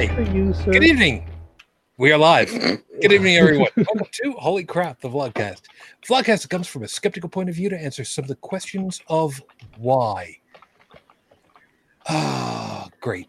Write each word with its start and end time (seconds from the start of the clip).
Hi. 0.00 0.32
You, 0.32 0.54
sir. 0.54 0.72
Good 0.72 0.82
evening. 0.82 1.28
We 1.98 2.10
are 2.10 2.16
live. 2.16 2.48
Good 3.02 3.12
evening, 3.12 3.36
everyone. 3.36 3.68
Welcome 3.76 4.06
to 4.10 4.32
Holy 4.32 4.64
Crap, 4.64 4.98
the 5.02 5.10
Vlogcast. 5.10 5.60
Vlogcast 6.08 6.48
comes 6.48 6.66
from 6.66 6.84
a 6.84 6.88
skeptical 6.88 7.28
point 7.28 7.50
of 7.50 7.54
view 7.54 7.68
to 7.68 7.78
answer 7.78 8.02
some 8.02 8.24
of 8.24 8.28
the 8.28 8.36
questions 8.36 9.02
of 9.08 9.42
why. 9.76 10.38
Ah, 12.08 12.88
great. 13.02 13.28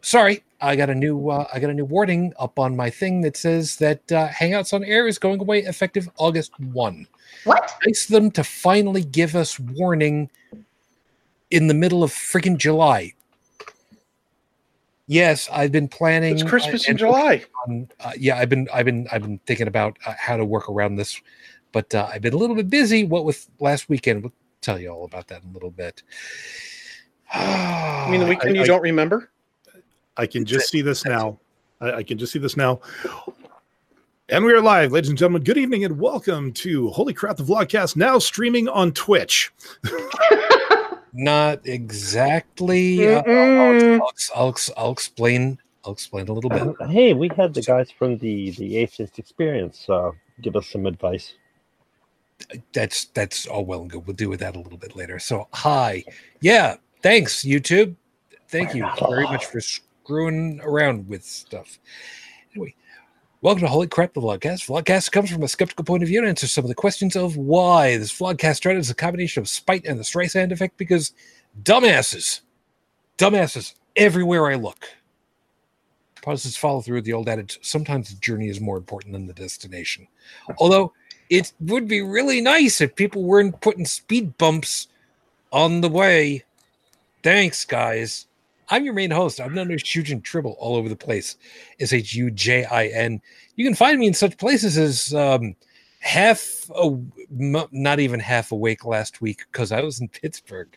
Sorry, 0.00 0.42
I 0.58 0.74
got 0.74 0.88
a 0.88 0.94
new 0.94 1.28
uh, 1.28 1.46
I 1.52 1.58
got 1.58 1.68
a 1.68 1.74
new 1.74 1.84
warning 1.84 2.32
up 2.38 2.58
on 2.58 2.74
my 2.74 2.88
thing 2.88 3.20
that 3.20 3.36
says 3.36 3.76
that 3.76 4.10
uh, 4.10 4.28
Hangouts 4.28 4.72
on 4.72 4.84
Air 4.84 5.06
is 5.06 5.18
going 5.18 5.38
away 5.38 5.64
effective 5.64 6.08
August 6.16 6.58
one. 6.60 7.06
What? 7.44 7.74
Nice 7.84 8.06
of 8.06 8.12
them 8.12 8.30
to 8.30 8.42
finally 8.42 9.04
give 9.04 9.36
us 9.36 9.60
warning 9.60 10.30
in 11.50 11.66
the 11.66 11.74
middle 11.74 12.02
of 12.02 12.10
freaking 12.10 12.56
July. 12.56 13.12
Yes, 15.06 15.48
I've 15.52 15.70
been 15.72 15.88
planning. 15.88 16.32
It's 16.34 16.42
Christmas 16.42 16.88
uh, 16.88 16.92
in 16.92 16.96
July. 16.96 17.44
um, 17.68 17.88
uh, 18.00 18.12
yeah, 18.18 18.38
I've 18.38 18.48
been 18.48 18.68
I've 18.72 18.86
been 18.86 19.06
I've 19.12 19.22
been 19.22 19.38
thinking 19.46 19.68
about 19.68 19.98
uh, 20.06 20.14
how 20.18 20.36
to 20.36 20.44
work 20.44 20.68
around 20.70 20.96
this, 20.96 21.20
but 21.72 21.94
uh, 21.94 22.08
I've 22.10 22.22
been 22.22 22.32
a 22.32 22.38
little 22.38 22.56
bit 22.56 22.70
busy. 22.70 23.04
What 23.04 23.24
with 23.26 23.48
last 23.60 23.88
weekend, 23.88 24.22
we'll 24.22 24.32
tell 24.62 24.78
you 24.78 24.88
all 24.88 25.04
about 25.04 25.28
that 25.28 25.42
in 25.42 25.50
a 25.50 25.52
little 25.52 25.70
bit. 25.70 26.02
I 27.32 28.08
mean, 28.10 28.20
the 28.20 28.26
weekend 28.30 28.52
I- 28.52 28.54
you 28.54 28.62
I- 28.62 28.66
don't 28.66 28.82
remember? 28.82 29.30
I 30.16 30.26
can 30.26 30.44
just 30.44 30.70
see 30.70 30.80
this 30.80 31.04
now. 31.04 31.38
I, 31.80 31.92
I 31.94 32.02
can 32.04 32.16
just 32.18 32.32
see 32.32 32.38
this 32.38 32.56
now. 32.56 32.80
And 34.28 34.44
we 34.44 34.52
are 34.54 34.60
live, 34.60 34.92
ladies 34.92 35.10
and 35.10 35.18
gentlemen. 35.18 35.42
Good 35.42 35.58
evening 35.58 35.84
and 35.84 35.98
welcome 36.00 36.52
to 36.52 36.88
Holy 36.90 37.12
Crap 37.12 37.36
the 37.36 37.42
Vlogcast, 37.42 37.96
now 37.96 38.18
streaming 38.20 38.68
on 38.68 38.92
Twitch. 38.92 39.52
Not 41.14 41.64
exactly. 41.64 43.06
Uh, 43.06 43.22
I'll, 43.22 44.02
I'll, 44.02 44.10
I'll, 44.34 44.56
I'll, 44.76 44.92
explain. 44.92 45.58
I'll 45.84 45.92
explain 45.92 46.26
a 46.26 46.32
little 46.32 46.50
bit. 46.50 46.62
Uh, 46.80 46.88
hey, 46.88 47.14
we 47.14 47.30
had 47.36 47.54
the 47.54 47.62
guys 47.62 47.90
from 47.90 48.18
the 48.18 48.50
the 48.50 48.76
Atheist 48.78 49.20
Experience 49.20 49.88
uh, 49.88 50.10
give 50.42 50.56
us 50.56 50.66
some 50.66 50.86
advice. 50.86 51.34
That's 52.72 53.06
that's 53.06 53.46
all 53.46 53.64
well 53.64 53.82
and 53.82 53.90
good. 53.90 54.04
We'll 54.06 54.16
deal 54.16 54.28
with 54.28 54.40
that 54.40 54.56
a 54.56 54.60
little 54.60 54.76
bit 54.76 54.96
later. 54.96 55.20
So, 55.20 55.46
hi, 55.52 56.02
yeah, 56.40 56.76
thanks 57.00 57.44
YouTube. 57.44 57.94
Thank 58.48 58.74
you 58.74 58.84
very 59.08 59.24
much 59.24 59.46
for 59.46 59.60
screwing 59.60 60.60
around 60.64 61.08
with 61.08 61.24
stuff. 61.24 61.78
Welcome 63.44 63.60
to 63.60 63.68
Holy 63.68 63.86
Crap, 63.86 64.14
the 64.14 64.22
Vlogcast. 64.22 64.68
Vlogcast 64.68 65.12
comes 65.12 65.30
from 65.30 65.42
a 65.42 65.48
skeptical 65.48 65.84
point 65.84 66.02
of 66.02 66.08
view 66.08 66.18
and 66.18 66.26
answers 66.26 66.50
some 66.50 66.64
of 66.64 66.70
the 66.70 66.74
questions 66.74 67.14
of 67.14 67.36
why. 67.36 67.98
This 67.98 68.18
Vlogcast 68.18 68.56
started 68.56 68.78
as 68.78 68.88
a 68.88 68.94
combination 68.94 69.42
of 69.42 69.50
spite 69.50 69.84
and 69.84 69.98
the 69.98 70.02
Streisand 70.02 70.50
effect 70.50 70.78
because 70.78 71.12
dumbasses, 71.62 72.40
dumbasses 73.18 73.74
everywhere 73.96 74.50
I 74.50 74.54
look. 74.54 74.86
Protestants 76.22 76.56
follow 76.56 76.80
through 76.80 77.02
the 77.02 77.12
old 77.12 77.28
adage 77.28 77.58
sometimes 77.60 78.08
the 78.08 78.18
journey 78.18 78.48
is 78.48 78.62
more 78.62 78.78
important 78.78 79.12
than 79.12 79.26
the 79.26 79.34
destination. 79.34 80.08
Although 80.56 80.94
it 81.28 81.52
would 81.60 81.86
be 81.86 82.00
really 82.00 82.40
nice 82.40 82.80
if 82.80 82.96
people 82.96 83.24
weren't 83.24 83.60
putting 83.60 83.84
speed 83.84 84.38
bumps 84.38 84.88
on 85.52 85.82
the 85.82 85.90
way. 85.90 86.44
Thanks, 87.22 87.66
guys. 87.66 88.26
I'm 88.74 88.84
your 88.84 88.94
main 88.94 89.12
host. 89.12 89.40
I'm 89.40 89.54
known 89.54 89.70
as 89.70 89.84
Shujin 89.84 90.20
Tribble 90.20 90.56
all 90.58 90.74
over 90.74 90.88
the 90.88 90.96
place. 90.96 91.36
S 91.78 91.92
H 91.92 92.12
U 92.14 92.28
J 92.28 92.64
I 92.64 92.86
N. 92.86 93.22
You 93.54 93.64
can 93.64 93.76
find 93.76 94.00
me 94.00 94.08
in 94.08 94.14
such 94.14 94.36
places 94.36 94.76
as 94.76 95.14
um, 95.14 95.54
half, 96.00 96.68
a, 96.74 96.90
not 97.30 98.00
even 98.00 98.18
half 98.18 98.50
awake 98.50 98.84
last 98.84 99.20
week 99.20 99.44
because 99.52 99.70
I 99.70 99.80
was 99.80 100.00
in 100.00 100.08
Pittsburgh. 100.22 100.76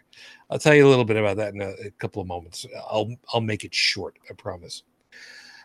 I'll 0.52 0.60
tell 0.60 0.76
you 0.76 0.86
a 0.86 0.90
little 0.90 1.06
bit 1.06 1.18
about 1.18 1.38
that 1.38 1.56
in 1.56 1.62
a, 1.64 1.72
a 1.88 1.92
couple 1.98 2.22
of 2.22 2.28
moments. 2.28 2.68
I'll 2.88 3.16
I'll 3.34 3.42
make 3.42 3.64
it 3.64 3.74
short. 3.74 4.20
I 4.30 4.34
promise. 4.36 4.84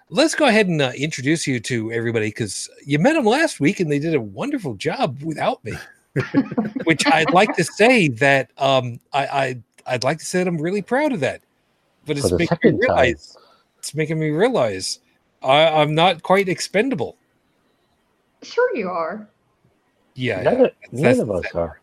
Let's 0.09 0.35
go 0.35 0.47
ahead 0.47 0.69
and 0.69 0.81
uh, 0.81 0.93
introduce 0.97 1.47
you 1.47 1.61
to 1.61 1.93
everybody 1.93 2.29
because 2.29 2.71
you 2.83 2.99
met 2.99 3.13
them 3.13 3.27
last 3.27 3.61
week 3.61 3.79
and 3.79 3.93
they 3.93 3.99
did 3.99 4.15
a 4.15 4.21
wonderful 4.23 4.73
job 4.77 5.23
without 5.23 5.63
me. 5.67 5.75
Which 6.85 7.07
I'd 7.07 7.31
like 7.31 7.55
to 7.57 7.65
say 7.65 8.09
that 8.09 8.53
um, 8.57 9.01
I, 9.13 9.27
I 9.27 9.63
I'd 9.87 10.05
like 10.05 10.19
to 10.21 10.25
say 10.25 10.39
that 10.39 10.49
I'm 10.49 10.57
really 10.57 10.81
proud 10.81 11.13
of 11.13 11.21
that. 11.21 11.43
But 12.07 12.19
it's 12.19 12.31
making 12.31 12.39
me 12.39 12.47
second 12.47 12.71
time. 12.73 12.81
realize 12.81 13.37
it's 13.79 13.95
making 13.95 14.19
me 14.19 14.31
realize 14.31 15.01
I, 15.43 15.67
I'm 15.69 15.95
not 15.95 16.23
quite 16.23 16.49
expendable. 16.49 17.17
Sure 18.43 18.77
you 18.77 18.89
are. 18.89 19.29
Yeah, 20.15 20.43
None, 20.43 20.61
yeah. 20.61 20.65
of- 20.67 20.73
none 20.93 21.21
of 21.21 21.31
us 21.31 21.45
are. 21.55 21.81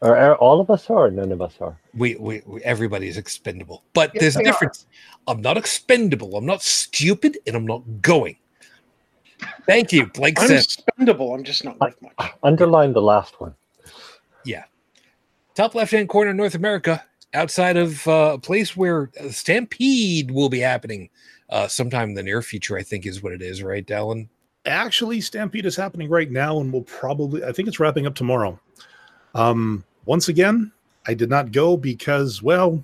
Or, 0.00 0.16
are 0.16 0.34
all 0.36 0.60
of 0.60 0.68
us 0.70 0.90
are, 0.90 1.06
or 1.06 1.10
none 1.12 1.30
of 1.30 1.40
us 1.40 1.54
are. 1.60 1.78
we, 1.94 2.16
we, 2.16 2.42
we 2.44 2.60
everybody 2.62 3.06
is 3.06 3.16
expendable, 3.18 3.84
but 3.94 4.10
Yes, 4.14 4.20
there's 4.20 4.36
a 4.36 4.38
we 4.40 4.44
are. 4.44 4.46
difference. 4.52 4.86
I'm 5.28 5.40
not 5.40 5.56
expendable. 5.56 6.36
I'm 6.36 6.44
not 6.46 6.60
stupid, 6.62 7.38
and 7.46 7.54
I'm 7.54 7.66
not 7.66 7.82
going. 8.00 8.36
Thank 9.66 9.92
you, 9.92 10.06
Blake 10.06 10.40
I'm 10.40 10.48
said. 10.48 10.60
spendable. 10.64 11.34
I'm 11.36 11.44
just 11.44 11.62
not 11.64 11.78
worth 11.80 11.94
much. 12.02 12.32
Underline 12.42 12.92
the 12.92 13.02
last 13.02 13.40
one. 13.40 13.54
Yeah. 14.44 14.64
Top 15.54 15.74
left 15.76 15.92
hand 15.92 16.08
corner, 16.08 16.32
North 16.34 16.56
America, 16.56 17.04
outside 17.34 17.76
of 17.76 18.06
uh, 18.06 18.32
a 18.34 18.38
place 18.38 18.76
where 18.76 19.10
uh, 19.20 19.28
Stampede 19.28 20.30
will 20.30 20.48
be 20.48 20.60
happening 20.60 21.10
uh, 21.50 21.68
sometime 21.68 22.10
in 22.10 22.14
the 22.14 22.22
near 22.22 22.42
future. 22.42 22.76
I 22.76 22.82
think 22.82 23.06
is 23.06 23.22
what 23.22 23.32
it 23.32 23.42
is, 23.42 23.62
right, 23.62 23.86
Dallin? 23.86 24.28
Actually, 24.66 25.20
Stampede 25.20 25.66
is 25.66 25.76
happening 25.76 26.08
right 26.08 26.30
now, 26.30 26.60
and 26.60 26.72
we'll 26.72 26.82
probably, 26.82 27.44
I 27.44 27.52
think 27.52 27.68
it's 27.68 27.80
wrapping 27.80 28.06
up 28.06 28.14
tomorrow. 28.14 28.58
Um, 29.34 29.84
once 30.04 30.28
again, 30.28 30.70
I 31.06 31.14
did 31.14 31.30
not 31.30 31.52
go 31.52 31.76
because, 31.76 32.42
well, 32.42 32.82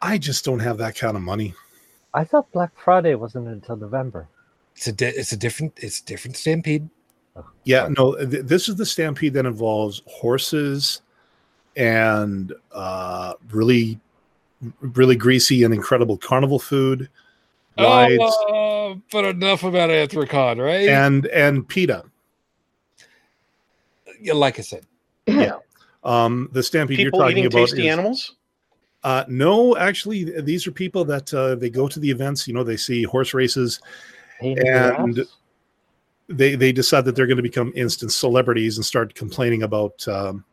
I 0.00 0.16
just 0.16 0.44
don't 0.44 0.60
have 0.60 0.78
that 0.78 0.96
kind 0.96 1.16
of 1.16 1.22
money. 1.22 1.54
I 2.14 2.24
thought 2.24 2.50
Black 2.52 2.70
Friday 2.82 3.14
wasn't 3.14 3.48
until 3.48 3.76
November. 3.76 4.26
It's 4.74 4.86
a 4.86 4.92
di- 4.92 5.08
it's 5.08 5.32
a 5.32 5.36
different 5.36 5.74
it's 5.76 6.00
a 6.00 6.04
different 6.04 6.36
Stampede. 6.36 6.88
Yeah, 7.64 7.88
no, 7.96 8.16
th- 8.16 8.44
this 8.44 8.68
is 8.68 8.76
the 8.76 8.86
stampede 8.86 9.34
that 9.34 9.46
involves 9.46 10.02
horses 10.06 11.02
and 11.76 12.52
uh, 12.72 13.34
really, 13.50 13.98
really 14.80 15.16
greasy 15.16 15.62
and 15.64 15.72
incredible 15.72 16.16
carnival 16.16 16.58
food, 16.58 17.08
rides, 17.78 18.18
Oh, 18.22 19.00
but 19.12 19.24
enough 19.24 19.62
about 19.64 19.90
Anthrocon, 19.90 20.58
right? 20.62 20.88
and 20.88 21.26
and 21.26 21.66
PETA. 21.68 22.04
Yeah, 24.20 24.34
like 24.34 24.58
I 24.58 24.62
said, 24.62 24.84
Yeah. 25.26 25.58
Um, 26.04 26.48
the 26.52 26.62
stampede 26.62 26.96
People 26.98 27.18
you're 27.20 27.26
talking 27.28 27.38
eating 27.38 27.46
about 27.52 27.58
tasty 27.68 27.86
is, 27.86 27.92
animals? 27.92 28.36
Uh, 29.02 29.24
no, 29.28 29.76
actually, 29.76 30.40
these 30.42 30.66
are 30.66 30.72
people 30.72 31.04
that 31.06 31.32
uh, 31.32 31.54
they 31.54 31.70
go 31.70 31.88
to 31.88 32.00
the 32.00 32.10
events. 32.10 32.46
You 32.48 32.54
know, 32.54 32.64
they 32.64 32.76
see 32.76 33.02
horse 33.02 33.32
races. 33.34 33.80
Pain 34.40 34.58
in 34.58 34.64
the 34.64 34.96
And- 34.98 35.26
They 36.28 36.54
they 36.54 36.70
decide 36.72 37.04
that 37.06 37.16
they're 37.16 37.26
going 37.26 37.38
to 37.38 37.42
become 37.42 37.72
instant 37.74 38.12
celebrities 38.12 38.76
and 38.76 38.84
start 38.84 39.14
complaining 39.14 39.62
about, 39.64 40.06
um, 40.06 40.44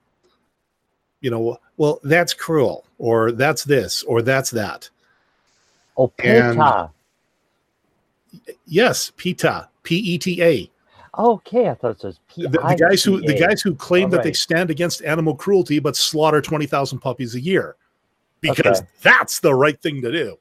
you 1.27 1.31
know, 1.31 1.59
well, 1.75 1.99
that's 2.05 2.33
cruel, 2.33 2.85
or 2.99 3.33
that's 3.33 3.65
this, 3.65 4.01
or 4.03 4.21
that's 4.21 4.49
that. 4.51 4.89
oh, 5.97 6.09
and- 6.23 6.55
PETA. 6.57 6.89
Yes, 8.65 9.11
PETA, 9.17 9.67
P 9.83 9.97
E 9.97 10.17
T 10.17 10.41
A. 10.41 10.71
Okay, 11.19 11.67
I 11.67 11.73
thought 11.73 11.97
it 11.97 12.03
was 12.03 12.19
P. 12.33 12.43
The, 12.43 12.49
the 12.49 12.75
guys 12.79 13.03
who 13.03 13.19
the 13.19 13.37
guys 13.37 13.61
who 13.61 13.75
claim 13.75 14.09
that 14.11 14.23
they 14.23 14.31
stand 14.31 14.69
against 14.69 15.03
animal 15.03 15.35
cruelty 15.35 15.79
but 15.79 15.97
slaughter 15.97 16.41
twenty 16.41 16.65
thousand 16.65 16.99
puppies 16.99 17.35
a 17.35 17.41
year 17.41 17.75
because 18.39 18.79
Okay. 18.79 18.87
that's 19.01 19.41
the 19.41 19.53
right 19.53 19.81
thing 19.81 20.01
to 20.03 20.11
do. 20.13 20.37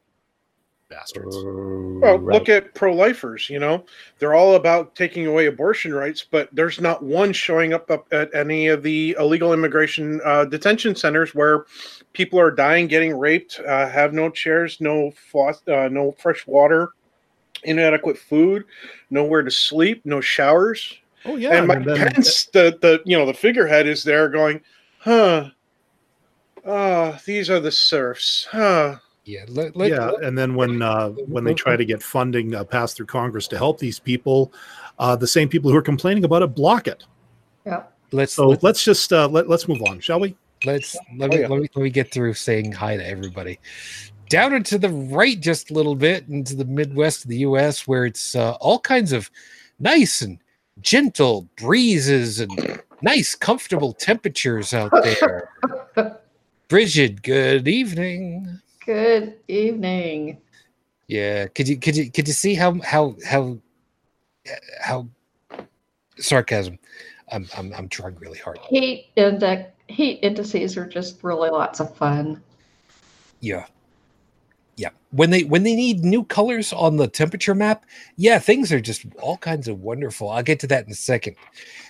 Bastards. 0.89 1.37
Well, 1.37 2.19
look 2.21 2.49
at 2.49 2.73
pro 2.75 2.95
lifers. 2.95 3.51
You 3.51 3.59
know, 3.59 3.85
they're 4.19 4.35
all 4.35 4.55
about 4.55 4.95
taking 4.95 5.27
away 5.27 5.47
abortion 5.47 5.93
rights, 5.93 6.25
but 6.31 6.49
there's 6.53 6.81
not 6.81 7.03
one 7.03 7.33
showing 7.33 7.73
up, 7.73 7.91
up 7.91 8.07
at 8.13 8.33
any 8.33 8.69
of 8.69 8.85
the 8.85 9.17
illegal 9.19 9.53
immigration 9.53 10.21
uh, 10.25 10.45
detention 10.45 10.95
centers 10.95 11.35
where 11.35 11.65
people 12.13 12.39
are 12.39 12.53
dying, 12.53 12.87
getting 12.87 13.19
raped, 13.19 13.61
uh, 13.67 13.89
have 13.89 14.13
no 14.15 14.31
chairs, 14.31 14.81
no 14.81 15.11
floss, 15.11 15.61
uh, 15.67 15.89
no 15.91 16.13
fresh 16.13 16.47
water, 16.47 16.91
inadequate 17.65 18.17
food, 18.17 18.65
nowhere 19.11 19.43
to 19.43 19.51
sleep, 19.51 20.03
no 20.05 20.21
showers. 20.21 20.99
Oh 21.25 21.35
yeah, 21.35 21.57
and 21.59 21.67
Mike 21.67 21.79
and 21.79 21.87
then- 21.87 22.13
Pence, 22.13 22.47
the 22.53 22.79
the 22.81 23.03
you 23.05 23.19
know 23.19 23.27
the 23.27 23.35
figurehead, 23.35 23.89
is 23.89 24.05
there 24.05 24.29
going, 24.29 24.61
huh? 24.99 25.51
Ah, 26.65 27.21
these 27.27 27.51
are 27.51 27.59
the 27.61 27.73
serfs, 27.73 28.47
huh? 28.53 28.97
Yeah, 29.27 29.45
let, 29.49 29.77
let, 29.77 29.91
yeah, 29.91 30.13
and 30.23 30.39
then 30.39 30.55
when 30.55 30.81
uh, 30.83 31.09
when 31.11 31.45
they 31.45 31.53
try 31.53 31.77
to 31.77 31.85
get 31.85 32.03
funding 32.03 32.55
uh, 32.55 32.65
passed 32.65 32.97
through 32.97 33.07
Congress 33.07 33.49
to 33.49 33.59
help 33.59 33.79
these 33.79 33.99
people, 33.99 34.53
uh, 34.99 35.17
the 35.17 35.27
same 35.27 35.49
people 35.49 35.71
who 35.71 35.77
are 35.77 35.83
complaining 35.83 36.25
about 36.25 36.43
it 36.43 36.55
block 36.55 36.87
it. 36.87 37.05
Yeah. 37.67 37.83
let's 38.13 38.33
So 38.35 38.47
let's 38.49 38.63
let's 38.63 38.85
just 38.85 39.13
uh, 39.13 39.27
let 39.29 39.49
let's 39.49 39.67
move 39.69 39.83
on, 39.83 40.01
shall 40.01 40.21
we? 40.21 40.37
let's 40.65 40.97
let 41.19 41.31
Oh, 41.33 41.37
me, 41.37 41.41
yeah. 41.43 41.49
let 41.49 41.61
me 41.61 41.69
let 41.75 41.83
me 41.83 41.91
get 41.91 42.13
through 42.13 42.35
saying 42.35 42.73
hi 42.73 42.97
to 42.97 43.07
everybody. 43.07 43.59
Down 44.29 44.55
and 44.55 44.65
to 44.67 44.79
the 44.79 44.89
right, 44.89 45.39
just 45.39 45.71
a 45.71 45.75
little 45.75 45.95
bit 45.95 46.27
into 46.29 46.55
the 46.57 46.65
Midwest 46.65 47.25
of 47.25 47.29
the 47.31 47.39
U.S., 47.39 47.87
where 47.87 48.07
it's 48.07 48.35
uh, 48.35 48.53
all 48.55 48.79
kinds 48.81 49.13
of 49.13 49.31
nice 49.79 50.21
and 50.23 50.39
gentle 50.81 51.49
breezes 51.57 52.41
and 52.41 52.81
nice, 53.03 53.35
comfortable 53.35 53.93
temperatures 53.93 54.73
out 54.75 54.91
there. 55.03 55.51
Bridget, 56.69 57.23
good 57.23 57.69
evening. 57.69 58.61
Good 58.87 59.35
evening. 59.49 60.39
Yeah. 61.09 61.49
Could 61.49 61.67
you 61.67 61.77
could 61.77 61.97
you 61.97 62.09
could 62.09 62.29
you 62.29 62.33
see 62.33 62.55
how 62.55 62.79
how 62.83 63.17
how 63.27 63.59
how 64.81 65.09
sarcasm? 66.19 66.79
I'm 67.33 67.49
I'm 67.57 67.73
I'm 67.75 67.89
trying 67.89 68.15
really 68.15 68.39
hard. 68.39 68.59
Heat 68.59 69.11
index 69.17 69.73
heat 69.89 70.21
indices 70.23 70.77
are 70.77 70.87
just 70.87 71.25
really 71.25 71.51
lots 71.51 71.81
of 71.81 71.97
fun. 71.97 72.41
Yeah. 73.41 73.67
Yeah. 74.77 74.91
When 75.11 75.31
they 75.31 75.43
when 75.43 75.65
they 75.65 75.75
need 75.75 76.05
new 76.05 76.23
colors 76.23 76.73
on 76.73 76.97
the 76.97 77.09
temperature 77.09 77.57
map, 77.57 77.87
yeah, 78.17 78.39
things 78.39 78.71
are 78.71 78.81
just 78.81 79.05
all 79.21 79.39
kinds 79.39 79.67
of 79.67 79.81
wonderful. 79.81 80.31
I'll 80.31 80.45
get 80.45 80.61
to 80.61 80.69
that 80.69 80.87
in 80.87 80.93
a 80.93 80.95
second. 80.95 81.35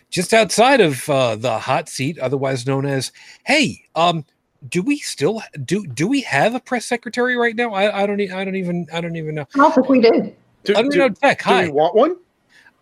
Just 0.08 0.32
outside 0.32 0.80
of 0.80 1.06
uh, 1.10 1.36
the 1.36 1.58
hot 1.58 1.90
seat, 1.90 2.18
otherwise 2.20 2.66
known 2.66 2.86
as, 2.86 3.12
hey, 3.44 3.82
um, 3.96 4.24
do 4.68 4.82
we 4.82 4.98
still 4.98 5.42
do 5.64 5.86
do 5.86 6.06
we 6.08 6.20
have 6.22 6.54
a 6.54 6.60
press 6.60 6.84
secretary 6.86 7.36
right 7.36 7.54
now? 7.56 7.72
I, 7.72 8.02
I 8.02 8.06
don't 8.06 8.20
I 8.20 8.44
don't 8.44 8.56
even 8.56 8.86
I 8.92 9.00
don't 9.00 9.16
even 9.16 9.34
know. 9.34 9.46
I 9.54 9.58
don't 9.58 9.74
think 9.74 9.88
we 9.88 10.00
did. 10.00 10.36
Do, 10.64 10.74
I 10.74 10.82
don't 10.82 10.90
do- 10.90 10.98
know 10.98 11.08
tech. 11.10 11.44
do 11.44 11.54
we 11.62 11.68
want 11.70 11.94
one? 11.94 12.16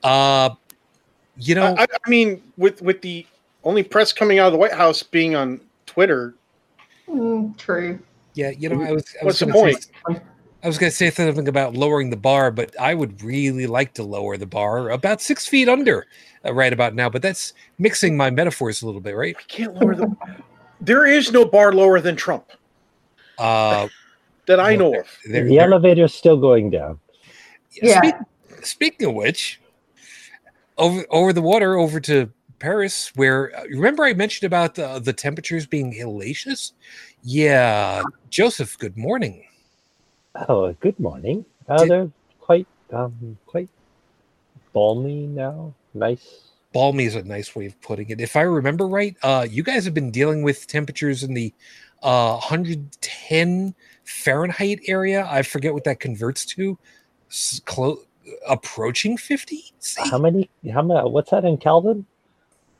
Uh, 0.02 0.50
you 1.36 1.54
know, 1.54 1.74
I, 1.78 1.84
I 1.84 2.10
mean, 2.10 2.42
with 2.56 2.80
with 2.82 3.00
the 3.02 3.26
only 3.64 3.82
press 3.82 4.12
coming 4.12 4.38
out 4.38 4.46
of 4.46 4.52
the 4.52 4.58
White 4.58 4.72
House 4.72 5.02
being 5.02 5.34
on 5.34 5.60
Twitter, 5.86 6.34
Mm, 7.08 7.56
true. 7.58 7.98
yeah, 8.34 8.50
you 8.50 8.68
know, 8.68 8.82
I 8.82 8.92
was 8.92 9.04
I 9.20 9.24
What's 9.24 9.40
was 9.40 9.48
the 9.48 9.52
gonna 9.52 9.72
say- 9.80 9.90
point? 10.06 10.22
I 10.62 10.66
was 10.66 10.78
going 10.78 10.90
to 10.90 10.96
say 10.96 11.10
something 11.10 11.46
about 11.46 11.74
lowering 11.74 12.08
the 12.08 12.16
bar, 12.16 12.50
but 12.50 12.74
I 12.80 12.94
would 12.94 13.22
really 13.22 13.66
like 13.66 13.92
to 13.94 14.02
lower 14.02 14.38
the 14.38 14.46
bar 14.46 14.88
about 14.88 15.20
six 15.20 15.46
feet 15.46 15.68
under 15.68 16.06
uh, 16.42 16.54
right 16.54 16.72
about 16.72 16.94
now. 16.94 17.10
But 17.10 17.20
that's 17.20 17.52
mixing 17.76 18.16
my 18.16 18.30
metaphors 18.30 18.80
a 18.80 18.86
little 18.86 19.02
bit, 19.02 19.14
right? 19.14 19.36
we 19.36 19.44
can't 19.46 19.74
lower 19.74 19.94
the. 19.94 20.16
There 20.80 21.06
is 21.06 21.32
no 21.32 21.44
bar 21.44 21.72
lower 21.72 22.00
than 22.00 22.16
Trump 22.16 22.44
Uh, 23.38 23.88
that 24.46 24.60
I 24.60 24.70
Well, 24.76 24.78
know 24.78 24.90
there- 24.92 25.00
of. 25.02 25.08
there- 25.26 25.44
the 25.48 25.58
elevator 25.58 26.04
is 26.04 26.14
still 26.14 26.36
going 26.36 26.70
down. 26.70 27.00
Yeah. 27.82 27.98
Speak, 28.00 28.14
speaking 28.64 29.08
of 29.08 29.14
which, 29.14 29.60
over 30.78 31.04
over 31.10 31.32
the 31.32 31.42
water, 31.42 31.76
over 31.76 31.98
to 32.00 32.30
Paris, 32.60 33.10
where 33.16 33.54
uh, 33.56 33.64
remember 33.64 34.04
I 34.04 34.12
mentioned 34.14 34.46
about 34.46 34.74
the 34.76 34.98
the 35.00 35.12
temperatures 35.12 35.66
being 35.66 35.92
hellacious. 35.92 36.72
Yeah, 37.22 38.02
Joseph. 38.30 38.78
Good 38.78 38.96
morning. 38.96 39.44
Oh, 40.48 40.72
good 40.80 40.98
morning. 41.00 41.44
Uh, 41.68 41.78
Did- 41.78 41.90
they're 41.90 42.10
quite 42.40 42.66
um 42.92 43.38
quite 43.46 43.68
balmy 44.72 45.26
now. 45.26 45.74
Nice. 45.94 46.50
Balmy 46.74 47.04
is 47.04 47.14
a 47.14 47.22
nice 47.22 47.56
way 47.56 47.64
of 47.66 47.80
putting 47.80 48.10
it. 48.10 48.20
If 48.20 48.36
I 48.36 48.42
remember 48.42 48.86
right, 48.86 49.16
uh, 49.22 49.46
you 49.48 49.62
guys 49.62 49.86
have 49.86 49.94
been 49.94 50.10
dealing 50.10 50.42
with 50.42 50.66
temperatures 50.66 51.22
in 51.22 51.32
the 51.32 51.54
uh, 52.02 52.32
110 52.32 53.74
Fahrenheit 54.04 54.80
area. 54.86 55.26
I 55.30 55.40
forget 55.42 55.72
what 55.72 55.84
that 55.84 56.00
converts 56.00 56.44
to. 56.46 56.76
S- 57.30 57.62
clo- 57.64 58.02
approaching 58.48 59.16
50. 59.16 59.72
See? 59.78 60.10
How 60.10 60.18
many? 60.18 60.50
How 60.72 60.82
many? 60.82 61.08
What's 61.08 61.30
that 61.30 61.44
in 61.46 61.56
Kelvin? 61.56 62.04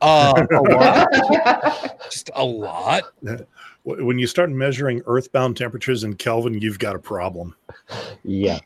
Uh, 0.02 0.44
A 0.50 0.60
lot. 0.60 2.00
just 2.10 2.30
a 2.34 2.44
lot. 2.44 3.04
When 3.86 4.18
you 4.18 4.26
start 4.26 4.48
measuring 4.48 5.02
earthbound 5.04 5.58
temperatures 5.58 6.04
in 6.04 6.14
Kelvin, 6.16 6.58
you've 6.58 6.78
got 6.78 6.96
a 6.96 6.98
problem. 6.98 7.54
yeah, 8.24 8.58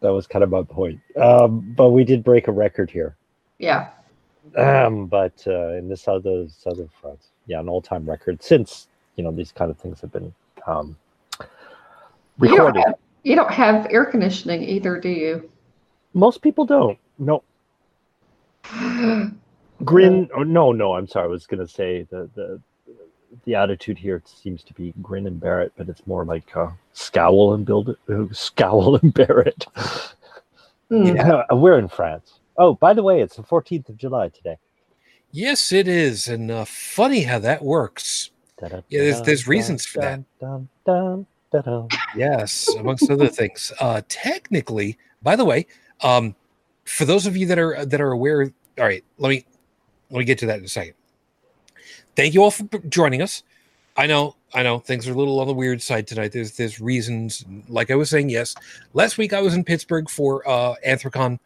that 0.00 0.08
was 0.12 0.26
kind 0.26 0.42
of 0.42 0.50
my 0.50 0.64
point. 0.64 0.98
Um, 1.16 1.72
but 1.76 1.90
we 1.90 2.02
did 2.02 2.24
break 2.24 2.48
a 2.48 2.52
record 2.52 2.90
here. 2.90 3.14
yeah. 3.60 3.90
Um, 4.56 5.06
but 5.06 5.32
uh, 5.46 5.70
in 5.74 5.88
the 5.88 5.96
southern 5.96 6.48
southern 6.50 6.88
France, 7.00 7.28
yeah, 7.46 7.60
an 7.60 7.68
all-time 7.68 8.08
record 8.08 8.42
since 8.42 8.88
you 9.16 9.24
know 9.24 9.30
these 9.32 9.52
kind 9.52 9.70
of 9.70 9.78
things 9.78 10.00
have 10.00 10.12
been 10.12 10.32
um, 10.66 10.96
You 12.40 12.48
don't, 12.48 12.50
recorded. 12.52 12.84
have, 12.86 12.94
you 13.22 13.34
don't 13.36 13.50
have 13.52 13.86
air 13.90 14.04
conditioning 14.04 14.62
either, 14.62 14.98
do 15.00 15.08
you? 15.08 15.50
Most 16.14 16.42
people 16.42 16.64
don't. 16.66 16.98
No, 17.18 17.42
grin. 19.84 20.28
Oh, 20.34 20.42
no, 20.42 20.72
no. 20.72 20.94
I'm 20.94 21.06
sorry. 21.06 21.24
I 21.24 21.28
was 21.28 21.46
gonna 21.46 21.66
say 21.68 22.02
the 22.10 22.28
the 22.34 22.60
the 23.44 23.54
attitude 23.54 23.96
here 23.96 24.22
seems 24.26 24.62
to 24.64 24.74
be 24.74 24.92
grin 25.00 25.26
and 25.26 25.40
bear 25.40 25.62
it, 25.62 25.72
but 25.76 25.88
it's 25.88 26.06
more 26.06 26.24
like 26.24 26.54
uh, 26.56 26.68
scowl 26.92 27.54
and 27.54 27.64
build 27.64 27.88
it. 27.90 27.96
uh, 28.10 28.26
Scowl 28.32 28.96
and 28.96 29.14
bear 29.14 29.40
it. 29.40 29.66
Hmm. 30.90 31.06
Yeah, 31.16 31.42
we're 31.52 31.78
in 31.78 31.88
France. 31.88 32.40
Oh, 32.58 32.74
by 32.74 32.92
the 32.94 33.02
way, 33.02 33.20
it's 33.20 33.36
the 33.36 33.42
14th 33.42 33.88
of 33.88 33.96
July 33.96 34.28
today. 34.28 34.56
Yes, 35.30 35.72
it 35.72 35.88
is. 35.88 36.28
And 36.28 36.50
uh, 36.50 36.64
funny 36.66 37.22
how 37.22 37.38
that 37.38 37.62
works. 37.62 38.30
Yeah, 38.88 39.00
there's- 39.00 39.20
there's 39.26 39.48
reasons 39.48 39.86
for 39.86 40.00
that. 40.00 40.20
Yes, 42.16 42.68
amongst 42.78 43.10
other 43.10 43.28
things. 43.28 43.72
Uh, 43.80 44.02
technically, 44.08 44.98
by 45.22 45.36
the 45.36 45.44
way, 45.44 45.66
um, 46.02 46.34
for 46.84 47.04
those 47.04 47.26
of 47.26 47.36
you 47.36 47.46
that 47.46 47.58
are 47.58 47.84
that 47.84 48.00
are 48.00 48.10
aware, 48.12 48.42
all 48.78 48.84
right, 48.84 49.04
let 49.18 49.28
me 49.30 49.44
let 50.10 50.18
me 50.18 50.24
get 50.24 50.38
to 50.38 50.46
that 50.46 50.58
in 50.58 50.64
a 50.64 50.68
second. 50.68 50.94
Thank 52.16 52.34
you 52.34 52.42
all 52.42 52.50
for 52.50 52.64
joining 52.88 53.22
us. 53.22 53.42
I 53.96 54.06
know, 54.06 54.36
I 54.54 54.62
know, 54.62 54.78
things 54.78 55.06
are 55.06 55.12
a 55.12 55.14
little 55.14 55.38
on 55.40 55.46
the 55.46 55.52
weird 55.54 55.82
side 55.82 56.06
tonight. 56.06 56.32
There's 56.32 56.56
there's 56.56 56.80
reasons, 56.80 57.44
like 57.68 57.90
I 57.90 57.94
was 57.94 58.08
saying. 58.10 58.30
Yes, 58.30 58.54
last 58.94 59.18
week 59.18 59.32
I 59.32 59.40
was 59.42 59.54
in 59.54 59.64
Pittsburgh 59.64 60.08
for 60.08 60.46
uh, 60.48 60.74
Anthrocon, 60.86 61.38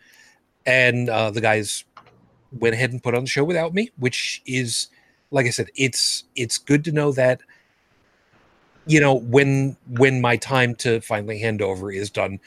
and 0.66 1.08
uh, 1.08 1.30
the 1.30 1.40
guys 1.40 1.84
went 2.52 2.74
ahead 2.74 2.92
and 2.92 3.02
put 3.02 3.14
on 3.14 3.22
the 3.24 3.30
show 3.30 3.44
without 3.44 3.74
me, 3.74 3.90
which 3.98 4.42
is, 4.46 4.88
like 5.30 5.46
I 5.46 5.50
said, 5.50 5.70
it's 5.76 6.24
it's 6.34 6.58
good 6.58 6.84
to 6.84 6.92
know 6.92 7.12
that 7.12 7.40
you 8.86 9.00
know 9.00 9.14
when 9.14 9.76
when 9.88 10.20
my 10.20 10.36
time 10.36 10.74
to 10.74 11.00
finally 11.00 11.38
hand 11.38 11.60
over 11.60 11.90
is 11.90 12.08
done 12.08 12.38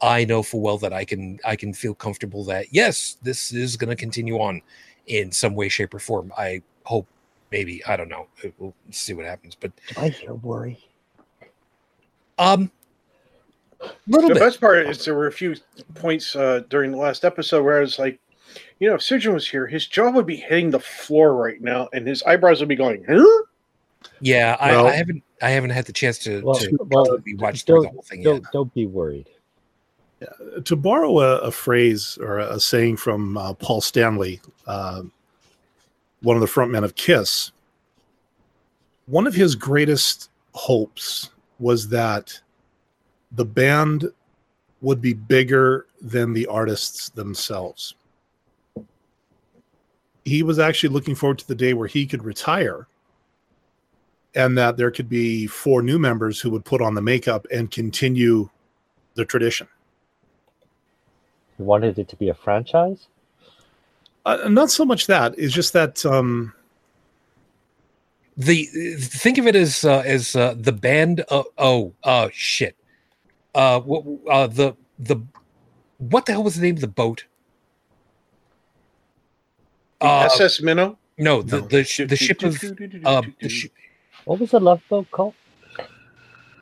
i 0.00 0.24
know 0.24 0.42
full 0.42 0.60
well 0.60 0.78
that 0.78 0.92
i 0.92 1.04
can 1.04 1.38
i 1.44 1.56
can 1.56 1.74
feel 1.74 1.94
comfortable 1.94 2.44
that 2.44 2.66
yes 2.70 3.16
this 3.22 3.52
is 3.52 3.76
going 3.76 3.90
to 3.90 3.96
continue 3.96 4.36
on 4.36 4.62
in 5.06 5.32
some 5.32 5.54
way 5.54 5.68
shape 5.68 5.92
or 5.92 5.98
form 5.98 6.32
i 6.38 6.62
hope 6.84 7.06
maybe 7.50 7.84
i 7.86 7.96
don't 7.96 8.08
know 8.08 8.26
we'll 8.58 8.74
see 8.90 9.12
what 9.12 9.26
happens 9.26 9.54
but 9.54 9.72
I 9.96 10.08
hear 10.08 10.34
worry? 10.34 10.78
um 12.38 12.70
The 13.80 14.18
bit 14.28 14.34
best 14.34 14.60
part 14.60 14.86
is 14.86 15.04
there 15.04 15.14
were 15.14 15.28
a 15.28 15.32
few 15.32 15.54
points 15.94 16.34
uh, 16.34 16.62
during 16.68 16.90
the 16.90 16.96
last 16.98 17.24
episode 17.24 17.62
where 17.64 17.78
I 17.78 17.80
was 17.80 17.98
like, 17.98 18.18
you 18.80 18.88
know, 18.88 18.94
if 18.94 19.00
Shujin 19.00 19.34
was 19.34 19.48
here, 19.48 19.66
his 19.66 19.86
jaw 19.86 20.10
would 20.10 20.26
be 20.26 20.36
hitting 20.36 20.70
the 20.70 20.80
floor 20.80 21.34
right 21.36 21.60
now, 21.60 21.88
and 21.92 22.06
his 22.06 22.22
eyebrows 22.24 22.60
would 22.60 22.68
be 22.68 22.76
going. 22.76 23.04
Huh? 23.08 23.44
yeah 24.20 24.56
I, 24.60 24.70
Well- 24.72 24.86
I 24.86 24.92
haven't 24.94 25.22
i 25.42 25.50
haven't 25.50 25.70
had 25.70 25.84
the 25.84 25.92
chance 25.92 26.18
to, 26.20 26.40
Well, 26.42 26.54
to 26.56 26.76
well, 26.90 27.04
completely 27.04 27.34
watch 27.34 27.64
the 27.64 27.74
Don't, 27.74 27.86
whole 27.86 28.02
thing 28.02 28.22
don't, 28.22 28.44
don't 28.52 28.72
be 28.74 28.86
worried. 28.86 29.28
To 30.64 30.74
borrow 30.74 31.20
a, 31.20 31.38
a 31.38 31.50
phrase 31.52 32.18
or 32.20 32.38
a, 32.38 32.58
saying 32.58 32.96
from 32.96 33.36
uh, 33.36 33.54
Paul 33.54 33.80
Stanley, 33.80 34.40
uh, 34.66 35.02
one 36.22 36.36
of 36.36 36.40
the 36.40 36.48
frontmen 36.48 36.82
of 36.82 36.96
Kiss, 36.96 37.52
one 39.06 39.28
of 39.28 39.34
his 39.34 39.54
greatest 39.54 40.30
hopes 40.54 41.30
was 41.60 41.88
that 41.90 42.40
the 43.32 43.44
band 43.44 44.10
would 44.80 45.00
be 45.00 45.12
bigger 45.12 45.86
than 46.00 46.32
the 46.32 46.46
artists 46.46 47.10
themselves. 47.10 47.94
He 50.24 50.42
was 50.42 50.58
actually 50.58 50.90
looking 50.90 51.14
forward 51.14 51.38
to 51.38 51.48
the 51.48 51.54
day 51.54 51.74
where 51.74 51.88
he 51.88 52.06
could 52.06 52.24
retire 52.24 52.86
and 54.34 54.56
that 54.58 54.76
there 54.76 54.90
could 54.90 55.08
be 55.08 55.46
four 55.46 55.82
new 55.82 55.98
members 55.98 56.40
who 56.40 56.50
would 56.50 56.64
put 56.64 56.80
on 56.80 56.94
the 56.94 57.02
makeup 57.02 57.46
and 57.50 57.70
continue 57.70 58.48
the 59.14 59.24
tradition. 59.24 59.66
You 61.58 61.64
wanted 61.64 61.98
it 61.98 62.08
to 62.08 62.16
be 62.16 62.28
a 62.28 62.34
franchise? 62.34 63.08
Uh, 64.24 64.48
not 64.48 64.70
so 64.70 64.84
much 64.84 65.06
that. 65.06 65.34
It's 65.38 65.54
just 65.54 65.72
that 65.72 66.04
um, 66.04 66.52
the 68.36 68.64
think 69.00 69.38
of 69.38 69.46
it 69.46 69.56
as 69.56 69.84
uh, 69.84 70.02
as 70.06 70.36
uh, 70.36 70.54
the 70.56 70.72
band 70.72 71.24
uh, 71.30 71.42
oh 71.58 71.92
uh 72.04 72.28
shit 72.32 72.76
uh 73.54 73.80
what 73.80 74.04
uh 74.30 74.46
the 74.46 74.76
the 74.98 75.16
what 75.98 76.26
the 76.26 76.32
hell 76.32 76.42
was 76.44 76.56
the 76.56 76.62
name 76.62 76.74
of 76.76 76.80
the 76.80 76.86
boat 76.88 77.24
The 80.00 80.06
uh, 80.06 80.28
SS 80.32 80.60
Minnow. 80.62 80.98
no 81.18 81.42
the 81.42 81.60
No. 81.60 81.66
the, 81.66 81.84
sh- 81.84 82.06
the 82.06 82.16
ship 82.16 82.42
of 82.42 82.62
uh 83.04 83.22
the 83.40 83.48
sh- 83.48 83.66
What 84.24 84.38
was 84.40 84.50
the 84.50 84.60
love 84.60 84.80
boat 84.88 85.10
called? 85.10 85.34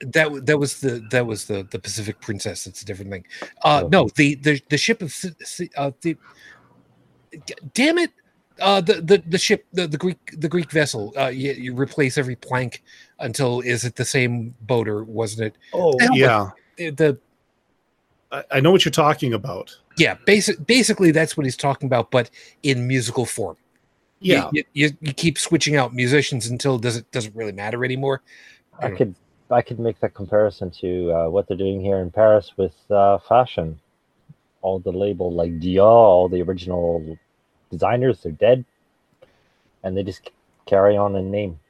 that 0.02 0.44
that 0.46 0.58
was 0.58 0.80
the 0.80 1.06
that 1.10 1.26
was 1.26 1.46
the 1.46 1.66
the 1.70 1.78
Pacific 1.78 2.20
Princess. 2.20 2.66
It's 2.66 2.82
a 2.82 2.84
different 2.84 3.10
thing. 3.10 3.24
Uh, 3.64 3.82
Oh. 3.84 3.88
no, 3.88 4.08
the 4.14 4.34
the 4.36 4.60
the 4.68 4.76
ship 4.78 5.00
of 5.02 5.10
Si- 5.12 5.34
Si- 5.42 5.70
uh, 5.76 5.90
the 6.02 6.16
damn 7.74 7.96
it, 7.98 8.10
uh, 8.60 8.80
the 8.82 9.00
the 9.00 9.22
the 9.26 9.38
ship 9.38 9.64
the 9.72 9.86
the 9.86 9.96
Greek 9.96 10.18
the 10.38 10.48
Greek 10.48 10.70
vessel. 10.70 11.12
Uh, 11.16 11.28
you, 11.28 11.52
you 11.52 11.74
replace 11.74 12.18
every 12.18 12.36
plank 12.36 12.82
until 13.20 13.60
is 13.60 13.84
it 13.84 13.96
the 13.96 14.04
same 14.04 14.54
boat 14.60 14.86
or 14.88 15.02
wasn't 15.04 15.42
it 15.48 15.56
oh 15.72 15.96
yeah, 16.12 16.50
the, 16.76 16.90
the 16.90 17.18
I, 18.32 18.44
I 18.52 18.60
know 18.60 18.70
what 18.70 18.84
you're 18.84 18.92
talking 18.92 19.32
about. 19.34 19.76
yeah 19.98 20.14
basic 20.26 20.66
basically 20.66 21.10
that's 21.10 21.36
what 21.36 21.44
he's 21.46 21.56
talking 21.56 21.86
about, 21.86 22.10
but 22.10 22.30
in 22.62 22.86
musical 22.86 23.24
form. 23.26 23.56
Yeah, 24.18 24.48
you, 24.52 24.64
you, 24.72 24.90
you 25.00 25.12
keep 25.12 25.36
switching 25.38 25.76
out 25.76 25.94
musicians 25.94 26.46
until 26.46 26.76
it 26.76 26.82
doesn't 26.82 27.10
doesn't 27.12 27.36
really 27.36 27.52
matter 27.52 27.84
anymore. 27.84 28.22
I 28.80 28.88
Hmm. 28.88 28.96
could 28.96 29.14
I 29.50 29.62
could 29.62 29.78
make 29.78 30.00
that 30.00 30.14
comparison 30.14 30.70
to 30.82 31.12
uh, 31.12 31.28
what 31.28 31.46
they're 31.46 31.56
doing 31.56 31.80
here 31.80 31.98
in 31.98 32.10
Paris 32.10 32.52
with 32.56 32.74
uh, 32.90 33.18
fashion. 33.18 33.78
All 34.62 34.80
the 34.80 34.90
label 34.90 35.32
like 35.32 35.52
Dior, 35.60 35.82
all 35.84 36.28
the 36.28 36.42
original 36.42 37.16
designers, 37.70 38.22
they're 38.22 38.32
dead, 38.32 38.64
and 39.84 39.96
they 39.96 40.02
just 40.02 40.30
carry 40.64 40.96
on 40.96 41.14
in 41.14 41.30
name. 41.30 41.60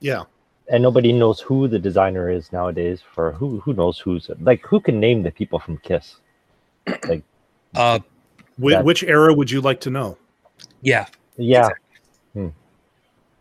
Yeah. 0.00 0.24
And 0.72 0.82
nobody 0.82 1.12
knows 1.12 1.40
who 1.40 1.66
the 1.68 1.78
designer 1.78 2.30
is 2.30 2.52
nowadays. 2.52 3.02
For 3.14 3.32
who 3.32 3.58
who 3.60 3.72
knows 3.74 3.98
who's 3.98 4.30
like 4.40 4.62
who 4.64 4.78
can 4.80 5.00
name 5.00 5.22
the 5.22 5.30
people 5.32 5.58
from 5.58 5.76
Kiss? 5.78 6.16
Like 7.08 7.24
Uh, 7.74 7.98
Wh- 8.56 8.84
which 8.84 9.02
era 9.02 9.34
would 9.34 9.50
you 9.50 9.60
like 9.60 9.80
to 9.80 9.90
know? 9.90 10.16
yeah, 10.82 11.06
yeah, 11.36 11.60
Exactly. 11.60 11.86
Hmm. 12.34 12.48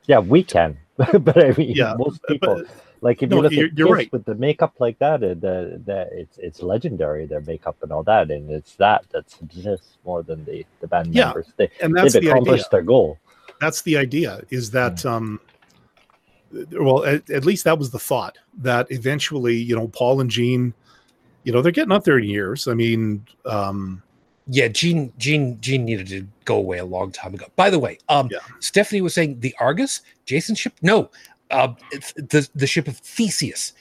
yeah, 0.07 0.19
we 0.19 0.43
can, 0.43 0.77
but 0.97 1.37
I 1.45 1.53
mean, 1.57 1.73
Yeah, 1.75 1.93
most 1.97 2.19
people. 2.27 2.55
But 2.63 2.67
Like 3.01 3.23
if 3.23 3.29
No, 3.29 3.37
you 3.37 3.41
look 3.43 3.51
you're- 3.53 3.69
at 3.71 3.77
you're 3.77 3.87
Kiss 3.87 3.95
right. 3.95 4.11
with 4.11 4.25
the 4.25 4.35
makeup 4.35 4.73
like 4.79 4.97
that, 4.99 5.17
uh, 5.23 5.35
the 5.45 5.55
the 5.89 5.99
it's 6.21 6.37
it's 6.47 6.59
legendary 6.73 7.25
their 7.27 7.41
makeup 7.51 7.77
and 7.83 7.91
all 7.93 8.03
that, 8.03 8.25
and 8.35 8.49
it's 8.59 8.73
that 8.83 9.05
that 9.13 9.29
subsists 9.29 9.91
more 10.03 10.21
than 10.29 10.39
the 10.49 10.65
the 10.81 10.87
band 10.87 11.07
Yeah, 11.13 11.25
members. 11.25 11.47
They 11.57 11.69
and 11.83 11.95
that's 11.95 12.13
they've 12.13 12.23
the 12.23 12.31
idea. 12.33 12.65
their 12.71 12.81
goal. 12.93 13.17
That's 13.61 13.81
the 13.87 13.95
idea. 13.97 14.31
Is 14.49 14.65
that 14.71 15.05
um, 15.05 15.39
well, 16.71 17.03
at, 17.05 17.29
at 17.29 17.45
least 17.45 17.63
that 17.65 17.77
was 17.77 17.91
the 17.91 17.99
thought 17.99 18.37
that 18.59 18.87
eventually, 18.91 19.55
you 19.55 19.75
know, 19.75 19.87
Paul 19.89 20.21
and 20.21 20.29
Gene, 20.29 20.73
you 21.43 21.51
know, 21.53 21.61
they're 21.61 21.71
getting 21.71 21.91
up 21.91 22.03
there 22.03 22.17
in 22.17 22.25
years. 22.25 22.67
I 22.67 22.73
mean, 22.73 23.25
um, 23.45 24.01
yeah. 24.47 24.67
Gene, 24.67 25.13
Gene, 25.17 25.59
Gene 25.61 25.85
needed 25.85 26.07
to 26.07 26.27
go 26.45 26.55
away 26.57 26.79
a 26.79 26.85
long 26.85 27.11
time 27.11 27.33
ago. 27.33 27.45
By 27.55 27.69
the 27.69 27.79
way, 27.79 27.97
um, 28.09 28.29
Yeah. 28.31 28.39
Stephanie 28.59 29.01
was 29.01 29.13
saying 29.13 29.39
the 29.39 29.55
Argus, 29.59 30.01
Jason 30.25 30.55
ship. 30.55 30.73
No, 30.81 31.09
uh, 31.51 31.73
the 32.15 32.47
the 32.55 32.67
ship 32.67 32.87
of 32.87 32.97
Theseus. 32.97 33.73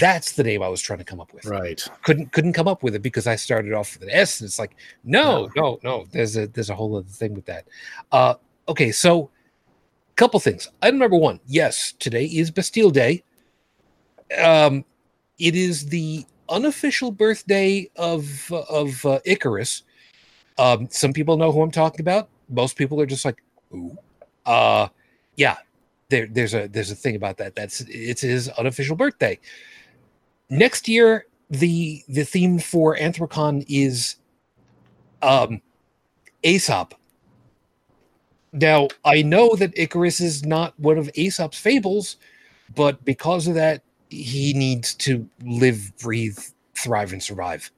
That's 0.00 0.32
the 0.32 0.42
name 0.42 0.64
I 0.64 0.68
was 0.68 0.80
trying 0.80 0.98
to 0.98 1.04
come 1.04 1.20
up 1.20 1.32
with. 1.32 1.44
right. 1.46 1.80
Couldn't 2.02 2.32
couldn't 2.32 2.54
come 2.54 2.66
up 2.66 2.82
with 2.82 2.96
it 2.96 3.02
because 3.02 3.28
I 3.28 3.36
started 3.36 3.72
off 3.72 3.94
with 3.94 4.02
an 4.02 4.10
S, 4.10 4.40
and 4.40 4.48
it's 4.48 4.58
like 4.58 4.74
no, 5.04 5.48
no, 5.54 5.78
no. 5.84 6.06
There's 6.10 6.36
a 6.36 6.48
there's 6.48 6.70
a 6.70 6.74
whole 6.74 6.96
other 6.96 7.06
thing 7.08 7.34
with 7.34 7.46
that. 7.46 7.66
Uh, 8.10 8.34
okay, 8.68 8.90
so 8.90 9.30
couple 10.16 10.40
things. 10.40 10.68
Item 10.82 10.98
number 10.98 11.16
one. 11.16 11.40
Yes, 11.46 11.92
today 11.98 12.24
is 12.24 12.50
Bastille 12.50 12.90
Day. 12.90 13.22
Um, 14.42 14.84
it 15.38 15.54
is 15.54 15.86
the 15.86 16.24
unofficial 16.48 17.10
birthday 17.10 17.88
of 17.96 18.50
of 18.52 19.04
uh, 19.04 19.20
Icarus. 19.24 19.82
Um, 20.58 20.88
some 20.90 21.12
people 21.12 21.36
know 21.36 21.52
who 21.52 21.62
I'm 21.62 21.70
talking 21.70 22.00
about. 22.00 22.28
Most 22.48 22.76
people 22.76 23.00
are 23.00 23.06
just 23.06 23.24
like, 23.24 23.42
"Who?" 23.70 23.96
Uh, 24.44 24.88
yeah. 25.36 25.56
There, 26.08 26.28
there's 26.30 26.54
a 26.54 26.68
there's 26.68 26.92
a 26.92 26.94
thing 26.94 27.16
about 27.16 27.36
that. 27.38 27.56
That's 27.56 27.80
it's 27.88 28.20
his 28.20 28.48
unofficial 28.50 28.94
birthday. 28.94 29.40
Next 30.48 30.86
year, 30.86 31.26
the 31.50 32.04
the 32.08 32.24
theme 32.24 32.60
for 32.60 32.96
Anthrocon 32.96 33.64
is 33.68 34.16
um 35.20 35.60
Aesop. 36.44 36.94
Now, 38.56 38.88
I 39.04 39.22
know 39.22 39.54
that 39.56 39.76
Icarus 39.78 40.20
is 40.20 40.44
not 40.44 40.78
one 40.80 40.96
of 40.98 41.10
Aesop's 41.14 41.58
fables, 41.58 42.16
but 42.74 43.04
because 43.04 43.46
of 43.46 43.54
that, 43.54 43.82
he 44.08 44.54
needs 44.54 44.94
to 44.94 45.28
live, 45.44 45.92
breathe, 45.98 46.38
thrive, 46.74 47.12
and 47.12 47.22
survive. 47.22 47.70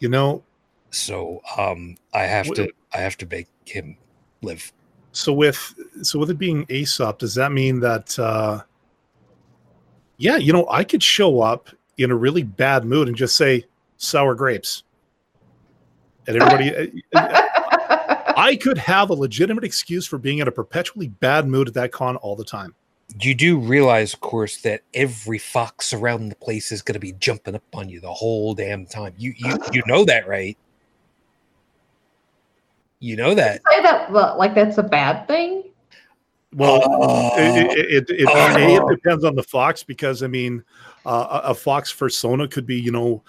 You 0.00 0.08
know, 0.08 0.42
So 0.90 1.40
um 1.56 1.96
I 2.12 2.22
have 2.22 2.48
Wh- 2.48 2.54
to 2.54 2.72
I 2.92 2.98
have 2.98 3.16
to 3.18 3.26
make 3.26 3.48
him 3.66 3.96
live. 4.42 4.72
so 5.12 5.32
with 5.32 5.74
so 6.02 6.18
with 6.18 6.30
it 6.30 6.38
being 6.38 6.66
Aesop, 6.68 7.18
does 7.18 7.34
that 7.36 7.52
mean 7.52 7.80
that 7.80 8.18
uh 8.18 8.62
yeah, 10.18 10.36
you 10.36 10.52
know, 10.52 10.68
I 10.68 10.84
could 10.84 11.02
show 11.02 11.40
up 11.40 11.68
in 11.98 12.10
a 12.10 12.16
really 12.16 12.42
bad 12.42 12.84
mood 12.84 13.08
and 13.08 13.16
just 13.16 13.36
say 13.36 13.64
sour 13.96 14.34
grapes. 14.34 14.82
And 16.26 16.36
everybody 16.36 17.02
I 18.40 18.56
could 18.56 18.78
have 18.78 19.10
a 19.10 19.14
legitimate 19.14 19.64
excuse 19.64 20.06
for 20.06 20.16
being 20.16 20.38
in 20.38 20.48
a 20.48 20.50
perpetually 20.50 21.08
bad 21.08 21.46
mood 21.46 21.68
at 21.68 21.74
that 21.74 21.92
con 21.92 22.16
all 22.16 22.36
the 22.36 22.44
time. 22.44 22.74
You 23.20 23.34
do 23.34 23.58
realize, 23.58 24.14
of 24.14 24.20
course, 24.20 24.62
that 24.62 24.80
every 24.94 25.36
fox 25.36 25.92
around 25.92 26.30
the 26.30 26.36
place 26.36 26.72
is 26.72 26.80
going 26.80 26.94
to 26.94 27.00
be 27.00 27.12
jumping 27.12 27.54
up 27.54 27.62
on 27.74 27.90
you 27.90 28.00
the 28.00 28.10
whole 28.10 28.54
damn 28.54 28.86
time. 28.86 29.12
You 29.18 29.34
you 29.36 29.58
you 29.74 29.82
know 29.86 30.06
that, 30.06 30.26
right? 30.26 30.56
You 33.00 33.16
know 33.16 33.34
that. 33.34 33.60
Say 33.70 33.82
that 33.82 34.10
like 34.10 34.54
that's 34.54 34.78
a 34.78 34.82
bad 34.84 35.28
thing. 35.28 35.64
Well, 36.54 36.80
Oh. 36.82 37.30
it, 37.36 37.78
it, 37.78 38.10
it, 38.10 38.20
it, 38.20 38.28
Oh. 38.30 38.56
A, 38.56 38.86
it 38.86 38.96
depends 38.96 39.22
on 39.22 39.34
the 39.34 39.42
fox 39.42 39.82
because 39.82 40.22
I 40.22 40.28
mean, 40.28 40.64
uh, 41.04 41.42
a, 41.44 41.50
a 41.50 41.54
fox 41.54 41.92
persona 41.92 42.48
could 42.48 42.66
be, 42.66 42.80
you 42.80 42.90
know, 42.90 43.22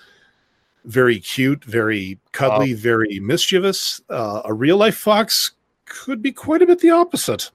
very 0.86 1.20
cute, 1.20 1.64
very 1.66 2.20
cuddly, 2.32 2.74
very 2.74 3.20
mischievous. 3.20 4.02
Uh, 4.10 4.42
a 4.46 4.54
real 4.54 4.78
life 4.78 4.98
fox 4.98 5.52
could 5.86 6.22
be 6.22 6.32
quite 6.32 6.62
a 6.62 6.66
bit 6.66 6.80
the 6.80 6.90
opposite. 6.90 7.52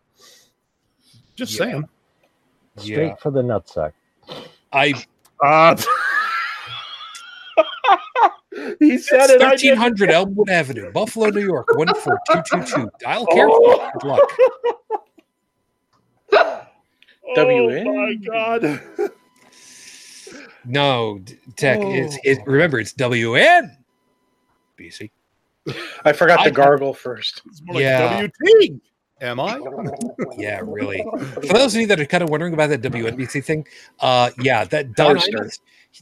Just 1.34 1.52
Yeah. 1.52 1.58
saying. 1.58 1.88
Straight 2.78 3.06
Yeah. 3.08 3.14
for 3.16 3.30
the 3.30 3.42
nutsack. 3.42 3.92
I 4.72 4.94
Uh, 5.42 5.76
he 8.78 8.96
said 8.98 9.28
it. 9.30 9.42
I 9.42 9.50
thirteen 9.50 9.76
hundred 9.76 10.10
Elmwood 10.10 10.48
Avenue, 10.48 10.90
Buffalo, 10.92 11.28
New 11.30 11.42
York, 11.44 11.68
one 11.76 11.94
four 11.94 12.18
two 12.30 12.42
two 12.50 12.62
two. 12.64 12.90
Dial 13.00 13.26
carefully. 13.26 13.76
Good 14.00 14.04
luck. 14.08 14.32
WN. 17.36 17.86
Oh 17.86 17.94
my 17.94 18.14
god. 18.14 18.80
No, 20.66 21.20
Tech. 21.56 21.78
Oh. 21.80 21.92
It's 21.92 22.18
it. 22.24 22.38
Remember, 22.46 22.78
it's 22.80 22.92
WN. 22.94 23.76
BC. 24.78 25.10
I 26.04 26.12
forgot 26.12 26.40
I- 26.40 26.44
to 26.44 26.50
gargle 26.50 26.92
first. 26.94 27.42
It's 27.46 27.62
more 27.62 27.74
like 27.76 27.82
Yeah. 27.82 28.26
WT. 28.26 28.80
Am 29.22 29.40
I? 29.40 29.58
Yeah, 30.36 30.60
really. 30.62 31.02
For 31.46 31.54
those 31.54 31.74
of 31.74 31.80
you 31.80 31.86
that 31.86 31.98
are 31.98 32.04
kind 32.04 32.22
of 32.22 32.28
wondering 32.28 32.52
about 32.52 32.68
that 32.68 32.82
WNBC 32.82 33.42
thing, 33.42 33.66
uh, 34.00 34.30
yeah, 34.40 34.64
that 34.64 34.94
Don 34.94 35.16
Howard 35.16 35.30
Imus, 35.32 35.60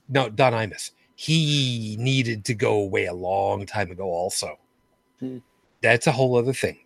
no, 0.09 0.28
Don 0.28 0.52
Imus, 0.52 0.90
he 1.14 1.97
needed 2.00 2.44
to 2.47 2.54
go 2.54 2.75
away 2.80 3.06
a 3.06 3.14
long 3.14 3.66
time 3.66 3.92
ago. 3.92 4.04
Also, 4.06 4.59
Hmm. 5.21 5.38
that's 5.80 6.09
a 6.09 6.12
whole 6.12 6.37
other 6.37 6.52
thing. 6.52 6.76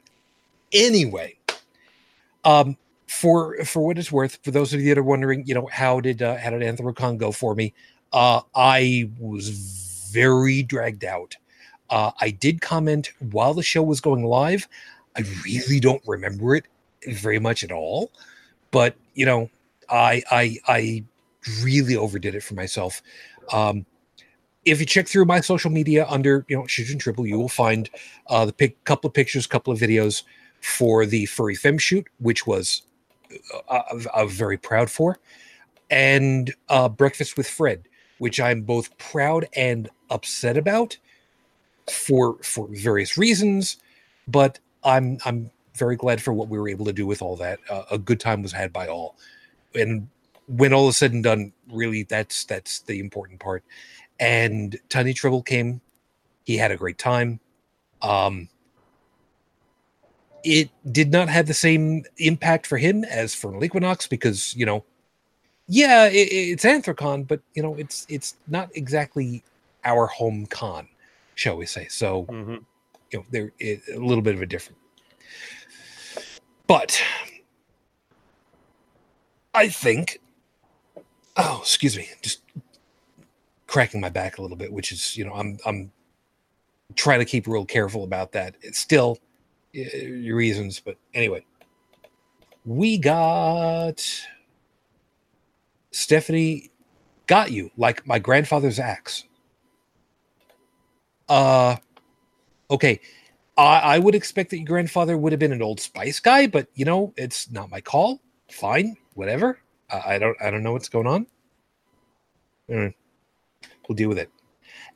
Anyway, 0.72 1.38
um, 2.44 2.76
for 3.08 3.56
for 3.64 3.84
what 3.84 3.98
it's 3.98 4.12
worth, 4.12 4.38
for 4.44 4.50
those 4.50 4.72
of 4.74 4.80
you 4.80 4.88
that 4.94 4.98
are 4.98 5.02
wondering, 5.02 5.44
you 5.46 5.54
know, 5.54 5.68
how 5.72 6.00
did 6.00 6.22
uh, 6.22 6.36
how 6.36 6.50
did 6.50 6.62
Anthrocon 6.62 7.18
go 7.18 7.32
for 7.32 7.54
me? 7.54 7.74
Uh, 8.12 8.42
I 8.54 9.10
was 9.18 10.10
very 10.12 10.62
dragged 10.62 11.04
out. 11.04 11.36
Uh, 11.90 12.10
I 12.20 12.30
did 12.30 12.60
comment 12.60 13.10
while 13.18 13.54
the 13.54 13.62
show 13.62 13.82
was 13.82 14.00
going 14.00 14.24
live. 14.24 14.68
I 15.16 15.24
really 15.44 15.80
don't 15.80 16.02
remember 16.06 16.54
it 16.54 16.66
very 17.06 17.38
much 17.38 17.64
at 17.64 17.72
all, 17.72 18.12
but 18.70 18.94
you 19.14 19.24
know, 19.24 19.50
I 19.88 20.22
I 20.30 20.58
I 20.68 21.04
really 21.62 21.96
overdid 21.96 22.34
it 22.34 22.42
for 22.42 22.54
myself. 22.54 23.02
Um, 23.52 23.86
if 24.66 24.80
you 24.80 24.86
check 24.86 25.08
through 25.08 25.24
my 25.24 25.40
social 25.40 25.70
media 25.70 26.06
under 26.08 26.44
you 26.48 26.56
know 26.56 26.66
and 26.78 27.00
triple, 27.00 27.26
you 27.26 27.38
will 27.38 27.48
find 27.48 27.88
uh, 28.26 28.44
the 28.44 28.52
pic- 28.52 28.84
couple 28.84 29.08
of 29.08 29.14
pictures, 29.14 29.46
couple 29.46 29.72
of 29.72 29.78
videos 29.78 30.24
for 30.60 31.06
the 31.06 31.24
furry 31.26 31.54
fem 31.54 31.78
shoot, 31.78 32.06
which 32.18 32.46
was 32.46 32.82
uh, 33.68 33.82
I'm 34.14 34.28
very 34.28 34.56
proud 34.56 34.90
for, 34.90 35.18
and 35.90 36.54
uh, 36.68 36.88
breakfast 36.88 37.36
with 37.36 37.48
Fred, 37.48 37.88
which 38.18 38.40
I'm 38.40 38.62
both 38.62 38.96
proud 38.98 39.48
and 39.54 39.88
upset 40.10 40.56
about 40.56 40.96
for 41.90 42.36
for 42.42 42.68
various 42.70 43.16
reasons, 43.16 43.76
but 44.26 44.58
I'm 44.84 45.18
I'm 45.24 45.50
very 45.74 45.96
glad 45.96 46.20
for 46.20 46.32
what 46.32 46.48
we 46.48 46.58
were 46.58 46.68
able 46.68 46.84
to 46.86 46.92
do 46.92 47.06
with 47.06 47.22
all 47.22 47.36
that. 47.36 47.58
Uh, 47.70 47.84
a 47.90 47.98
good 47.98 48.20
time 48.20 48.42
was 48.42 48.52
had 48.52 48.72
by 48.72 48.88
all, 48.88 49.16
and 49.74 50.08
when 50.46 50.72
all 50.72 50.88
is 50.88 50.96
said 50.96 51.12
and 51.12 51.24
done, 51.24 51.52
really 51.70 52.04
that's 52.04 52.44
that's 52.44 52.80
the 52.80 53.00
important 53.00 53.40
part. 53.40 53.64
And 54.20 54.78
Tiny 54.88 55.14
Tribble 55.14 55.42
came; 55.42 55.80
he 56.44 56.56
had 56.56 56.72
a 56.72 56.76
great 56.76 56.98
time. 56.98 57.40
Um, 58.02 58.48
it 60.44 60.70
did 60.92 61.10
not 61.10 61.28
have 61.28 61.46
the 61.46 61.54
same 61.54 62.04
impact 62.18 62.66
for 62.66 62.78
him 62.78 63.04
as 63.04 63.34
for 63.34 63.62
Equinox 63.62 64.06
because 64.06 64.54
you 64.56 64.66
know, 64.66 64.84
yeah, 65.66 66.06
it, 66.06 66.28
it's 66.32 66.64
Anthrocon, 66.64 67.26
but 67.26 67.40
you 67.54 67.62
know, 67.62 67.74
it's 67.76 68.06
it's 68.08 68.36
not 68.46 68.70
exactly 68.74 69.42
our 69.84 70.06
home 70.06 70.46
con, 70.46 70.88
shall 71.34 71.56
we 71.56 71.66
say? 71.66 71.86
So 71.88 72.24
Mhm. 72.24 72.64
you 73.10 73.18
know 73.18 73.24
they're 73.30 73.52
it, 73.58 73.80
a 73.94 73.98
little 73.98 74.22
bit 74.22 74.34
of 74.34 74.42
a 74.42 74.46
different 74.46 74.78
but 76.66 77.02
i 79.54 79.66
think 79.68 80.20
oh 81.38 81.58
excuse 81.62 81.96
me 81.96 82.06
just 82.20 82.42
cracking 83.66 84.00
my 84.00 84.10
back 84.10 84.36
a 84.36 84.42
little 84.42 84.56
bit 84.58 84.70
which 84.70 84.92
is 84.92 85.16
you 85.16 85.24
know 85.24 85.32
i'm 85.32 85.58
i'm 85.64 85.90
trying 86.96 87.18
to 87.18 87.24
keep 87.24 87.46
real 87.46 87.64
careful 87.64 88.04
about 88.04 88.32
that 88.32 88.54
it's 88.60 88.78
still 88.78 89.18
reasons 89.74 90.80
but 90.80 90.96
anyway 91.14 91.44
we 92.64 92.98
got 92.98 94.02
stephanie 95.90 96.70
got 97.28 97.52
you 97.52 97.70
like 97.76 98.04
my 98.04 98.18
grandfather's 98.18 98.80
axe. 98.80 99.24
Uh, 101.28 101.76
okay. 102.70 103.00
I, 103.56 103.78
I 103.78 103.98
would 103.98 104.16
expect 104.16 104.50
that 104.50 104.58
your 104.58 104.66
grandfather 104.66 105.16
would 105.16 105.32
have 105.32 105.38
been 105.38 105.52
an 105.52 105.62
old 105.62 105.78
spice 105.78 106.18
guy, 106.18 106.48
but 106.48 106.66
you 106.74 106.84
know, 106.84 107.12
it's 107.16 107.50
not 107.52 107.70
my 107.70 107.80
call. 107.80 108.20
Fine, 108.50 108.96
whatever. 109.14 109.60
I, 109.90 110.14
I 110.14 110.18
don't, 110.18 110.36
I 110.42 110.50
don't 110.50 110.62
know 110.62 110.72
what's 110.72 110.88
going 110.88 111.06
on. 111.06 111.26
We'll 112.68 113.96
deal 113.96 114.08
with 114.08 114.18
it. 114.18 114.30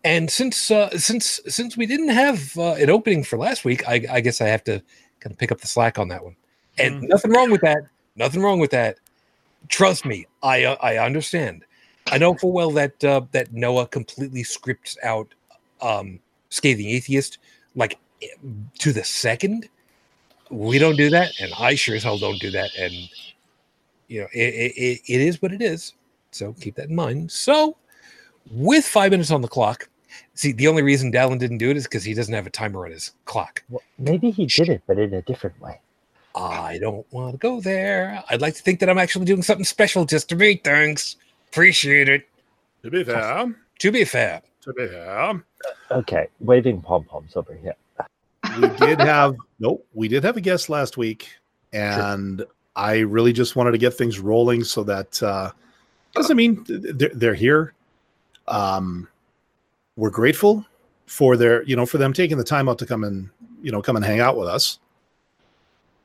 And 0.05 0.31
since, 0.31 0.71
uh, 0.71 0.91
since, 0.99 1.41
since 1.49 1.77
we 1.77 1.87
didn't 1.87 2.09
have 2.09 2.57
uh, 2.59 2.73
an 2.75 2.91
opening 2.91 3.23
for 3.23 3.39
last 3.39 3.65
week, 3.65 3.87
I, 3.89 4.05
I 4.11 4.21
guess 4.21 4.41
I 4.41 4.49
have 4.49 4.65
to 4.65 4.83
kind 5.21 5.33
of 5.33 5.39
pick 5.39 5.53
up 5.53 5.61
the 5.61 5.69
slack 5.69 5.99
on 5.99 6.09
that 6.09 6.25
one. 6.25 6.37
And 6.79 7.03
Mhm. 7.03 7.09
nothing 7.09 7.31
wrong 7.31 7.51
with 7.51 7.61
that. 7.61 7.83
Nothing 8.17 8.43
wrong 8.43 8.59
with 8.59 8.71
that. 8.73 8.99
Trust 9.69 10.05
me, 10.05 10.27
I, 10.43 10.65
uh, 10.65 10.77
I 10.81 10.99
understand. 10.99 11.65
I 12.11 12.19
know 12.19 12.35
full 12.35 12.53
well 12.53 12.73
that 12.73 13.03
uh, 13.05 13.23
that 13.31 13.53
Noah 13.53 13.87
completely 13.87 14.43
scripts 14.43 14.99
out 15.05 15.33
um, 15.81 16.19
scathing 16.49 16.89
atheist 16.89 17.39
like 17.77 17.99
to 18.79 18.93
the 18.93 19.05
second. 19.05 19.69
We 20.51 20.79
don't 20.79 20.97
do 20.97 21.09
that, 21.11 21.33
and 21.41 21.53
I 21.59 21.75
sure 21.75 21.95
as 21.95 22.03
hell 22.03 22.19
don't 22.19 22.41
do 22.41 22.51
that. 22.51 22.71
And 22.77 22.93
you 24.09 24.21
know, 24.21 24.29
it, 24.33 24.73
it, 24.77 25.01
it 25.07 25.21
is 25.21 25.41
what 25.41 25.53
it 25.53 25.63
is. 25.63 25.95
So 26.33 26.55
keep 26.55 26.75
that 26.75 26.89
in 26.89 26.95
mind. 26.95 27.31
So, 27.31 27.77
with 28.51 28.85
five 28.85 29.13
minutes 29.13 29.31
on 29.31 29.43
the 29.43 29.49
clock, 29.49 29.89
see, 30.35 30.53
the 30.53 30.69
only 30.69 30.83
reason 30.83 31.13
Dallin 31.13 31.39
didn't 31.39 31.59
do 31.59 31.71
it 31.71 31.77
is 31.77 31.85
because 31.85 32.05
he 32.05 32.15
doesn't 32.15 32.35
have 32.35 32.47
a 32.47 32.51
timer 32.51 32.85
on 32.85 32.93
his 32.93 33.13
clock. 33.25 33.63
Well, 33.69 33.83
maybe 33.99 34.31
he 34.31 34.47
did 34.47 34.69
it, 34.69 34.83
but 34.87 34.99
in 34.99 35.13
a 35.15 35.23
different 35.23 35.61
way. 35.61 35.81
I 36.35 36.79
don't 36.79 37.07
want 37.13 37.33
to 37.33 37.39
go 37.39 37.61
there. 37.61 38.23
I'd 38.31 38.41
like 38.41 38.55
to 38.55 38.63
think 38.63 38.81
that 38.81 38.89
I'm 38.89 38.99
actually 38.99 39.27
doing 39.27 39.43
something 39.43 39.65
special 39.65 40.05
just 40.07 40.29
to 40.31 40.37
me. 40.37 40.61
Thanks. 40.65 41.17
Appreciate 41.51 42.09
it. 42.09 42.27
To 42.83 42.91
be 42.91 43.05
fair, 43.05 43.55
To 43.81 43.93
be 43.93 44.05
fair, 44.05 44.43
to 44.63 44.73
be 44.73 44.87
fair, 44.89 45.43
Okay, 45.91 46.27
waving 46.41 46.81
pom 46.81 47.05
poms 47.05 47.37
over 47.37 47.55
here. 47.55 47.75
we 48.61 48.69
did 48.79 48.99
have 49.01 49.35
nope, 49.61 49.87
we 49.95 50.09
did 50.09 50.25
have 50.25 50.37
a 50.37 50.41
guest 50.41 50.69
last 50.69 50.97
week, 50.97 51.29
and 51.73 52.45
I 52.75 53.01
really 53.01 53.33
just 53.33 53.55
wanted 53.55 53.73
to 53.73 53.79
get 53.79 53.95
things 53.95 54.19
rolling 54.19 54.65
so 54.65 54.83
that 54.85 55.23
uh, 55.23 55.51
doesn't 56.15 56.37
mean 56.37 56.65
they're, 56.67 57.11
they're 57.15 57.35
here. 57.35 57.75
Um, 58.49 59.07
we're 59.97 60.11
grateful 60.11 60.65
for 61.07 61.37
their 61.37 61.63
you 61.65 61.77
know 61.77 61.87
for 61.87 61.99
them 61.99 62.13
taking 62.13 62.39
the 62.39 62.45
time 62.45 62.69
out 62.69 62.79
to 62.79 62.87
come 62.87 63.05
and 63.05 63.29
you 63.63 63.71
know 63.71 63.83
come 63.83 63.97
and 63.97 64.05
hang 64.05 64.21
out 64.21 64.37
with 64.37 64.49
us. 64.49 64.79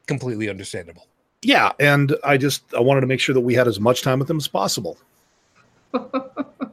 completely 0.06 0.50
understandable. 0.50 1.08
Yeah, 1.42 1.72
and 1.80 2.16
I 2.24 2.38
just 2.38 2.64
I 2.74 2.80
wanted 2.80 3.02
to 3.02 3.08
make 3.08 3.20
sure 3.20 3.34
that 3.34 3.42
we 3.42 3.54
had 3.54 3.68
as 3.68 3.80
much 3.80 4.02
time 4.02 4.20
with 4.20 4.28
them 4.28 4.38
as 4.38 4.48
possible. 4.48 4.98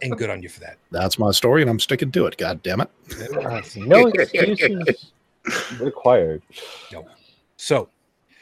And 0.02 0.18
good 0.18 0.28
on 0.28 0.42
you 0.42 0.48
for 0.48 0.60
that. 0.60 0.76
That's 0.90 1.18
my 1.18 1.30
story, 1.30 1.62
and 1.62 1.70
I'm 1.70 1.78
sticking 1.78 2.10
to 2.12 2.26
it. 2.26 2.36
God 2.36 2.62
damn 2.62 2.80
it! 2.80 2.90
No 3.76 4.08
excuses 4.08 5.12
required. 5.80 6.42
So, 7.56 7.88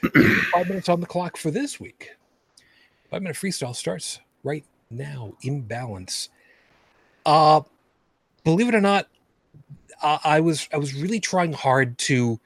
five 0.52 0.68
minutes 0.68 0.88
on 0.88 1.00
the 1.00 1.06
clock 1.06 1.36
for 1.36 1.50
this 1.50 1.78
week. 1.78 2.10
Five 3.10 3.22
minute 3.22 3.36
freestyle 3.36 3.76
starts 3.76 4.18
right 4.42 4.64
now. 4.90 5.34
Imbalance. 5.42 6.30
Uh, 7.26 7.60
believe 8.44 8.68
it 8.68 8.74
or 8.74 8.80
not, 8.80 9.08
I, 10.02 10.18
I 10.24 10.40
was 10.40 10.68
I 10.72 10.76
was 10.76 10.94
really 10.94 11.20
trying 11.20 11.52
hard 11.52 11.96
to, 11.98 12.40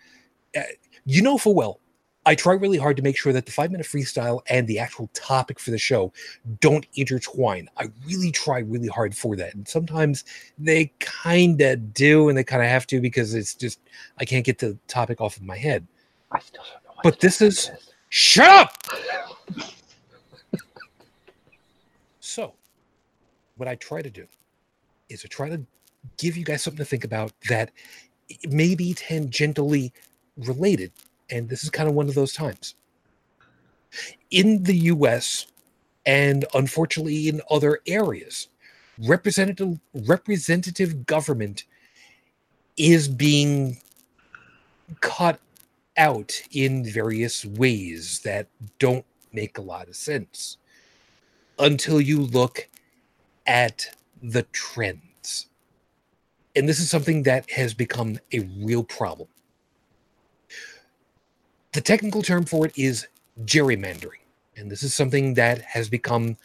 uh, 0.56 0.62
you 1.04 1.22
know, 1.22 1.38
for 1.38 1.54
well. 1.54 1.80
I 2.26 2.34
try 2.34 2.54
really 2.54 2.76
hard 2.76 2.96
to 2.96 3.04
make 3.04 3.16
sure 3.16 3.32
that 3.32 3.46
the 3.46 3.52
five 3.52 3.70
minute 3.70 3.86
freestyle 3.86 4.40
and 4.50 4.66
the 4.66 4.80
actual 4.80 5.08
topic 5.14 5.60
for 5.60 5.70
the 5.70 5.78
show 5.78 6.12
don't 6.60 6.84
intertwine. 6.94 7.68
I 7.76 7.88
really 8.04 8.32
try 8.32 8.58
really 8.58 8.88
hard 8.88 9.14
for 9.16 9.36
that. 9.36 9.54
And 9.54 9.66
sometimes 9.66 10.24
they 10.58 10.92
kind 10.98 11.60
of 11.60 11.94
do 11.94 12.28
and 12.28 12.36
they 12.36 12.42
kind 12.42 12.64
of 12.64 12.68
have 12.68 12.84
to 12.88 13.00
because 13.00 13.32
it's 13.32 13.54
just, 13.54 13.78
I 14.18 14.24
can't 14.24 14.44
get 14.44 14.58
the 14.58 14.76
topic 14.88 15.20
off 15.20 15.36
of 15.36 15.44
my 15.44 15.56
head. 15.56 15.86
I 16.32 16.40
still 16.40 16.64
don't 16.64 16.96
know. 16.96 17.00
But 17.04 17.20
this 17.20 17.38
do 17.38 17.46
is- 17.46 17.70
Shut 18.08 18.48
up! 18.48 18.72
so, 22.20 22.54
what 23.56 23.68
I 23.68 23.76
try 23.76 24.02
to 24.02 24.10
do 24.10 24.26
is 25.08 25.24
I 25.24 25.28
try 25.28 25.48
to 25.48 25.64
give 26.18 26.36
you 26.36 26.44
guys 26.44 26.62
something 26.62 26.78
to 26.78 26.84
think 26.84 27.04
about 27.04 27.32
that 27.48 27.70
may 28.48 28.74
be 28.74 28.94
tangentially 28.94 29.92
related. 30.36 30.92
And 31.30 31.48
this 31.48 31.64
is 31.64 31.70
kind 31.70 31.88
of 31.88 31.94
one 31.94 32.08
of 32.08 32.14
those 32.14 32.32
times. 32.32 32.74
In 34.30 34.62
the 34.64 34.76
US, 34.76 35.46
and 36.04 36.44
unfortunately 36.54 37.28
in 37.28 37.40
other 37.50 37.80
areas, 37.86 38.48
representative 38.98 39.78
representative 39.94 41.06
government 41.06 41.64
is 42.76 43.08
being 43.08 43.78
cut 45.00 45.40
out 45.96 46.42
in 46.52 46.84
various 46.84 47.44
ways 47.44 48.20
that 48.20 48.46
don't 48.78 49.04
make 49.32 49.58
a 49.58 49.62
lot 49.62 49.88
of 49.88 49.96
sense 49.96 50.58
until 51.58 52.00
you 52.00 52.20
look 52.20 52.68
at 53.46 53.86
the 54.22 54.42
trends. 54.52 55.00
And 56.56 56.66
this 56.66 56.80
is 56.80 56.90
something 56.90 57.22
that 57.24 57.50
has 57.50 57.74
become 57.74 58.18
a 58.32 58.40
real 58.60 58.82
problem. 58.82 59.28
The 61.72 61.82
technical 61.82 62.22
term 62.22 62.46
for 62.46 62.66
it 62.66 62.72
is 62.76 63.06
gerrymandering. 63.44 64.24
And 64.56 64.70
this 64.70 64.82
is 64.82 64.94
something 64.94 65.34
that 65.34 65.60
has 65.60 65.90
become 65.90 66.38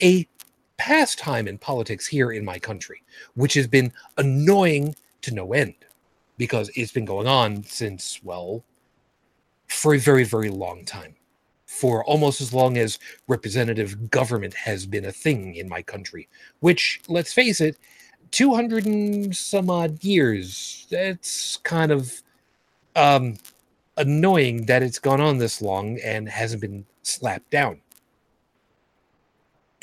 a 0.00 0.28
pastime 0.76 1.48
in 1.48 1.58
politics 1.58 2.06
here 2.06 2.30
in 2.30 2.44
my 2.44 2.60
country, 2.60 3.02
which 3.34 3.54
has 3.54 3.66
been 3.66 3.92
annoying 4.18 4.94
to 5.22 5.34
no 5.34 5.52
end 5.52 5.74
because 6.38 6.70
it's 6.76 6.92
been 6.92 7.04
going 7.04 7.26
on 7.26 7.64
since, 7.64 8.20
well, 8.22 8.62
for 9.66 9.94
a 9.94 9.98
very, 9.98 10.22
very 10.22 10.50
long 10.50 10.84
time. 10.84 11.16
For 11.66 12.04
almost 12.04 12.40
as 12.40 12.54
long 12.54 12.78
as 12.78 13.00
representative 13.26 14.10
government 14.10 14.54
has 14.54 14.86
been 14.86 15.06
a 15.06 15.12
thing 15.12 15.56
in 15.56 15.68
my 15.68 15.82
country, 15.82 16.28
which, 16.60 17.00
let's 17.08 17.32
face 17.32 17.60
it, 17.60 17.76
200 18.30 18.86
and 18.86 19.36
some 19.36 19.70
odd 19.70 20.02
years, 20.02 20.86
that's 20.90 21.58
kind 21.58 21.92
of 21.92 22.22
um, 22.94 23.36
annoying 23.96 24.66
that 24.66 24.82
it's 24.82 24.98
gone 24.98 25.20
on 25.20 25.38
this 25.38 25.62
long 25.62 25.98
and 26.04 26.28
hasn't 26.28 26.60
been 26.60 26.84
slapped 27.02 27.50
down. 27.50 27.80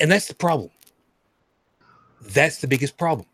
And 0.00 0.10
that's 0.10 0.26
the 0.26 0.34
problem. 0.34 0.70
That's 2.20 2.60
the 2.60 2.68
biggest 2.68 2.96
problem. 2.96 3.26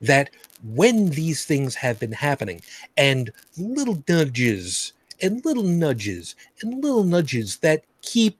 That 0.00 0.30
when 0.62 1.10
these 1.10 1.44
things 1.44 1.74
have 1.76 1.98
been 1.98 2.12
happening 2.12 2.60
and 2.96 3.30
little 3.56 4.02
nudges 4.08 4.92
and 5.22 5.44
little 5.44 5.62
nudges 5.62 6.34
and 6.60 6.82
little 6.82 7.04
nudges 7.04 7.58
that 7.58 7.84
keep 8.02 8.38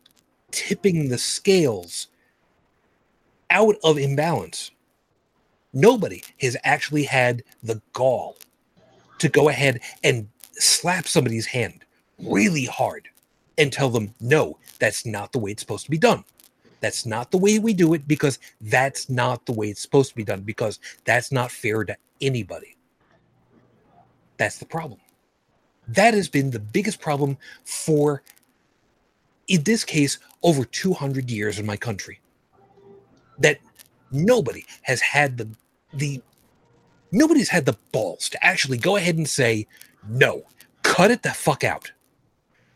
tipping 0.50 1.08
the 1.08 1.18
scales 1.18 2.08
out 3.50 3.76
of 3.84 3.98
imbalance. 3.98 4.70
Nobody 5.74 6.22
has 6.40 6.56
actually 6.62 7.02
had 7.02 7.42
the 7.62 7.82
gall 7.92 8.36
to 9.18 9.28
go 9.28 9.48
ahead 9.48 9.80
and 10.04 10.28
slap 10.52 11.06
somebody's 11.06 11.46
hand 11.46 11.84
really 12.18 12.64
hard 12.64 13.08
and 13.58 13.72
tell 13.72 13.90
them, 13.90 14.14
no, 14.20 14.58
that's 14.78 15.04
not 15.04 15.32
the 15.32 15.38
way 15.38 15.50
it's 15.50 15.62
supposed 15.62 15.84
to 15.84 15.90
be 15.90 15.98
done. 15.98 16.24
That's 16.80 17.06
not 17.06 17.30
the 17.30 17.38
way 17.38 17.58
we 17.58 17.74
do 17.74 17.94
it 17.94 18.06
because 18.06 18.38
that's 18.60 19.08
not 19.08 19.46
the 19.46 19.52
way 19.52 19.68
it's 19.68 19.80
supposed 19.82 20.10
to 20.10 20.16
be 20.16 20.24
done 20.24 20.42
because 20.42 20.78
that's 21.04 21.32
not 21.32 21.50
fair 21.50 21.84
to 21.84 21.96
anybody. 22.20 22.76
That's 24.36 24.58
the 24.58 24.66
problem. 24.66 25.00
That 25.88 26.14
has 26.14 26.28
been 26.28 26.50
the 26.50 26.60
biggest 26.60 27.00
problem 27.00 27.36
for, 27.64 28.22
in 29.48 29.62
this 29.62 29.84
case, 29.84 30.18
over 30.42 30.64
200 30.64 31.30
years 31.30 31.58
in 31.58 31.66
my 31.66 31.76
country. 31.76 32.20
That 33.38 33.58
nobody 34.12 34.64
has 34.82 35.00
had 35.00 35.38
the 35.38 35.48
the 35.98 36.22
nobody's 37.12 37.48
had 37.48 37.64
the 37.64 37.76
balls 37.92 38.28
to 38.30 38.44
actually 38.44 38.78
go 38.78 38.96
ahead 38.96 39.16
and 39.16 39.28
say, 39.28 39.66
no, 40.08 40.44
cut 40.82 41.10
it 41.10 41.22
the 41.22 41.30
fuck 41.30 41.64
out. 41.64 41.90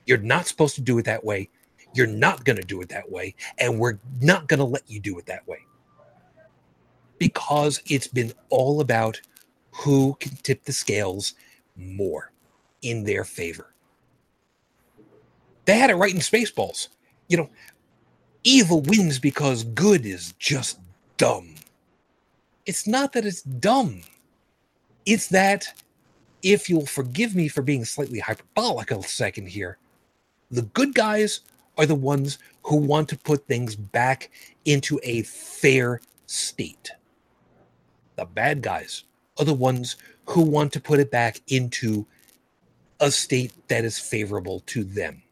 You're 0.06 0.18
not 0.18 0.46
supposed 0.46 0.74
to 0.76 0.80
do 0.80 0.98
it 0.98 1.04
that 1.04 1.24
way. 1.24 1.50
You're 1.94 2.06
not 2.06 2.44
going 2.44 2.56
to 2.56 2.66
do 2.66 2.80
it 2.80 2.88
that 2.90 3.10
way. 3.10 3.34
And 3.58 3.78
we're 3.78 3.98
not 4.20 4.48
going 4.48 4.58
to 4.58 4.64
let 4.64 4.82
you 4.88 5.00
do 5.00 5.18
it 5.18 5.26
that 5.26 5.46
way. 5.46 5.58
Because 7.18 7.82
it's 7.86 8.06
been 8.06 8.32
all 8.48 8.80
about 8.80 9.20
who 9.70 10.16
can 10.20 10.36
tip 10.36 10.64
the 10.64 10.72
scales 10.72 11.34
more 11.76 12.32
in 12.82 13.04
their 13.04 13.24
favor. 13.24 13.74
They 15.64 15.76
had 15.76 15.90
it 15.90 15.96
right 15.96 16.14
in 16.14 16.20
Spaceballs. 16.20 16.88
You 17.28 17.38
know, 17.38 17.50
evil 18.44 18.80
wins 18.80 19.18
because 19.18 19.64
good 19.64 20.06
is 20.06 20.32
just 20.38 20.78
dumb. 21.16 21.54
It's 22.68 22.86
not 22.86 23.14
that 23.14 23.24
it's 23.24 23.40
dumb, 23.40 24.02
it's 25.06 25.28
that, 25.28 25.72
if 26.42 26.68
you'll 26.68 26.84
forgive 26.84 27.34
me 27.34 27.48
for 27.48 27.62
being 27.62 27.86
slightly 27.86 28.18
hyperbolic 28.18 28.90
a 28.90 29.02
second 29.02 29.48
here, 29.48 29.78
the 30.50 30.60
good 30.60 30.94
guys 30.94 31.40
are 31.78 31.86
the 31.86 31.94
ones 31.94 32.36
who 32.64 32.76
want 32.76 33.08
to 33.08 33.16
put 33.16 33.46
things 33.46 33.74
back 33.74 34.30
into 34.66 35.00
a 35.02 35.22
fair 35.22 36.02
state. 36.26 36.90
The 38.16 38.26
bad 38.26 38.60
guys 38.60 39.04
are 39.38 39.46
the 39.46 39.54
ones 39.54 39.96
who 40.26 40.42
want 40.42 40.70
to 40.74 40.80
put 40.80 41.00
it 41.00 41.10
back 41.10 41.40
into 41.48 42.04
a 43.00 43.10
state 43.10 43.54
that 43.68 43.86
is 43.86 43.98
favorable 43.98 44.60
to 44.66 44.84
them, 44.84 45.22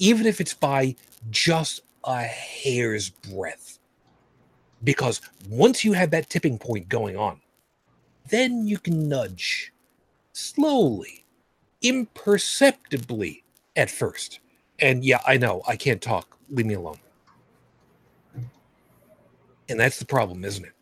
even 0.00 0.26
if 0.26 0.40
it's 0.40 0.54
by 0.54 0.96
just 1.30 1.82
a 2.02 2.24
hair's 2.24 3.10
breadth. 3.10 3.78
Because 4.86 5.20
once 5.50 5.84
you 5.84 5.94
have 5.94 6.12
that 6.12 6.30
tipping 6.30 6.58
point 6.58 6.88
going 6.88 7.16
on, 7.16 7.40
then 8.30 8.68
you 8.68 8.78
can 8.78 9.08
nudge 9.08 9.72
slowly, 10.32 11.24
imperceptibly 11.82 13.42
at 13.74 13.90
first. 13.90 14.38
And 14.78 15.04
yeah, 15.04 15.18
I 15.26 15.38
know, 15.38 15.62
I 15.66 15.74
can't 15.74 16.00
talk. 16.00 16.38
Leave 16.50 16.66
me 16.66 16.74
alone. 16.74 17.00
And 19.68 19.80
that's 19.80 19.98
the 19.98 20.04
problem, 20.04 20.44
isn't 20.44 20.64
it? 20.64 20.72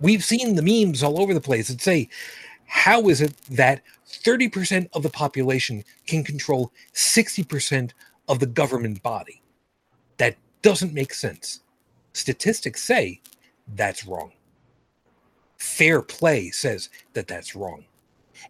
We've 0.00 0.24
seen 0.24 0.56
the 0.56 0.62
memes 0.62 1.04
all 1.04 1.20
over 1.20 1.32
the 1.32 1.40
place 1.40 1.68
that 1.68 1.80
say, 1.80 2.08
how 2.66 3.08
is 3.08 3.20
it 3.20 3.36
that 3.50 3.82
30% 4.08 4.88
of 4.94 5.04
the 5.04 5.10
population 5.10 5.84
can 6.08 6.24
control 6.24 6.72
60% 6.92 7.92
of 8.28 8.40
the 8.40 8.46
government 8.46 9.00
body? 9.04 9.42
That 10.16 10.36
doesn't 10.62 10.92
make 10.92 11.14
sense. 11.14 11.60
Statistics 12.16 12.82
say 12.82 13.20
that's 13.74 14.06
wrong. 14.06 14.32
Fair 15.58 16.00
play 16.00 16.48
says 16.48 16.88
that 17.12 17.28
that's 17.28 17.54
wrong. 17.54 17.84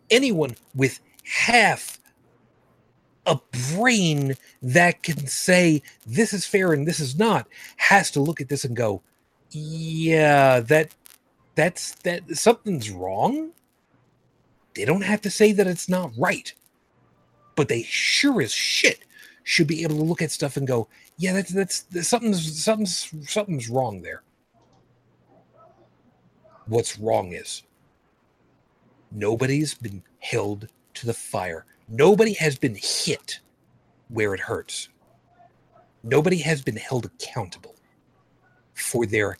Anyone 0.08 0.54
with 0.76 1.00
half 1.24 1.98
a 3.26 3.40
brain 3.74 4.36
that 4.62 5.02
can 5.02 5.26
say 5.26 5.82
this 6.06 6.32
is 6.32 6.46
fair 6.46 6.72
and 6.72 6.86
this 6.86 7.00
is 7.00 7.18
not 7.18 7.48
has 7.76 8.12
to 8.12 8.20
look 8.20 8.40
at 8.40 8.48
this 8.48 8.64
and 8.64 8.76
go, 8.76 9.02
yeah, 9.50 10.60
that 10.60 10.94
that's 11.56 11.96
that 12.04 12.36
something's 12.36 12.90
wrong. 12.90 13.50
They 14.74 14.84
don't 14.84 15.02
have 15.02 15.22
to 15.22 15.30
say 15.30 15.50
that 15.50 15.66
it's 15.66 15.88
not 15.88 16.12
right, 16.16 16.54
but 17.56 17.66
they 17.66 17.82
sure 17.82 18.40
as 18.40 18.52
shit 18.52 19.00
should 19.46 19.68
be 19.68 19.84
able 19.84 19.94
to 19.94 20.02
look 20.02 20.20
at 20.22 20.32
stuff 20.32 20.56
and 20.56 20.66
go, 20.66 20.88
yeah, 21.18 21.32
that's 21.32 21.52
that's, 21.52 21.82
that's 21.82 22.08
something's 22.08 22.64
something's 22.64 23.12
something's 23.30 23.68
wrong 23.68 24.02
there. 24.02 24.24
What's 26.66 26.98
wrong 26.98 27.32
is 27.32 27.62
nobody's 29.12 29.72
been 29.72 30.02
held 30.18 30.66
to 30.94 31.06
the 31.06 31.14
fire. 31.14 31.64
Nobody 31.88 32.32
has 32.32 32.58
been 32.58 32.74
hit 32.74 33.38
where 34.08 34.34
it 34.34 34.40
hurts. 34.40 34.88
Nobody 36.02 36.38
has 36.38 36.60
been 36.60 36.76
held 36.76 37.06
accountable 37.06 37.76
for 38.74 39.06
their 39.06 39.38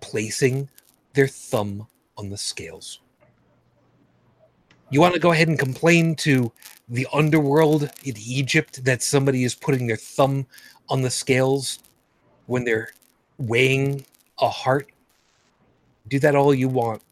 placing 0.00 0.70
their 1.12 1.28
thumb 1.28 1.86
on 2.16 2.30
the 2.30 2.38
scales. 2.38 3.00
You 4.88 5.02
want 5.02 5.12
to 5.12 5.20
go 5.20 5.32
ahead 5.32 5.48
and 5.48 5.58
complain 5.58 6.14
to 6.16 6.50
the 6.90 7.06
underworld 7.12 7.84
in 8.04 8.14
Egypt 8.18 8.84
that 8.84 9.02
somebody 9.02 9.44
is 9.44 9.54
putting 9.54 9.86
their 9.86 9.96
thumb 9.96 10.46
on 10.88 11.02
the 11.02 11.10
scales 11.10 11.78
when 12.46 12.64
they're 12.64 12.90
weighing 13.38 14.04
a 14.40 14.48
heart? 14.48 14.90
Do 16.08 16.18
that 16.18 16.34
all 16.34 16.52
you 16.52 16.68
want. 16.68 17.02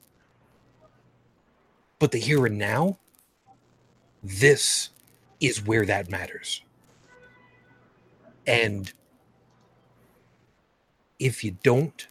But 1.98 2.10
the 2.10 2.18
here 2.18 2.44
and 2.46 2.58
now, 2.58 2.98
this 4.22 4.90
is 5.40 5.64
where 5.64 5.86
that 5.86 6.10
matters. 6.10 6.62
And 8.46 8.92
if 11.18 11.44
you 11.44 11.56
don't 11.62 12.06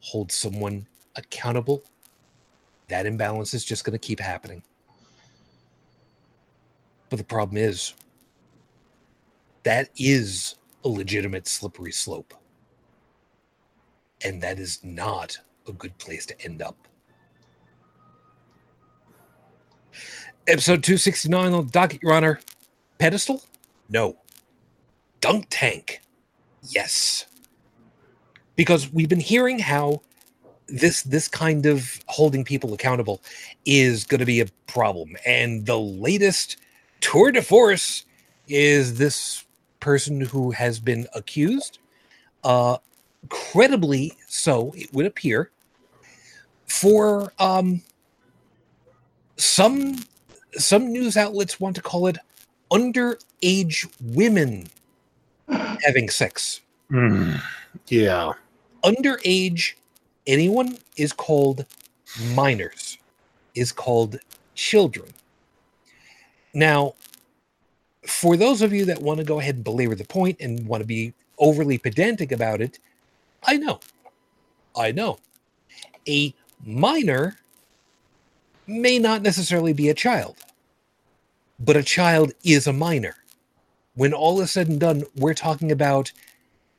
hold 0.00 0.32
someone 0.32 0.86
accountable, 1.16 1.82
that 2.88 3.06
imbalance 3.06 3.54
is 3.54 3.64
just 3.64 3.84
going 3.84 3.92
to 3.92 3.98
keep 3.98 4.20
happening. 4.20 4.62
But 7.08 7.18
the 7.18 7.24
problem 7.24 7.56
is, 7.56 7.94
that 9.62 9.88
is 9.96 10.56
a 10.84 10.88
legitimate 10.88 11.46
slippery 11.46 11.92
slope. 11.92 12.34
And 14.22 14.42
that 14.42 14.58
is 14.58 14.80
not 14.82 15.38
a 15.66 15.72
good 15.72 15.96
place 15.98 16.26
to 16.26 16.42
end 16.42 16.62
up. 16.62 16.76
Episode 20.46 20.82
269 20.82 21.52
on 21.52 21.66
the 21.66 21.72
docket, 21.72 22.02
Your 22.02 22.14
Honor. 22.14 22.40
Pedestal? 22.98 23.42
No. 23.88 24.16
Dunk 25.20 25.46
tank? 25.50 26.00
Yes. 26.62 27.26
Because 28.56 28.92
we've 28.92 29.08
been 29.08 29.20
hearing 29.20 29.58
how 29.58 30.00
this 30.68 31.02
this 31.02 31.28
kind 31.28 31.64
of 31.64 32.00
holding 32.06 32.44
people 32.44 32.74
accountable 32.74 33.22
is 33.64 34.04
going 34.04 34.18
to 34.20 34.26
be 34.26 34.40
a 34.40 34.46
problem 34.66 35.16
and 35.24 35.64
the 35.64 35.78
latest 35.78 36.56
tour 37.00 37.32
de 37.32 37.42
force 37.42 38.04
is 38.48 38.98
this 38.98 39.44
person 39.80 40.20
who 40.20 40.50
has 40.50 40.78
been 40.78 41.06
accused. 41.14 41.78
Uh 42.44 42.78
credibly 43.28 44.16
so 44.28 44.72
it 44.76 44.92
would 44.94 45.04
appear 45.04 45.50
for 46.66 47.32
um 47.38 47.82
some 49.36 49.96
some 50.52 50.92
news 50.92 51.16
outlets 51.16 51.58
want 51.58 51.74
to 51.76 51.82
call 51.82 52.06
it 52.06 52.16
underage 52.70 53.88
women 54.00 54.66
having 55.48 56.08
sex. 56.08 56.60
Mm, 56.90 57.40
yeah. 57.88 58.32
underage 58.84 59.74
anyone 60.26 60.78
is 60.96 61.12
called 61.12 61.66
minors 62.34 62.96
is 63.54 63.72
called 63.72 64.18
children 64.54 65.08
now 66.58 66.94
for 68.06 68.36
those 68.36 68.62
of 68.62 68.72
you 68.72 68.84
that 68.84 69.00
want 69.00 69.18
to 69.18 69.24
go 69.24 69.38
ahead 69.38 69.56
and 69.56 69.64
belabor 69.64 69.94
the 69.94 70.04
point 70.04 70.36
and 70.40 70.66
want 70.66 70.80
to 70.80 70.86
be 70.86 71.12
overly 71.38 71.78
pedantic 71.78 72.32
about 72.32 72.60
it 72.60 72.78
i 73.46 73.56
know. 73.56 73.80
I 74.76 74.92
know. 74.92 75.18
A 76.08 76.34
minor 76.64 77.36
may 78.66 78.98
not 78.98 79.22
necessarily 79.22 79.72
be 79.72 79.88
a 79.88 79.94
child 79.94 80.36
but 81.58 81.76
a 81.76 81.82
child 81.82 82.32
is 82.44 82.66
a 82.66 82.72
minor. 82.72 83.16
When 83.94 84.12
all 84.12 84.40
is 84.40 84.52
said 84.52 84.68
and 84.68 84.78
done 84.78 85.04
we're 85.16 85.34
talking 85.34 85.72
about 85.72 86.12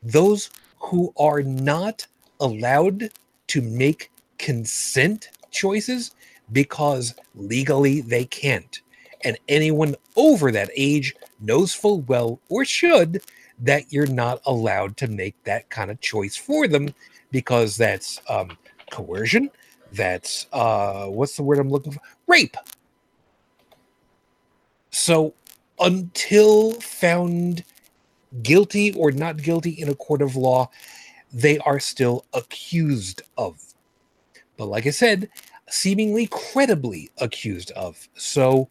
those 0.01 0.49
who 0.79 1.13
are 1.17 1.41
not 1.41 2.07
allowed 2.39 3.09
to 3.47 3.61
make 3.61 4.11
consent 4.37 5.29
choices 5.51 6.11
because 6.51 7.15
legally 7.35 8.01
they 8.01 8.25
can't. 8.25 8.81
And 9.23 9.37
anyone 9.47 9.95
over 10.15 10.51
that 10.51 10.69
age 10.75 11.15
knows 11.39 11.73
full 11.73 12.01
well, 12.01 12.39
or 12.49 12.63
should, 12.65 13.21
that 13.59 13.91
you're 13.91 14.07
not 14.07 14.41
allowed 14.45 14.97
to 14.97 15.07
make 15.07 15.35
that 15.43 15.69
kind 15.69 15.91
of 15.91 15.99
choice 15.99 16.37
for 16.37 16.67
them 16.67 16.93
because 17.31 17.75
that's 17.75 18.21
um, 18.29 18.57
coercion. 18.91 19.51
That's 19.91 20.47
uh, 20.53 21.07
what's 21.07 21.35
the 21.35 21.43
word 21.43 21.59
I'm 21.59 21.69
looking 21.69 21.91
for? 21.91 22.01
Rape. 22.27 22.55
So 24.91 25.33
until 25.79 26.73
found 26.73 27.63
guilty 28.41 28.93
or 28.93 29.11
not 29.11 29.37
guilty 29.37 29.71
in 29.71 29.89
a 29.89 29.95
court 29.95 30.21
of 30.21 30.35
law, 30.35 30.69
they 31.33 31.57
are 31.59 31.79
still 31.79 32.25
accused 32.33 33.21
of. 33.37 33.59
But 34.57 34.65
like 34.65 34.85
I 34.87 34.91
said, 34.91 35.29
seemingly 35.69 36.27
credibly 36.27 37.11
accused 37.19 37.71
of. 37.71 38.07
So 38.15 38.69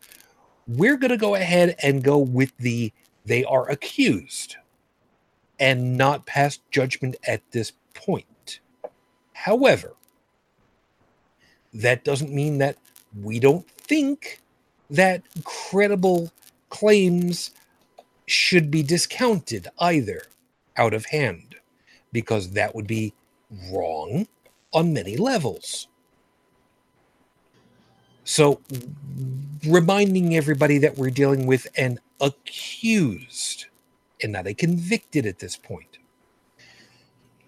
we're 0.68 0.98
going 0.98 1.10
to 1.10 1.16
go 1.16 1.34
ahead 1.34 1.74
and 1.82 2.04
go 2.04 2.18
with 2.18 2.56
the 2.58 2.92
they 3.24 3.44
are 3.44 3.68
accused 3.70 4.56
and 5.58 5.96
not 5.96 6.26
pass 6.26 6.58
judgment 6.70 7.16
at 7.26 7.42
this 7.50 7.72
point. 7.94 8.60
However, 9.32 9.94
that 11.74 12.04
doesn't 12.04 12.32
mean 12.32 12.58
that 12.58 12.76
we 13.22 13.40
don't 13.40 13.68
think 13.70 14.40
that 14.90 15.22
credible 15.44 16.32
claims 16.70 17.50
should 18.26 18.70
be 18.70 18.82
discounted 18.82 19.68
either 19.78 20.22
out 20.76 20.94
of 20.94 21.06
hand 21.06 21.56
because 22.12 22.50
that 22.50 22.74
would 22.74 22.86
be 22.86 23.14
wrong 23.72 24.26
on 24.72 24.92
many 24.92 25.16
levels. 25.16 25.88
So, 28.28 28.60
reminding 29.66 30.36
everybody 30.36 30.76
that 30.78 30.98
we're 30.98 31.08
dealing 31.08 31.46
with 31.46 31.66
an 31.78 31.98
accused 32.20 33.64
and 34.22 34.32
not 34.32 34.46
a 34.46 34.52
convicted 34.52 35.24
at 35.24 35.38
this 35.38 35.56
point. 35.56 35.96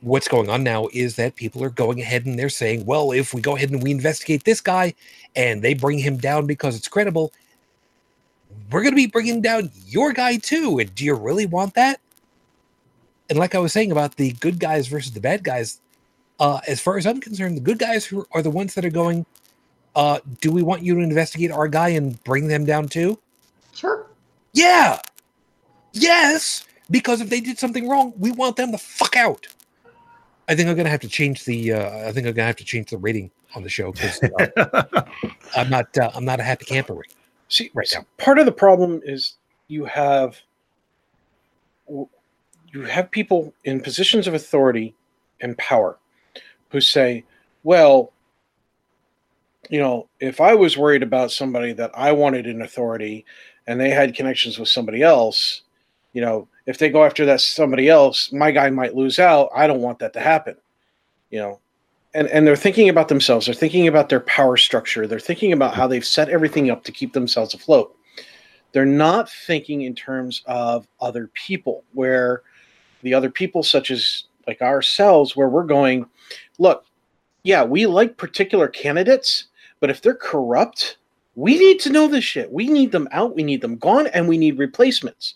What's 0.00 0.26
going 0.26 0.48
on 0.48 0.64
now 0.64 0.88
is 0.94 1.16
that 1.16 1.36
people 1.36 1.62
are 1.62 1.68
going 1.68 2.00
ahead 2.00 2.24
and 2.24 2.38
they're 2.38 2.48
saying, 2.48 2.86
well, 2.86 3.12
if 3.12 3.34
we 3.34 3.42
go 3.42 3.56
ahead 3.56 3.68
and 3.68 3.82
we 3.82 3.90
investigate 3.90 4.44
this 4.44 4.62
guy 4.62 4.94
and 5.36 5.60
they 5.60 5.74
bring 5.74 5.98
him 5.98 6.16
down 6.16 6.46
because 6.46 6.76
it's 6.76 6.88
credible, 6.88 7.30
we're 8.70 8.80
going 8.80 8.92
to 8.92 8.96
be 8.96 9.06
bringing 9.06 9.42
down 9.42 9.70
your 9.84 10.14
guy 10.14 10.38
too. 10.38 10.78
And 10.78 10.94
do 10.94 11.04
you 11.04 11.14
really 11.14 11.44
want 11.44 11.74
that? 11.74 12.00
And 13.28 13.38
like 13.38 13.54
I 13.54 13.58
was 13.58 13.74
saying 13.74 13.92
about 13.92 14.16
the 14.16 14.32
good 14.40 14.58
guys 14.58 14.88
versus 14.88 15.12
the 15.12 15.20
bad 15.20 15.44
guys, 15.44 15.82
Uh, 16.40 16.60
as 16.66 16.80
far 16.80 16.96
as 16.96 17.06
I'm 17.06 17.20
concerned, 17.20 17.58
the 17.58 17.60
good 17.60 17.78
guys 17.78 18.06
who 18.06 18.26
are 18.32 18.40
the 18.40 18.50
ones 18.50 18.72
that 18.74 18.84
are 18.86 18.90
going. 19.04 19.26
Uh, 19.94 20.20
do 20.40 20.52
we 20.52 20.62
want 20.62 20.82
you 20.82 20.94
to 20.94 21.00
investigate 21.00 21.50
our 21.50 21.68
guy 21.68 21.88
and 21.90 22.22
bring 22.24 22.48
them 22.48 22.64
down 22.64 22.88
too? 22.88 23.18
Sure. 23.74 24.06
Yeah. 24.52 25.00
Yes, 25.92 26.66
because 26.90 27.20
if 27.20 27.30
they 27.30 27.40
did 27.40 27.58
something 27.58 27.88
wrong, 27.88 28.12
we 28.18 28.30
want 28.30 28.56
them 28.56 28.72
the 28.72 28.78
fuck 28.78 29.16
out. 29.16 29.46
I 30.48 30.54
think 30.54 30.68
I'm 30.68 30.76
gonna 30.76 30.88
have 30.90 31.00
to 31.00 31.08
change 31.08 31.44
the. 31.44 31.72
Uh, 31.72 32.08
I 32.08 32.12
think 32.12 32.26
I'm 32.26 32.32
gonna 32.32 32.46
have 32.46 32.56
to 32.56 32.64
change 32.64 32.90
the 32.90 32.98
rating 32.98 33.30
on 33.54 33.62
the 33.62 33.68
show 33.68 33.92
because 33.92 34.20
uh, 34.22 35.02
I'm 35.56 35.70
not. 35.70 35.96
Uh, 35.96 36.10
I'm 36.14 36.24
not 36.24 36.40
a 36.40 36.42
happy 36.42 36.64
camper 36.64 36.94
right, 36.94 37.12
See, 37.48 37.70
right 37.74 37.88
now. 37.94 38.04
part 38.18 38.38
of 38.38 38.46
the 38.46 38.52
problem 38.52 39.00
is 39.04 39.34
you 39.68 39.84
have 39.84 40.40
you 41.88 42.82
have 42.82 43.10
people 43.10 43.52
in 43.64 43.80
positions 43.80 44.26
of 44.26 44.34
authority 44.34 44.94
and 45.40 45.56
power 45.58 45.98
who 46.70 46.80
say, 46.80 47.24
"Well, 47.62 48.12
you 49.70 49.78
know, 49.80 50.08
if 50.20 50.40
I 50.40 50.54
was 50.54 50.76
worried 50.76 51.02
about 51.02 51.32
somebody 51.32 51.72
that 51.74 51.90
I 51.94 52.12
wanted 52.12 52.46
in 52.46 52.62
authority 52.62 53.24
and 53.66 53.80
they 53.80 53.90
had 53.90 54.14
connections 54.14 54.58
with 54.58 54.68
somebody 54.68 55.02
else, 55.02 55.62
you 56.12 56.20
know, 56.20 56.48
if 56.66 56.78
they 56.78 56.90
go 56.90 57.04
after 57.04 57.24
that 57.26 57.40
somebody 57.40 57.88
else, 57.88 58.32
my 58.32 58.50
guy 58.50 58.68
might 58.70 58.96
lose 58.96 59.18
out. 59.18 59.48
I 59.54 59.66
don't 59.66 59.80
want 59.80 60.00
that 60.00 60.12
to 60.14 60.20
happen." 60.20 60.56
You 61.30 61.38
know, 61.38 61.60
and 62.14 62.28
and 62.28 62.46
they're 62.46 62.56
thinking 62.56 62.88
about 62.88 63.08
themselves 63.08 63.46
they're 63.46 63.54
thinking 63.54 63.86
about 63.88 64.08
their 64.08 64.20
power 64.20 64.56
structure 64.56 65.06
they're 65.06 65.20
thinking 65.20 65.52
about 65.52 65.74
how 65.74 65.86
they've 65.86 66.04
set 66.04 66.28
everything 66.28 66.70
up 66.70 66.84
to 66.84 66.92
keep 66.92 67.12
themselves 67.12 67.54
afloat 67.54 67.96
they're 68.72 68.86
not 68.86 69.30
thinking 69.30 69.82
in 69.82 69.94
terms 69.94 70.42
of 70.46 70.86
other 71.00 71.28
people 71.34 71.84
where 71.92 72.42
the 73.02 73.14
other 73.14 73.30
people 73.30 73.62
such 73.62 73.90
as 73.90 74.24
like 74.46 74.60
ourselves 74.62 75.36
where 75.36 75.48
we're 75.48 75.64
going 75.64 76.04
look 76.58 76.84
yeah 77.42 77.62
we 77.62 77.86
like 77.86 78.16
particular 78.16 78.68
candidates 78.68 79.46
but 79.80 79.90
if 79.90 80.00
they're 80.00 80.14
corrupt 80.14 80.98
we 81.40 81.58
need 81.58 81.80
to 81.80 81.90
know 81.90 82.08
this 82.08 82.24
shit. 82.24 82.52
We 82.52 82.68
need 82.68 82.92
them 82.92 83.08
out. 83.12 83.34
We 83.34 83.42
need 83.42 83.60
them 83.60 83.76
gone 83.76 84.08
and 84.08 84.28
we 84.28 84.36
need 84.36 84.58
replacements. 84.58 85.34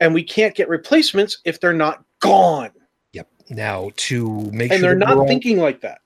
And 0.00 0.14
we 0.14 0.22
can't 0.22 0.54
get 0.54 0.68
replacements 0.68 1.38
if 1.44 1.60
they're 1.60 1.72
not 1.72 2.04
gone. 2.20 2.70
Yep. 3.12 3.28
Now 3.50 3.90
to 3.96 4.50
make 4.52 4.72
and 4.72 4.80
sure 4.80 4.88
they're 4.90 4.98
not 4.98 5.18
all- 5.18 5.28
thinking 5.28 5.58
like 5.58 5.80
that. 5.82 6.00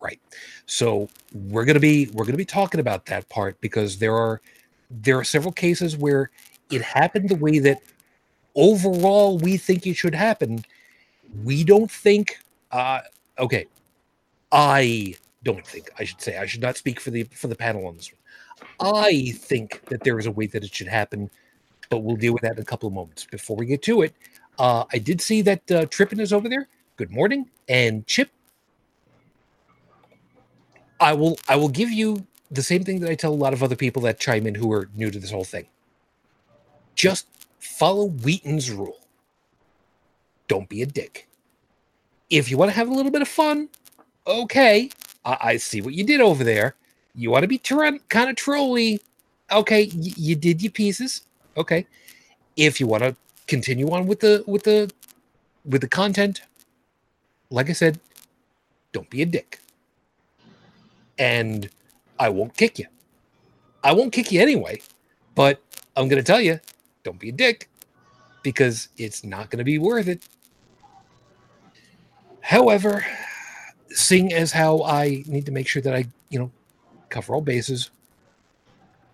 Right. 0.00 0.20
So 0.66 1.08
we're 1.32 1.64
going 1.64 1.74
to 1.74 1.80
be 1.80 2.06
we're 2.12 2.24
going 2.24 2.32
to 2.32 2.38
be 2.38 2.44
talking 2.44 2.80
about 2.80 3.06
that 3.06 3.28
part 3.28 3.60
because 3.60 3.98
there 3.98 4.14
are 4.14 4.40
there 4.90 5.18
are 5.18 5.24
several 5.24 5.52
cases 5.52 5.96
where 5.96 6.30
it 6.70 6.82
happened 6.82 7.28
the 7.28 7.36
way 7.36 7.58
that 7.60 7.80
overall 8.54 9.38
we 9.38 9.56
think 9.56 9.86
it 9.86 9.94
should 9.94 10.14
happen. 10.14 10.64
We 11.42 11.64
don't 11.64 11.90
think 11.90 12.38
uh 12.70 13.00
okay. 13.38 13.66
I 14.52 15.14
don't 15.44 15.66
think 15.66 15.90
i 15.98 16.04
should 16.04 16.20
say 16.20 16.36
i 16.36 16.46
should 16.46 16.62
not 16.62 16.76
speak 16.76 17.00
for 17.00 17.10
the 17.10 17.22
for 17.24 17.48
the 17.48 17.54
panel 17.54 17.86
on 17.86 17.96
this 17.96 18.10
one 18.10 19.00
i 19.04 19.30
think 19.36 19.84
that 19.86 20.02
there 20.02 20.18
is 20.18 20.26
a 20.26 20.30
way 20.30 20.46
that 20.46 20.64
it 20.64 20.74
should 20.74 20.88
happen 20.88 21.30
but 21.90 21.98
we'll 21.98 22.16
deal 22.16 22.32
with 22.32 22.42
that 22.42 22.52
in 22.52 22.58
a 22.58 22.64
couple 22.64 22.86
of 22.86 22.92
moments 22.92 23.26
before 23.30 23.56
we 23.56 23.66
get 23.66 23.82
to 23.82 24.02
it 24.02 24.14
uh 24.58 24.84
i 24.92 24.98
did 24.98 25.20
see 25.20 25.42
that 25.42 25.70
uh 25.70 25.86
trippin 25.86 26.18
is 26.18 26.32
over 26.32 26.48
there 26.48 26.66
good 26.96 27.10
morning 27.10 27.48
and 27.68 28.06
chip 28.06 28.30
I 31.00 31.12
will 31.12 31.38
I 31.48 31.56
will 31.56 31.68
give 31.68 31.90
you 31.90 32.26
the 32.50 32.62
same 32.62 32.84
thing 32.84 33.00
that 33.00 33.10
I 33.10 33.14
tell 33.14 33.32
a 33.32 33.34
lot 33.34 33.52
of 33.52 33.62
other 33.62 33.76
people 33.76 34.02
that 34.02 34.18
chime 34.18 34.46
in 34.46 34.54
who 34.54 34.72
are 34.72 34.88
new 34.94 35.10
to 35.10 35.18
this 35.18 35.30
whole 35.30 35.44
thing. 35.44 35.66
Just 36.94 37.26
follow 37.58 38.06
Wheaton's 38.06 38.70
rule. 38.70 38.98
Don't 40.48 40.68
be 40.68 40.82
a 40.82 40.86
dick. 40.86 41.28
If 42.30 42.50
you 42.50 42.56
want 42.56 42.70
to 42.70 42.76
have 42.76 42.88
a 42.88 42.92
little 42.94 43.10
bit 43.10 43.22
of 43.22 43.28
fun, 43.28 43.68
okay. 44.26 44.90
I, 45.24 45.38
I 45.40 45.56
see 45.58 45.80
what 45.80 45.94
you 45.94 46.04
did 46.04 46.20
over 46.20 46.44
there. 46.44 46.76
You 47.14 47.30
want 47.30 47.42
to 47.42 47.48
be 47.48 47.58
kind 47.58 48.30
of 48.30 48.36
trolly, 48.36 49.00
okay. 49.52 49.90
Y- 49.94 50.14
you 50.16 50.36
did 50.36 50.62
your 50.62 50.72
pieces, 50.72 51.22
okay. 51.56 51.86
If 52.56 52.80
you 52.80 52.86
want 52.86 53.04
to 53.04 53.16
continue 53.46 53.90
on 53.90 54.06
with 54.06 54.20
the 54.20 54.44
with 54.46 54.64
the 54.64 54.92
with 55.64 55.80
the 55.82 55.88
content, 55.88 56.42
like 57.50 57.70
I 57.70 57.74
said, 57.74 58.00
don't 58.92 59.10
be 59.10 59.22
a 59.22 59.26
dick 59.26 59.60
and 61.18 61.70
I 62.18 62.28
won't 62.30 62.56
kick 62.56 62.78
you. 62.78 62.86
I 63.84 63.92
won't 63.92 64.12
kick 64.12 64.32
you 64.32 64.40
anyway, 64.40 64.80
but 65.34 65.62
I'm 65.96 66.08
going 66.08 66.22
to 66.22 66.26
tell 66.26 66.40
you 66.40 66.60
don't 67.04 67.18
be 67.18 67.30
a 67.30 67.32
dick 67.32 67.68
because 68.42 68.88
it's 68.98 69.24
not 69.24 69.50
going 69.50 69.58
to 69.58 69.64
be 69.64 69.78
worth 69.78 70.08
it. 70.08 70.22
However, 72.40 73.04
seeing 73.94 74.32
as 74.32 74.52
how 74.52 74.82
I 74.82 75.22
need 75.26 75.46
to 75.46 75.52
make 75.52 75.68
sure 75.68 75.80
that 75.82 75.94
I, 75.94 76.04
you 76.28 76.38
know, 76.38 76.50
cover 77.08 77.34
all 77.34 77.40
bases, 77.40 77.90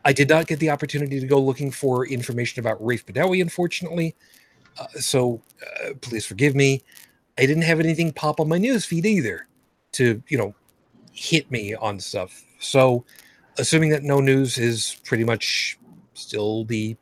I 0.04 0.12
did 0.12 0.28
not 0.28 0.46
get 0.46 0.58
the 0.58 0.70
opportunity 0.70 1.20
to 1.20 1.26
go 1.26 1.38
looking 1.38 1.70
for 1.70 2.06
information 2.06 2.60
about 2.60 2.82
Raif 2.82 3.04
Badawi, 3.04 3.42
unfortunately. 3.42 4.16
Uh, 4.78 4.86
so 4.98 5.42
uh, 5.62 5.90
please 6.00 6.24
forgive 6.24 6.54
me. 6.54 6.82
I 7.38 7.42
didn't 7.42 7.62
have 7.62 7.80
anything 7.80 8.12
pop 8.12 8.40
on 8.40 8.48
my 8.48 8.58
news 8.58 8.84
feed 8.84 9.04
either 9.04 9.46
to, 9.92 10.22
you 10.28 10.38
know, 10.38 10.54
hit 11.12 11.50
me 11.50 11.74
on 11.74 12.00
stuff. 12.00 12.42
So, 12.60 13.04
assuming 13.58 13.90
that 13.90 14.02
no 14.02 14.20
news 14.20 14.58
is 14.58 14.96
pretty 15.04 15.24
much 15.24 15.78
still 16.14 16.64
the 16.64 16.96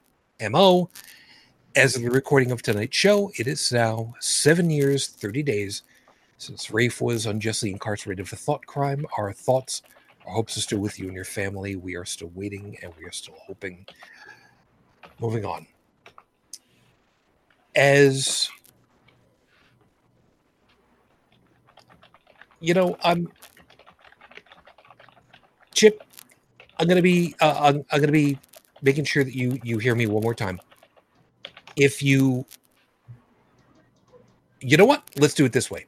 MO, 0.51 0.91
as 1.77 1.95
of 1.95 2.03
the 2.03 2.11
recording 2.11 2.51
of 2.51 2.63
tonight's 2.63 2.97
show, 2.97 3.31
it 3.37 3.47
is 3.47 3.73
now 3.73 4.15
seven 4.21 4.71
years, 4.71 5.09
30 5.09 5.43
days 5.43 5.83
since 6.39 6.69
Raif 6.69 7.01
was 7.01 7.27
unjustly 7.27 7.71
incarcerated 7.71 8.29
for 8.29 8.37
thought 8.37 8.65
crime. 8.65 9.05
Our 9.19 9.33
thoughts, 9.33 9.83
our 10.27 10.33
hopes 10.33 10.57
are 10.57 10.61
still 10.61 10.79
with 10.79 10.99
you 10.99 11.07
and 11.07 11.15
your 11.15 11.25
family. 11.25 11.77
We 11.77 11.97
are 11.97 12.05
still 12.05 12.31
waiting 12.35 12.79
and 12.83 12.93
we 12.99 13.05
are 13.05 13.13
still 13.13 13.37
hoping. 13.47 13.85
Moving 15.21 15.45
on. 15.45 15.67
As 17.75 18.49
you 22.61 22.75
know, 22.75 22.97
I'm 23.03 23.31
Chip, 25.75 26.03
I'm 26.79 26.89
gonna 26.89 27.03
be 27.03 27.35
uh, 27.41 27.55
I'm, 27.59 27.85
I'm 27.91 28.01
gonna 28.01 28.13
be 28.13 28.39
making 28.83 29.05
sure 29.05 29.25
that 29.25 29.35
you 29.35 29.59
you 29.63 29.79
hear 29.79 29.95
me 29.95 30.07
one 30.07 30.23
more 30.23 30.35
time. 30.35 30.61
If 31.77 32.03
you 32.03 32.47
you 34.61 34.77
know 34.77 34.87
what? 34.87 35.05
Let's 35.17 35.35
do 35.35 35.45
it 35.45 35.53
this 35.53 35.71
way. 35.71 35.87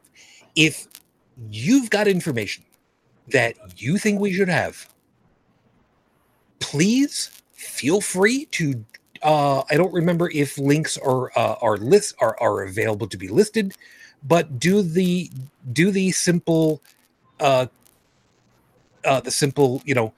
If 0.61 0.87
you've 1.51 1.88
got 1.88 2.07
information 2.07 2.64
that 3.29 3.55
you 3.81 3.96
think 3.96 4.20
we 4.20 4.33
should 4.35 4.49
have, 4.51 4.88
please 6.59 7.31
feel 7.53 8.01
free 8.03 8.44
to 8.46 8.85
uh 9.23 9.62
I 9.70 9.77
don't 9.77 9.92
remember 9.92 10.31
if 10.31 10.59
links 10.59 10.99
are 10.99 11.31
uh, 11.37 11.57
are 11.62 11.79
lists 11.79 12.14
are, 12.20 12.37
are 12.40 12.62
available 12.64 13.07
to 13.09 13.16
be 13.16 13.29
listed, 13.29 13.75
but 14.23 14.59
do 14.59 14.83
the 14.83 15.31
do 15.73 15.90
the 15.90 16.12
simple 16.12 16.83
uh 17.40 17.66
uh, 19.05 19.20
the 19.20 19.31
simple, 19.31 19.83
you 19.87 19.94
know, 19.94 20.12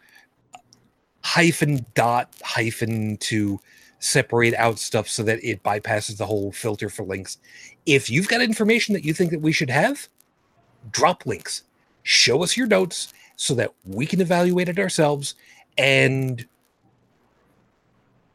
hyphen 1.22 1.86
dot 1.94 2.34
hyphen 2.42 3.16
to 3.18 3.60
separate 4.00 4.54
out 4.54 4.78
stuff 4.78 5.08
so 5.08 5.22
that 5.22 5.38
it 5.44 5.62
bypasses 5.62 6.16
the 6.16 6.26
whole 6.26 6.50
filter 6.50 6.88
for 6.88 7.04
links. 7.04 7.38
If 7.86 8.10
you've 8.10 8.28
got 8.28 8.42
information 8.42 8.94
that 8.94 9.04
you 9.04 9.14
think 9.14 9.30
that 9.30 9.40
we 9.40 9.52
should 9.52 9.70
have, 9.70 10.08
drop 10.90 11.26
links. 11.26 11.62
Show 12.02 12.42
us 12.42 12.56
your 12.56 12.66
notes 12.66 13.12
so 13.36 13.54
that 13.54 13.72
we 13.84 14.06
can 14.06 14.20
evaluate 14.20 14.68
it 14.68 14.78
ourselves 14.78 15.34
and 15.78 16.46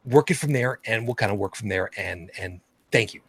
work 0.06 0.30
it 0.30 0.34
from 0.34 0.52
there 0.52 0.80
and 0.86 1.06
we'll 1.06 1.14
kind 1.14 1.30
of 1.30 1.38
work 1.38 1.54
from 1.54 1.68
there 1.68 1.90
and 1.96 2.30
and 2.38 2.60
thank 2.90 3.12
you. 3.14 3.20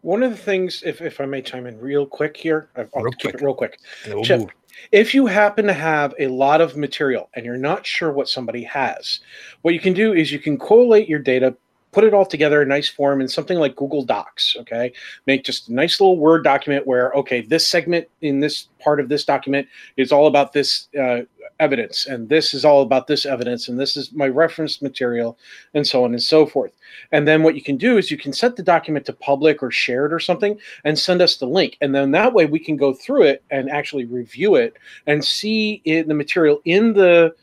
One 0.00 0.22
of 0.24 0.32
the 0.32 0.36
things, 0.36 0.82
if, 0.84 1.00
if 1.00 1.20
I 1.20 1.26
may 1.26 1.42
chime 1.42 1.66
in 1.66 1.78
real 1.78 2.06
quick 2.06 2.36
here, 2.36 2.68
I'll 2.76 3.02
Real 3.02 3.12
keep 3.12 3.20
quick. 3.20 3.34
it 3.36 3.42
real 3.42 3.54
quick. 3.54 3.78
We'll 4.08 4.24
Chip. 4.24 4.50
If 4.90 5.14
you 5.14 5.26
happen 5.26 5.64
to 5.66 5.72
have 5.72 6.12
a 6.18 6.26
lot 6.26 6.60
of 6.60 6.76
material 6.76 7.30
and 7.34 7.44
you're 7.44 7.56
not 7.56 7.86
sure 7.86 8.10
what 8.10 8.28
somebody 8.28 8.64
has, 8.64 9.20
what 9.60 9.74
you 9.74 9.80
can 9.80 9.92
do 9.92 10.12
is 10.12 10.32
you 10.32 10.40
can 10.40 10.58
collate 10.58 11.08
your 11.08 11.20
data, 11.20 11.54
put 11.92 12.04
it 12.04 12.14
all 12.14 12.26
together 12.26 12.62
in 12.62 12.68
nice 12.68 12.88
form 12.88 13.20
in 13.20 13.28
something 13.28 13.58
like 13.58 13.76
Google 13.76 14.02
Docs. 14.04 14.56
Okay. 14.60 14.92
Make 15.26 15.44
just 15.44 15.68
a 15.68 15.74
nice 15.74 16.00
little 16.00 16.18
Word 16.18 16.42
document 16.42 16.86
where, 16.86 17.12
okay, 17.12 17.42
this 17.42 17.66
segment 17.66 18.08
in 18.22 18.40
this 18.40 18.68
part 18.80 18.98
of 18.98 19.08
this 19.08 19.24
document 19.24 19.68
is 19.96 20.10
all 20.10 20.26
about 20.26 20.52
this 20.52 20.88
uh, 20.98 21.20
evidence, 21.60 22.06
and 22.06 22.28
this 22.28 22.54
is 22.54 22.64
all 22.64 22.82
about 22.82 23.06
this 23.06 23.24
evidence, 23.24 23.68
and 23.68 23.78
this 23.78 23.96
is 23.96 24.12
my 24.12 24.26
reference 24.26 24.82
material, 24.82 25.38
and 25.74 25.86
so 25.86 26.04
on 26.04 26.12
and 26.12 26.22
so 26.22 26.44
forth. 26.44 26.72
And 27.12 27.28
then 27.28 27.42
what 27.42 27.54
you 27.54 27.62
can 27.62 27.76
do 27.76 27.98
is 27.98 28.10
you 28.10 28.18
can 28.18 28.32
set 28.32 28.56
the 28.56 28.62
document 28.62 29.06
to 29.06 29.12
public 29.12 29.62
or 29.62 29.70
shared 29.70 30.12
or 30.12 30.18
something 30.18 30.58
and 30.84 30.98
send 30.98 31.22
us 31.22 31.36
the 31.36 31.46
link. 31.46 31.76
And 31.80 31.94
then 31.94 32.10
that 32.12 32.32
way 32.32 32.46
we 32.46 32.58
can 32.58 32.76
go 32.76 32.92
through 32.92 33.22
it 33.22 33.44
and 33.50 33.70
actually 33.70 34.06
review 34.06 34.56
it 34.56 34.76
and 35.06 35.24
see 35.24 35.80
it, 35.84 36.08
the 36.08 36.14
material 36.14 36.60
in 36.64 36.94
the 36.94 37.34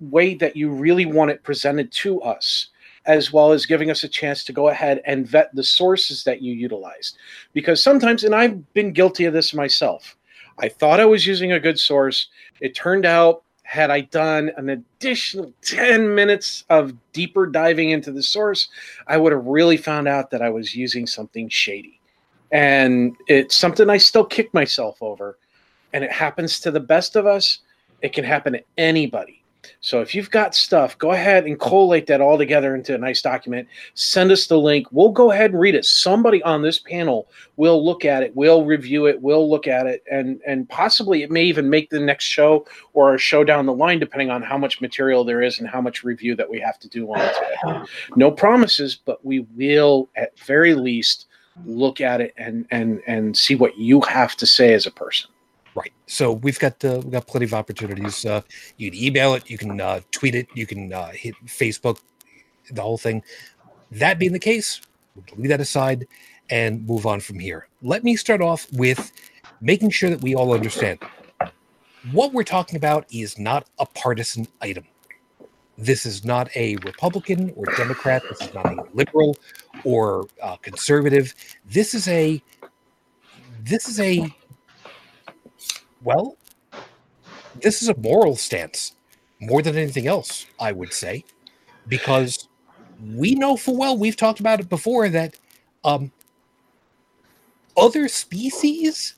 way 0.00 0.34
that 0.34 0.56
you 0.56 0.70
really 0.70 1.06
want 1.06 1.30
it 1.30 1.42
presented 1.42 1.90
to 1.92 2.20
us, 2.22 2.68
as 3.06 3.32
well 3.32 3.52
as 3.52 3.66
giving 3.66 3.90
us 3.90 4.04
a 4.04 4.08
chance 4.08 4.44
to 4.44 4.52
go 4.52 4.68
ahead 4.68 5.02
and 5.04 5.26
vet 5.26 5.54
the 5.54 5.62
sources 5.62 6.24
that 6.24 6.42
you 6.42 6.54
utilized. 6.54 7.18
Because 7.52 7.82
sometimes, 7.82 8.24
and 8.24 8.34
I've 8.34 8.72
been 8.72 8.92
guilty 8.92 9.24
of 9.24 9.34
this 9.34 9.52
myself, 9.52 10.16
I 10.58 10.68
thought 10.68 11.00
I 11.00 11.04
was 11.04 11.26
using 11.26 11.52
a 11.52 11.60
good 11.60 11.78
source. 11.78 12.28
It 12.60 12.74
turned 12.74 13.04
out, 13.04 13.42
had 13.64 13.90
I 13.90 14.02
done 14.02 14.52
an 14.56 14.68
additional 14.70 15.52
10 15.62 16.14
minutes 16.14 16.64
of 16.70 16.94
deeper 17.12 17.46
diving 17.46 17.90
into 17.90 18.12
the 18.12 18.22
source, 18.22 18.68
I 19.06 19.16
would 19.16 19.32
have 19.32 19.46
really 19.46 19.76
found 19.76 20.08
out 20.08 20.30
that 20.30 20.42
I 20.42 20.50
was 20.50 20.74
using 20.74 21.06
something 21.06 21.48
shady. 21.48 22.00
And 22.52 23.16
it's 23.26 23.56
something 23.56 23.90
I 23.90 23.96
still 23.96 24.24
kick 24.24 24.52
myself 24.54 25.02
over. 25.02 25.38
And 25.92 26.04
it 26.04 26.12
happens 26.12 26.60
to 26.60 26.70
the 26.70 26.80
best 26.80 27.16
of 27.16 27.26
us. 27.26 27.60
It 28.02 28.12
can 28.12 28.24
happen 28.24 28.52
to 28.52 28.62
anybody. 28.78 29.43
So 29.80 30.00
if 30.00 30.14
you've 30.14 30.30
got 30.30 30.54
stuff, 30.54 30.96
go 30.98 31.12
ahead 31.12 31.44
and 31.44 31.58
collate 31.58 32.06
that 32.06 32.20
all 32.20 32.38
together 32.38 32.74
into 32.74 32.94
a 32.94 32.98
nice 32.98 33.22
document. 33.22 33.68
Send 33.94 34.30
us 34.30 34.46
the 34.46 34.58
link. 34.58 34.86
We'll 34.90 35.12
go 35.12 35.30
ahead 35.30 35.52
and 35.52 35.60
read 35.60 35.74
it. 35.74 35.84
Somebody 35.84 36.42
on 36.42 36.62
this 36.62 36.78
panel 36.78 37.28
will 37.56 37.84
look 37.84 38.04
at 38.04 38.22
it, 38.22 38.34
will 38.34 38.64
review 38.64 39.06
it, 39.06 39.20
will 39.20 39.48
look 39.48 39.66
at 39.66 39.86
it, 39.86 40.02
and 40.10 40.40
and 40.46 40.68
possibly 40.68 41.22
it 41.22 41.30
may 41.30 41.44
even 41.44 41.68
make 41.68 41.90
the 41.90 42.00
next 42.00 42.24
show 42.24 42.66
or 42.92 43.14
a 43.14 43.18
show 43.18 43.44
down 43.44 43.66
the 43.66 43.74
line, 43.74 43.98
depending 43.98 44.30
on 44.30 44.42
how 44.42 44.58
much 44.58 44.80
material 44.80 45.24
there 45.24 45.42
is 45.42 45.58
and 45.58 45.68
how 45.68 45.80
much 45.80 46.04
review 46.04 46.34
that 46.36 46.48
we 46.48 46.60
have 46.60 46.78
to 46.78 46.88
do 46.88 47.08
on 47.12 47.20
it. 47.20 47.88
No 48.16 48.30
promises, 48.30 48.96
but 48.96 49.24
we 49.24 49.40
will 49.56 50.08
at 50.16 50.38
very 50.38 50.74
least 50.74 51.26
look 51.64 52.00
at 52.00 52.20
it 52.20 52.34
and 52.36 52.66
and 52.70 53.00
and 53.06 53.36
see 53.36 53.54
what 53.54 53.76
you 53.78 54.00
have 54.02 54.36
to 54.36 54.46
say 54.46 54.74
as 54.74 54.86
a 54.86 54.90
person. 54.90 55.30
Right. 55.74 55.92
So 56.06 56.32
we've 56.32 56.58
got 56.58 56.84
uh, 56.84 57.00
we've 57.02 57.12
got 57.12 57.26
plenty 57.26 57.46
of 57.46 57.54
opportunities. 57.54 58.24
Uh, 58.24 58.42
you 58.76 58.90
can 58.90 59.00
email 59.00 59.34
it, 59.34 59.50
you 59.50 59.58
can 59.58 59.80
uh, 59.80 60.00
tweet 60.12 60.34
it, 60.34 60.48
you 60.54 60.66
can 60.66 60.92
uh, 60.92 61.08
hit 61.08 61.34
Facebook, 61.46 61.98
the 62.70 62.82
whole 62.82 62.98
thing. 62.98 63.22
That 63.90 64.18
being 64.18 64.32
the 64.32 64.38
case, 64.38 64.80
we'll 65.14 65.24
leave 65.36 65.50
that 65.50 65.60
aside 65.60 66.06
and 66.50 66.86
move 66.86 67.06
on 67.06 67.20
from 67.20 67.38
here. 67.38 67.68
Let 67.82 68.04
me 68.04 68.16
start 68.16 68.40
off 68.40 68.66
with 68.72 69.12
making 69.60 69.90
sure 69.90 70.10
that 70.10 70.22
we 70.22 70.34
all 70.34 70.52
understand 70.52 71.00
what 72.12 72.32
we're 72.32 72.44
talking 72.44 72.76
about 72.76 73.06
is 73.10 73.38
not 73.38 73.68
a 73.78 73.86
partisan 73.86 74.46
item. 74.60 74.84
This 75.76 76.06
is 76.06 76.24
not 76.24 76.54
a 76.56 76.76
Republican 76.76 77.52
or 77.56 77.64
Democrat. 77.76 78.22
This 78.28 78.40
is 78.42 78.54
not 78.54 78.66
a 78.66 78.84
liberal 78.92 79.36
or 79.84 80.26
uh, 80.42 80.56
conservative. 80.56 81.34
This 81.64 81.94
is 81.94 82.06
a 82.08 82.42
this 83.60 83.88
is 83.88 83.98
a 83.98 84.28
well, 86.04 86.36
this 87.60 87.82
is 87.82 87.88
a 87.88 87.96
moral 87.96 88.36
stance 88.36 88.94
more 89.40 89.62
than 89.62 89.76
anything 89.76 90.06
else, 90.06 90.46
I 90.60 90.72
would 90.72 90.92
say, 90.92 91.24
because 91.88 92.48
we 93.14 93.34
know 93.34 93.56
full 93.56 93.76
well, 93.76 93.98
we've 93.98 94.16
talked 94.16 94.40
about 94.40 94.60
it 94.60 94.68
before, 94.68 95.08
that 95.08 95.36
um, 95.84 96.12
other 97.76 98.08
species 98.08 99.14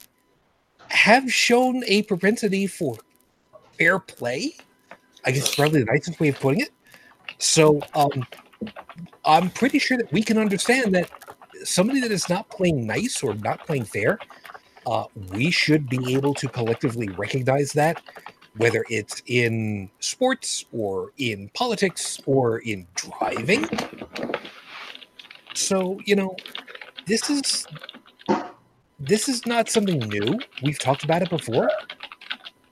have 0.88 1.30
shown 1.30 1.82
a 1.86 2.02
propensity 2.02 2.66
for 2.66 2.96
fair 3.78 3.98
play. 3.98 4.54
I 5.24 5.32
guess 5.32 5.54
probably 5.54 5.80
the 5.80 5.86
nicest 5.86 6.20
way 6.20 6.28
of 6.28 6.38
putting 6.38 6.60
it. 6.60 6.70
So 7.38 7.80
um, 7.94 8.26
I'm 9.24 9.50
pretty 9.50 9.78
sure 9.78 9.98
that 9.98 10.10
we 10.12 10.22
can 10.22 10.38
understand 10.38 10.94
that 10.94 11.10
somebody 11.64 12.00
that 12.00 12.12
is 12.12 12.28
not 12.28 12.48
playing 12.48 12.86
nice 12.86 13.22
or 13.22 13.34
not 13.34 13.66
playing 13.66 13.84
fair 13.84 14.18
uh, 14.86 15.04
we 15.32 15.50
should 15.50 15.88
be 15.88 16.14
able 16.14 16.32
to 16.34 16.48
collectively 16.48 17.08
recognize 17.10 17.72
that, 17.72 18.00
whether 18.56 18.84
it's 18.88 19.20
in 19.26 19.90
sports 19.98 20.64
or 20.72 21.12
in 21.18 21.50
politics 21.54 22.20
or 22.24 22.58
in 22.60 22.86
driving. 22.94 23.68
So, 25.54 26.00
you 26.04 26.14
know, 26.14 26.36
this 27.06 27.28
is 27.28 27.66
this 29.00 29.28
is 29.28 29.44
not 29.44 29.68
something 29.68 29.98
new. 29.98 30.38
We've 30.62 30.78
talked 30.78 31.04
about 31.04 31.22
it 31.22 31.30
before. 31.30 31.68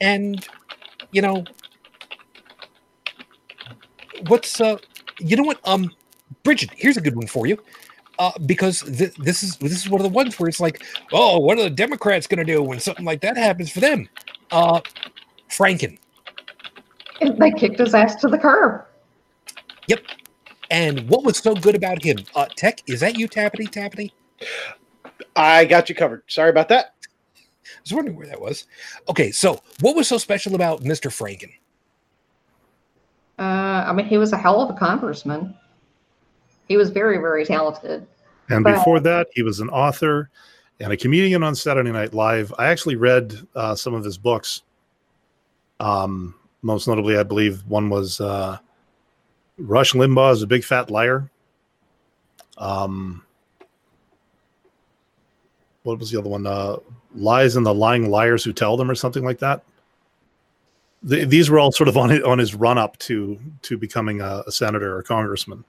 And 0.01 0.47
you 1.11 1.23
know, 1.23 1.45
what's 4.29 4.61
uh 4.61 4.79
you 5.19 5.37
know 5.37 5.43
what 5.43 5.61
um 5.65 5.91
Bridget, 6.43 6.71
here's 6.77 6.97
a 6.97 7.01
good 7.01 7.17
one 7.17 7.27
for 7.27 7.47
you 7.47 7.59
uh, 8.19 8.33
because 8.47 8.81
th- 8.83 9.15
this 9.17 9.43
is 9.43 9.57
this 9.57 9.73
is 9.73 9.89
one 9.89 10.01
of 10.01 10.05
the 10.05 10.13
ones 10.13 10.39
where 10.39 10.49
it's 10.49 10.61
like, 10.61 10.83
oh, 11.13 11.39
what 11.39 11.59
are 11.59 11.65
the 11.65 11.71
Democrats 11.71 12.27
going 12.27 12.45
to 12.45 12.53
do 12.53 12.63
when 12.63 12.81
something 12.81 13.05
like 13.05 13.21
that 13.23 13.37
happens 13.37 13.71
for 13.71 13.81
them? 13.81 14.09
Uh, 14.51 14.81
Franken. 15.51 15.99
And 17.21 17.39
they 17.39 17.51
kicked 17.51 17.79
his 17.79 17.95
ass 17.95 18.17
to 18.17 18.29
the 18.29 18.39
curb. 18.39 18.85
Yep. 19.87 20.01
And 20.71 21.09
what 21.09 21.25
was 21.25 21.39
so 21.39 21.55
good 21.55 21.75
about 21.75 22.03
him? 22.03 22.19
Uh, 22.35 22.47
Tech, 22.57 22.83
is 22.89 23.01
that 23.01 23.17
you, 23.17 23.29
Tappity 23.29 23.69
Tappity? 23.69 24.11
I 25.37 25.65
got 25.65 25.89
you 25.89 25.95
covered. 25.95 26.23
Sorry 26.27 26.51
about 26.51 26.69
that. 26.69 26.95
I 27.05 27.81
was 27.83 27.93
wondering 27.93 28.17
where 28.17 28.27
that 28.27 28.41
was. 28.41 28.67
Okay, 29.09 29.31
so 29.31 29.61
what 29.81 29.95
was 29.95 30.09
so 30.09 30.19
special 30.19 30.55
about 30.55 30.83
Mr. 30.83 31.11
Franken? 31.11 31.53
Uh, 33.39 33.89
I 33.89 33.93
mean, 33.93 34.07
he 34.07 34.17
was 34.17 34.33
a 34.33 34.37
hell 34.37 34.61
of 34.61 34.71
a 34.71 34.79
congressman. 34.79 35.55
He 36.69 36.77
was 36.77 36.91
very, 36.91 37.19
very 37.19 37.45
talented. 37.45 38.07
And 38.49 38.65
But- 38.65 38.75
before 38.75 39.01
that, 39.01 39.29
he 39.33 39.43
was 39.43 39.61
an 39.61 39.69
author 39.71 40.31
and 40.81 40.93
a 40.93 40.97
comedian 40.97 41.43
on 41.43 41.55
Saturday 41.55 41.93
Night 41.93 42.15
Live. 42.15 42.53
I 42.59 42.67
actually 42.67 42.97
read 42.97 43.47
uh, 43.55 43.75
some 43.75 43.95
of 43.95 44.05
his 44.05 44.19
books. 44.19 44.63
Um, 45.81 46.35
most 46.63 46.89
notably, 46.89 47.17
I 47.17 47.23
believe 47.23 47.63
one 47.67 47.91
was 47.91 48.21
uh, 48.21 48.59
Rush 49.59 49.93
Limbaugh 49.93 50.33
is 50.33 50.43
a 50.43 50.47
big 50.47 50.65
fat 50.65 50.91
liar. 50.91 51.31
Um, 52.59 53.25
what 55.83 55.99
was 55.99 56.11
the 56.11 56.19
other 56.19 56.31
one? 56.31 56.47
Uh, 56.47 56.77
Lies 57.15 57.57
and 57.57 57.65
the 57.65 57.75
Lying 57.75 58.11
Liars 58.11 58.43
Who 58.43 58.53
Tell 58.53 58.77
Them, 58.77 58.91
or 58.91 58.95
something 58.95 59.25
like 59.25 59.39
that. 59.39 59.63
The, 61.03 61.25
these 61.25 61.51
were 61.51 61.59
all 61.59 61.71
sort 61.71 61.89
of 61.89 61.97
on 61.97 62.11
his, 62.11 62.23
on 62.23 62.39
his 62.39 62.55
run 62.55 62.79
up 62.79 62.97
to 63.01 63.39
to 63.63 63.77
becoming 63.77 64.21
a, 64.21 64.43
a 64.47 64.53
senator 64.53 64.97
or 64.97 65.03
congressman. 65.03 65.65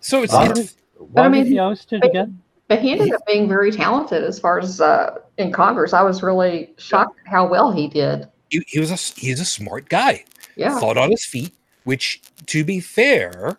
So 0.00 0.22
it's, 0.22 0.32
Why, 0.32 0.50
it's 0.50 0.76
why 0.96 1.24
I 1.24 1.28
mean, 1.28 1.40
was 1.42 1.48
he 1.48 1.58
ousted 1.58 2.04
again? 2.04 2.40
But 2.68 2.80
he 2.80 2.92
ended 2.92 3.12
up 3.12 3.20
being 3.26 3.48
very 3.48 3.72
talented 3.72 4.22
as 4.22 4.38
far 4.38 4.58
as 4.60 4.80
uh, 4.80 5.18
in 5.38 5.50
Congress. 5.52 5.92
I 5.92 6.02
was 6.02 6.22
really 6.22 6.72
shocked 6.78 7.18
at 7.26 7.30
how 7.30 7.46
well 7.48 7.72
he 7.72 7.88
did. 7.88 8.28
he, 8.50 8.62
he 8.66 8.78
was 8.78 8.90
a 8.90 9.20
he's 9.20 9.40
a 9.40 9.44
smart 9.44 9.88
guy, 9.88 10.24
Yeah. 10.56 10.78
thought 10.78 10.96
on 10.96 11.10
his 11.10 11.24
feet, 11.24 11.52
which, 11.84 12.22
to 12.46 12.64
be 12.64 12.78
fair, 12.80 13.58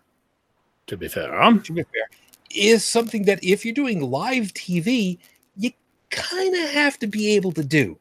To 0.87 0.97
be 0.97 1.07
fair, 1.09 1.27
to 1.29 1.73
be 1.73 1.83
fair, 1.83 2.07
is 2.55 2.85
something 2.85 3.23
that 3.25 3.43
if 3.43 3.65
you're 3.65 3.73
doing 3.73 3.99
live 4.01 4.53
TV, 4.53 5.19
you 5.57 5.71
kind 6.09 6.55
of 6.55 6.69
have 6.69 6.97
to 6.99 7.07
be 7.07 7.35
able 7.35 7.51
to 7.53 7.63
do. 7.63 7.97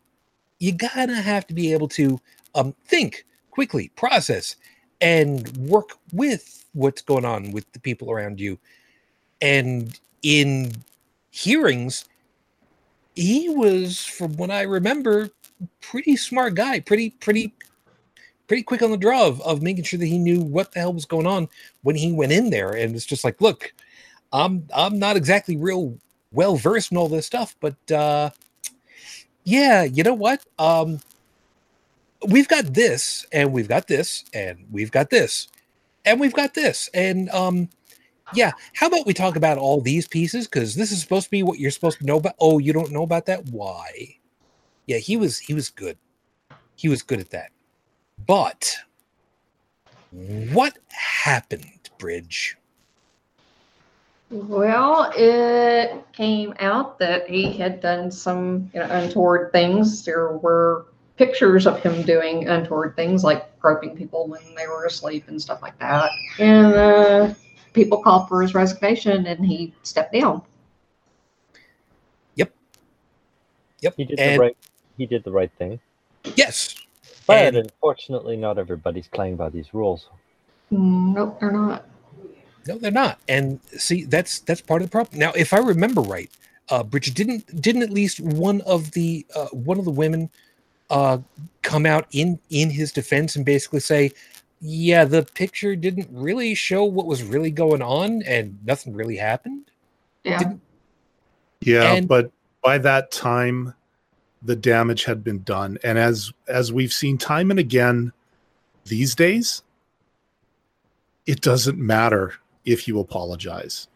You 0.61 0.76
kind 0.76 1.11
of 1.11 1.16
have 1.18 1.46
to 1.48 1.55
be 1.55 1.72
able 1.72 1.88
to 1.88 2.20
um, 2.55 2.74
think 2.85 3.26
quickly, 3.50 3.90
process, 3.96 4.57
and 5.01 5.49
work 5.57 5.91
with 6.13 6.65
what's 6.73 7.03
going 7.03 7.25
on 7.25 7.53
with 7.53 7.71
the 7.73 7.81
people 7.81 8.11
around 8.11 8.39
you. 8.41 8.59
And 9.41 9.99
in 10.23 10.73
hearings, 11.31 12.05
he 13.15 13.49
was, 13.49 14.05
from 14.05 14.37
what 14.37 14.51
I 14.51 14.63
remember, 14.63 15.31
pretty 15.81 16.17
smart 16.17 16.55
guy, 16.55 16.81
pretty, 16.81 17.11
pretty, 17.11 17.55
pretty 18.47 18.63
quick 18.63 18.83
on 18.83 18.91
the 18.91 18.97
draw 18.97 19.27
of, 19.27 19.41
of 19.43 19.63
making 19.63 19.85
sure 19.85 19.99
that 19.99 20.07
he 20.07 20.19
knew 20.19 20.41
what 20.41 20.73
the 20.73 20.81
hell 20.81 20.93
was 20.93 21.05
going 21.05 21.27
on 21.27 21.49
when 21.83 21.97
he 21.97 22.13
went 22.13 22.33
in 22.33 22.51
there. 22.51 22.71
And 22.71 22.95
it's 22.95 23.07
just 23.07 23.25
like, 23.25 23.41
look, 23.41 23.73
I'm 24.33 24.67
I'm 24.75 24.99
not 24.99 25.17
exactly 25.17 25.57
real 25.57 25.98
well 26.33 26.57
versed 26.57 26.92
in 26.92 26.98
all 26.98 27.09
this 27.09 27.27
stuff, 27.27 27.57
but 27.61 27.90
uh 27.90 28.31
yeah, 29.44 29.83
you 29.85 30.03
know 30.03 30.15
what? 30.15 30.44
Um 30.59 31.01
we've 32.27 32.48
got 32.48 32.75
this 32.75 33.27
and 33.33 33.52
we've 33.52 33.68
got 33.68 33.87
this 33.87 34.25
and 34.35 34.66
we've 34.71 34.90
got 34.90 35.10
this 35.10 35.48
and 36.04 36.21
we've 36.21 36.35
got 36.35 36.54
this 36.54 36.88
and 36.94 37.31
um 37.31 37.68
yeah 38.35 38.52
how 38.75 38.87
about 38.87 39.06
we 39.06 39.14
talk 39.14 39.37
about 39.37 39.58
all 39.58 39.81
these 39.81 40.06
pieces? 40.06 40.46
Because 40.46 40.75
this 40.75 40.92
is 40.92 41.00
supposed 41.00 41.25
to 41.25 41.31
be 41.31 41.42
what 41.42 41.58
you're 41.58 41.71
supposed 41.71 41.98
to 41.98 42.06
know 42.06 42.18
about. 42.18 42.35
Oh 42.38 42.58
you 42.58 42.73
don't 42.73 42.92
know 42.92 43.02
about 43.02 43.27
that? 43.27 43.46
Why? 43.46 44.16
Yeah 44.87 44.98
he 44.98 45.16
was 45.16 45.38
he 45.38 45.54
was 45.54 45.71
good. 45.71 45.96
He 46.77 46.88
was 46.88 47.02
good 47.02 47.21
at 47.21 47.31
that. 47.31 47.50
But 48.27 48.77
what 50.10 50.79
happened 50.88 51.81
bridge? 52.00 52.56
Well, 54.31 55.12
it 55.14 56.04
came 56.12 56.54
out 56.58 56.98
that 56.98 57.29
he 57.29 57.52
had 57.52 57.81
done 57.81 58.10
some 58.10 58.71
you 58.73 58.81
know, 58.81 58.87
untoward 58.88 59.52
things. 59.52 60.04
There 60.04 60.37
were 60.38 60.87
pictures 61.25 61.66
of 61.66 61.79
him 61.83 62.00
doing 62.00 62.48
untoward 62.48 62.96
things 62.96 63.23
like 63.23 63.42
groping 63.60 63.94
people 63.94 64.27
when 64.27 64.40
they 64.56 64.66
were 64.66 64.87
asleep 64.87 65.25
and 65.29 65.40
stuff 65.40 65.60
like 65.60 65.79
that. 65.79 66.08
And 66.38 66.73
uh, 66.73 67.35
people 67.75 68.02
called 68.02 68.27
for 68.27 68.40
his 68.40 68.54
resignation 68.54 69.27
and 69.27 69.44
he 69.44 69.75
stepped 69.83 70.14
down. 70.14 70.40
yep 72.37 72.50
Yep. 73.83 73.94
He 73.98 74.04
did 74.06 74.18
and 74.18 74.37
the 74.37 74.40
right. 74.40 74.56
He 74.96 75.04
did 75.04 75.23
the 75.23 75.31
right 75.31 75.52
thing. 75.58 75.79
yes 76.37 76.75
But 77.27 77.37
And- 77.37 77.56
unfortunately, 77.58 78.38
not 78.38 78.56
everybody's 78.58 79.08
playing 79.08 79.37
by 79.37 79.50
these 79.50 79.75
rules. 79.75 80.08
Nope, 80.71 81.38
they're 81.38 81.52
not. 81.52 81.85
No, 82.66 82.79
they're 82.79 82.90
not. 82.90 83.18
And 83.29 83.60
see, 83.77 84.04
that's 84.04 84.38
that's 84.40 84.62
part 84.62 84.81
of 84.81 84.88
the 84.88 84.90
problem. 84.90 85.18
Now, 85.18 85.33
if 85.33 85.52
I 85.52 85.58
remember 85.58 86.00
right, 86.00 86.31
uh, 86.71 86.83
Bridget 86.83 87.14
didn't 87.14 87.60
didn't 87.60 87.83
at 87.83 87.90
least 87.90 88.21
one 88.21 88.60
of 88.62 88.92
the 88.92 89.27
uh, 89.35 89.48
one 89.48 89.79
of 89.79 89.85
the 89.85 89.90
women 89.90 90.31
uh, 90.91 91.19
come 91.63 91.87
out 91.87 92.07
in 92.13 92.38
in 92.51 92.71
his 92.71 92.93
defense 92.93 93.37
and 93.37 93.45
basically 93.45 93.81
say, 93.81 94.13
"Yeah, 94.61 95.05
the 95.05 95.23
picture 95.23 95.75
didn't 95.77 96.09
really 96.11 96.55
show 96.55 96.85
what 96.85 97.07
was 97.07 97.23
really 97.23 97.51
going 97.51 97.83
on, 97.83 98.23
and 98.23 98.59
nothing 98.65 98.93
really 98.95 99.17
happened." 99.17 99.71
Yeah. 100.25 100.38
Didn't- 100.38 100.61
Yeah, 101.63 101.93
And- 101.95 102.09
but 102.09 102.31
by 102.63 102.79
that 102.79 103.11
time, 103.11 103.75
the 104.43 104.57
damage 104.57 105.05
had 105.05 105.23
been 105.23 105.43
done, 105.43 105.79
and 105.83 105.99
as 105.99 106.33
as 106.49 106.73
we've 106.73 106.93
seen 106.93 107.19
time 107.19 107.51
and 107.51 107.61
again 107.61 108.13
these 108.87 109.15
days, 109.15 109.63
it 111.27 111.41
doesn't 111.43 111.79
matter 111.79 112.35
if 112.65 112.88
you 112.88 112.99
apologize 112.99 113.88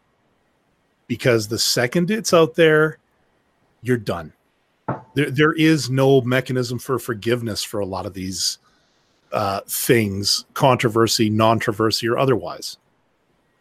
because 1.07 1.47
the 1.47 1.57
second 1.59 2.09
it's 2.11 2.33
out 2.33 2.55
there, 2.55 2.99
you're 3.81 3.97
done. 3.97 4.31
There, 5.15 5.31
there 5.31 5.53
is 5.53 5.89
no 5.89 6.21
mechanism 6.21 6.77
for 6.79 6.99
forgiveness 6.99 7.63
for 7.63 7.79
a 7.79 7.85
lot 7.85 8.05
of 8.05 8.13
these 8.13 8.59
uh, 9.31 9.61
things, 9.67 10.45
controversy, 10.53 11.29
non-controversy, 11.29 12.07
or 12.07 12.17
otherwise. 12.17 12.77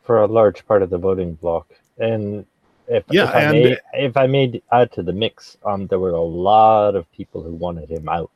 for 0.02 0.20
a 0.20 0.26
large 0.26 0.66
part 0.66 0.82
of 0.82 0.90
the 0.90 0.98
voting 0.98 1.34
bloc. 1.34 1.66
And 1.98 2.44
if, 2.88 3.04
Yeah, 3.10 3.28
if 3.30 3.34
I 3.34 3.40
and- 3.42 3.52
may, 3.64 3.76
if 3.94 4.16
I 4.16 4.26
may 4.26 4.62
add 4.70 4.92
to 4.92 5.02
the 5.02 5.12
mix, 5.14 5.56
um, 5.64 5.86
there 5.86 5.98
were 5.98 6.10
a 6.10 6.20
lot 6.20 6.94
of 6.94 7.10
people 7.12 7.42
who 7.42 7.52
wanted 7.54 7.88
him 7.88 8.08
out. 8.08 8.30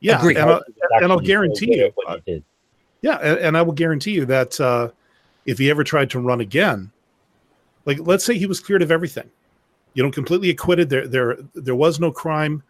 Yeah, 0.00 0.18
Agreed. 0.18 0.38
and, 0.38 0.50
I, 0.50 0.60
and 1.02 1.12
I'll 1.12 1.20
guarantee 1.20 1.76
you, 1.76 1.84
at 1.86 1.92
what 1.94 2.22
he 2.24 2.32
did. 2.32 2.44
Yeah, 3.02 3.16
and, 3.22 3.38
and 3.38 3.56
I 3.56 3.62
will 3.62 3.72
guarantee 3.74 4.12
you 4.12 4.24
that 4.26 4.58
uh, 4.60 4.90
if 5.46 5.58
he 5.58 5.70
ever 5.70 5.84
tried 5.84 6.10
to 6.10 6.18
run 6.20 6.40
again, 6.40 6.90
like 7.86 7.98
let's 8.00 8.24
say 8.24 8.36
he 8.36 8.46
was 8.46 8.60
cleared 8.60 8.82
of 8.82 8.90
everything, 8.90 9.30
you 9.94 10.02
know, 10.02 10.10
completely 10.10 10.50
acquitted. 10.50 10.88
There, 10.90 11.06
there, 11.06 11.36
there 11.54 11.74
was 11.74 12.00
no 12.00 12.10
crime. 12.12 12.62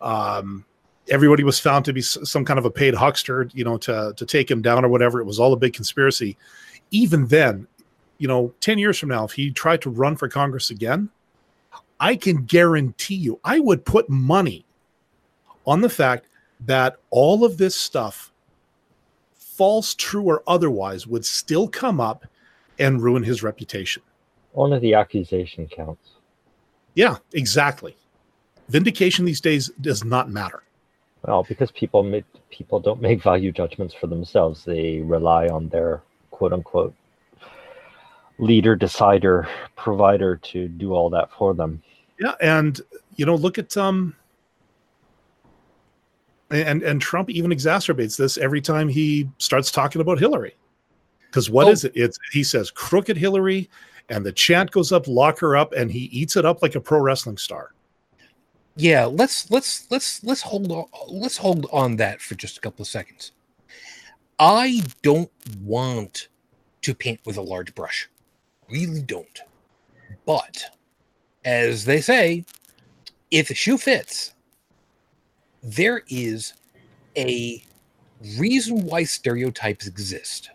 Um, 0.00 0.64
everybody 1.10 1.42
was 1.42 1.58
found 1.58 1.84
to 1.86 1.92
be 1.92 2.02
some 2.02 2.44
kind 2.44 2.58
of 2.58 2.64
a 2.64 2.70
paid 2.70 2.94
huckster, 2.94 3.48
you 3.54 3.64
know, 3.64 3.78
to 3.78 4.12
to 4.16 4.26
take 4.26 4.50
him 4.50 4.62
down 4.62 4.84
or 4.84 4.88
whatever. 4.88 5.20
It 5.20 5.24
was 5.24 5.40
all 5.40 5.52
a 5.52 5.56
big 5.56 5.74
conspiracy. 5.74 6.36
Even 6.90 7.26
then, 7.26 7.66
you 8.18 8.28
know, 8.28 8.52
ten 8.60 8.78
years 8.78 8.98
from 8.98 9.10
now, 9.10 9.24
if 9.24 9.32
he 9.32 9.50
tried 9.50 9.82
to 9.82 9.90
run 9.90 10.16
for 10.16 10.28
Congress 10.28 10.70
again, 10.70 11.08
I 12.00 12.16
can 12.16 12.44
guarantee 12.44 13.16
you, 13.16 13.40
I 13.44 13.58
would 13.60 13.84
put 13.84 14.08
money 14.08 14.64
on 15.66 15.80
the 15.80 15.90
fact 15.90 16.26
that 16.66 16.98
all 17.10 17.44
of 17.44 17.58
this 17.58 17.74
stuff 17.74 18.32
false, 19.36 19.94
true, 19.94 20.22
or 20.22 20.42
otherwise, 20.46 21.06
would 21.06 21.24
still 21.24 21.68
come 21.68 22.00
up 22.00 22.24
and 22.78 23.02
ruin 23.02 23.24
his 23.24 23.42
reputation. 23.42 24.02
Only 24.54 24.78
the 24.78 24.94
accusation 24.94 25.66
counts. 25.66 26.10
Yeah, 26.98 27.18
exactly. 27.32 27.96
Vindication 28.70 29.24
these 29.24 29.40
days 29.40 29.68
does 29.80 30.04
not 30.04 30.30
matter. 30.30 30.64
Well, 31.24 31.44
because 31.48 31.70
people 31.70 32.02
make, 32.02 32.24
people 32.50 32.80
don't 32.80 33.00
make 33.00 33.22
value 33.22 33.52
judgments 33.52 33.94
for 33.94 34.08
themselves. 34.08 34.64
They 34.64 34.98
rely 35.02 35.46
on 35.46 35.68
their 35.68 36.02
quote 36.32 36.52
unquote 36.52 36.92
leader, 38.38 38.74
decider, 38.74 39.48
provider 39.76 40.38
to 40.50 40.66
do 40.66 40.92
all 40.92 41.08
that 41.10 41.30
for 41.38 41.54
them. 41.54 41.80
Yeah, 42.18 42.34
and 42.40 42.80
you 43.14 43.24
know, 43.26 43.36
look 43.36 43.58
at 43.58 43.76
um 43.76 44.16
and 46.50 46.82
and 46.82 47.00
Trump 47.00 47.30
even 47.30 47.52
exacerbates 47.52 48.16
this 48.16 48.38
every 48.38 48.60
time 48.60 48.88
he 48.88 49.28
starts 49.38 49.70
talking 49.70 50.00
about 50.00 50.18
Hillary. 50.18 50.56
Because 51.26 51.48
what 51.48 51.68
Oh. 51.68 51.70
is 51.70 51.84
it? 51.84 51.92
It's 51.94 52.18
he 52.32 52.42
says 52.42 52.72
crooked 52.72 53.16
Hillary, 53.16 53.70
and 54.08 54.24
the 54.24 54.32
chant 54.32 54.70
goes 54.70 54.92
up, 54.92 55.06
lock 55.06 55.38
her 55.40 55.56
up, 55.56 55.72
and 55.72 55.90
he 55.90 56.04
eats 56.06 56.36
it 56.36 56.44
up 56.44 56.62
like 56.62 56.74
a 56.74 56.80
pro 56.80 57.00
wrestling 57.00 57.36
star. 57.36 57.72
Yeah, 58.76 59.06
let's 59.06 59.50
let's 59.50 59.90
let's 59.90 60.22
let's 60.22 60.42
hold 60.42 60.70
on 60.70 60.86
let's 61.08 61.36
hold 61.36 61.66
on 61.72 61.96
that 61.96 62.20
for 62.20 62.36
just 62.36 62.58
a 62.58 62.60
couple 62.60 62.82
of 62.82 62.88
seconds. 62.88 63.32
I 64.38 64.82
don't 65.02 65.30
want 65.62 66.28
to 66.82 66.94
paint 66.94 67.20
with 67.24 67.36
a 67.36 67.42
large 67.42 67.74
brush. 67.74 68.08
Really 68.70 69.02
don't. 69.02 69.40
But 70.24 70.64
as 71.44 71.84
they 71.84 72.00
say, 72.00 72.44
if 73.30 73.48
the 73.48 73.54
shoe 73.54 73.78
fits, 73.78 74.34
there 75.62 76.02
is 76.08 76.54
a 77.16 77.62
reason 78.38 78.84
why 78.86 79.04
stereotypes 79.04 79.86
exist. 79.86 80.50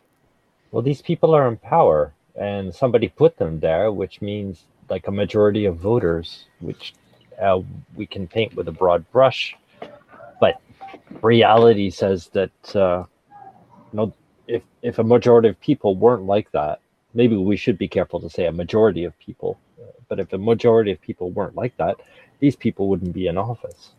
Well, 0.71 0.81
these 0.81 1.01
people 1.01 1.35
are 1.35 1.47
in 1.47 1.57
power, 1.57 2.13
and 2.35 2.73
somebody 2.73 3.09
put 3.09 3.37
them 3.37 3.59
there, 3.59 3.91
which 3.91 4.21
means 4.21 4.65
like 4.89 5.07
a 5.07 5.11
majority 5.11 5.65
of 5.65 5.77
voters, 5.77 6.45
which 6.59 6.93
uh, 7.41 7.61
we 7.95 8.05
can 8.05 8.27
paint 8.27 8.55
with 8.55 8.67
a 8.67 8.71
broad 8.73 9.09
brush. 9.11 9.55
But 10.39 10.61
reality 11.21 11.89
says 11.89 12.29
that 12.33 12.75
uh, 12.75 13.05
you 13.93 13.97
know, 13.97 14.13
if 14.47 14.63
if 14.81 14.99
a 14.99 15.03
majority 15.03 15.49
of 15.49 15.59
people 15.61 15.95
weren't 15.95 16.25
like 16.25 16.51
that, 16.53 16.81
maybe 17.13 17.35
we 17.37 17.57
should 17.57 17.77
be 17.77 17.87
careful 17.87 18.19
to 18.21 18.29
say 18.29 18.47
a 18.47 18.51
majority 18.51 19.05
of 19.05 19.17
people. 19.19 19.59
uh, 19.81 19.91
But 20.09 20.19
if 20.19 20.33
a 20.33 20.37
majority 20.37 20.91
of 20.91 21.01
people 21.01 21.31
weren't 21.31 21.55
like 21.55 21.77
that, 21.77 21.97
these 22.39 22.55
people 22.55 22.89
wouldn't 22.89 23.13
be 23.13 23.27
in 23.27 23.37
office. 23.37 23.91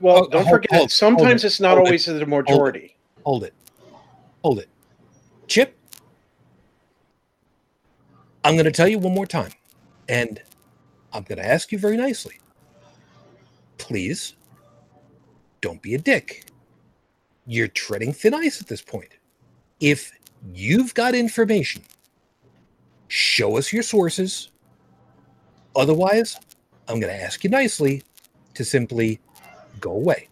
Well, 0.00 0.22
Oh, 0.22 0.28
don't 0.30 0.44
hold- 0.44 0.48
forget, 0.48 0.70
hold- 0.70 0.92
hold 1.14 1.30
sometimes 1.30 1.32
it, 1.32 1.44
it's 1.44 1.60
not 1.60 1.72
hold 1.72 1.88
it, 1.88 1.88
always 1.88 2.06
the 2.06 2.26
majority. 2.26 2.96
Hold 3.24 3.44
it. 3.44 3.54
Hold 4.44 4.60
it. 4.60 4.68
Chip, 5.48 5.76
I'm 8.44 8.54
going 8.54 8.64
to 8.64 8.72
tell 8.72 8.88
you 8.88 8.98
one 8.98 9.14
more 9.14 9.26
time, 9.26 9.52
and 10.08 10.40
I'm 11.12 11.24
going 11.24 11.38
to 11.38 11.46
ask 11.46 11.72
you 11.72 11.78
very 11.78 11.96
nicely. 11.96 12.38
Please 13.78 14.34
don't 15.60 15.82
be 15.82 15.94
a 15.94 15.98
dick. 15.98 16.46
You're 17.46 17.68
treading 17.68 18.12
thin 18.12 18.34
ice 18.34 18.60
at 18.60 18.68
this 18.68 18.82
point. 18.82 19.10
If 19.80 20.12
you've 20.54 20.94
got 20.94 21.14
information, 21.14 21.82
show 23.08 23.58
us 23.58 23.72
your 23.72 23.82
sources. 23.82 24.50
Otherwise, 25.76 26.36
I'm 26.88 27.00
going 27.00 27.12
to 27.12 27.22
ask 27.22 27.44
you 27.44 27.50
nicely 27.50 28.02
to 28.54 28.64
simply 28.64 29.20
go 29.80 29.92
away. 29.92 30.28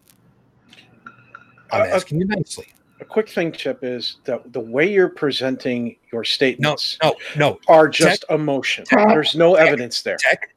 I'm 1.70 1.82
Uh, 1.82 1.84
uh, 1.84 1.88
asking 1.96 2.20
you 2.20 2.26
nicely. 2.26 2.68
A 3.01 3.05
quick 3.05 3.28
thing, 3.28 3.53
Chip, 3.53 3.80
is 3.82 4.16
that 4.24 4.53
the 4.53 4.61
way 4.61 4.90
you're 4.92 5.09
presenting 5.09 5.96
your 6.12 6.22
No, 6.22 6.24
statements 6.24 6.99
no, 7.03 7.14
no. 7.36 7.61
are 7.68 7.88
just 7.88 8.24
emotion. 8.28 8.84
Tech- 8.84 9.09
There's 9.09 9.34
no 9.36 9.57
tech- 9.57 9.68
evidence 9.68 10.03
there. 10.03 10.16
Tech 10.18 10.55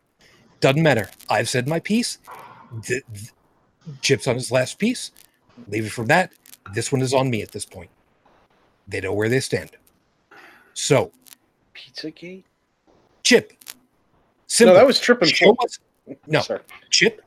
doesn't 0.60 0.82
matter. 0.82 1.10
I've 1.30 1.48
said 1.50 1.68
my 1.68 1.80
piece. 1.80 2.18
Th- 2.84 3.04
th- 3.14 3.32
Chips 4.02 4.28
on 4.28 4.36
his 4.36 4.52
last 4.52 4.78
piece. 4.80 5.12
Leave 5.68 5.86
it 5.86 5.92
from 5.92 6.06
that. 6.08 6.32
This 6.74 6.92
one 6.92 7.02
is 7.02 7.14
on 7.14 7.30
me 7.30 7.42
at 7.42 7.52
this 7.52 7.66
point. 7.66 7.90
They 8.88 9.02
know 9.02 9.14
where 9.14 9.30
they 9.30 9.40
stand. 9.40 9.72
So, 10.74 11.12
Pizzagate? 11.76 12.44
Chip. 13.24 13.54
No, 14.60 14.74
that 14.74 14.86
was 14.86 15.00
Trip 15.00 15.22
and 15.22 15.30
show 15.32 15.56
us, 15.64 15.80
no. 16.28 16.42
Chip. 16.90 17.22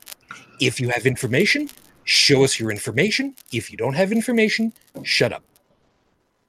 If 0.61 0.81
you 0.81 0.89
have 0.91 1.07
information, 1.07 1.69
show 2.05 2.45
us 2.45 2.59
your 2.61 2.71
information. 2.71 3.35
If 3.53 3.71
you 3.71 3.77
don't 3.77 3.95
have 3.95 4.13
information, 4.13 4.73
shut 5.03 5.33
up. 5.33 5.43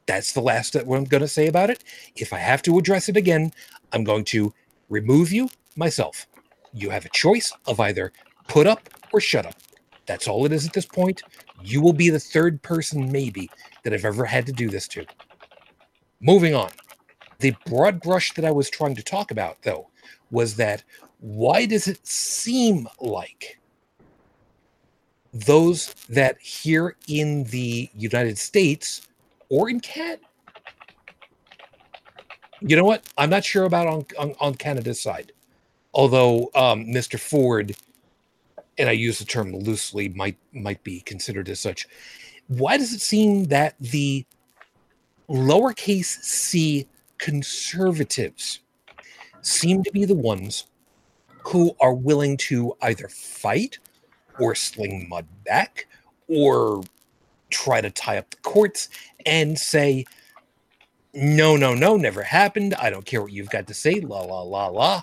That's 0.06 0.34
the 0.34 0.41
last 0.41 0.74
that 0.74 0.88
I'm 0.88 1.06
going 1.06 1.22
to 1.22 1.28
say 1.28 1.47
about 1.47 1.70
it. 1.70 1.84
If 2.16 2.32
I 2.32 2.38
have 2.38 2.62
to 2.64 2.78
address 2.78 3.10
it 3.10 3.18
again, 3.18 3.51
I'm 3.91 4.03
going 4.03 4.26
to 4.26 4.53
remove 4.89 5.32
you 5.32 5.49
myself. 5.76 6.28
You 6.74 6.89
have 6.89 7.06
a 7.06 7.10
choice 7.10 7.51
of 7.66 7.80
either 7.80 8.12
put 8.47 8.68
up 8.68 8.89
or 9.12 9.20
shut 9.20 9.45
up. 9.45 9.56
That's 10.06 10.28
all 10.28 10.45
it 10.45 10.51
is 10.51 10.68
at 10.68 10.74
this 10.74 10.86
point. 10.86 11.24
You 11.64 11.82
will 11.82 11.93
be 11.93 12.10
the 12.10 12.20
third 12.20 12.62
person, 12.62 13.12
maybe, 13.12 13.49
that 13.84 13.93
I've 13.93 14.06
ever 14.06 14.26
had 14.26 14.45
to 14.45 14.51
do 14.51 14.70
this 14.70 14.88
to. 14.89 15.06
Moving 16.20 16.53
on. 16.53 16.70
The 17.39 17.56
broad 17.66 18.01
brush 18.01 18.34
that 18.34 18.45
I 18.45 18.51
was 18.51 18.70
trying 18.70 18.95
to 18.95 19.03
talk 19.03 19.32
about, 19.32 19.62
though, 19.64 19.89
was 20.30 20.56
that 20.58 20.84
why 21.20 21.66
does 21.66 21.88
it 21.88 22.06
seem 22.06 22.88
like 22.99 23.60
those 25.36 25.93
that 26.07 26.39
here 26.39 26.95
in 27.09 27.43
the 27.45 27.89
United 27.93 28.38
States 28.38 29.07
or 29.49 29.69
in 29.69 29.81
Canada, 29.81 30.21
you 32.61 32.75
know 32.77 32.86
what? 32.86 33.05
I'm 33.17 33.29
not 33.29 33.43
sure 33.43 33.65
about 33.65 33.86
on, 33.88 34.05
on, 34.17 34.33
on 34.39 34.55
Canada's 34.55 35.01
side. 35.01 35.33
Although 35.93 36.49
um, 36.55 36.86
Mr. 36.86 37.19
Ford, 37.19 37.75
and 38.77 38.89
I 38.89 38.93
use 38.93 39.19
the 39.19 39.25
term 39.25 39.53
loosely, 39.53 40.09
might 40.09 40.38
might 40.53 40.83
be 40.83 41.01
considered 41.01 41.49
as 41.49 41.59
such. 41.59 41.88
Why 42.47 42.77
does 42.77 42.93
it 42.93 43.01
seem 43.01 43.45
that 43.45 43.75
the 43.79 44.25
lowercase 45.29 46.23
c 46.23 46.88
conservatives 47.17 48.61
seem 49.41 49.83
to 49.83 49.91
be 49.91 50.05
the 50.05 50.15
ones 50.15 50.67
who 51.43 51.75
are 51.79 51.93
willing 51.93 52.38
to 52.38 52.75
either 52.81 53.07
fight 53.07 53.79
or 54.39 54.55
sling 54.55 55.07
mud 55.09 55.25
back 55.45 55.88
or 56.27 56.83
try 57.49 57.81
to 57.81 57.89
tie 57.89 58.17
up 58.17 58.29
the 58.29 58.38
courts 58.38 58.89
and 59.25 59.57
say, 59.57 60.05
no, 61.13 61.55
no, 61.55 61.73
no, 61.73 61.95
never 61.95 62.23
happened. 62.23 62.73
I 62.75 62.89
don't 62.89 63.05
care 63.05 63.21
what 63.21 63.31
you've 63.31 63.49
got 63.49 63.67
to 63.67 63.73
say, 63.73 64.01
la, 64.01 64.21
la, 64.21 64.41
la, 64.41 64.67
la. 64.67 65.01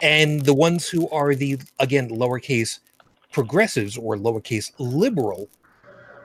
And 0.00 0.44
the 0.44 0.54
ones 0.54 0.88
who 0.88 1.08
are 1.10 1.34
the, 1.34 1.58
again, 1.80 2.08
lowercase 2.10 2.78
progressives 3.32 3.98
or 3.98 4.16
lowercase 4.16 4.72
liberal 4.78 5.48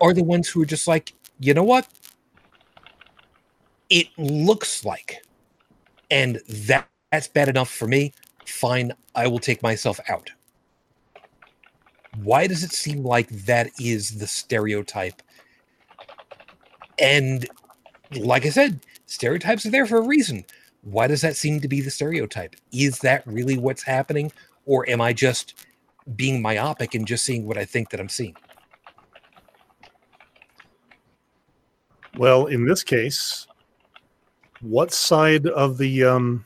are 0.02 0.14
the 0.14 0.24
ones 0.24 0.48
who 0.48 0.62
are 0.62 0.66
just 0.66 0.88
like, 0.88 1.14
you 1.40 1.54
know 1.54 1.64
what? 1.64 1.88
It 3.90 4.08
looks 4.18 4.84
like, 4.86 5.24
and 6.10 6.42
that 6.50 6.88
that's 7.12 7.28
bad 7.28 7.50
enough 7.50 7.70
for 7.70 7.88
me. 7.88 8.14
Fine, 8.46 8.94
I 9.14 9.28
will 9.28 9.40
take 9.40 9.62
myself 9.62 10.00
out. 10.10 10.32
Why 12.24 12.48
does 12.48 12.64
it 12.64 12.72
seem 12.72 13.04
like 13.04 13.30
that 13.30 13.72
is 13.80 14.18
the 14.18 14.28
stereotype? 14.28 15.22
And 17.00 17.48
like 18.12 18.46
I 18.46 18.50
said, 18.50 18.80
stereotypes 19.06 19.66
are 19.66 19.72
there 19.72 19.86
for 19.86 19.98
a 19.98 20.08
reason. 20.08 20.46
Why 20.82 21.08
does 21.08 21.22
that 21.22 21.36
seem 21.36 21.60
to 21.62 21.68
be 21.68 21.82
the 21.82 21.92
stereotype? 21.92 22.56
Is 22.72 23.00
that 23.00 23.26
really 23.26 23.58
what's 23.58 23.84
happening? 23.84 24.32
Or 24.66 24.88
am 24.90 25.02
I 25.02 25.14
just 25.14 25.66
being 26.16 26.42
myopic 26.42 26.94
and 26.94 27.08
just 27.08 27.26
seeing 27.26 27.46
what 27.48 27.58
I 27.58 27.66
think 27.66 27.90
that 27.90 28.00
I'm 28.00 28.10
seeing? 28.10 28.36
Well, 32.18 32.46
in 32.46 32.66
this 32.66 32.84
case, 32.84 33.48
what 34.62 34.94
side 34.94 35.48
of 35.48 35.78
the 35.78 36.06
um, 36.06 36.46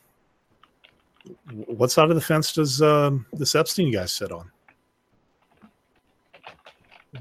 what 1.51 1.91
side 1.91 2.09
of 2.09 2.15
the 2.15 2.21
fence 2.21 2.53
does 2.53 2.81
um, 2.81 3.25
this 3.33 3.55
Epstein 3.55 3.91
guy 3.91 4.05
sit 4.05 4.31
on? 4.31 4.49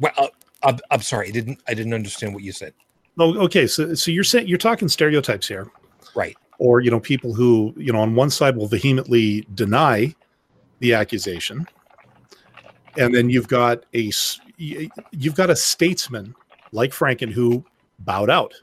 Well, 0.00 0.12
uh, 0.16 0.28
I'm, 0.62 0.78
I'm 0.90 1.02
sorry, 1.02 1.28
I 1.28 1.30
didn't 1.30 1.60
I 1.68 1.74
didn't 1.74 1.94
understand 1.94 2.34
what 2.34 2.42
you 2.42 2.52
said. 2.52 2.74
Oh, 3.18 3.36
okay. 3.44 3.66
So, 3.66 3.94
so 3.94 4.10
you're 4.10 4.24
saying 4.24 4.48
you're 4.48 4.58
talking 4.58 4.88
stereotypes 4.88 5.48
here, 5.48 5.70
Right. 6.14 6.36
or 6.58 6.80
you 6.80 6.90
know, 6.90 7.00
people 7.00 7.34
who 7.34 7.74
you 7.76 7.92
know 7.92 8.00
on 8.00 8.14
one 8.14 8.30
side 8.30 8.56
will 8.56 8.68
vehemently 8.68 9.46
deny 9.54 10.14
the 10.80 10.94
accusation, 10.94 11.66
and 12.96 13.14
then 13.14 13.30
you've 13.30 13.48
got 13.48 13.84
a 13.94 14.12
you've 14.56 15.34
got 15.34 15.50
a 15.50 15.56
statesman 15.56 16.34
like 16.72 16.90
Franken 16.92 17.30
who 17.32 17.64
bowed 18.00 18.30
out. 18.30 18.54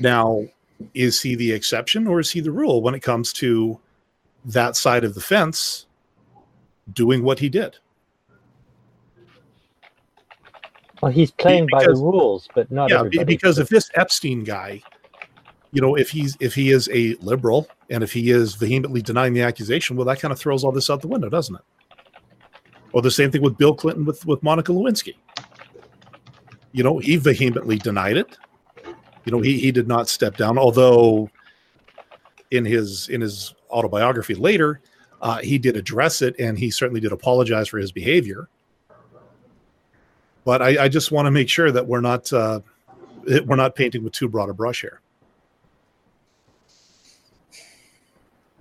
Now, 0.00 0.44
is 0.94 1.22
he 1.22 1.36
the 1.36 1.52
exception 1.52 2.06
or 2.06 2.20
is 2.20 2.30
he 2.30 2.40
the 2.40 2.50
rule 2.50 2.82
when 2.82 2.94
it 2.94 3.00
comes 3.00 3.32
to 3.34 3.78
that 4.46 4.76
side 4.76 5.04
of 5.04 5.14
the 5.14 5.20
fence 5.20 5.86
doing 6.92 7.22
what 7.22 7.38
he 7.38 7.48
did? 7.48 7.78
Well, 11.02 11.12
he's 11.12 11.30
playing 11.30 11.68
by 11.70 11.84
the 11.84 11.94
rules, 11.94 12.48
but 12.54 12.70
not 12.70 12.90
yeah, 12.90 13.00
everybody. 13.00 13.24
because 13.24 13.58
if 13.58 13.68
this 13.68 13.90
Epstein 13.94 14.44
guy, 14.44 14.82
you 15.72 15.80
know, 15.80 15.96
if 15.96 16.10
he's 16.10 16.36
if 16.40 16.54
he 16.54 16.70
is 16.70 16.88
a 16.92 17.14
liberal 17.16 17.68
and 17.90 18.02
if 18.02 18.12
he 18.12 18.30
is 18.30 18.54
vehemently 18.54 19.02
denying 19.02 19.34
the 19.34 19.42
accusation, 19.42 19.96
well, 19.96 20.06
that 20.06 20.20
kind 20.20 20.32
of 20.32 20.38
throws 20.38 20.64
all 20.64 20.72
this 20.72 20.88
out 20.88 21.02
the 21.02 21.08
window, 21.08 21.28
doesn't 21.28 21.56
it? 21.56 21.62
Or 22.92 23.02
the 23.02 23.10
same 23.10 23.30
thing 23.30 23.42
with 23.42 23.58
Bill 23.58 23.74
Clinton 23.74 24.04
with 24.04 24.24
with 24.24 24.42
Monica 24.42 24.72
Lewinsky. 24.72 25.14
You 26.72 26.84
know, 26.84 26.98
he 26.98 27.16
vehemently 27.16 27.76
denied 27.76 28.16
it. 28.16 28.36
You 29.24 29.32
know, 29.32 29.40
he 29.40 29.58
he 29.58 29.72
did 29.72 29.88
not 29.88 30.08
step 30.08 30.36
down, 30.36 30.58
although 30.58 31.28
in 32.50 32.64
his 32.64 33.08
in 33.08 33.20
his 33.20 33.54
autobiography 33.70 34.34
later, 34.34 34.80
uh, 35.20 35.38
he 35.38 35.58
did 35.58 35.76
address 35.76 36.22
it 36.22 36.36
and 36.38 36.58
he 36.58 36.70
certainly 36.70 37.00
did 37.00 37.12
apologize 37.12 37.68
for 37.68 37.78
his 37.78 37.90
behavior. 37.90 38.48
But 40.44 40.62
I, 40.62 40.84
I 40.84 40.88
just 40.88 41.10
want 41.10 41.26
to 41.26 41.30
make 41.30 41.48
sure 41.48 41.70
that 41.70 41.86
we're 41.86 42.00
not 42.00 42.32
uh, 42.32 42.60
we're 43.44 43.56
not 43.56 43.74
painting 43.74 44.04
with 44.04 44.12
too 44.12 44.28
broad 44.28 44.50
a 44.50 44.54
brush 44.54 44.82
here. 44.82 45.00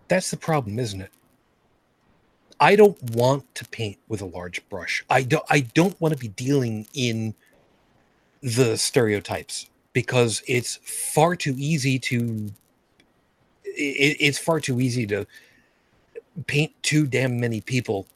That's 0.07 0.31
the 0.31 0.37
problem, 0.37 0.79
isn't 0.79 1.01
it? 1.01 1.11
I 2.59 2.75
don't 2.75 3.01
want 3.11 3.53
to 3.55 3.65
paint 3.65 3.97
with 4.07 4.21
a 4.21 4.25
large 4.25 4.67
brush. 4.69 5.03
I 5.09 5.23
don't 5.23 5.45
I 5.49 5.61
don't 5.61 5.99
want 5.99 6.13
to 6.13 6.19
be 6.19 6.29
dealing 6.29 6.87
in 6.93 7.35
the 8.41 8.77
stereotypes 8.77 9.69
because 9.91 10.43
it's 10.47 10.77
far 10.83 11.35
too 11.35 11.55
easy 11.57 11.99
to 11.99 12.51
it, 13.63 14.17
it's 14.19 14.37
far 14.37 14.59
too 14.59 14.79
easy 14.79 15.05
to 15.07 15.25
paint 16.47 16.71
too 16.83 17.05
damn 17.05 17.39
many 17.39 17.61
people 17.61 18.07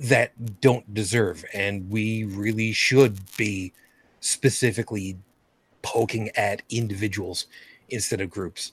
that 0.00 0.60
don't 0.60 0.92
deserve 0.94 1.44
and 1.54 1.90
we 1.90 2.24
really 2.24 2.72
should 2.72 3.18
be 3.36 3.72
specifically 4.20 5.16
poking 5.82 6.30
at 6.36 6.62
individuals 6.70 7.46
instead 7.88 8.20
of 8.20 8.30
groups 8.30 8.72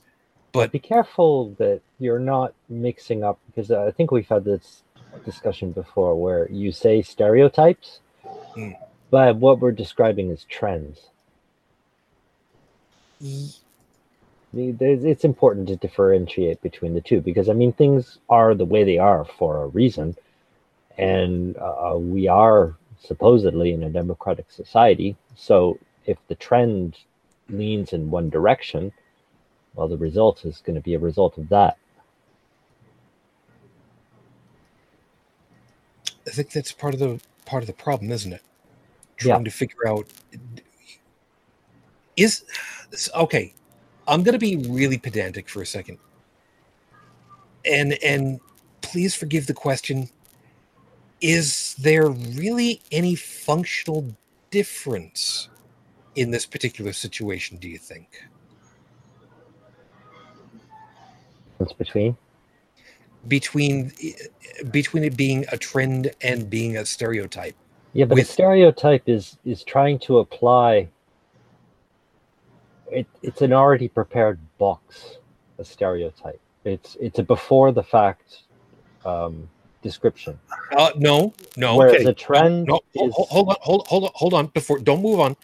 but 0.52 0.72
be 0.72 0.78
careful 0.78 1.50
that 1.58 1.80
you're 1.98 2.18
not 2.18 2.54
mixing 2.68 3.22
up 3.22 3.38
because 3.46 3.70
I 3.70 3.90
think 3.90 4.10
we've 4.10 4.28
had 4.28 4.44
this 4.44 4.82
discussion 5.24 5.72
before 5.72 6.14
where 6.20 6.50
you 6.50 6.72
say 6.72 7.02
stereotypes, 7.02 8.00
Mm. 8.56 8.76
but 9.10 9.36
what 9.36 9.60
we're 9.60 9.72
describing 9.72 10.30
is 10.30 10.44
trends. 10.44 11.08
It's 14.52 15.24
important 15.24 15.68
to 15.68 15.76
differentiate 15.76 16.60
between 16.62 16.94
the 16.94 17.00
two 17.00 17.20
because 17.20 17.48
I 17.48 17.52
mean 17.52 17.72
things 17.72 18.18
are 18.28 18.54
the 18.54 18.64
way 18.64 18.84
they 18.84 18.98
are 18.98 19.24
for 19.24 19.62
a 19.62 19.66
reason, 19.68 20.16
and 20.98 21.56
uh, 21.56 21.94
we 21.96 22.28
are 22.28 22.76
supposedly 23.00 23.72
in 23.72 23.84
a 23.84 23.90
democratic 23.90 24.50
society. 24.50 25.16
So 25.36 25.78
if 26.06 26.18
the 26.26 26.34
trend 26.34 26.98
leans 27.48 27.92
in 27.92 28.10
one 28.10 28.28
direction, 28.28 28.92
well, 29.74 29.88
the 29.88 29.96
result 29.96 30.44
is 30.44 30.60
going 30.64 30.74
to 30.74 30.82
be 30.82 30.94
a 30.94 30.98
result 30.98 31.38
of 31.38 31.48
that. 31.50 31.78
I 36.26 36.30
think 36.30 36.50
that's 36.50 36.72
part 36.72 36.92
of 36.94 37.00
the 37.00 37.20
part 37.46 37.62
of 37.62 37.68
the 37.68 37.72
problem, 37.72 38.10
isn't 38.10 38.32
it? 38.32 38.42
Yeah. 39.22 39.34
Trying 39.34 39.44
to 39.44 39.50
figure 39.50 39.88
out 39.88 40.06
is 42.16 42.44
okay. 43.14 43.54
I'm 44.06 44.22
going 44.22 44.32
to 44.32 44.38
be 44.38 44.56
really 44.68 44.98
pedantic 44.98 45.48
for 45.48 45.62
a 45.62 45.66
second, 45.66 45.98
and 47.64 47.92
and 48.02 48.40
please 48.82 49.14
forgive 49.14 49.46
the 49.46 49.54
question. 49.54 50.10
Is 51.20 51.74
there 51.78 52.08
really 52.08 52.80
any 52.92 53.14
functional 53.14 54.14
difference 54.50 55.48
in 56.14 56.30
this 56.30 56.46
particular 56.46 56.92
situation? 56.92 57.58
Do 57.58 57.68
you 57.68 57.78
think? 57.78 58.24
What's 61.58 61.72
between? 61.72 62.16
between 63.26 63.92
between 64.70 65.04
it 65.04 65.16
being 65.16 65.44
a 65.50 65.58
trend 65.58 66.12
and 66.22 66.48
being 66.48 66.76
a 66.76 66.86
stereotype? 66.86 67.54
Yeah, 67.92 68.04
but 68.04 68.16
with- 68.16 68.28
a 68.28 68.32
stereotype 68.32 69.08
is 69.08 69.38
is 69.44 69.64
trying 69.64 69.98
to 70.00 70.18
apply. 70.18 70.88
It, 72.90 73.06
it's 73.22 73.42
an 73.42 73.52
already 73.52 73.88
prepared 73.88 74.38
box. 74.56 75.18
A 75.58 75.64
stereotype. 75.64 76.40
It's 76.64 76.96
it's 77.00 77.18
a 77.18 77.22
before 77.22 77.72
the 77.72 77.82
fact 77.82 78.42
um, 79.04 79.48
description. 79.82 80.38
Uh, 80.76 80.90
no, 80.96 81.34
no. 81.56 81.76
Whereas 81.76 82.02
okay. 82.02 82.10
a 82.10 82.14
trend 82.14 82.66
No, 82.66 82.80
is 82.94 83.12
hold, 83.14 83.28
hold 83.28 83.48
on, 83.48 83.56
hold, 83.60 83.86
hold 83.88 84.04
on, 84.04 84.10
hold 84.14 84.34
on. 84.34 84.46
Before, 84.48 84.78
don't 84.78 85.02
move 85.02 85.20
on, 85.20 85.36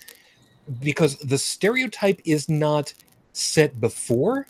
because 0.81 1.17
the 1.19 1.39
stereotype 1.39 2.21
is 2.25 2.49
not 2.49 2.93
set 3.33 3.81
before. 3.81 4.47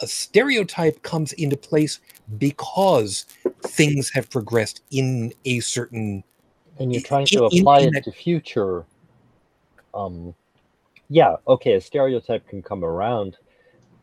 A 0.00 0.06
stereotype 0.06 1.02
comes 1.02 1.32
into 1.34 1.56
place 1.56 2.00
because 2.38 3.24
things 3.62 4.10
have 4.10 4.28
progressed 4.30 4.82
in 4.90 5.32
a 5.44 5.60
certain. 5.60 6.22
and 6.78 6.92
you're 6.92 7.02
trying 7.02 7.26
to 7.26 7.48
in- 7.50 7.60
apply 7.60 7.80
in 7.80 7.88
it 7.88 7.92
that- 7.94 8.04
to 8.04 8.12
future. 8.12 8.84
Um, 9.94 10.34
yeah, 11.08 11.36
okay, 11.48 11.74
a 11.74 11.80
stereotype 11.80 12.46
can 12.48 12.62
come 12.62 12.84
around 12.84 13.38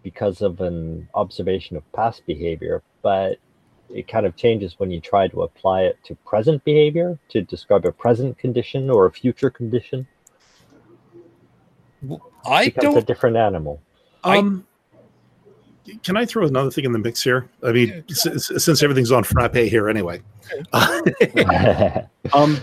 because 0.02 0.42
of 0.42 0.60
an 0.62 1.08
observation 1.14 1.78
of 1.78 1.90
past 1.94 2.26
behavior, 2.26 2.82
but 3.04 3.38
it 3.90 4.08
kind 4.08 4.26
of 4.26 4.36
changes 4.36 4.80
when 4.80 4.90
you 4.92 5.00
try 5.00 5.28
to 5.28 5.44
apply 5.44 5.82
it 5.84 5.98
to 6.06 6.16
present 6.26 6.64
behavior 6.64 7.18
to 7.30 7.42
describe 7.42 7.86
a 7.86 7.92
present 7.92 8.38
condition 8.38 8.90
or 8.90 9.06
a 9.06 9.12
future 9.12 9.50
condition. 9.50 10.08
I 12.46 12.64
It 12.64 12.76
becomes 12.76 12.96
a 12.96 12.98
don't. 12.98 13.08
different 13.08 13.38
animal. 13.38 13.82
I- 14.24 14.38
Um, 14.38 14.66
can 16.02 16.16
I 16.16 16.26
throw 16.26 16.48
another 16.48 16.72
thing 16.72 16.86
in 16.86 16.94
the 16.94 17.00
mix 17.00 17.22
here? 17.22 17.50
I 17.62 17.74
mean, 17.74 18.06
s- 18.10 18.26
s- 18.26 18.64
since 18.64 18.82
everything's 18.84 19.12
on 19.12 19.24
frappe 19.26 19.56
here 19.56 19.90
anyway. 19.90 20.22
um, 22.34 22.58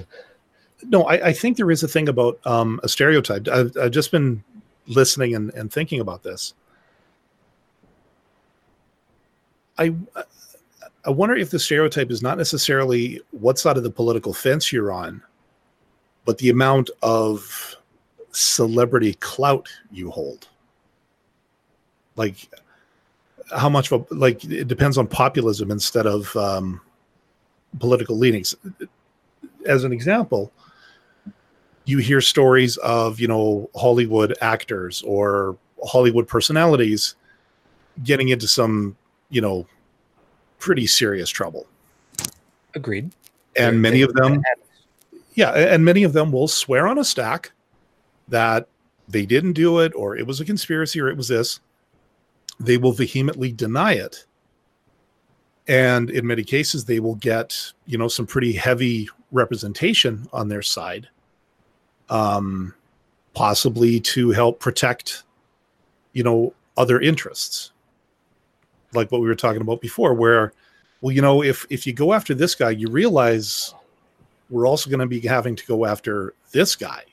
no, 0.85 1.03
I, 1.05 1.27
I 1.29 1.33
think 1.35 1.59
there 1.59 1.71
is 1.71 1.83
a 1.83 1.89
thing 1.89 2.09
about 2.09 2.41
um, 2.47 2.81
a 2.83 2.89
stereotype. 2.89 3.47
I've, 3.49 3.77
I've 3.77 3.91
just 3.91 4.11
been 4.11 4.43
listening 4.87 5.35
and, 5.35 5.53
and 5.53 5.71
thinking 5.71 6.01
about 6.01 6.23
this. 6.23 6.55
I 9.79 9.95
I 11.05 11.11
wonder 11.11 11.35
if 11.35 11.51
the 11.51 11.59
stereotype 11.59 12.11
is 12.11 12.23
not 12.23 12.37
necessarily 12.37 13.21
what 13.31 13.59
side 13.59 13.77
of 13.77 13.83
the 13.83 13.91
political 13.91 14.35
fence 14.35 14.73
you're 14.73 14.93
on, 14.93 15.23
but 16.25 16.39
the 16.39 16.51
amount 16.51 16.91
of 17.03 17.77
celebrity 18.33 19.15
clout 19.15 19.69
you 19.91 20.11
hold. 20.11 20.49
Like 22.17 22.49
how 23.57 23.69
much 23.69 23.91
of 23.91 24.07
a 24.11 24.15
like 24.15 24.45
it 24.45 24.69
depends 24.69 24.99
on 24.99 25.07
populism 25.07 25.71
instead 25.71 26.07
of 26.07 26.35
um, 26.37 26.81
political 27.79 28.17
leanings. 28.17 28.55
as 29.67 29.85
an 29.85 29.93
example, 29.93 30.53
you 31.85 31.99
hear 31.99 32.21
stories 32.21 32.77
of 32.79 33.19
you 33.19 33.29
know 33.29 33.71
Hollywood 33.75 34.37
actors 34.41 35.03
or 35.03 35.57
Hollywood 35.85 36.29
personalities 36.29 37.15
getting 38.05 38.29
into 38.29 38.47
some 38.47 38.97
you 39.31 39.41
know 39.41 39.67
pretty 40.61 40.87
serious 40.87 41.29
trouble, 41.29 41.67
Agreed. 42.75 43.11
and 43.57 43.83
many 43.83 44.03
of 44.03 44.15
them 44.15 44.41
yeah 45.35 45.51
and 45.51 45.85
many 45.85 46.05
of 46.05 46.13
them 46.13 46.31
will 46.31 46.47
swear 46.49 46.87
on 46.87 46.99
a 46.99 47.05
stack 47.05 47.51
that 48.29 48.69
they 49.09 49.27
didn't 49.27 49.55
do 49.55 49.81
it 49.81 49.93
or 49.97 50.17
it 50.17 50.27
was 50.27 50.41
a 50.41 50.45
conspiracy 50.45 51.01
or 51.01 51.09
it 51.09 51.17
was 51.17 51.27
this. 51.29 51.59
They 52.61 52.77
will 52.77 52.93
vehemently 52.93 53.51
deny 53.51 53.95
it. 53.95 54.25
And 55.67 56.11
in 56.11 56.27
many 56.27 56.45
cases 56.45 56.85
they 56.85 57.01
will 57.01 57.17
get 57.17 57.73
you 57.87 57.99
know 57.99 58.09
some 58.09 58.27
pretty 58.27 58.53
heavy 58.53 59.09
representation 59.33 60.29
on 60.33 60.49
their 60.49 60.63
side 60.63 61.09
um 62.09 62.75
possibly 63.35 64.01
to 64.01 64.31
help 64.31 64.59
protect 64.59 65.23
you 66.13 66.25
know 66.25 66.53
other 66.77 67.01
interests 67.01 67.71
like 68.95 69.11
what 69.13 69.21
we 69.21 69.29
were 69.29 69.35
talking 69.35 69.63
about 69.63 69.81
before 69.81 70.15
where 70.15 70.53
well 71.01 71.13
you 71.13 71.23
know 71.23 71.43
if 71.43 71.67
if 71.71 71.87
you 71.87 71.93
go 71.93 72.13
after 72.13 72.35
this 72.35 72.55
guy 72.55 72.71
you 72.71 72.89
realize 72.91 73.75
we're 74.51 74.67
also 74.67 74.91
going 74.91 75.01
to 75.01 75.07
be 75.07 75.21
having 75.21 75.55
to 75.57 75.65
go 75.67 75.87
after 75.87 76.35
this 76.51 76.75
guy. 76.77 77.05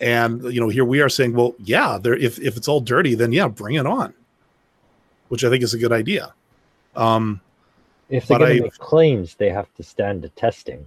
And 0.00 0.42
you 0.52 0.60
know, 0.60 0.68
here 0.68 0.84
we 0.84 1.00
are 1.00 1.08
saying, 1.08 1.32
well, 1.32 1.54
yeah, 1.58 1.98
there 1.98 2.14
if 2.14 2.38
if 2.38 2.56
it's 2.56 2.68
all 2.68 2.80
dirty, 2.80 3.14
then 3.14 3.32
yeah, 3.32 3.48
bring 3.48 3.76
it 3.76 3.86
on. 3.86 4.12
Which 5.28 5.42
I 5.42 5.48
think 5.48 5.62
is 5.62 5.74
a 5.74 5.78
good 5.78 5.92
idea. 5.92 6.34
Um 6.94 7.40
If 8.10 8.26
they're 8.26 8.38
going 8.38 8.56
to 8.58 8.62
make 8.64 8.78
claims, 8.78 9.34
they 9.36 9.48
have 9.50 9.72
to 9.74 9.82
stand 9.82 10.22
the 10.22 10.28
testing. 10.30 10.86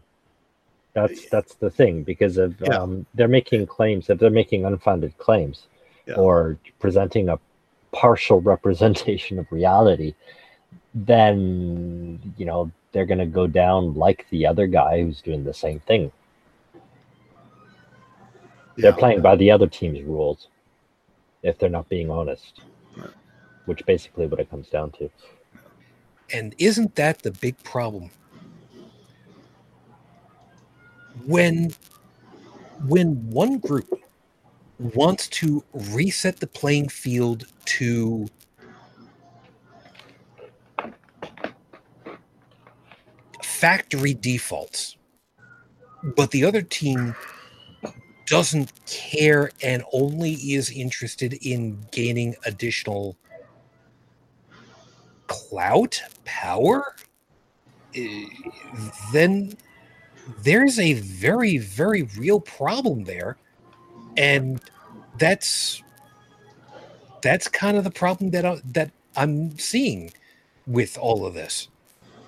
That's 0.94 1.28
that's 1.30 1.56
the 1.56 1.70
thing 1.70 2.04
because 2.04 2.38
of 2.38 2.56
Yeah. 2.62 2.78
um, 2.78 3.06
they're 3.16 3.28
making 3.28 3.66
claims 3.68 4.10
if 4.10 4.20
they're 4.20 4.30
making 4.30 4.66
unfounded 4.66 5.18
claims 5.18 5.68
Yeah. 6.06 6.16
or 6.16 6.58
presenting 6.80 7.30
a 7.30 7.40
partial 7.92 8.42
representation 8.42 9.40
of 9.40 9.52
reality, 9.52 10.14
then 10.94 12.20
you 12.38 12.46
know 12.46 12.72
they're 12.92 13.06
going 13.06 13.20
to 13.20 13.26
go 13.26 13.48
down 13.48 13.94
like 13.94 14.26
the 14.30 14.46
other 14.46 14.68
guy 14.68 15.02
who's 15.04 15.22
doing 15.22 15.44
the 15.44 15.54
same 15.54 15.80
thing. 15.82 16.12
They're 18.78 18.92
yeah. 18.92 18.98
playing 18.98 19.22
by 19.22 19.36
the 19.36 19.52
other 19.52 19.68
team's 19.68 20.02
rules 20.02 20.48
if 21.44 21.58
they're 21.58 21.70
not 21.70 21.88
being 21.90 22.10
honest, 22.10 22.62
Right. 22.98 23.10
which 23.66 23.86
basically 23.86 24.26
what 24.28 24.40
it 24.40 24.50
comes 24.50 24.70
down 24.70 24.92
to. 24.92 25.10
And 26.34 26.56
isn't 26.58 26.96
that 26.96 27.22
the 27.22 27.32
big 27.32 27.62
problem? 27.64 28.10
When 31.26 31.72
when 32.88 33.30
one 33.30 33.58
group 33.60 34.00
wants 34.80 35.28
to 35.28 35.64
reset 35.74 36.40
the 36.40 36.48
playing 36.48 36.90
field 36.90 37.46
to 37.66 38.28
factory 43.44 44.14
defaults, 44.14 44.96
but 46.16 46.32
the 46.32 46.46
other 46.46 46.62
team 46.62 47.14
doesn't 48.26 48.72
care 48.86 49.52
and 49.62 49.84
only 49.92 50.34
is 50.34 50.72
interested 50.72 51.34
in 51.46 51.78
gaining 51.92 52.36
additional 52.46 53.18
clout, 55.28 56.02
power, 56.26 56.96
eh, 57.96 58.26
then 59.12 59.58
there's 60.44 60.80
a 60.80 60.94
very, 60.94 61.58
very 61.58 62.04
real 62.18 62.40
problem 62.40 63.04
there. 63.04 63.38
And 64.20 64.62
that's 65.18 65.82
that's 67.22 67.48
kind 67.48 67.78
of 67.78 67.84
the 67.84 67.92
problem 67.92 68.32
that 68.32 68.46
I, 68.46 68.62
that 68.66 68.92
I'm 69.16 69.58
seeing 69.58 70.12
with 70.68 70.98
all 70.98 71.26
of 71.26 71.34
this. 71.34 71.70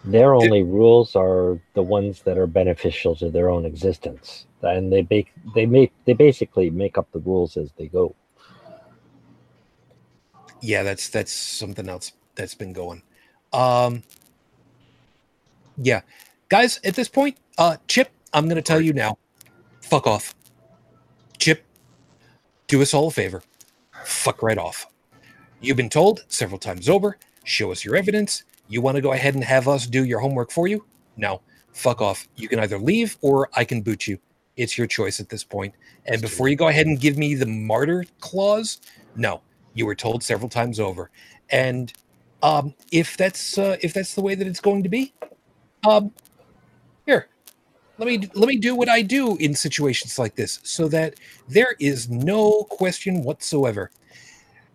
Their 0.04 0.34
only 0.34 0.64
rules 0.64 1.16
are 1.16 1.60
the 1.76 1.84
ones 1.84 2.24
that 2.24 2.38
are 2.38 2.48
beneficial 2.48 3.16
to 3.18 3.30
their 3.30 3.50
own 3.50 3.66
existence, 3.66 4.48
and 4.64 4.92
they 4.92 5.06
make 5.10 5.32
they 5.54 5.66
make 5.66 5.92
they 6.06 6.14
basically 6.14 6.70
make 6.72 6.98
up 6.98 7.12
the 7.12 7.20
rules 7.20 7.58
as 7.58 7.72
they 7.78 7.88
go. 7.88 8.16
Yeah, 10.62 10.84
that's 10.84 11.10
that's 11.10 11.32
something 11.34 11.90
else 11.90 12.14
that's 12.36 12.56
been 12.56 12.74
going. 12.74 13.04
Um 13.54 14.04
Yeah. 15.78 16.02
Guys, 16.50 16.80
at 16.84 16.96
this 16.96 17.10
point, 17.10 17.38
uh 17.58 17.78
Chip, 17.88 18.10
I'm 18.34 18.46
going 18.46 18.56
to 18.56 18.62
tell 18.62 18.82
you 18.82 18.94
now. 18.94 19.18
Fuck 19.82 20.08
off. 20.08 20.34
Do 22.72 22.82
us 22.82 22.94
all 22.94 23.10
a 23.10 23.12
favor. 23.12 23.44
Fuck 24.06 24.42
right 24.42 24.58
off. 24.58 24.88
You've 25.60 25.76
been 25.76 25.90
told 25.90 26.24
several 26.30 26.58
times 26.58 26.88
over, 26.88 27.18
show 27.44 27.70
us 27.70 27.84
your 27.84 27.98
evidence. 27.98 28.46
You 28.70 28.80
want 28.80 28.96
to 28.96 29.02
go 29.02 29.12
ahead 29.12 29.36
and 29.36 29.44
have 29.44 29.68
us 29.68 29.86
do 29.86 30.06
your 30.06 30.20
homework 30.20 30.52
for 30.52 30.70
you? 30.70 30.86
No. 31.18 31.42
Fuck 31.74 32.00
off. 32.02 32.30
You 32.38 32.48
can 32.48 32.60
either 32.60 32.80
leave 32.80 33.18
or 33.20 33.50
I 33.58 33.66
can 33.66 33.82
boot 33.82 34.08
you. 34.08 34.18
It's 34.56 34.78
your 34.78 34.88
choice 34.88 35.20
at 35.20 35.28
this 35.28 35.44
point. 35.44 35.76
And 36.06 36.22
before 36.22 36.48
you 36.48 36.56
go 36.56 36.70
ahead 36.70 36.88
and 36.88 36.98
give 36.98 37.18
me 37.18 37.36
the 37.36 37.46
martyr 37.46 38.06
clause, 38.22 38.80
no. 39.18 39.42
You 39.74 39.86
were 39.86 39.94
told 39.94 40.24
several 40.24 40.48
times 40.48 40.80
over. 40.80 41.12
And 41.50 41.92
um, 42.42 42.74
if 42.90 43.18
that's 43.18 43.58
uh, 43.58 43.76
if 43.82 43.94
that's 43.94 44.16
the 44.16 44.22
way 44.22 44.34
that 44.34 44.48
it's 44.48 44.62
going 44.62 44.84
to 44.84 44.90
be, 44.90 45.14
um, 45.86 46.14
let 47.98 48.08
me 48.08 48.30
let 48.34 48.48
me 48.48 48.58
do 48.58 48.76
what 48.76 48.90
I 48.90 49.02
do 49.02 49.38
in 49.38 49.54
situations 49.54 50.18
like 50.18 50.36
this, 50.36 50.60
so 50.64 50.88
that 50.90 51.16
there 51.48 51.76
is 51.80 52.10
no 52.10 52.64
question 52.64 53.24
whatsoever. 53.24 53.92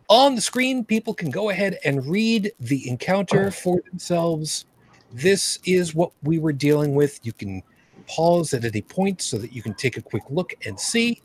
On 0.08 0.36
the 0.36 0.40
screen, 0.40 0.84
people 0.84 1.14
can 1.14 1.30
go 1.30 1.50
ahead 1.50 1.78
and 1.84 2.06
read 2.06 2.52
the 2.60 2.88
encounter 2.88 3.46
oh. 3.46 3.50
for 3.50 3.80
themselves. 3.90 4.66
This 5.12 5.58
is 5.64 5.94
what 5.94 6.12
we 6.22 6.38
were 6.38 6.52
dealing 6.52 6.94
with. 6.94 7.18
You 7.24 7.32
can 7.32 7.62
pause 8.06 8.54
at 8.54 8.64
any 8.64 8.82
point 8.82 9.20
so 9.20 9.38
that 9.38 9.52
you 9.52 9.62
can 9.62 9.74
take 9.74 9.96
a 9.96 10.02
quick 10.02 10.22
look 10.30 10.54
and 10.64 10.78
see. 10.78 11.22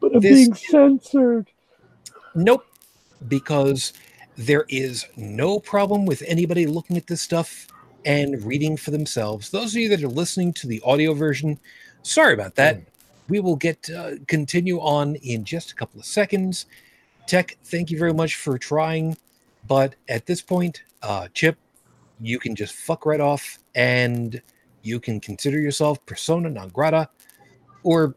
But 0.00 0.16
I'm 0.16 0.20
This- 0.20 0.48
being 0.48 0.54
censored. 0.54 1.50
Nope, 2.34 2.66
because 3.28 3.94
there 4.36 4.66
is 4.68 5.06
no 5.16 5.58
problem 5.58 6.04
with 6.04 6.22
anybody 6.26 6.66
looking 6.66 6.98
at 6.98 7.06
this 7.06 7.22
stuff 7.22 7.66
and 8.06 8.42
reading 8.44 8.76
for 8.76 8.92
themselves. 8.92 9.50
Those 9.50 9.74
of 9.74 9.82
you 9.82 9.88
that 9.90 10.02
are 10.02 10.08
listening 10.08 10.52
to 10.54 10.68
the 10.68 10.80
audio 10.84 11.12
version, 11.12 11.58
sorry 12.02 12.32
about 12.32 12.54
that. 12.54 12.80
We 13.28 13.40
will 13.40 13.56
get 13.56 13.90
uh, 13.90 14.12
continue 14.28 14.78
on 14.78 15.16
in 15.16 15.44
just 15.44 15.72
a 15.72 15.74
couple 15.74 15.98
of 15.98 16.06
seconds. 16.06 16.66
Tech, 17.26 17.58
thank 17.64 17.90
you 17.90 17.98
very 17.98 18.14
much 18.14 18.36
for 18.36 18.56
trying, 18.56 19.16
but 19.66 19.96
at 20.08 20.24
this 20.26 20.40
point, 20.40 20.84
uh, 21.02 21.26
Chip, 21.34 21.58
you 22.20 22.38
can 22.38 22.54
just 22.54 22.74
fuck 22.74 23.04
right 23.04 23.20
off, 23.20 23.58
and 23.74 24.40
you 24.82 25.00
can 25.00 25.18
consider 25.18 25.58
yourself 25.58 26.04
persona 26.06 26.48
non 26.48 26.68
grata, 26.68 27.08
or 27.82 28.14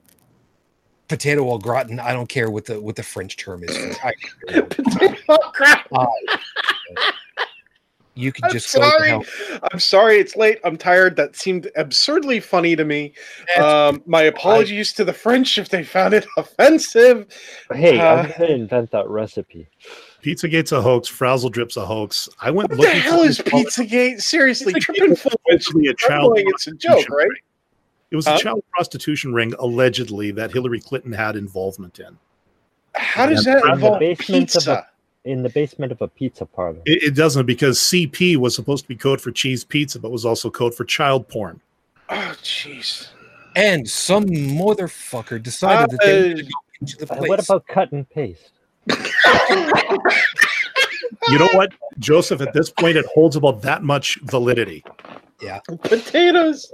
potato 1.07 1.49
au 1.49 1.57
gratin. 1.57 1.99
I 1.99 2.13
don't 2.13 2.29
care 2.29 2.51
what 2.51 2.65
the 2.65 2.79
what 2.79 2.95
the 2.95 3.03
French 3.03 3.35
term 3.37 3.63
is. 3.63 3.97
I, 4.03 4.13
oh 5.27 5.51
crap! 5.51 5.89
you 8.19 8.31
can 8.31 8.45
I'm 8.45 8.51
just 8.51 8.73
go 8.75 8.81
sorry. 8.81 9.11
I'm 9.71 9.79
sorry. 9.79 10.17
It's 10.17 10.35
late. 10.35 10.59
I'm 10.63 10.77
tired. 10.77 11.15
That 11.15 11.35
seemed 11.35 11.69
absurdly 11.75 12.39
funny 12.39 12.75
to 12.75 12.83
me. 12.85 13.13
Um, 13.57 14.03
my 14.05 14.23
apologies 14.23 14.93
to 14.93 15.03
the 15.05 15.13
French 15.13 15.57
if 15.57 15.69
they 15.69 15.83
found 15.83 16.13
it 16.13 16.27
offensive. 16.37 17.27
Hey, 17.71 17.97
Uh, 17.99 18.15
I'm 18.15 18.25
going 18.27 18.37
to 18.39 18.51
invent 18.51 18.91
that 18.91 19.07
recipe. 19.07 19.67
Pizzagate's 20.23 20.71
a 20.73 20.81
hoax. 20.81 21.07
Frazzle 21.07 21.49
Drip's 21.49 21.77
a 21.77 21.85
hoax. 21.85 22.27
I 22.41 22.51
went 22.51 22.69
What 22.69 22.75
the 22.77 22.81
looking 22.83 22.99
hell 22.99 23.19
for 23.19 23.25
is 23.25 23.37
this- 23.37 23.47
Pizzagate? 23.47 24.21
Seriously, 24.21 24.73
Pizzagate 24.73 24.81
tripping 24.81 25.15
full. 25.15 25.31
allegedly 25.49 25.87
a 25.87 25.93
child 25.93 26.33
it's 26.37 26.67
a 26.67 26.71
joke, 26.73 27.05
prostitution 27.05 27.13
right? 27.15 27.23
ring. 27.29 27.41
It 28.11 28.15
was 28.15 28.27
Huh? 28.27 28.33
a 28.35 28.39
child 28.39 28.63
prostitution 28.73 29.33
ring 29.33 29.53
allegedly 29.59 30.31
that 30.31 30.51
Hillary 30.51 30.79
Clinton 30.81 31.13
had 31.13 31.35
involvement 31.35 31.99
in. 31.99 32.17
How 32.95 33.27
does 33.27 33.45
that 33.45 33.61
from 33.61 33.69
the 33.69 33.73
involve 33.75 33.99
basement 33.99 34.55
of 34.55 34.67
a- 34.67 34.75
pizza? 34.75 34.87
In 35.29 35.43
the 35.43 35.49
basement 35.49 35.91
of 35.91 36.01
a 36.01 36.07
pizza 36.07 36.45
parlor. 36.45 36.81
It, 36.85 37.03
it 37.03 37.15
doesn't 37.15 37.45
because 37.45 37.77
CP 37.77 38.37
was 38.37 38.55
supposed 38.55 38.85
to 38.85 38.87
be 38.87 38.95
code 38.95 39.21
for 39.21 39.31
cheese 39.31 39.63
pizza, 39.63 39.99
but 39.99 40.11
was 40.11 40.25
also 40.25 40.49
code 40.49 40.73
for 40.73 40.85
child 40.85 41.27
porn. 41.27 41.61
Oh, 42.09 42.33
jeez. 42.41 43.09
And 43.55 43.87
some 43.87 44.25
motherfucker 44.25 45.41
decided 45.41 45.91
that 45.91 45.99
they 46.03 46.31
Uh, 46.31 46.35
to 46.35 46.43
go 46.43 46.49
into 46.81 46.97
the 46.97 47.13
Uh, 47.13 47.17
place. 47.17 47.29
What 47.29 47.43
about 47.43 47.67
cut 47.67 47.91
and 47.91 48.09
paste? 48.09 48.51
You 51.27 51.37
know 51.37 51.49
what, 51.53 51.71
Joseph? 51.99 52.41
At 52.41 52.53
this 52.53 52.71
point, 52.71 52.97
it 52.97 53.05
holds 53.13 53.35
about 53.35 53.61
that 53.61 53.83
much 53.83 54.17
validity. 54.23 54.83
Yeah. 55.41 55.59
Potatoes. 55.83 56.73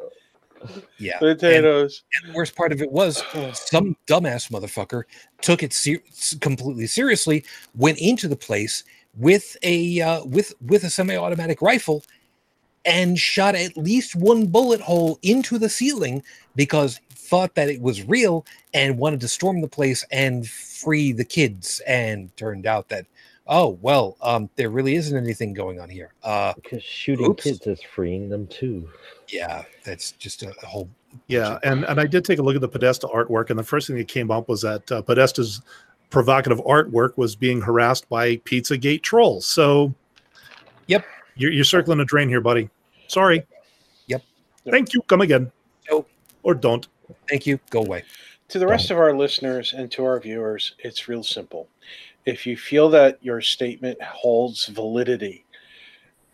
Yeah? 0.98 1.18
Potatoes. 1.20 2.04
And 2.22 2.32
the 2.32 2.38
worst 2.38 2.56
part 2.56 2.72
of 2.72 2.82
it 2.82 2.92
was 2.92 3.24
some 3.54 3.96
dumbass 4.08 4.52
motherfucker 4.52 5.04
took 5.42 5.64
it 5.64 5.74
ser- 5.74 6.04
completely 6.42 6.88
seriously, 6.88 7.46
went 7.76 7.98
into 8.00 8.28
the 8.28 8.36
place 8.36 8.84
with 9.18 9.58
a 9.64 10.02
uh, 10.02 10.26
with 10.26 10.54
with 10.62 10.84
a 10.84 10.90
semi-automatic 10.90 11.62
rifle, 11.62 12.04
and 12.86 13.18
shot 13.18 13.56
at 13.56 13.78
least 13.78 14.16
one 14.16 14.46
bullet 14.48 14.82
hole 14.82 15.20
into 15.22 15.58
the 15.58 15.70
ceiling 15.70 16.24
because 16.56 17.00
thought 17.10 17.56
that 17.56 17.70
it 17.70 17.82
was 17.82 18.04
real 18.04 18.46
and 18.74 18.98
wanted 18.98 19.20
to 19.20 19.28
storm 19.28 19.62
the 19.62 19.68
place 19.68 20.06
and 20.12 20.48
free 20.48 21.12
the 21.12 21.26
kids 21.26 21.82
and 21.88 22.36
turned 22.38 22.68
out 22.68 22.88
that 22.90 23.06
oh 23.48 23.78
well 23.82 24.18
um 24.22 24.50
there 24.56 24.70
really 24.70 24.96
isn't 24.96 25.16
anything 25.18 25.54
going 25.54 25.80
on 25.80 25.90
here 25.90 26.14
uh 26.24 26.54
Because 26.56 26.82
shooting 26.84 27.28
Oops. 27.32 27.44
kids 27.44 27.68
is 27.68 27.82
freeing 27.84 28.28
them 28.30 28.48
too. 28.48 28.90
yeah 29.30 29.64
that's 29.84 30.12
just 30.14 30.42
a, 30.44 30.50
a 30.64 30.66
whole 30.66 30.90
Yeah, 31.28 31.60
and 31.64 31.84
and 31.86 32.00
I 32.00 32.08
did 32.08 32.26
take 32.26 32.40
a 32.40 32.42
look 32.42 32.56
at 32.56 32.62
the 32.62 32.68
Podesta 32.68 33.08
artwork, 33.08 33.50
and 33.50 33.58
the 33.58 33.64
first 33.64 33.88
thing 33.88 33.96
that 33.98 34.08
came 34.08 34.32
up 34.32 34.50
was 34.50 34.62
that 34.64 34.92
uh, 34.92 35.02
Podesta's 35.02 35.62
provocative 36.10 36.60
artwork 36.66 37.16
was 37.18 37.36
being 37.36 37.62
harassed 37.62 38.10
by 38.10 38.36
Pizzagate 38.38 39.02
trolls. 39.02 39.46
So, 39.46 39.94
Yep. 40.88 41.06
you're, 41.36 41.52
you're 41.52 41.64
circling 41.64 42.00
a 42.02 42.06
drain 42.06 42.28
here, 42.30 42.42
buddy. 42.42 42.70
Sorry. 43.08 43.46
Yep. 44.08 44.24
Thank 44.70 44.94
you. 44.94 45.02
Come 45.04 45.22
again. 45.22 45.52
Nope. 45.90 46.10
Or 46.44 46.54
don't. 46.54 46.88
thank 47.30 47.46
you 47.48 47.60
go 47.70 47.82
away 47.82 48.04
To 48.50 48.60
the 48.60 48.68
rest 48.68 48.92
of 48.92 48.98
our 48.98 49.14
listeners 49.16 49.74
and 49.74 49.90
to 49.92 50.04
our 50.04 50.20
viewers, 50.20 50.74
it's 50.80 51.08
real 51.08 51.24
simple. 51.24 51.68
If 52.26 52.48
you 52.48 52.58
feel 52.58 52.90
that 52.90 53.20
your 53.22 53.40
statement 53.42 54.02
holds 54.02 54.66
validity, 54.66 55.46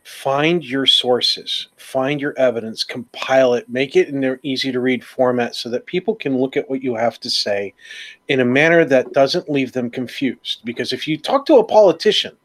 find 0.04 0.64
your 0.64 0.86
sources, 0.86 1.68
find 1.76 2.22
your 2.22 2.38
evidence, 2.38 2.84
compile 2.84 3.54
it, 3.56 3.68
make 3.68 3.96
it 3.96 4.08
in 4.08 4.22
their 4.22 4.40
easy 4.42 4.72
to 4.72 4.80
read 4.80 5.04
format 5.04 5.54
so 5.54 5.70
that 5.70 5.86
people 5.86 6.16
can 6.16 6.38
look 6.38 6.56
at 6.56 6.70
what 6.70 6.82
you 6.82 6.96
have 6.96 7.20
to 7.20 7.30
say 7.30 7.74
in 8.30 8.40
a 8.40 8.46
manner 8.46 8.86
that 8.86 9.12
doesn't 9.12 9.50
leave 9.50 9.74
them 9.74 9.90
confused. 9.90 10.62
Because 10.64 10.94
if 10.94 11.08
you 11.08 11.18
talk 11.18 11.46
to 11.48 11.58
a 11.58 11.64
politician, 11.64 12.38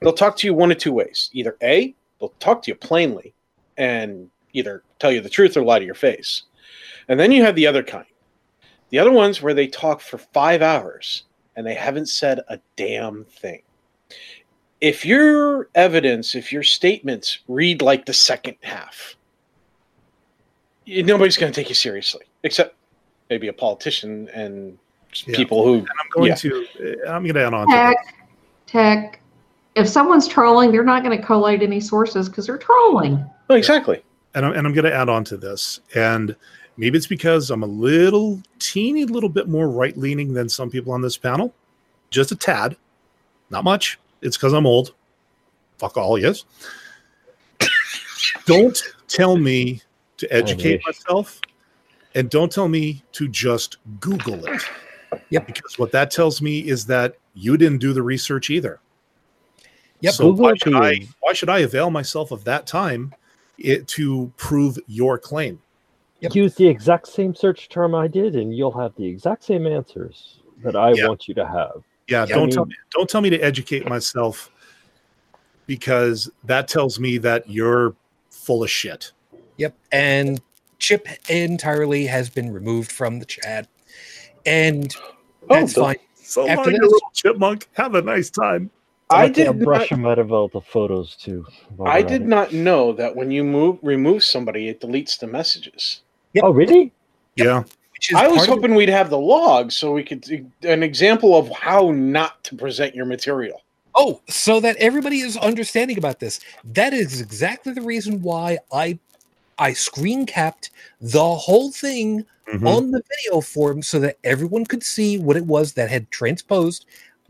they'll 0.00 0.12
talk 0.12 0.36
to 0.38 0.46
you 0.46 0.54
one 0.54 0.70
of 0.70 0.78
two 0.78 0.92
ways. 0.92 1.28
Either 1.32 1.56
A, 1.62 1.94
they'll 2.20 2.34
talk 2.38 2.62
to 2.62 2.70
you 2.70 2.76
plainly 2.76 3.34
and 3.76 4.30
either 4.52 4.84
tell 5.00 5.10
you 5.10 5.20
the 5.20 5.28
truth 5.28 5.56
or 5.56 5.64
lie 5.64 5.80
to 5.80 5.84
your 5.84 5.94
face. 5.94 6.44
And 7.08 7.18
then 7.18 7.32
you 7.32 7.44
have 7.44 7.56
the 7.56 7.66
other 7.66 7.82
kind. 7.82 8.06
The 8.90 8.98
other 9.00 9.12
ones 9.12 9.42
where 9.42 9.54
they 9.54 9.66
talk 9.66 10.00
for 10.00 10.18
five 10.18 10.62
hours 10.62 11.24
and 11.56 11.66
they 11.66 11.74
haven't 11.74 12.08
said 12.08 12.40
a 12.48 12.60
damn 12.76 13.24
thing. 13.24 13.62
If 14.80 15.06
your 15.06 15.68
evidence, 15.74 16.34
if 16.34 16.52
your 16.52 16.62
statements 16.62 17.38
read 17.48 17.80
like 17.82 18.04
the 18.04 18.12
second 18.12 18.56
half, 18.62 19.16
nobody's 20.86 21.36
going 21.36 21.50
to 21.52 21.60
take 21.60 21.68
you 21.70 21.74
seriously, 21.74 22.26
except 22.42 22.76
maybe 23.30 23.48
a 23.48 23.52
politician 23.52 24.28
and 24.34 24.78
Yeah. 25.26 25.36
people 25.36 25.64
who. 25.64 25.78
And 25.78 25.88
I'm 25.88 26.10
going 26.12 26.28
Yeah. 26.28 26.34
to. 26.34 26.66
I'm 27.08 27.22
going 27.22 27.34
to 27.34 27.44
add 27.46 27.54
on 27.54 27.66
to 27.68 27.74
that. 27.74 27.96
Tech, 27.96 28.06
tech. 28.66 29.20
If 29.74 29.88
someone's 29.88 30.28
trolling, 30.28 30.72
they're 30.72 30.84
not 30.84 31.02
going 31.02 31.18
to 31.18 31.24
collate 31.24 31.62
any 31.62 31.80
sources 31.80 32.28
because 32.28 32.46
they're 32.46 32.58
trolling. 32.58 33.24
Oh, 33.48 33.54
exactly. 33.54 34.02
and 34.34 34.44
I'm, 34.44 34.52
and 34.52 34.66
I'm 34.66 34.74
going 34.74 34.84
to 34.84 34.94
add 34.94 35.08
on 35.08 35.24
to 35.24 35.36
this. 35.38 35.80
And 35.94 36.36
maybe 36.76 36.96
it's 36.96 37.06
because 37.06 37.50
I'm 37.50 37.62
a 37.62 37.66
little 37.66 38.40
teeny 38.58 39.04
little 39.04 39.28
bit 39.28 39.48
more 39.48 39.68
right 39.68 39.96
leaning 39.96 40.34
than 40.34 40.48
some 40.48 40.70
people 40.70 40.92
on 40.92 41.00
this 41.00 41.16
panel, 41.16 41.54
just 42.10 42.32
a 42.32 42.36
tad, 42.36 42.76
not 43.50 43.64
much. 43.64 43.98
It's 44.22 44.36
because 44.36 44.52
I'm 44.52 44.66
old. 44.66 44.94
Fuck 45.78 45.96
all, 45.96 46.18
yes. 46.18 46.44
don't 48.46 48.80
tell 49.08 49.36
me 49.36 49.82
to 50.16 50.32
educate 50.32 50.80
myself, 50.86 51.40
and 52.14 52.30
don't 52.30 52.50
tell 52.50 52.68
me 52.68 53.02
to 53.12 53.28
just 53.28 53.76
Google 54.00 54.44
it. 54.46 54.62
Yep. 55.30 55.46
Because 55.46 55.78
what 55.78 55.92
that 55.92 56.10
tells 56.10 56.40
me 56.40 56.60
is 56.60 56.86
that 56.86 57.16
you 57.34 57.56
didn't 57.56 57.78
do 57.78 57.92
the 57.92 58.02
research 58.02 58.50
either. 58.50 58.80
Yep. 60.00 60.14
So 60.14 60.32
why 60.32 60.54
should 60.62 60.74
I 60.74 61.06
why 61.20 61.32
should 61.32 61.48
I 61.48 61.60
avail 61.60 61.90
myself 61.90 62.30
of 62.30 62.44
that 62.44 62.66
time 62.66 63.14
it, 63.58 63.88
to 63.88 64.32
prove 64.36 64.78
your 64.86 65.18
claim? 65.18 65.60
Yep. 66.20 66.34
Use 66.34 66.54
the 66.54 66.66
exact 66.66 67.08
same 67.08 67.34
search 67.34 67.68
term 67.68 67.94
I 67.94 68.08
did, 68.08 68.36
and 68.36 68.56
you'll 68.56 68.76
have 68.78 68.94
the 68.96 69.06
exact 69.06 69.44
same 69.44 69.66
answers 69.66 70.40
that 70.62 70.74
I 70.74 70.92
Yeah. 70.92 71.08
want 71.08 71.28
you 71.28 71.34
to 71.34 71.46
have. 71.46 71.82
Yeah, 72.08 72.24
Yeah, 72.28 72.34
don't 72.36 72.48
I 72.48 72.52
tell 72.52 72.64
me 72.66 72.74
don't 72.92 73.08
tell 73.10 73.20
me 73.20 73.30
to 73.30 73.38
educate 73.40 73.86
myself 73.88 74.50
because 75.66 76.30
that 76.44 76.68
tells 76.68 76.98
me 77.00 77.18
that 77.18 77.48
you're 77.50 77.94
full 78.30 78.62
of 78.62 78.70
shit. 78.70 79.12
Yep. 79.58 79.74
And 79.92 80.40
Chip 80.78 81.08
entirely 81.28 82.06
has 82.06 82.28
been 82.30 82.52
removed 82.52 82.92
from 82.92 83.18
the 83.18 83.24
chat. 83.26 83.66
And 84.44 84.94
oh, 85.50 85.54
that's 85.60 85.76
Oh, 85.76 85.82
fine. 85.84 85.96
So 86.14 86.48
After 86.48 86.70
long, 86.70 86.80
this- 86.80 86.90
little 86.92 87.10
chipmunk. 87.12 87.68
Have 87.74 87.94
a 87.94 88.02
nice 88.02 88.30
time. 88.30 88.70
I 89.08 89.24
I'll 89.24 89.28
did 89.32 89.60
brush 89.60 89.90
not, 89.92 89.98
him 90.00 90.06
out 90.06 90.18
of 90.18 90.32
all 90.32 90.48
the 90.48 90.60
photos 90.60 91.14
too. 91.16 91.46
I 91.84 92.02
did 92.02 92.26
not 92.26 92.52
know 92.52 92.92
that 92.94 93.14
when 93.14 93.30
you 93.30 93.44
move 93.44 93.78
remove 93.82 94.24
somebody, 94.24 94.68
it 94.68 94.80
deletes 94.80 95.18
the 95.18 95.28
messages. 95.28 96.02
Oh, 96.42 96.50
really? 96.50 96.92
Yeah. 97.36 97.64
Which 97.92 98.12
I 98.14 98.28
was 98.28 98.38
part 98.38 98.48
of- 98.48 98.54
hoping 98.56 98.74
we'd 98.74 98.88
have 98.90 99.08
the 99.10 99.18
log 99.18 99.72
so 99.72 99.92
we 99.92 100.02
could 100.04 100.50
an 100.62 100.82
example 100.82 101.36
of 101.36 101.48
how 101.50 101.90
not 101.92 102.42
to 102.44 102.54
present 102.56 102.94
your 102.94 103.06
material. 103.06 103.62
Oh, 103.94 104.20
so 104.28 104.60
that 104.60 104.76
everybody 104.76 105.20
is 105.20 105.38
understanding 105.38 105.96
about 105.96 106.20
this. 106.20 106.40
That 106.64 106.92
is 106.92 107.20
exactly 107.22 107.72
the 107.72 107.80
reason 107.82 108.20
why 108.22 108.58
I 108.72 108.98
I 109.58 109.72
screen 109.72 110.26
capped 110.26 110.68
the 111.00 111.24
whole 111.34 111.72
thing 111.72 112.26
Mhm. 112.52 112.68
on 112.68 112.90
the 112.90 113.02
video 113.08 113.40
form 113.40 113.80
so 113.82 113.98
that 114.00 114.18
everyone 114.22 114.66
could 114.66 114.82
see 114.82 115.16
what 115.18 115.34
it 115.38 115.46
was 115.46 115.72
that 115.72 115.88
had 115.88 116.10
transposed 116.10 116.84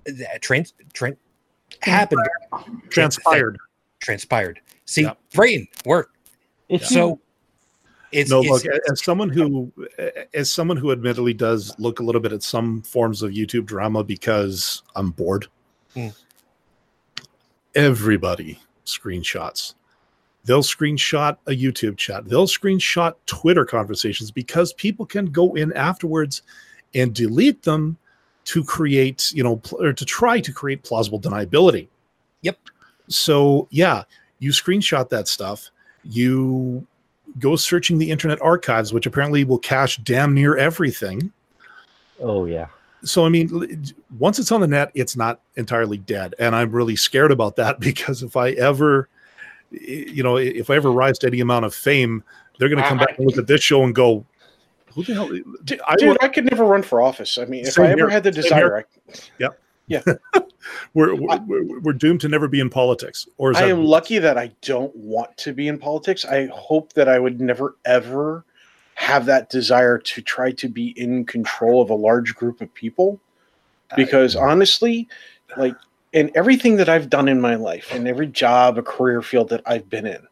that 0.06 0.42
trans, 0.42 0.74
tran 0.92 1.16
happened 1.82 2.26
Transpired. 2.90 3.58
transpired. 4.00 4.58
See, 4.86 5.02
Yep. 5.02 5.18
brain 5.34 5.68
work. 5.84 6.10
If 6.68 6.84
So 6.84 7.20
it's 8.12 8.30
no, 8.30 8.40
it's, 8.40 8.64
look, 8.64 8.64
a- 8.64 8.90
as 8.90 9.02
someone 9.02 9.28
who 9.28 9.72
as 10.34 10.50
someone 10.50 10.76
who 10.76 10.92
admittedly 10.92 11.34
does 11.34 11.78
look 11.78 12.00
a 12.00 12.02
little 12.02 12.20
bit 12.20 12.32
at 12.32 12.42
some 12.42 12.82
forms 12.82 13.22
of 13.22 13.32
YouTube 13.32 13.66
drama 13.66 14.04
because 14.04 14.82
I'm 14.94 15.10
bored. 15.10 15.46
Hmm. 15.94 16.08
Everybody 17.74 18.58
screenshots. 18.84 19.74
They'll 20.44 20.62
screenshot 20.62 21.36
a 21.46 21.50
YouTube 21.50 21.96
chat. 21.96 22.26
They'll 22.26 22.46
screenshot 22.46 23.14
Twitter 23.26 23.64
conversations 23.64 24.30
because 24.30 24.72
people 24.74 25.04
can 25.04 25.26
go 25.26 25.54
in 25.54 25.72
afterwards 25.72 26.42
and 26.94 27.12
delete 27.12 27.62
them 27.64 27.96
to 28.44 28.62
create, 28.62 29.32
you 29.34 29.42
know, 29.42 29.56
pl- 29.56 29.82
or 29.82 29.92
to 29.92 30.04
try 30.04 30.38
to 30.40 30.52
create 30.52 30.84
plausible 30.84 31.20
deniability. 31.20 31.88
Yep. 32.42 32.58
So, 33.08 33.66
yeah, 33.70 34.04
you 34.38 34.52
screenshot 34.52 35.08
that 35.08 35.26
stuff. 35.26 35.70
You 36.04 36.86
go 37.38 37.56
searching 37.56 37.98
the 37.98 38.10
internet 38.10 38.40
archives, 38.42 38.92
which 38.92 39.06
apparently 39.06 39.44
will 39.44 39.58
cache 39.58 39.98
damn 39.98 40.32
near 40.34 40.56
everything. 40.56 41.32
oh 42.20 42.44
yeah, 42.46 42.66
So, 43.04 43.26
I 43.26 43.28
mean, 43.28 43.84
once 44.18 44.38
it's 44.38 44.50
on 44.52 44.60
the 44.60 44.66
net, 44.66 44.90
it's 44.94 45.16
not 45.16 45.40
entirely 45.56 45.98
dead. 45.98 46.34
And 46.38 46.54
I'm 46.56 46.70
really 46.70 46.96
scared 46.96 47.30
about 47.32 47.56
that 47.56 47.78
because 47.88 48.22
if 48.22 48.36
I 48.36 48.50
ever, 48.52 49.08
you 49.70 50.22
know, 50.22 50.36
if 50.36 50.70
I 50.70 50.76
ever 50.76 50.90
rise 50.90 51.18
to 51.20 51.26
any 51.26 51.40
amount 51.40 51.64
of 51.64 51.74
fame, 51.74 52.22
they're 52.58 52.68
going 52.70 52.82
to 52.82 52.88
come 52.88 52.98
back 52.98 53.18
and 53.18 53.26
look 53.26 53.36
at 53.36 53.46
this 53.46 53.62
show 53.62 53.84
and 53.84 53.94
go, 53.94 54.24
who 54.94 55.04
the 55.04 55.12
hell? 55.12 55.28
Dude, 55.64 55.80
I 55.86 55.96
would- 56.00 56.24
I 56.24 56.28
could 56.28 56.46
never 56.46 56.64
run 56.64 56.82
for 56.82 57.02
office. 57.02 57.36
I 57.36 57.44
mean, 57.44 57.66
if 57.66 57.78
I 57.78 57.88
ever 57.88 57.96
here. 57.96 58.08
had 58.08 58.24
the 58.24 58.32
Same 58.32 58.42
desire, 58.44 58.86
We're, 60.94 61.14
we're, 61.14 61.38
we're, 61.46 61.80
we're 61.80 61.92
doomed 61.92 62.20
to 62.22 62.28
never 62.28 62.48
be 62.48 62.58
in 62.58 62.70
politics. 62.70 63.28
Or 63.38 63.52
is 63.52 63.56
I, 63.56 63.70
i'm 63.70 63.84
lucky 63.84 64.18
that 64.18 64.36
I 64.36 64.50
don't 64.62 64.94
want 64.96 65.36
to 65.36 65.52
be 65.52 65.68
in 65.68 65.78
politics. 65.78 66.24
I 66.24 66.46
hope 66.46 66.94
that 66.94 67.08
I 67.08 67.20
would 67.20 67.40
never 67.40 67.76
ever 67.84 68.44
have 68.96 69.26
that 69.26 69.48
desire 69.48 69.98
to 69.98 70.22
try 70.22 70.50
to 70.52 70.68
be 70.68 70.88
in 71.00 71.24
control 71.24 71.80
of 71.80 71.90
a 71.90 71.94
large 71.94 72.34
group 72.34 72.60
of 72.60 72.72
people. 72.74 73.20
Because 73.94 74.34
honestly, 74.34 75.06
like 75.56 75.76
in 76.12 76.32
everything 76.34 76.76
that 76.76 76.88
I've 76.88 77.08
done 77.08 77.28
in 77.28 77.40
my 77.40 77.54
life, 77.54 77.94
in 77.94 78.06
every 78.06 78.26
job, 78.26 78.78
a 78.78 78.82
career 78.82 79.22
field 79.22 79.50
that 79.50 79.62
I've 79.66 79.88
been 79.88 80.06
in, 80.06 80.26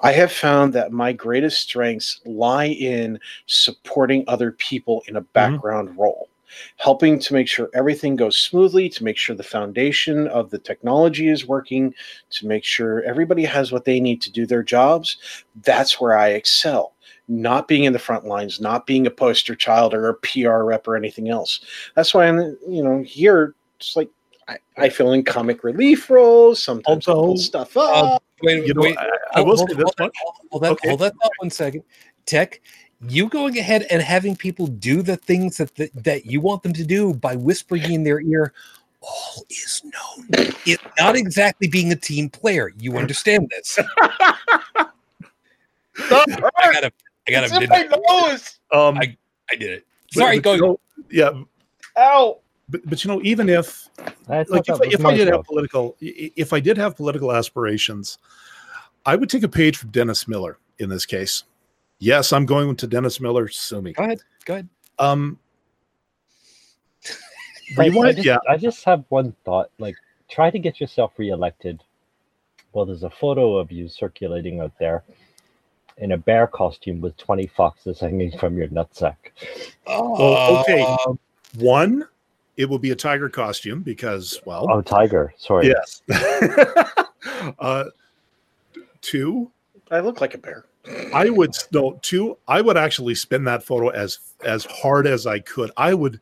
I 0.00 0.12
have 0.12 0.32
found 0.32 0.72
that 0.72 0.92
my 0.92 1.12
greatest 1.12 1.60
strengths 1.60 2.20
lie 2.24 2.66
in 2.66 3.18
supporting 3.46 4.24
other 4.26 4.52
people 4.52 5.02
in 5.06 5.16
a 5.16 5.20
mm-hmm. 5.20 5.32
background 5.32 5.96
role, 5.96 6.27
helping 6.76 7.18
to 7.18 7.34
make 7.34 7.48
sure 7.48 7.70
everything 7.74 8.16
goes 8.16 8.36
smoothly, 8.36 8.88
to 8.90 9.04
make 9.04 9.16
sure 9.16 9.36
the 9.36 9.42
foundation 9.42 10.26
of 10.28 10.50
the 10.50 10.58
technology 10.58 11.28
is 11.28 11.46
working, 11.46 11.94
to 12.30 12.46
make 12.46 12.64
sure 12.64 13.02
everybody 13.02 13.44
has 13.44 13.72
what 13.72 13.84
they 13.84 14.00
need 14.00 14.20
to 14.22 14.32
do 14.32 14.46
their 14.46 14.62
jobs. 14.62 15.16
That's 15.62 16.00
where 16.00 16.16
I 16.16 16.28
excel. 16.28 16.94
Not 17.28 17.68
being 17.68 17.84
in 17.84 17.92
the 17.92 17.98
front 17.98 18.24
lines, 18.24 18.60
not 18.60 18.86
being 18.86 19.06
a 19.06 19.10
poster 19.10 19.54
child 19.54 19.92
or 19.92 20.08
a 20.08 20.14
PR 20.14 20.62
rep 20.64 20.88
or 20.88 20.96
anything 20.96 21.28
else. 21.28 21.60
That's 21.94 22.14
why 22.14 22.26
I'm, 22.26 22.38
you 22.66 22.82
know, 22.82 23.02
here, 23.02 23.54
just 23.78 23.96
like 23.96 24.10
I, 24.48 24.58
I 24.76 24.88
fill 24.88 25.12
in 25.12 25.24
comic 25.24 25.62
relief 25.62 26.08
roles. 26.08 26.62
Sometimes 26.62 27.06
I 27.06 27.12
Also, 27.12 27.26
pull 27.26 27.36
stuff 27.36 27.76
uh, 27.76 27.80
up. 27.80 28.22
wait, 28.42 28.66
you 28.66 28.72
know, 28.72 28.82
wait, 28.82 28.96
I, 28.98 29.10
I 29.34 29.40
will 29.40 29.56
say 29.56 29.66
hold, 29.66 29.76
this 29.76 29.84
hold, 29.84 29.94
much. 29.98 30.16
hold, 30.22 30.34
hold 30.50 30.62
that, 30.62 30.72
Okay. 30.72 30.88
hold 30.88 31.00
that 31.00 31.14
thought 31.22 31.32
one 31.36 31.50
second. 31.50 31.82
Tech, 32.24 32.60
you 33.06 33.28
going 33.28 33.58
ahead 33.58 33.86
and 33.90 34.02
having 34.02 34.34
people 34.36 34.66
do 34.66 35.02
the 35.02 35.16
things 35.16 35.58
that 35.58 35.74
that, 35.76 35.90
that 36.04 36.26
you 36.26 36.40
want 36.40 36.62
them 36.62 36.72
to 36.72 36.84
do 36.84 37.14
by 37.14 37.36
whispering 37.36 37.92
in 37.92 38.02
their 38.04 38.20
ear, 38.20 38.52
all 39.00 39.44
is 39.50 39.82
known. 39.84 40.26
It's 40.66 40.82
not 40.98 41.14
exactly 41.16 41.68
being 41.68 41.92
a 41.92 41.96
team 41.96 42.28
player. 42.28 42.72
You 42.80 42.96
understand 42.96 43.50
this. 43.50 43.78
I 46.10 46.72
got 46.72 46.84
him. 46.84 46.90
I 47.26 47.30
got 47.30 47.44
It's 47.44 47.52
him. 47.52 47.68
my 47.68 47.88
I? 47.92 48.26
nose. 48.28 48.58
Um, 48.72 48.98
I- 48.98 49.16
I 49.50 49.56
did 49.56 49.70
it. 49.70 49.86
Sorry, 50.12 50.38
but, 50.38 50.44
go. 50.44 50.52
you 50.54 50.60
know, 50.60 50.80
yeah, 51.10 51.30
Ow! 51.96 52.38
but, 52.68 52.80
but 52.88 53.02
you 53.02 53.08
know, 53.08 53.20
even 53.22 53.48
if 53.48 53.88
I 54.28 54.44
like 54.48 54.68
if, 54.68 54.80
I- 54.80 54.86
if 54.86 55.04
I 55.06 55.16
did 55.16 55.28
have 55.28 55.44
political 55.44 55.96
if 56.00 56.52
I 56.52 56.60
did 56.60 56.76
have 56.76 56.96
political 56.96 57.32
aspirations, 57.32 58.18
I 59.06 59.16
would 59.16 59.30
take 59.30 59.42
a 59.42 59.48
page 59.48 59.78
from 59.78 59.90
Dennis 59.90 60.28
Miller 60.28 60.58
in 60.78 60.88
this 60.90 61.06
case. 61.06 61.44
Yes, 61.98 62.32
I'm 62.32 62.46
going 62.46 62.76
to 62.76 62.86
Dennis 62.86 63.20
Miller. 63.20 63.48
Sue 63.48 63.82
me. 63.82 63.92
Go 63.92 64.04
ahead. 64.04 64.20
Go 64.44 64.54
ahead. 64.54 64.68
Um, 64.98 65.38
But 67.76 67.86
I 67.86 68.12
just, 68.12 68.24
Yeah, 68.24 68.38
I 68.48 68.56
just 68.56 68.84
have 68.84 69.04
one 69.10 69.34
thought. 69.44 69.70
Like, 69.78 69.96
try 70.30 70.50
to 70.50 70.58
get 70.58 70.80
yourself 70.80 71.12
reelected. 71.18 71.82
Well, 72.72 72.86
there's 72.86 73.02
a 73.02 73.10
photo 73.10 73.56
of 73.56 73.70
you 73.72 73.88
circulating 73.88 74.60
out 74.60 74.72
there 74.78 75.02
in 75.98 76.12
a 76.12 76.16
bear 76.16 76.46
costume 76.46 77.00
with 77.00 77.16
20 77.16 77.46
foxes 77.48 78.00
hanging 78.00 78.36
from 78.38 78.56
your 78.56 78.68
nutsack. 78.68 79.16
Well, 79.86 80.58
okay. 80.60 80.82
Um, 80.82 81.18
one, 81.56 82.06
it 82.56 82.66
will 82.66 82.78
be 82.78 82.90
a 82.92 82.96
tiger 82.96 83.28
costume 83.28 83.82
because, 83.82 84.40
well, 84.44 84.66
Oh, 84.70 84.80
tiger. 84.80 85.34
Sorry. 85.36 85.66
yes. 85.68 86.02
uh, 87.58 87.84
two, 89.00 89.50
I 89.90 90.00
look 90.00 90.20
like 90.20 90.34
a 90.34 90.38
bear. 90.38 90.64
I 91.12 91.30
would 91.30 91.54
no 91.72 91.98
two. 92.02 92.36
I 92.46 92.60
would 92.60 92.76
actually 92.76 93.14
spin 93.14 93.44
that 93.44 93.62
photo 93.62 93.88
as 93.88 94.18
as 94.44 94.64
hard 94.66 95.06
as 95.06 95.26
I 95.26 95.38
could. 95.40 95.70
I 95.76 95.94
would, 95.94 96.20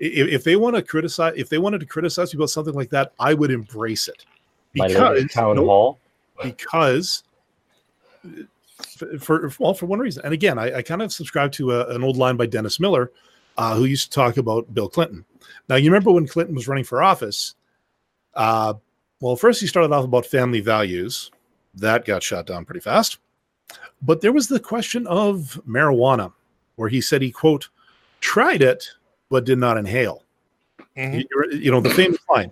i- 0.00 0.04
if 0.04 0.44
they 0.44 0.56
want 0.56 0.76
to 0.76 0.82
criticize, 0.82 1.34
if 1.36 1.48
they 1.48 1.58
wanted 1.58 1.80
to 1.80 1.86
criticize 1.86 2.32
me 2.32 2.38
about 2.38 2.50
something 2.50 2.74
like 2.74 2.90
that, 2.90 3.12
I 3.18 3.34
would 3.34 3.50
embrace 3.50 4.08
it 4.08 4.24
because 4.72 5.30
town 5.30 5.56
no, 5.56 5.64
hall. 5.66 5.98
because 6.42 7.22
for, 8.98 9.18
for 9.18 9.50
well 9.58 9.74
for 9.74 9.86
one 9.86 9.98
reason. 9.98 10.24
And 10.24 10.34
again, 10.34 10.58
I, 10.58 10.76
I 10.78 10.82
kind 10.82 11.02
of 11.02 11.12
subscribe 11.12 11.52
to 11.52 11.72
a, 11.72 11.88
an 11.94 12.02
old 12.02 12.16
line 12.16 12.36
by 12.36 12.46
Dennis 12.46 12.80
Miller, 12.80 13.10
uh, 13.56 13.74
who 13.74 13.84
used 13.84 14.10
to 14.10 14.14
talk 14.14 14.36
about 14.36 14.72
Bill 14.74 14.88
Clinton. 14.88 15.24
Now 15.68 15.76
you 15.76 15.90
remember 15.90 16.10
when 16.10 16.26
Clinton 16.26 16.54
was 16.54 16.68
running 16.68 16.84
for 16.84 17.02
office. 17.02 17.54
Uh, 18.34 18.74
well, 19.20 19.36
first 19.36 19.60
he 19.60 19.66
started 19.66 19.92
off 19.92 20.04
about 20.04 20.26
family 20.26 20.60
values. 20.60 21.30
That 21.74 22.04
got 22.04 22.22
shot 22.22 22.46
down 22.46 22.64
pretty 22.64 22.80
fast. 22.80 23.18
But 24.02 24.20
there 24.20 24.32
was 24.32 24.48
the 24.48 24.60
question 24.60 25.06
of 25.06 25.60
marijuana, 25.68 26.32
where 26.76 26.88
he 26.88 27.00
said 27.00 27.22
he 27.22 27.30
quote 27.30 27.68
tried 28.20 28.62
it 28.62 28.88
but 29.30 29.44
did 29.44 29.58
not 29.58 29.76
inhale. 29.76 30.22
mhm. 30.96 31.24
You, 31.30 31.58
you 31.58 31.70
know, 31.70 31.80
the 31.80 31.90
famous 31.90 32.18
line. 32.30 32.50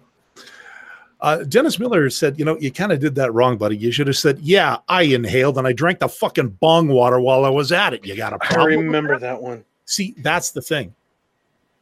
Uh, 1.21 1.45
Dennis 1.45 1.79
Miller 1.79 2.09
said, 2.09 2.39
you 2.39 2.45
know, 2.47 2.57
you 2.59 2.73
kind 2.73 2.93
of 2.93 2.99
did 2.99 3.15
that 3.17 3.33
wrong, 3.35 3.59
buddy. 3.59 3.77
You 3.77 3.93
should 3.93 4.07
have 4.07 4.17
said, 4.17 4.39
yeah, 4.41 4.79
I 4.89 5.03
inhaled 5.03 5.59
and 5.59 5.67
I 5.67 5.73
drank 5.73 5.99
the 5.99 6.09
fucking 6.09 6.49
bong 6.61 6.89
water 6.89 7.21
while 7.21 7.45
I 7.45 7.51
was 7.51 7.73
at 7.73 7.93
it. 7.93 8.05
You 8.07 8.17
got 8.17 8.33
a 8.33 8.37
I 8.41 8.47
problem? 8.47 8.77
with 8.79 8.87
remember 8.87 9.19
that? 9.19 9.21
that 9.21 9.43
one. 9.43 9.65
See, 9.85 10.15
that's 10.19 10.51
the 10.53 10.63
thing. 10.63 10.95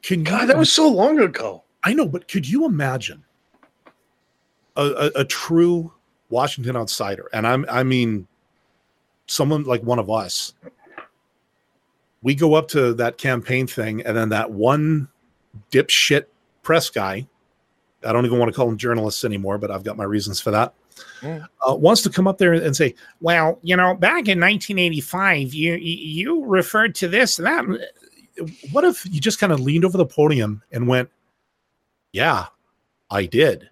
Can 0.03 0.20
you, 0.20 0.24
God, 0.26 0.47
that 0.49 0.57
was 0.59 0.72
so 0.72 0.89
long 0.89 1.20
ago. 1.20 1.62
I 1.84 1.93
know, 1.93 2.07
but 2.07 2.26
could 2.28 2.49
you 2.49 2.66
imagine 2.66 3.24
a, 4.76 4.84
a, 4.84 5.20
a 5.20 5.24
true 5.24 5.93
Washington 6.30 6.76
outsider? 6.76 7.28
And 7.32 7.47
I'm, 7.47 7.64
I 7.68 7.84
mean, 7.84 8.26
someone 9.29 9.62
like 9.64 9.83
one 9.83 9.99
of 9.99 10.11
us. 10.11 10.55
We 12.22 12.35
go 12.35 12.55
up 12.55 12.66
to 12.68 12.95
that 12.95 13.16
campaign 13.16 13.66
thing, 13.66 14.03
and 14.03 14.16
then 14.16 14.31
that 14.31 14.51
one 14.51 15.09
dipshit 15.70 16.24
press 16.62 16.91
guy. 16.91 17.29
I 18.05 18.12
don't 18.12 18.26
even 18.26 18.39
want 18.39 18.51
to 18.51 18.57
call 18.57 18.66
them 18.66 18.76
journalists 18.76 19.24
anymore, 19.24 19.59
but 19.59 19.70
I've 19.70 19.85
got 19.85 19.97
my 19.97 20.05
reasons 20.05 20.41
for 20.41 20.51
that. 20.51 20.74
Mm. 21.20 21.47
Uh, 21.68 21.76
wants 21.76 22.03
to 22.03 22.11
come 22.11 22.26
up 22.26 22.39
there 22.39 22.53
and 22.53 22.76
say, 22.76 22.95
"Well, 23.20 23.61
you 23.62 23.76
know, 23.76 23.95
back 23.95 24.29
in 24.29 24.41
1985, 24.41 25.55
you 25.55 25.74
you 25.74 26.45
referred 26.45 26.95
to 26.97 27.09
this 27.09 27.39
and 27.39 27.47
that." 27.47 27.89
What 28.72 28.85
if 28.85 29.05
you 29.07 29.20
just 29.20 29.41
kind 29.41 29.53
of 29.53 29.61
leaned 29.61 29.85
over 29.85 29.99
the 29.99 30.07
podium 30.07 30.62
and 30.72 30.89
went, 30.89 31.09
"Yeah, 32.12 32.47
I 33.11 33.26
did. 33.26 33.70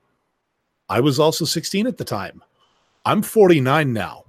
I 0.88 1.00
was 1.00 1.18
also 1.18 1.44
16 1.44 1.86
at 1.86 1.96
the 1.96 2.04
time. 2.04 2.42
I'm 3.04 3.22
49 3.22 3.92
now. 3.92 4.24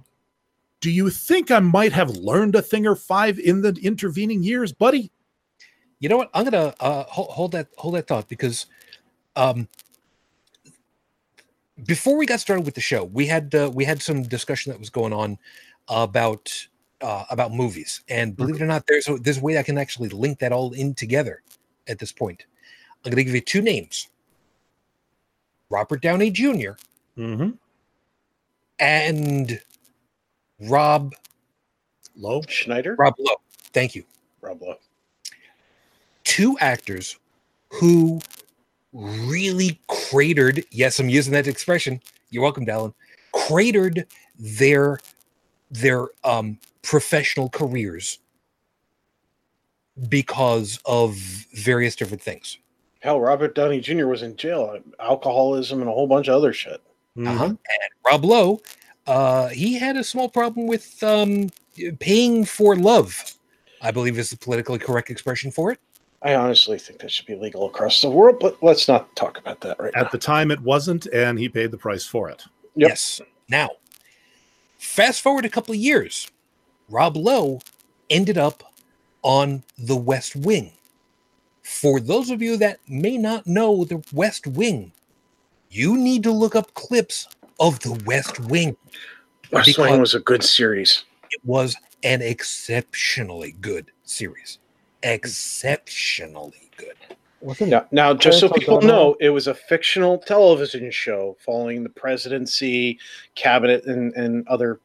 Do 0.80 0.90
you 0.90 1.10
think 1.10 1.50
I 1.50 1.58
might 1.60 1.92
have 1.92 2.10
learned 2.10 2.54
a 2.54 2.62
thing 2.62 2.86
or 2.86 2.94
five 2.94 3.38
in 3.38 3.62
the 3.62 3.76
intervening 3.82 4.42
years, 4.42 4.72
buddy?" 4.72 5.10
You 6.00 6.08
know 6.08 6.16
what? 6.16 6.30
I'm 6.34 6.44
gonna 6.44 6.74
uh, 6.78 7.04
hold, 7.04 7.28
hold 7.30 7.52
that 7.52 7.68
hold 7.76 7.94
that 7.94 8.06
thought 8.06 8.28
because 8.28 8.66
um, 9.34 9.68
before 11.86 12.16
we 12.16 12.26
got 12.26 12.40
started 12.40 12.64
with 12.64 12.74
the 12.74 12.80
show, 12.80 13.04
we 13.04 13.26
had 13.26 13.54
uh, 13.54 13.70
we 13.72 13.84
had 13.84 14.02
some 14.02 14.22
discussion 14.22 14.72
that 14.72 14.78
was 14.78 14.90
going 14.90 15.12
on 15.12 15.38
about 15.88 16.52
uh, 17.00 17.24
about 17.30 17.52
movies, 17.52 18.02
and 18.08 18.36
believe 18.36 18.56
it 18.56 18.62
or 18.62 18.66
not, 18.66 18.86
there's 18.86 19.08
a, 19.08 19.16
there's 19.16 19.38
a 19.38 19.42
way 19.42 19.58
I 19.58 19.62
can 19.62 19.78
actually 19.78 20.08
link 20.08 20.38
that 20.40 20.52
all 20.52 20.72
in 20.72 20.94
together. 20.94 21.42
At 21.88 21.98
this 21.98 22.12
point, 22.12 22.44
I'm 23.04 23.10
gonna 23.10 23.24
give 23.24 23.34
you 23.34 23.40
two 23.40 23.62
names: 23.62 24.08
Robert 25.70 26.02
Downey 26.02 26.30
Jr. 26.30 26.72
Mm-hmm. 27.16 27.50
and 28.78 29.60
Rob 30.60 31.14
Lowe. 32.16 32.42
Schneider? 32.48 32.96
Rob 32.98 33.14
Lowe. 33.18 33.36
Thank 33.72 33.94
you. 33.94 34.04
Rob 34.40 34.60
Lowe. 34.62 34.78
two 36.24 36.56
actors 36.60 37.18
who 37.70 38.20
really 38.92 39.78
cratered 39.88 40.64
yes 40.70 40.98
i'm 40.98 41.08
using 41.10 41.32
that 41.32 41.46
expression 41.46 42.00
you're 42.30 42.42
welcome 42.42 42.64
dallin 42.64 42.92
cratered 43.32 44.06
their 44.38 44.98
their 45.70 46.08
um 46.24 46.58
professional 46.82 47.50
careers 47.50 48.18
because 50.08 50.78
of 50.86 51.14
various 51.54 51.94
different 51.96 52.22
things 52.22 52.58
Hell, 53.00 53.20
Robert 53.20 53.54
Downey 53.54 53.80
Jr. 53.80 54.06
was 54.08 54.22
in 54.22 54.34
jail, 54.36 54.76
alcoholism, 54.98 55.80
and 55.80 55.88
a 55.88 55.92
whole 55.92 56.08
bunch 56.08 56.26
of 56.26 56.34
other 56.34 56.52
shit. 56.52 56.82
uh-huh. 57.16 57.44
and 57.44 57.58
rob 58.06 58.24
lowe 58.24 58.60
uh 59.08 59.48
he 59.48 59.78
had 59.78 59.96
a 59.96 60.04
small 60.04 60.28
problem 60.28 60.66
with 60.66 61.02
um 61.02 61.48
paying 61.98 62.44
for 62.44 62.76
love 62.76 63.34
i 63.82 63.90
believe 63.90 64.18
is 64.18 64.30
the 64.30 64.36
politically 64.36 64.78
correct 64.78 65.10
expression 65.10 65.50
for 65.50 65.72
it 65.72 65.80
I 66.20 66.34
honestly 66.34 66.78
think 66.78 66.98
that 67.00 67.12
should 67.12 67.26
be 67.26 67.36
legal 67.36 67.66
across 67.66 68.02
the 68.02 68.10
world, 68.10 68.38
but 68.40 68.60
let's 68.60 68.88
not 68.88 69.14
talk 69.14 69.38
about 69.38 69.60
that 69.60 69.78
right 69.78 69.92
now. 69.94 70.00
At 70.00 70.10
the 70.10 70.18
time, 70.18 70.50
it 70.50 70.60
wasn't, 70.60 71.06
and 71.06 71.38
he 71.38 71.48
paid 71.48 71.70
the 71.70 71.78
price 71.78 72.04
for 72.04 72.28
it. 72.28 72.44
Yep. 72.74 72.88
Yes. 72.88 73.20
Now, 73.48 73.70
fast 74.78 75.20
forward 75.20 75.44
a 75.44 75.48
couple 75.48 75.74
of 75.74 75.80
years, 75.80 76.28
Rob 76.88 77.16
Lowe 77.16 77.60
ended 78.10 78.36
up 78.36 78.64
on 79.22 79.62
The 79.78 79.96
West 79.96 80.34
Wing. 80.34 80.72
For 81.62 82.00
those 82.00 82.30
of 82.30 82.42
you 82.42 82.56
that 82.56 82.80
may 82.88 83.16
not 83.16 83.46
know 83.46 83.84
The 83.84 84.02
West 84.12 84.46
Wing, 84.46 84.90
you 85.70 85.96
need 85.96 86.24
to 86.24 86.32
look 86.32 86.56
up 86.56 86.74
clips 86.74 87.28
of 87.58 87.80
The 87.80 88.00
West 88.04 88.40
Wing. 88.40 88.76
West 89.52 89.78
Wing 89.78 90.00
was 90.00 90.14
a 90.14 90.20
good 90.20 90.42
series. 90.44 91.04
It 91.30 91.40
was 91.44 91.76
an 92.02 92.22
exceptionally 92.22 93.52
good 93.60 93.90
series. 94.04 94.58
Exceptionally 95.02 96.70
good. 96.76 96.94
Wasn't 97.40 97.70
Now, 97.70 97.86
now 97.92 98.14
just 98.14 98.40
so 98.40 98.48
people 98.48 98.78
O'Donnell? 98.78 98.96
know, 98.96 99.16
it 99.20 99.30
was 99.30 99.46
a 99.46 99.54
fictional 99.54 100.18
television 100.18 100.90
show 100.90 101.36
following 101.44 101.82
the 101.84 101.88
presidency, 101.88 102.98
cabinet, 103.36 103.84
and, 103.86 104.12
and 104.14 104.46
other 104.48 104.80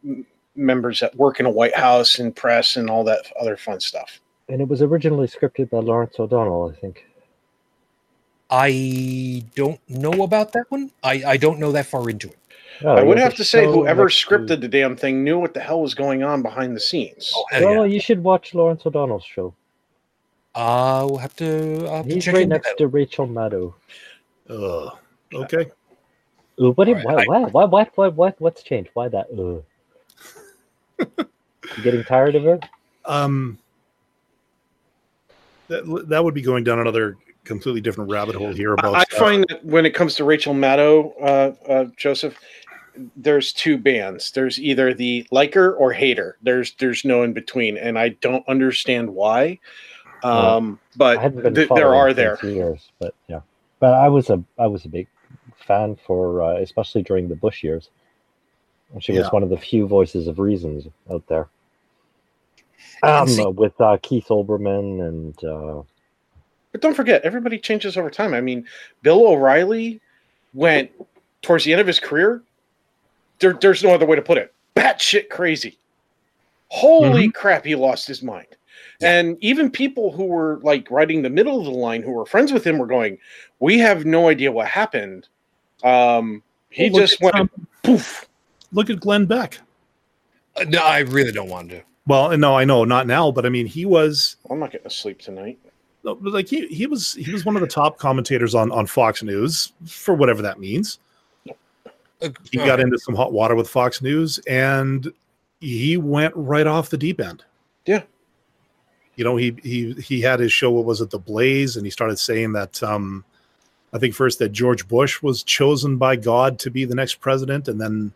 members 0.56 1.00
that 1.00 1.16
work 1.16 1.40
in 1.40 1.48
a 1.48 1.50
White 1.50 1.76
House 1.76 2.20
and 2.20 2.36
press 2.36 2.76
and 2.76 2.90
all 2.90 3.04
that 3.06 3.26
other 3.40 3.58
fun 3.58 3.80
stuff. 3.80 4.20
and 4.50 4.62
it 4.62 4.68
was 4.68 4.82
originally 4.84 5.28
scripted 5.28 5.70
by 5.72 5.80
Lawrence 5.80 6.20
O'Donnell, 6.20 6.72
I 6.76 6.80
think. 6.80 7.06
I 8.52 9.44
don't 9.56 9.80
know 9.90 10.22
about 10.24 10.52
that 10.54 10.70
one. 10.70 10.92
I, 11.02 11.24
I 11.26 11.38
don't 11.38 11.60
know 11.60 11.72
that 11.72 11.88
far 11.88 12.08
into 12.08 12.28
it. 12.28 12.38
Oh, 12.84 12.90
I 12.96 13.04
would 13.04 13.18
has 13.18 13.26
have 13.26 13.36
to 13.36 13.44
say, 13.44 13.64
show 13.64 13.72
whoever 13.72 14.04
next 14.06 14.22
to- 14.22 14.28
scripted 14.28 14.62
the 14.62 14.68
damn 14.68 14.96
thing 14.96 15.24
knew 15.24 15.40
what 15.40 15.54
the 15.54 15.60
hell 15.60 15.82
was 15.82 15.94
going 15.94 16.24
on 16.24 16.42
behind 16.42 16.76
the 16.76 16.80
scenes. 16.80 17.32
Oh, 17.36 17.46
Well, 17.54 17.86
yeah. 17.86 17.94
you 17.94 18.00
should 18.00 18.24
watch 18.24 18.54
Lawrence 18.54 18.86
O'Donnell's 18.86 19.24
show. 19.26 19.54
I'll 20.56 21.18
have 21.18 21.36
to, 21.38 21.86
I'll 21.88 21.98
have 21.98 22.08
to 22.08 22.14
He's 22.14 22.26
check 22.26 22.36
right 22.36 22.48
next 22.48 22.68
that. 22.70 22.78
to 22.80 22.88
Rachel 22.88 23.28
Maddow. 23.28 23.74
Ugh. 24.50 24.98
Okay. 25.34 25.72
Ooh, 26.62 26.72
what, 26.74 26.86
did, 26.86 26.98
Alright, 26.98 27.28
why, 27.28 27.38
I- 27.38 27.40
why, 27.42 27.50
why, 27.50 27.66
why, 27.66 27.90
why, 27.96 28.08
why, 28.10 28.34
what's 28.38 28.62
changed? 28.64 28.90
Why 28.94 29.08
that? 29.08 29.28
Ugh. 29.32 29.64
you 31.78 31.84
getting 31.84 32.04
tired 32.04 32.36
of 32.36 32.46
it? 32.46 32.64
Um, 33.06 33.58
that 35.68 36.06
that 36.08 36.24
would 36.24 36.34
be 36.34 36.42
going 36.42 36.64
down 36.64 36.80
another 36.80 37.18
completely 37.46 37.82
different 37.82 38.10
rabbit 38.12 38.36
hole 38.36 38.54
here 38.54 38.74
about. 38.74 38.96
I 38.96 39.02
I 39.02 39.06
find 39.18 39.46
that 39.50 39.66
when 39.66 39.86
it 39.86 39.92
comes 39.96 40.16
to 40.16 40.24
Rachel 40.24 40.54
Maddow, 40.54 41.14
uh, 41.22 41.72
uh, 41.72 41.86
Joseph, 41.98 42.38
there's 43.16 43.52
two 43.54 43.78
bands. 43.78 44.32
There's 44.32 44.60
either 44.60 44.94
the 44.94 45.26
liker 45.32 45.74
or 45.74 45.92
hater. 45.94 46.38
There's 46.42 46.74
there's 46.74 47.04
no 47.06 47.24
in 47.24 47.34
between, 47.34 47.78
and 47.78 47.98
I 47.98 48.10
don't 48.10 48.48
understand 48.48 49.10
why. 49.14 49.60
Um, 50.24 50.80
I 51.02 51.18
but 51.28 51.56
th- 51.56 51.70
there 51.76 51.94
are 51.94 52.14
there. 52.14 52.38
years, 52.44 52.92
but 53.00 53.14
yeah. 53.28 53.42
But 53.80 53.94
I 53.94 54.08
was 54.10 54.30
a 54.30 54.42
I 54.58 54.68
was 54.68 54.86
a 54.86 54.90
big 54.90 55.08
fan 55.68 55.98
for 56.06 56.42
uh, 56.42 56.58
especially 56.58 57.04
during 57.04 57.28
the 57.28 57.36
Bush 57.36 57.64
years. 57.64 57.90
She 59.00 59.12
was 59.12 59.22
Yeah. 59.26 59.30
one 59.32 59.42
of 59.44 59.50
the 59.50 59.58
few 59.58 59.88
voices 59.88 60.28
of 60.28 60.38
reasons 60.40 60.88
out 61.12 61.26
there. 61.28 61.48
Um, 63.02 63.28
see- 63.28 63.46
with 63.46 63.80
uh, 63.82 63.98
Keith 64.02 64.28
Olbermann 64.30 65.08
and 65.08 65.44
uh, 65.44 65.82
But 66.72 66.82
don't 66.82 66.94
forget, 66.94 67.24
everybody 67.24 67.58
changes 67.58 67.98
over 67.98 68.10
time. 68.10 68.34
I 68.34 68.40
mean, 68.42 68.66
Bill 69.02 69.26
O'Reilly 69.28 70.00
went 70.54 70.92
towards 71.42 71.64
the 71.66 71.72
end 71.74 71.82
of 71.82 71.88
his 71.88 72.00
career. 72.00 72.42
There, 73.44 73.54
there's 73.54 73.84
no 73.84 73.94
other 73.94 74.06
way 74.06 74.16
to 74.16 74.22
put 74.22 74.38
it. 74.38 74.54
Batshit 74.76 75.30
crazy. 75.30 75.78
Holy 76.70 77.30
crap, 77.30 77.66
he 77.66 77.76
lost 77.76 78.08
his 78.08 78.24
mind. 78.24 78.48
And 79.02 79.38
even 79.42 79.70
people 79.70 80.14
who 80.14 80.24
were 80.26 80.60
like 80.64 80.90
riding 80.90 81.22
the 81.22 81.30
middle 81.30 81.60
of 81.60 81.66
the 81.66 81.72
line, 81.72 82.02
who 82.02 82.12
were 82.14 82.26
friends 82.26 82.54
with 82.54 82.66
him, 82.66 82.78
were 82.78 82.88
going, 82.88 83.18
"We 83.60 83.78
have 83.80 84.06
no 84.06 84.30
idea 84.30 84.50
what 84.52 84.68
happened." 84.68 85.28
Um, 85.84 86.42
he 86.70 86.90
Well, 86.90 87.02
just 87.02 87.20
went 87.22 87.36
um, 87.36 87.50
poof. 87.84 88.30
look 88.72 88.90
at 88.90 89.02
Glenn 89.02 89.26
Beck. 89.26 89.60
Uh, 90.56 90.64
no, 90.70 90.80
I 90.80 91.00
really 91.00 91.34
don't 91.34 91.50
want 91.50 91.70
to. 91.72 91.82
Well, 92.08 92.36
no, 92.38 92.56
I 92.56 92.64
know 92.64 92.86
not 92.86 93.06
now, 93.06 93.30
but 93.30 93.46
I 93.46 93.50
mean, 93.50 93.66
he 93.66 93.86
was 93.86 94.38
I'm 94.50 94.60
not 94.60 94.72
getting 94.72 94.90
to 94.90 94.96
sleep 94.96 95.20
tonight. 95.20 95.60
no, 96.06 96.14
like 96.22 96.48
he 96.48 96.68
he 96.68 96.88
was 96.88 97.14
he 97.16 97.30
was 97.32 97.44
one 97.44 97.56
of 97.58 97.62
the 97.62 97.68
top 97.68 97.98
commentators 97.98 98.56
on 98.56 98.72
on 98.72 98.88
Fox 98.88 99.22
News 99.22 99.74
for 99.86 100.14
whatever 100.16 100.42
that 100.42 100.60
means. 100.60 101.00
He 102.52 102.58
got 102.58 102.80
into 102.80 102.98
some 102.98 103.16
hot 103.16 103.34
water 103.34 103.56
with 103.56 103.70
Fox 103.70 104.02
News, 104.02 104.40
and 104.48 105.12
he 105.60 105.98
went 105.98 106.34
right 106.36 106.68
off 106.68 106.90
the 106.90 106.98
deep 106.98 107.20
end. 107.20 107.44
Yeah. 107.86 108.04
You 109.16 109.24
know, 109.24 109.36
he 109.36 109.56
he 109.64 109.94
he 109.94 110.22
had 110.22 110.40
his 110.40 110.52
show. 110.52 110.72
What 110.72 110.86
was 110.86 111.02
it, 111.02 111.10
The 111.10 111.20
Blaze? 111.20 111.78
And 111.78 111.86
he 111.86 111.90
started 111.90 112.18
saying 112.18 112.54
that 112.54 112.82
um, 112.82 113.24
I 113.94 114.00
think 114.00 114.16
first 114.16 114.40
that 114.40 114.50
George 114.50 114.88
Bush 114.88 115.22
was 115.22 115.44
chosen 115.44 115.98
by 115.98 116.16
God 116.16 116.58
to 116.60 116.72
be 116.72 116.86
the 116.86 116.96
next 116.96 117.16
president, 117.16 117.68
and 117.68 117.80
then 117.80 118.12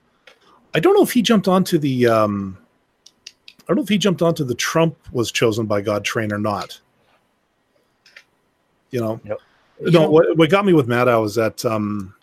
I 0.73 0.79
don't 0.79 0.95
know 0.95 1.03
if 1.03 1.11
he 1.11 1.21
jumped 1.21 1.47
onto 1.47 1.77
the 1.77 2.07
um, 2.07 2.57
I 3.61 3.63
don't 3.67 3.77
know 3.77 3.83
if 3.83 3.89
he 3.89 3.97
jumped 3.97 4.21
onto 4.21 4.43
the 4.43 4.55
Trump 4.55 4.95
was 5.11 5.31
chosen 5.31 5.65
by 5.65 5.81
God 5.81 6.03
train 6.03 6.31
or 6.31 6.39
not. 6.39 6.79
You 8.89 9.01
know, 9.01 9.19
Yep. 9.25 9.39
no. 9.81 10.09
What, 10.09 10.37
what 10.37 10.49
got 10.49 10.65
me 10.65 10.73
with 10.73 10.87
Maddow 10.87 11.21
was 11.21 11.35
that 11.35 11.63
um, 11.65 12.15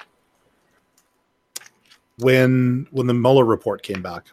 when 2.19 2.87
when 2.91 3.07
the 3.07 3.15
Mueller 3.15 3.45
report 3.45 3.83
came 3.83 4.03
back, 4.03 4.27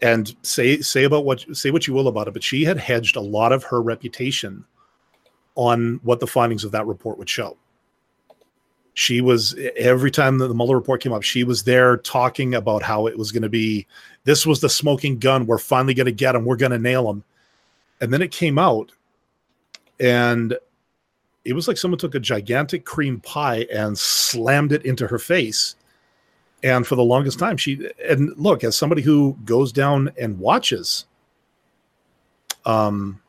and 0.00 0.34
say 0.42 0.80
say 0.80 1.04
about 1.04 1.24
what 1.24 1.44
say 1.56 1.70
what 1.70 1.86
you 1.86 1.94
will 1.94 2.08
about 2.08 2.28
it, 2.28 2.34
but 2.34 2.42
she 2.42 2.64
had 2.64 2.78
hedged 2.78 3.16
a 3.16 3.20
lot 3.20 3.52
of 3.52 3.64
her 3.64 3.80
reputation 3.82 4.64
on 5.54 6.00
what 6.02 6.20
the 6.20 6.26
findings 6.26 6.64
of 6.64 6.72
that 6.72 6.86
report 6.86 7.18
would 7.18 7.28
show. 7.28 7.56
She 8.94 9.20
was 9.20 9.54
every 9.76 10.10
time 10.10 10.38
that 10.38 10.48
the 10.48 10.54
Mueller 10.54 10.76
report 10.76 11.02
came 11.02 11.12
up, 11.12 11.22
she 11.22 11.44
was 11.44 11.62
there 11.62 11.96
talking 11.98 12.54
about 12.54 12.82
how 12.82 13.06
it 13.06 13.16
was 13.16 13.32
going 13.32 13.42
to 13.42 13.48
be. 13.48 13.86
This 14.24 14.46
was 14.46 14.60
the 14.60 14.68
smoking 14.68 15.18
gun. 15.18 15.46
We're 15.46 15.58
finally 15.58 15.94
going 15.94 16.06
to 16.06 16.12
get 16.12 16.34
him. 16.34 16.44
We're 16.44 16.56
going 16.56 16.72
to 16.72 16.78
nail 16.78 17.08
him. 17.08 17.24
And 18.00 18.12
then 18.12 18.20
it 18.20 18.32
came 18.32 18.58
out, 18.58 18.92
and 20.00 20.56
it 21.44 21.52
was 21.54 21.68
like 21.68 21.76
someone 21.76 21.98
took 21.98 22.14
a 22.14 22.20
gigantic 22.20 22.84
cream 22.84 23.20
pie 23.20 23.66
and 23.72 23.96
slammed 23.96 24.72
it 24.72 24.84
into 24.84 25.06
her 25.06 25.18
face. 25.18 25.76
And 26.64 26.86
for 26.86 26.94
the 26.94 27.02
longest 27.04 27.38
time, 27.38 27.56
she 27.56 27.90
and 28.08 28.32
look 28.36 28.62
as 28.62 28.76
somebody 28.76 29.02
who 29.02 29.36
goes 29.44 29.72
down 29.72 30.12
and 30.18 30.38
watches. 30.38 31.06
Um, 32.64 33.20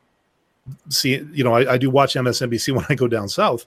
see, 0.88 1.26
you 1.32 1.42
know, 1.42 1.54
I, 1.54 1.74
I 1.74 1.78
do 1.78 1.90
watch 1.90 2.14
MSNBC 2.14 2.72
when 2.76 2.86
I 2.88 2.94
go 2.94 3.08
down 3.08 3.28
south. 3.28 3.66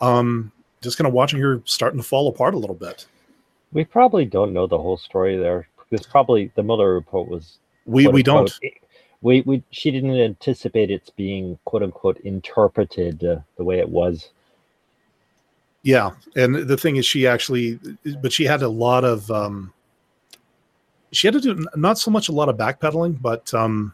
Um, 0.00 0.52
just 0.82 0.98
kind 0.98 1.06
of 1.06 1.14
watching 1.14 1.40
her 1.40 1.62
starting 1.64 2.00
to 2.00 2.06
fall 2.06 2.28
apart 2.28 2.54
a 2.54 2.58
little 2.58 2.74
bit. 2.76 3.06
we 3.72 3.84
probably 3.84 4.24
don't 4.24 4.52
know 4.52 4.66
the 4.66 4.78
whole 4.78 4.96
story 4.96 5.36
there 5.36 5.68
because 5.78 6.06
probably 6.06 6.50
the 6.54 6.62
Mueller 6.62 6.92
report 6.92 7.28
was 7.28 7.58
We 7.86 8.08
we 8.08 8.22
don't. 8.22 8.52
we 9.22 9.42
we 9.42 9.62
she 9.70 9.90
didn't 9.90 10.20
anticipate 10.20 10.90
it's 10.90 11.10
being 11.10 11.58
quote 11.64 11.82
unquote 11.82 12.18
interpreted 12.20 13.24
uh, 13.24 13.38
the 13.56 13.64
way 13.64 13.78
it 13.78 13.88
was. 13.88 14.30
Yeah, 15.84 16.10
and 16.36 16.54
the 16.54 16.76
thing 16.76 16.96
is, 16.96 17.04
she 17.06 17.26
actually, 17.26 17.78
but 18.20 18.32
she 18.32 18.44
had 18.44 18.62
a 18.62 18.68
lot 18.68 19.04
of, 19.04 19.28
um, 19.30 19.72
she 21.10 21.26
had 21.26 21.34
to 21.34 21.40
do 21.40 21.66
not 21.74 21.98
so 21.98 22.10
much 22.10 22.28
a 22.28 22.32
lot 22.32 22.48
of 22.48 22.56
backpedaling, 22.56 23.20
but 23.20 23.52
um, 23.52 23.92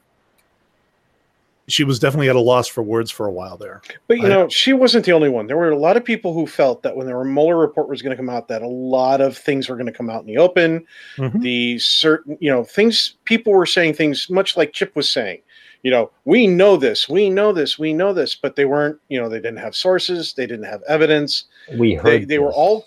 she 1.66 1.84
was 1.84 1.98
definitely 1.98 2.28
at 2.28 2.36
a 2.36 2.40
loss 2.40 2.68
for 2.68 2.82
words 2.82 3.10
for 3.10 3.26
a 3.26 3.30
while 3.32 3.56
there. 3.56 3.80
But 4.06 4.18
you 4.18 4.26
I- 4.26 4.28
know, 4.28 4.48
she 4.48 4.72
wasn't 4.74 5.04
the 5.06 5.12
only 5.12 5.28
one. 5.30 5.46
There 5.46 5.56
were 5.56 5.70
a 5.70 5.78
lot 5.78 5.96
of 5.96 6.04
people 6.04 6.34
who 6.34 6.46
felt 6.46 6.82
that 6.82 6.94
when 6.94 7.06
the 7.06 7.24
Mueller 7.24 7.56
report 7.56 7.88
was 7.88 8.02
going 8.02 8.10
to 8.10 8.16
come 8.16 8.30
out, 8.30 8.48
that 8.48 8.60
a 8.62 8.68
lot 8.68 9.20
of 9.22 9.36
things 9.36 9.68
were 9.68 9.76
going 9.76 9.86
to 9.86 9.92
come 9.92 10.10
out 10.10 10.20
in 10.20 10.26
the 10.26 10.36
open. 10.38 10.86
Mhm. 11.16 11.40
The 11.40 11.78
certain, 11.78 12.36
you 12.40 12.50
know, 12.50 12.64
things 12.64 13.14
people 13.24 13.52
were 13.54 13.66
saying 13.66 13.94
things 13.94 14.28
much 14.30 14.56
like 14.58 14.72
Chip 14.72 14.94
was 14.94 15.08
saying. 15.08 15.40
You 15.82 15.90
know, 15.90 16.10
we 16.24 16.46
know 16.46 16.76
this, 16.76 17.08
we 17.08 17.30
know 17.30 17.52
this, 17.52 17.78
we 17.78 17.92
know 17.92 18.12
this, 18.12 18.34
but 18.34 18.56
they 18.56 18.64
weren't. 18.64 18.98
You 19.08 19.20
know, 19.20 19.28
they 19.28 19.38
didn't 19.38 19.58
have 19.58 19.76
sources, 19.76 20.34
they 20.34 20.46
didn't 20.46 20.66
have 20.66 20.82
evidence. 20.88 21.44
We 21.76 21.94
heard 21.94 22.22
They 22.22 22.24
they 22.24 22.38
were 22.38 22.52
all, 22.52 22.86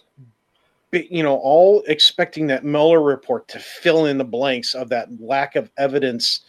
you 0.92 1.24
know, 1.24 1.38
all 1.38 1.84
expecting 1.88 2.48
that 2.48 2.66
Mueller 2.66 3.02
report 3.02 3.48
to 3.50 3.60
fill 3.60 4.06
in 4.06 4.18
the 4.18 4.26
blanks 4.26 4.76
of 4.76 4.90
that 4.90 5.08
lack 5.22 5.56
of 5.56 5.70
evidence. 5.78 6.42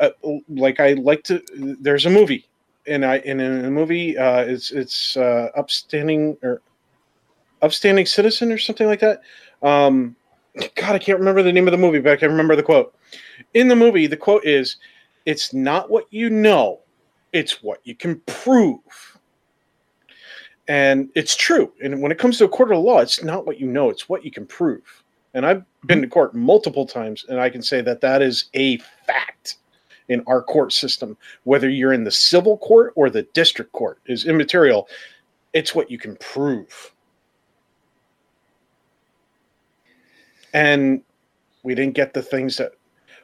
Uh, 0.00 0.10
like 0.48 0.80
I 0.80 0.94
like 0.94 1.22
to. 1.24 1.42
There's 1.80 2.06
a 2.06 2.10
movie 2.10 2.48
and 2.86 3.04
I 3.04 3.18
and 3.18 3.40
in 3.40 3.62
the 3.62 3.70
movie 3.70 4.16
uh, 4.16 4.40
it's 4.40 4.70
it's 4.70 5.16
uh, 5.16 5.50
upstanding 5.56 6.36
or 6.42 6.60
upstanding 7.62 8.06
citizen 8.06 8.52
or 8.52 8.58
something 8.58 8.86
like 8.86 9.00
that. 9.00 9.22
Um, 9.62 10.16
God, 10.74 10.94
I 10.94 10.98
can't 10.98 11.18
remember 11.18 11.42
the 11.42 11.52
name 11.52 11.66
of 11.66 11.72
the 11.72 11.78
movie, 11.78 12.00
but 12.00 12.12
I 12.12 12.16
can 12.16 12.30
remember 12.30 12.56
the 12.56 12.62
quote. 12.62 12.94
In 13.54 13.68
the 13.68 13.76
movie, 13.76 14.06
the 14.06 14.16
quote 14.16 14.44
is, 14.44 14.76
"It's 15.26 15.52
not 15.52 15.90
what 15.90 16.06
you 16.10 16.30
know, 16.30 16.80
it's 17.32 17.62
what 17.62 17.80
you 17.84 17.94
can 17.94 18.20
prove." 18.26 18.80
And 20.66 21.10
it's 21.14 21.36
true. 21.36 21.72
And 21.82 22.00
when 22.00 22.10
it 22.10 22.18
comes 22.18 22.38
to 22.38 22.46
a 22.46 22.48
court 22.48 22.72
of 22.72 22.78
law, 22.78 23.00
it's 23.00 23.22
not 23.22 23.46
what 23.46 23.60
you 23.60 23.66
know, 23.66 23.90
it's 23.90 24.08
what 24.08 24.24
you 24.24 24.30
can 24.30 24.46
prove. 24.46 25.02
And 25.34 25.44
I've 25.44 25.58
mm-hmm. 25.58 25.86
been 25.86 26.02
to 26.02 26.08
court 26.08 26.34
multiple 26.34 26.86
times, 26.86 27.26
and 27.28 27.38
I 27.38 27.50
can 27.50 27.60
say 27.62 27.82
that 27.82 28.00
that 28.00 28.22
is 28.22 28.46
a 28.54 28.78
fact 29.06 29.56
in 30.08 30.22
our 30.26 30.42
court 30.42 30.72
system 30.72 31.16
whether 31.44 31.68
you're 31.68 31.92
in 31.92 32.04
the 32.04 32.10
civil 32.10 32.58
court 32.58 32.92
or 32.94 33.08
the 33.08 33.22
district 33.34 33.72
court 33.72 33.98
is 34.06 34.26
immaterial 34.26 34.88
it's 35.52 35.74
what 35.74 35.90
you 35.90 35.98
can 35.98 36.16
prove 36.16 36.92
and 40.52 41.02
we 41.62 41.74
didn't 41.74 41.94
get 41.94 42.12
the 42.12 42.22
things 42.22 42.56
that 42.56 42.72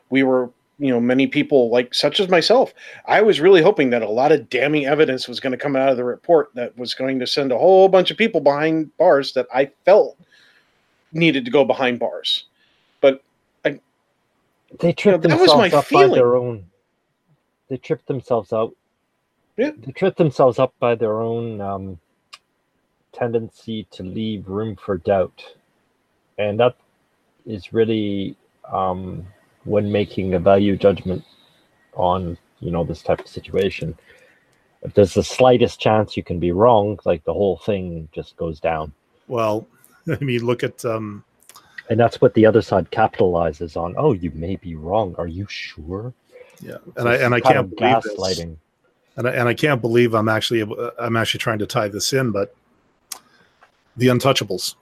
we 0.09 0.23
were 0.23 0.51
you 0.81 0.91
know 0.91 1.01
many 1.01 1.27
people 1.27 1.71
like 1.71 1.95
such 1.95 2.19
as 2.19 2.29
myself 2.29 2.75
i 3.07 3.21
was 3.21 3.39
really 3.39 3.63
hoping 3.63 3.91
that 3.91 4.03
a 4.03 4.09
lot 4.09 4.33
of 4.33 4.49
damning 4.49 4.87
evidence 4.87 5.29
was 5.29 5.39
going 5.39 5.53
to 5.53 5.59
come 5.59 5.77
out 5.77 5.91
of 5.91 5.97
the 5.97 6.05
report 6.05 6.51
that 6.55 6.77
was 6.77 6.95
going 6.95 7.19
to 7.21 7.27
send 7.27 7.53
a 7.53 7.59
whole 7.59 7.89
bunch 7.89 8.11
of 8.11 8.17
people 8.17 8.41
behind 8.41 8.91
bars 8.97 9.33
that 9.35 9.47
i 9.55 9.71
felt 9.85 10.17
needed 11.13 11.45
to 11.45 11.51
go 11.51 11.65
behind 11.65 11.99
bars 11.99 12.47
But 13.01 13.23
They 14.79 14.93
tripped 14.93 15.25
was 15.25 15.33
my 15.55 15.69
themselves 15.69 15.75
up 15.75 15.91
by 15.91 16.07
their 16.07 16.37
own. 16.37 16.65
They 17.69 17.77
tripped 17.77 18.07
themselves 18.07 18.53
out. 18.53 18.75
Yeah. 19.57 19.73
They 19.77 19.93
tripped 19.93 20.17
themselves 20.17 20.59
up 20.59 20.75
by 20.79 20.95
their 20.95 21.21
own 21.21 21.61
um, 21.61 21.99
tendency 23.13 23.87
to 23.91 24.03
leave 24.03 24.49
room 24.49 24.77
for 24.77 24.99
doubt, 24.99 25.43
and 26.39 26.59
that 26.61 26.77
is 27.47 27.73
really 27.73 28.37
um, 28.73 29.27
when 29.65 29.91
making 29.93 30.35
a 30.35 30.39
value 30.39 30.77
judgment 30.77 31.25
on 31.95 32.39
you 32.61 32.71
know 32.71 32.85
this 32.85 33.03
type 33.03 33.21
of 33.21 33.29
situation. 33.29 33.97
If 34.83 34.95
there's 34.95 35.15
the 35.15 35.25
slightest 35.25 35.79
chance 35.79 36.17
you 36.17 36.23
can 36.23 36.39
be 36.39 36.53
wrong, 36.53 36.99
like 37.05 37.25
the 37.25 37.35
whole 37.35 37.59
thing 37.59 38.09
just 38.13 38.37
goes 38.37 38.61
down. 38.61 38.93
Well, 39.29 39.67
I 40.09 40.23
mean, 40.25 40.45
look 40.45 40.63
at 40.63 40.85
um, 40.85 41.23
And 41.91 42.01
that's 42.01 42.21
what 42.21 42.33
the 42.35 42.47
other 42.47 42.63
side 42.63 42.91
capitalizes 42.91 43.77
on. 43.77 43.95
Oh, 43.99 44.13
you 44.13 44.31
may 44.35 44.57
be 44.57 44.77
wrong. 44.77 45.15
Are 45.19 45.27
you 45.27 45.47
sure? 45.49 46.15
yeah, 46.61 46.77
and 46.97 47.09
I 47.09 47.17
and 47.17 47.35
I 47.35 47.41
can't 47.41 47.75
believe 47.75 48.03
this. 48.03 48.15
gaslighting. 48.17 48.57
and 49.17 49.29
I, 49.29 49.33
and 49.33 49.49
I 49.49 49.55
can't 49.55 49.81
believe 49.83 50.15
I'm 50.15 50.29
actually 50.29 50.61
able- 50.61 50.81
uh, 50.81 50.91
I'm 50.99 51.17
actually 51.17 51.39
trying 51.41 51.59
to 51.59 51.67
tie 51.67 51.89
this 51.89 52.13
in, 52.13 52.31
but 52.31 52.55
the 53.97 54.07
Untouchables. 54.07 54.77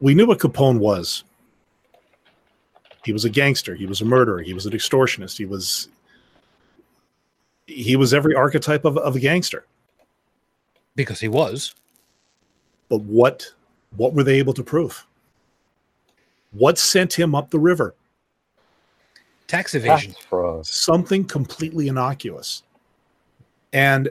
We 0.00 0.14
knew 0.14 0.26
what 0.26 0.38
Capone 0.38 0.78
was. 0.78 1.24
He 3.06 3.12
was 3.12 3.24
a 3.24 3.30
gangster. 3.30 3.74
He 3.76 3.86
was 3.86 4.00
a 4.00 4.04
murderer. 4.04 4.42
He 4.42 4.52
was 4.52 4.66
an 4.66 4.72
extortionist. 4.72 5.38
He 5.38 5.46
was 5.46 5.88
he 7.66 7.96
was 7.96 8.12
every 8.12 8.34
archetype 8.34 8.84
of, 8.84 8.98
of 8.98 9.16
a 9.16 9.20
gangster. 9.20 9.64
because 10.96 11.20
he 11.20 11.28
was. 11.28 11.74
But 12.88 13.02
what 13.02 13.46
what 13.96 14.12
were 14.12 14.24
they 14.24 14.38
able 14.38 14.54
to 14.54 14.62
prove? 14.64 15.06
What 16.50 16.78
sent 16.78 17.12
him 17.12 17.34
up 17.34 17.50
the 17.50 17.58
river? 17.58 17.94
Tax 19.46 19.74
evasion. 19.74 20.12
Tax 20.12 20.24
fraud. 20.24 20.66
something 20.66 21.24
completely 21.24 21.86
innocuous 21.88 22.64
and 23.72 24.08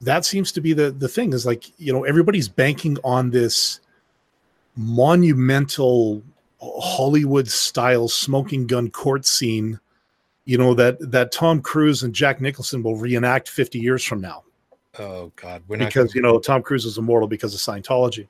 that 0.00 0.24
seems 0.24 0.52
to 0.52 0.60
be 0.60 0.72
the 0.72 0.90
the 0.92 1.08
thing 1.08 1.32
is 1.32 1.44
like 1.44 1.72
you 1.78 1.92
know 1.92 2.04
everybody's 2.04 2.48
banking 2.48 2.96
on 3.04 3.30
this 3.30 3.80
monumental 4.76 6.22
Hollywood 6.60 7.48
style 7.48 8.08
smoking 8.08 8.66
gun 8.66 8.90
court 8.90 9.24
scene, 9.24 9.78
you 10.44 10.58
know 10.58 10.74
that 10.74 10.96
that 11.12 11.30
Tom 11.32 11.60
Cruise 11.60 12.02
and 12.02 12.14
Jack 12.14 12.40
Nicholson 12.40 12.82
will 12.82 12.96
reenact 12.96 13.48
50 13.48 13.78
years 13.78 14.02
from 14.04 14.20
now 14.20 14.42
Oh 14.98 15.30
God, 15.36 15.62
we're 15.68 15.78
because 15.78 15.94
gonna- 15.94 16.10
you 16.14 16.22
know 16.22 16.38
Tom 16.40 16.62
Cruise 16.62 16.84
is 16.84 16.98
immortal 16.98 17.28
because 17.28 17.54
of 17.54 17.60
Scientology. 17.60 18.26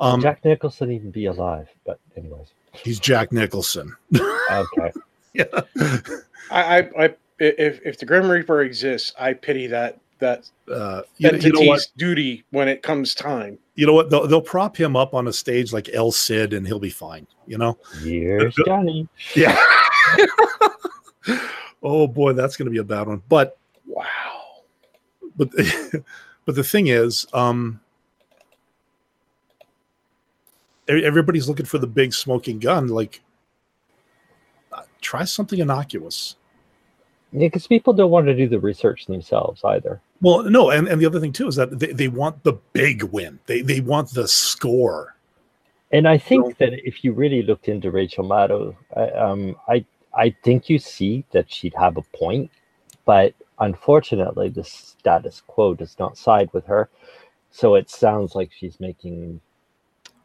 Um, 0.00 0.20
Jack 0.20 0.44
Nicholson 0.44 0.92
even 0.92 1.10
be 1.10 1.26
alive, 1.26 1.68
but 1.84 1.98
anyways, 2.16 2.48
He's 2.72 2.98
Jack 3.00 3.32
Nicholson. 3.32 3.94
okay. 4.14 4.92
yeah. 5.34 5.44
I, 6.50 6.78
I, 6.78 6.78
I 7.04 7.14
if 7.38 7.80
if 7.84 7.98
the 7.98 8.06
Grim 8.06 8.30
Reaper 8.30 8.62
exists, 8.62 9.12
I 9.18 9.32
pity 9.32 9.66
that 9.68 9.98
that 10.20 10.48
Uh, 10.70 11.02
you, 11.18 11.28
entity's 11.28 11.60
you 11.60 11.66
know 11.66 11.78
duty 11.96 12.44
when 12.50 12.68
it 12.68 12.82
comes 12.82 13.14
time. 13.14 13.58
You 13.78 13.86
know 13.86 13.92
what? 13.92 14.10
They'll, 14.10 14.26
they'll 14.26 14.42
prop 14.42 14.76
him 14.76 14.96
up 14.96 15.14
on 15.14 15.28
a 15.28 15.32
stage 15.32 15.72
like 15.72 15.88
El 15.92 16.10
Cid, 16.10 16.52
and 16.52 16.66
he'll 16.66 16.80
be 16.80 16.90
fine. 16.90 17.28
You 17.46 17.58
know? 17.58 17.78
Here's 18.02 18.52
Johnny. 18.66 19.06
Yeah. 19.36 19.56
oh 21.84 22.08
boy, 22.08 22.32
that's 22.32 22.56
going 22.56 22.66
to 22.66 22.72
be 22.72 22.78
a 22.78 22.84
bad 22.84 23.06
one. 23.06 23.22
But 23.28 23.56
Wow. 23.86 24.62
but 25.36 25.50
but 26.44 26.56
the 26.56 26.64
thing 26.64 26.88
is, 26.88 27.24
um, 27.32 27.78
everybody's 30.88 31.48
looking 31.48 31.66
for 31.66 31.78
the 31.78 31.86
big 31.86 32.12
smoking 32.12 32.58
gun. 32.58 32.88
Like, 32.88 33.20
uh, 34.72 34.82
try 35.00 35.22
something 35.22 35.60
innocuous. 35.60 36.34
Yeah, 37.30 37.46
because 37.46 37.68
people 37.68 37.92
don't 37.92 38.10
want 38.10 38.26
to 38.26 38.34
do 38.34 38.48
the 38.48 38.58
research 38.58 39.06
themselves 39.06 39.62
either. 39.62 40.00
Well, 40.20 40.42
no, 40.44 40.70
and, 40.70 40.88
and 40.88 41.00
the 41.00 41.06
other 41.06 41.20
thing 41.20 41.32
too 41.32 41.46
is 41.46 41.56
that 41.56 41.78
they, 41.78 41.92
they 41.92 42.08
want 42.08 42.42
the 42.42 42.54
big 42.72 43.04
win. 43.04 43.38
They 43.46 43.62
they 43.62 43.80
want 43.80 44.10
the 44.12 44.26
score. 44.26 45.14
And 45.92 46.06
I 46.06 46.18
think 46.18 46.46
No. 46.46 46.54
that 46.58 46.86
if 46.86 47.02
you 47.04 47.12
really 47.12 47.42
looked 47.42 47.68
into 47.68 47.90
Rachel 47.90 48.24
Maddow, 48.24 48.76
I, 48.96 49.10
um, 49.10 49.56
I 49.68 49.84
I 50.14 50.34
think 50.42 50.68
you 50.68 50.78
see 50.78 51.24
that 51.30 51.50
she'd 51.50 51.74
have 51.74 51.96
a 51.96 52.02
point, 52.02 52.50
but 53.04 53.32
unfortunately, 53.60 54.48
the 54.48 54.64
status 54.64 55.42
quo 55.46 55.74
does 55.74 55.96
not 55.98 56.18
side 56.18 56.50
with 56.52 56.66
her. 56.66 56.90
So 57.50 57.76
it 57.76 57.88
sounds 57.88 58.34
like 58.34 58.50
she's 58.52 58.80
making. 58.80 59.40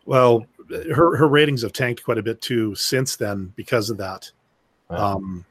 Well, 0.06 0.46
her 0.94 1.16
her 1.16 1.28
ratings 1.28 1.62
have 1.62 1.72
tanked 1.74 2.04
quite 2.04 2.18
a 2.18 2.24
bit 2.24 2.42
too 2.42 2.76
since 2.76 3.16
then 3.16 3.54
because 3.56 3.90
of 3.90 3.98
that. 3.98 4.32
uh, 4.90 5.16
Um, 5.16 5.46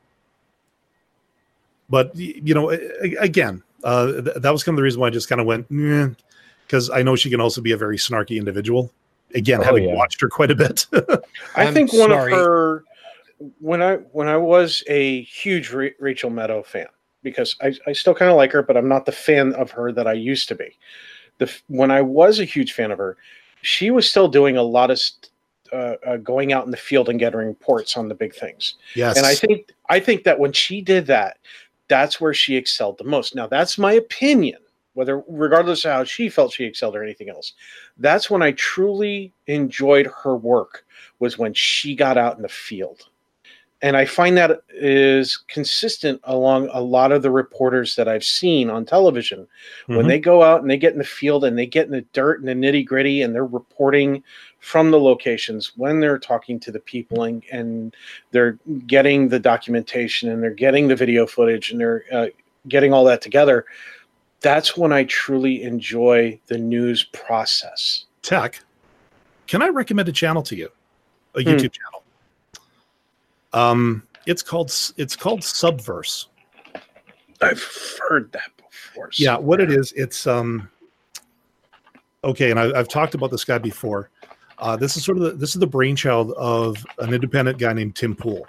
but 1.88 2.14
you 2.16 2.54
know, 2.54 2.70
again, 3.18 3.62
uh, 3.84 4.22
th- 4.22 4.36
that 4.36 4.50
was 4.50 4.62
kind 4.62 4.74
of 4.74 4.76
the 4.76 4.82
reason 4.82 5.00
why 5.00 5.08
I 5.08 5.10
just 5.10 5.28
kind 5.28 5.40
of 5.40 5.46
went 5.46 5.68
because 6.66 6.90
I 6.90 7.02
know 7.02 7.16
she 7.16 7.30
can 7.30 7.40
also 7.40 7.60
be 7.60 7.72
a 7.72 7.76
very 7.76 7.96
snarky 7.96 8.38
individual. 8.38 8.92
Again, 9.34 9.60
Oh, 9.60 9.64
having 9.64 9.84
yeah. 9.84 9.94
watched 9.94 10.20
her 10.20 10.28
quite 10.28 10.50
a 10.50 10.54
bit. 10.54 10.86
I 11.56 11.66
I'm 11.66 11.74
think 11.74 11.92
one 11.92 12.10
sorry. 12.10 12.32
of 12.32 12.38
her 12.38 12.84
when 13.60 13.82
I 13.82 13.96
when 14.12 14.28
I 14.28 14.36
was 14.36 14.84
a 14.88 15.22
huge 15.22 15.72
Ra- 15.72 15.88
Rachel 15.98 16.30
Maddow 16.30 16.64
fan 16.64 16.86
because 17.22 17.56
I, 17.62 17.72
I 17.86 17.92
still 17.92 18.14
kind 18.14 18.30
of 18.30 18.36
like 18.36 18.52
her, 18.52 18.62
but 18.62 18.76
I'm 18.76 18.88
not 18.88 19.06
the 19.06 19.12
fan 19.12 19.54
of 19.54 19.70
her 19.72 19.90
that 19.92 20.06
I 20.06 20.12
used 20.12 20.48
to 20.48 20.54
be. 20.54 20.76
The 21.38 21.50
when 21.68 21.90
I 21.90 22.02
was 22.02 22.40
a 22.40 22.44
huge 22.44 22.72
fan 22.72 22.90
of 22.90 22.98
her, 22.98 23.16
she 23.62 23.90
was 23.90 24.08
still 24.08 24.28
doing 24.28 24.56
a 24.56 24.62
lot 24.62 24.90
of 24.90 24.98
st- 24.98 25.30
uh, 25.72 25.96
uh, 26.06 26.16
going 26.18 26.52
out 26.52 26.66
in 26.66 26.70
the 26.70 26.76
field 26.76 27.08
and 27.08 27.18
getting 27.18 27.40
reports 27.40 27.96
on 27.96 28.06
the 28.08 28.14
big 28.14 28.34
things. 28.34 28.74
yes, 28.94 29.16
And 29.16 29.24
I 29.24 29.34
think 29.34 29.72
I 29.88 29.98
think 29.98 30.24
that 30.24 30.38
when 30.38 30.52
she 30.52 30.82
did 30.82 31.06
that, 31.06 31.38
that's 31.92 32.22
where 32.22 32.32
she 32.32 32.56
excelled 32.56 32.96
the 32.96 33.04
most. 33.04 33.34
Now 33.34 33.46
that's 33.46 33.76
my 33.76 33.92
opinion, 33.92 34.60
whether 34.94 35.22
regardless 35.28 35.84
of 35.84 35.92
how 35.92 36.04
she 36.04 36.30
felt 36.30 36.54
she 36.54 36.64
excelled 36.64 36.96
or 36.96 37.04
anything 37.04 37.28
else. 37.28 37.52
That's 37.98 38.30
when 38.30 38.40
I 38.40 38.52
truly 38.52 39.34
enjoyed 39.46 40.08
her 40.24 40.34
work 40.34 40.86
was 41.18 41.36
when 41.36 41.52
she 41.52 41.94
got 41.94 42.16
out 42.16 42.36
in 42.36 42.42
the 42.42 42.48
field. 42.48 43.08
And 43.82 43.94
I 43.94 44.06
find 44.06 44.38
that 44.38 44.62
is 44.70 45.36
consistent 45.48 46.18
along 46.24 46.70
a 46.72 46.80
lot 46.80 47.12
of 47.12 47.20
the 47.20 47.30
reporters 47.30 47.94
that 47.96 48.08
I've 48.08 48.24
seen 48.24 48.70
on 48.70 48.86
television. 48.86 49.46
When 49.86 50.06
Mhm. 50.06 50.08
they 50.08 50.18
go 50.18 50.42
out 50.42 50.62
and 50.62 50.70
they 50.70 50.78
get 50.78 50.94
in 50.94 50.98
the 50.98 51.04
field 51.04 51.44
and 51.44 51.58
they 51.58 51.66
get 51.66 51.86
in 51.86 51.92
the 51.92 52.06
dirt 52.14 52.40
and 52.40 52.48
the 52.48 52.54
nitty 52.54 52.86
gritty 52.86 53.20
and 53.20 53.34
they're 53.34 53.44
reporting 53.44 54.22
from 54.62 54.90
the 54.92 54.98
locations 54.98 55.72
when 55.76 55.98
they're 55.98 56.18
talking 56.18 56.58
to 56.60 56.70
the 56.70 56.78
people 56.78 57.24
and, 57.24 57.42
and 57.50 57.94
they're 58.30 58.58
getting 58.86 59.28
the 59.28 59.38
documentation 59.38 60.30
and 60.30 60.40
they're 60.42 60.50
getting 60.54 60.86
the 60.86 60.94
video 60.96 61.26
footage 61.26 61.72
and 61.72 61.80
they're 61.80 62.04
uh, 62.12 62.26
getting 62.68 62.92
all 62.92 63.04
that 63.04 63.20
together 63.20 63.64
that's 64.40 64.76
when 64.76 64.92
i 64.92 65.02
truly 65.04 65.62
enjoy 65.64 66.38
the 66.46 66.56
news 66.56 67.02
process 67.12 68.06
tech. 68.22 68.60
Can 69.48 69.60
I 69.62 69.68
recommend 69.68 70.08
a 70.08 70.12
channel 70.12 70.42
to 70.44 70.54
you? 70.56 70.68
A 71.34 71.42
Hmm. 71.42 71.48
YouTube 71.50 71.72
channel. 71.72 72.04
Um, 73.52 74.06
it's 74.26 74.42
called 74.42 74.68
it's 74.96 75.16
called 75.16 75.40
Subverse. 75.40 76.26
i've 77.40 77.98
heard 78.08 78.30
that 78.32 78.50
before 78.56 79.10
Yeah, 79.18 79.36
what 79.38 79.60
it 79.60 79.72
is 79.72 79.92
it's 79.96 80.26
um 80.28 80.68
okay, 82.24 82.52
and 82.52 82.60
I, 82.60 82.78
I've 82.78 82.88
talked 82.88 83.14
about 83.16 83.32
this 83.32 83.44
guy 83.44 83.58
before. 83.58 84.08
Uh, 84.62 84.76
this 84.76 84.96
is 84.96 85.04
sort 85.04 85.18
of 85.18 85.24
the, 85.24 85.32
this 85.32 85.56
is 85.56 85.60
the 85.60 85.66
brainchild 85.66 86.30
of 86.34 86.86
an 86.98 87.12
independent 87.12 87.58
guy 87.58 87.72
named 87.72 87.96
Tim 87.96 88.14
Pool. 88.14 88.46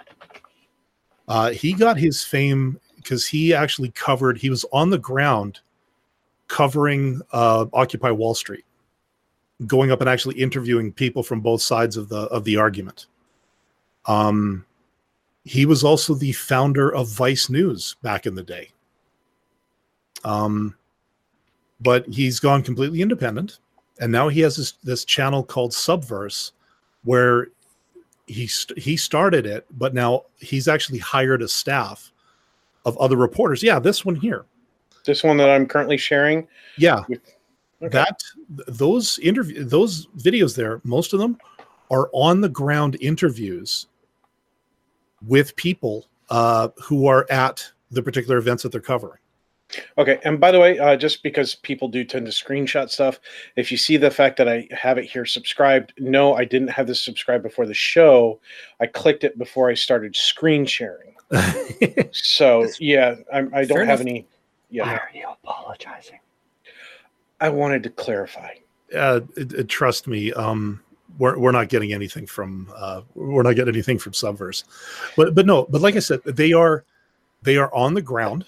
Uh, 1.26 1.50
he 1.50 1.72
got 1.72 1.96
his 1.96 2.24
fame 2.24 2.78
because 2.94 3.26
he 3.26 3.52
actually 3.52 3.90
covered. 3.90 4.38
He 4.38 4.48
was 4.48 4.64
on 4.72 4.90
the 4.90 4.98
ground 4.98 5.58
covering 6.46 7.20
uh, 7.32 7.66
Occupy 7.72 8.12
Wall 8.12 8.36
Street, 8.36 8.64
going 9.66 9.90
up 9.90 10.00
and 10.00 10.08
actually 10.08 10.40
interviewing 10.40 10.92
people 10.92 11.24
from 11.24 11.40
both 11.40 11.62
sides 11.62 11.96
of 11.96 12.08
the 12.08 12.20
of 12.28 12.44
the 12.44 12.58
argument. 12.58 13.06
Um, 14.06 14.64
he 15.44 15.66
was 15.66 15.82
also 15.82 16.14
the 16.14 16.32
founder 16.32 16.94
of 16.94 17.08
Vice 17.08 17.50
News 17.50 17.96
back 18.02 18.24
in 18.24 18.36
the 18.36 18.44
day. 18.44 18.70
Um, 20.22 20.76
but 21.80 22.06
he's 22.06 22.38
gone 22.38 22.62
completely 22.62 23.02
independent, 23.02 23.58
and 24.00 24.10
now 24.10 24.28
he 24.28 24.40
has 24.40 24.56
this 24.56 24.72
this 24.82 25.04
channel 25.04 25.42
called 25.42 25.70
Subverse, 25.72 26.52
where 27.04 27.48
he 28.26 28.46
st- 28.46 28.78
he 28.78 28.96
started 28.96 29.46
it, 29.46 29.66
but 29.78 29.94
now 29.94 30.24
he's 30.38 30.66
actually 30.68 30.98
hired 30.98 31.42
a 31.42 31.48
staff 31.48 32.12
of 32.86 32.96
other 32.98 33.16
reporters. 33.16 33.62
Yeah, 33.62 33.78
this 33.78 34.04
one 34.04 34.14
here. 34.16 34.44
this 35.04 35.22
one 35.22 35.36
that 35.36 35.50
i'm 35.50 35.66
currently 35.66 35.98
sharing 35.98 36.48
Yeah, 36.78 37.00
Okay. 37.82 37.88
that 37.98 38.18
th- 38.56 38.68
those 38.78 39.18
interview 39.18 39.62
those 39.64 40.06
videos 40.18 40.56
there, 40.56 40.80
most 40.84 41.12
of 41.12 41.18
them 41.20 41.36
are 41.90 42.08
on 42.14 42.40
the 42.40 42.48
ground 42.48 42.96
interviews 43.00 43.86
with 45.26 45.54
people 45.56 46.06
uh, 46.30 46.68
who 46.82 47.06
are 47.06 47.26
at 47.30 47.62
the 47.90 48.02
particular 48.02 48.38
events 48.38 48.62
that 48.62 48.72
they're 48.72 48.80
covering. 48.80 49.18
Okay, 49.98 50.18
and 50.24 50.40
by 50.40 50.50
the 50.50 50.60
way, 50.60 50.78
uh, 50.78 50.96
just 50.96 51.22
because 51.22 51.54
people 51.56 51.88
do 51.88 52.04
tend 52.04 52.26
to 52.26 52.32
screenshot 52.32 52.90
stuff, 52.90 53.20
if 53.56 53.70
you 53.70 53.76
see 53.76 53.96
the 53.96 54.10
fact 54.10 54.36
that 54.36 54.48
I 54.48 54.68
have 54.72 54.98
it 54.98 55.04
here 55.04 55.24
subscribed, 55.26 55.92
no, 55.98 56.34
I 56.34 56.44
didn't 56.44 56.68
have 56.68 56.86
this 56.86 57.02
subscribed 57.02 57.42
before 57.42 57.66
the 57.66 57.74
show. 57.74 58.40
I 58.80 58.86
clicked 58.86 59.24
it 59.24 59.38
before 59.38 59.70
I 59.70 59.74
started 59.74 60.14
screen 60.16 60.66
sharing. 60.66 61.14
So 62.12 62.68
yeah, 62.78 63.16
I'm, 63.32 63.52
I 63.54 63.64
don't 63.64 63.78
have 63.86 64.00
enough. 64.00 64.12
any. 64.12 64.20
Why 64.22 64.28
Yeah, 64.70 64.92
are 64.92 65.10
you 65.14 65.26
apologizing? 65.28 66.18
I 67.40 67.48
wanted 67.48 67.82
to 67.84 67.90
clarify. 67.90 68.50
uh, 68.96 69.20
it, 69.36 69.52
it- 69.52 69.68
trust 69.68 70.06
me, 70.06 70.32
um, 70.34 70.80
we're, 71.18 71.38
we're 71.38 71.52
not 71.52 71.68
getting 71.68 71.92
anything 71.92 72.26
from 72.26 72.70
uh, 72.76 73.02
we're 73.14 73.42
not 73.42 73.54
getting 73.56 73.74
anything 73.74 73.98
from 73.98 74.12
Subverse, 74.12 74.64
but 75.16 75.34
but 75.34 75.46
no, 75.46 75.66
but 75.70 75.80
like 75.80 75.96
I 75.96 76.00
said, 76.00 76.22
they 76.24 76.52
are 76.52 76.84
they 77.42 77.56
are 77.56 77.72
on 77.74 77.94
the 77.94 78.02
ground, 78.02 78.44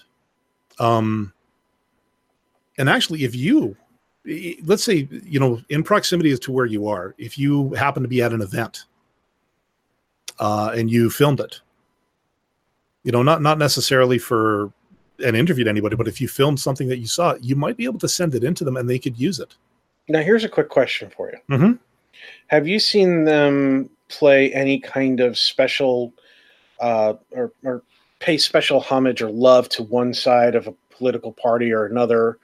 um, 0.79 1.33
and 2.77 2.89
actually, 2.89 3.23
if 3.23 3.35
you 3.35 3.75
let's 4.63 4.83
say 4.83 5.07
you 5.23 5.39
know 5.39 5.61
in 5.69 5.83
proximity 5.83 6.31
as 6.31 6.39
to 6.41 6.51
where 6.51 6.65
you 6.65 6.87
are, 6.87 7.15
if 7.17 7.37
you 7.37 7.73
happen 7.73 8.03
to 8.03 8.09
be 8.09 8.21
at 8.21 8.33
an 8.33 8.41
event, 8.41 8.85
uh, 10.39 10.71
and 10.75 10.91
you 10.91 11.09
filmed 11.09 11.39
it, 11.39 11.61
you 13.03 13.11
know, 13.11 13.23
not 13.23 13.41
not 13.41 13.57
necessarily 13.57 14.17
for 14.17 14.71
an 15.19 15.35
interview 15.35 15.63
to 15.63 15.69
anybody, 15.69 15.95
but 15.95 16.07
if 16.07 16.21
you 16.21 16.27
filmed 16.27 16.59
something 16.59 16.87
that 16.89 16.97
you 16.97 17.07
saw, 17.07 17.35
you 17.41 17.55
might 17.55 17.77
be 17.77 17.85
able 17.85 17.99
to 17.99 18.07
send 18.07 18.35
it 18.35 18.43
into 18.43 18.63
them 18.63 18.77
and 18.77 18.89
they 18.89 18.99
could 18.99 19.17
use 19.17 19.39
it. 19.39 19.55
Now, 20.09 20.21
here's 20.21 20.43
a 20.43 20.49
quick 20.49 20.69
question 20.69 21.09
for 21.09 21.31
you. 21.31 21.57
Mhm. 21.57 21.79
Have 22.47 22.67
you 22.67 22.79
seen 22.79 23.25
them 23.25 23.89
play 24.09 24.53
any 24.53 24.79
kind 24.79 25.19
of 25.19 25.37
special 25.37 26.13
uh, 26.79 27.13
or, 27.31 27.51
or 27.63 27.81
pay 28.19 28.37
special 28.37 28.79
homage 28.79 29.21
or 29.21 29.29
love 29.29 29.69
to 29.69 29.83
one 29.83 30.13
side 30.13 30.55
of 30.55 30.67
a 30.67 30.73
political 30.89 31.31
party 31.31 31.71
or 31.71 31.85
another? 31.85 32.39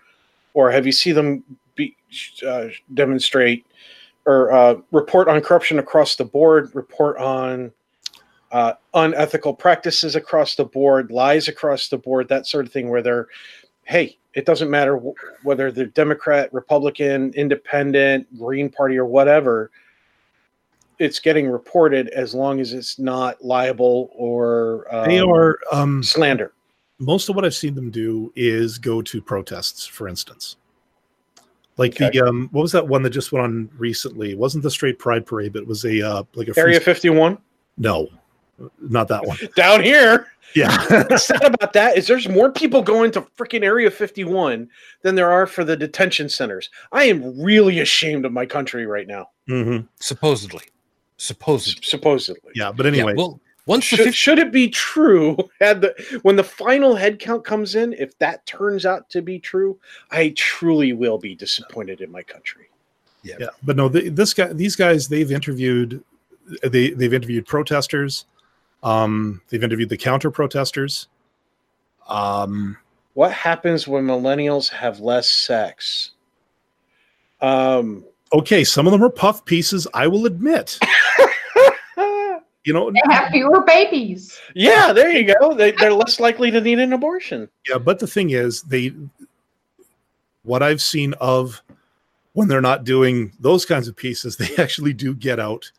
Or 0.54 0.72
have 0.72 0.86
you 0.86 0.92
seen 0.92 1.16
them 1.16 1.44
be, 1.76 1.96
uh, 2.48 2.68
demonstrate 2.94 3.66
or 4.26 4.52
uh, 4.52 4.76
report 4.92 5.28
on 5.28 5.42
corruption 5.42 5.80
across 5.80 6.16
the 6.16 6.26
board, 6.26 6.74
report 6.74 7.18
on 7.18 7.72
uh, 8.52 8.74
unethical 8.94 9.54
practices 9.54 10.16
across 10.16 10.56
the 10.56 10.64
board, 10.64 11.12
lies 11.12 11.48
across 11.48 11.90
the 11.90 11.98
board, 11.98 12.30
that 12.30 12.46
sort 12.46 12.66
of 12.66 12.72
thing, 12.72 12.90
where 12.90 13.02
they're, 13.02 13.28
hey, 13.84 14.18
it 14.36 14.46
doesn't 14.46 14.70
matter 14.70 14.98
wh- 14.98 15.46
whether 15.46 15.72
they're 15.72 15.88
Democrat, 15.88 16.54
Republican, 16.54 17.34
Independent, 17.34 18.28
Green 18.38 18.70
Party, 18.70 18.98
or 18.98 19.06
whatever. 19.06 19.72
It's 21.00 21.20
getting 21.20 21.50
reported 21.50 22.08
as 22.10 22.34
long 22.34 22.60
as 22.60 22.74
it's 22.74 23.00
not 23.00 23.44
liable 23.44 24.10
or 24.14 24.86
um, 24.94 25.08
They 25.10 25.20
are 25.20 25.60
um, 25.72 26.04
slander. 26.04 26.54
most 27.00 27.30
of 27.30 27.36
what 27.36 27.46
I've 27.46 27.56
seen 27.56 27.76
them 27.76 27.90
do 27.92 28.32
is 28.36 28.78
go 28.78 29.02
to 29.02 29.22
protests, 29.22 29.86
for 29.86 30.08
instance. 30.08 30.58
Like 31.78 31.94
Okay. 32.00 32.12
the 32.20 32.28
um, 32.28 32.50
what 32.52 32.62
was 32.62 32.72
that 32.74 32.88
one 32.88 33.02
that 33.04 33.10
just 33.10 33.32
went 33.32 33.44
on 33.46 33.70
recently? 33.78 34.32
It 34.32 34.38
wasn't 34.38 34.64
the 34.64 34.70
straight 34.72 35.00
pride 35.00 35.26
parade, 35.26 35.54
but 35.54 35.64
it 35.64 35.68
was 35.68 35.84
a 35.86 36.02
uh, 36.08 36.24
like 36.36 36.48
a 36.48 36.54
free- 36.54 36.62
Area 36.64 36.80
51 36.80 37.38
No, 37.78 38.08
not 38.80 39.08
that 39.08 39.26
one. 39.26 39.38
down 39.56 39.82
here. 39.82 40.28
Yeah, 40.56 40.78
What's 41.10 41.26
sad 41.26 41.44
about 41.56 41.74
that 41.74 41.98
is 41.98 42.06
there's 42.06 42.30
more 42.30 42.52
people 42.52 42.84
going 42.84 43.10
to 43.14 43.22
freaking 43.22 43.64
Area 43.64 43.90
51 43.90 44.70
than 45.02 45.16
there 45.16 45.32
are 45.32 45.48
for 45.48 45.64
the 45.64 45.76
detention 45.76 46.30
centers. 46.30 46.70
I 46.92 47.06
am 47.06 47.42
really 47.42 47.80
ashamed 47.80 48.24
of 48.24 48.32
my 48.34 48.46
country 48.46 48.86
right 48.86 49.08
now. 49.08 49.30
hmm 49.48 49.80
Supposedly. 50.00 50.62
Supposedly. 51.18 51.84
Supposedly. 51.84 52.52
yeah. 52.56 52.72
But 52.72 52.86
anyway, 52.86 53.12
Yeah, 53.12 53.18
well, 53.18 53.40
once 53.66 53.90
the 53.90 53.98
Should, 53.98 54.06
50, 54.06 54.12
should 54.12 54.40
it 54.40 54.52
be 54.52 54.68
true 54.70 55.38
had 55.62 55.82
the 55.82 56.20
when 56.24 56.36
the 56.36 56.44
final 56.44 56.96
head 56.96 57.20
count 57.20 57.46
comes 57.46 57.76
in 57.76 57.94
if 57.94 58.18
that 58.20 58.46
turns 58.46 58.86
out 58.86 59.10
to 59.10 59.22
be 59.22 59.40
true 59.40 59.80
i 60.12 60.34
truly 60.36 60.92
will 60.92 61.18
be 61.18 61.34
disappointed 61.34 62.02
in 62.02 62.12
my 62.12 62.22
country 62.22 62.68
yeah, 63.24 63.36
yeah 63.40 63.48
but 63.64 63.76
no, 63.76 63.90
th 63.90 64.14
this 64.14 64.34
guy, 64.34 64.54
these 64.54 64.76
guys, 64.76 65.08
they've 65.08 65.32
interviewed, 65.32 66.04
they 66.62 66.92
they've 66.92 67.14
interviewed 67.14 67.48
protesters, 67.48 68.26
um, 68.84 69.42
they've 69.50 69.64
interviewed 69.64 69.90
the 69.90 69.98
counter 69.98 70.30
protesters. 70.30 71.08
Um, 72.08 72.78
what 73.14 73.32
happens 73.32 73.88
when 73.88 74.06
millennials 74.06 74.70
have 74.70 75.00
less 75.00 75.30
sex 75.32 76.12
um 77.42 78.06
okay, 78.34 78.64
some 78.64 78.88
of 78.88 78.92
them 78.92 79.04
are 79.04 79.10
puff 79.10 79.46
pieces. 79.46 79.88
I 79.94 80.08
will 80.08 80.26
admit. 80.26 80.80
You 82.66 82.72
know, 82.72 82.90
They 82.92 83.02
have 83.14 83.30
fewer 83.30 83.62
babies. 83.66 84.40
yeah 84.56 84.94
there 84.94 85.10
you 85.12 85.36
go 85.38 85.54
they, 85.54 85.72
they're 85.72 85.92
less 85.92 86.22
likely 86.22 86.50
to 86.50 86.62
need 86.62 86.80
an 86.80 86.94
abortion 86.94 87.50
Yeah, 87.68 87.78
but 87.78 88.00
the 88.00 88.08
thing 88.08 88.30
is, 88.30 88.62
they 88.62 88.94
what 90.44 90.64
I've 90.64 90.82
seen 90.82 91.14
of 91.20 91.62
when 92.32 92.48
they're 92.48 92.62
not 92.62 92.86
doing 92.86 93.34
those 93.38 93.66
kinds 93.66 93.90
of 93.90 93.98
pieces, 93.98 94.38
they 94.38 94.56
actually 94.58 94.94
do 94.94 95.14
get 95.14 95.42
out 95.42 95.70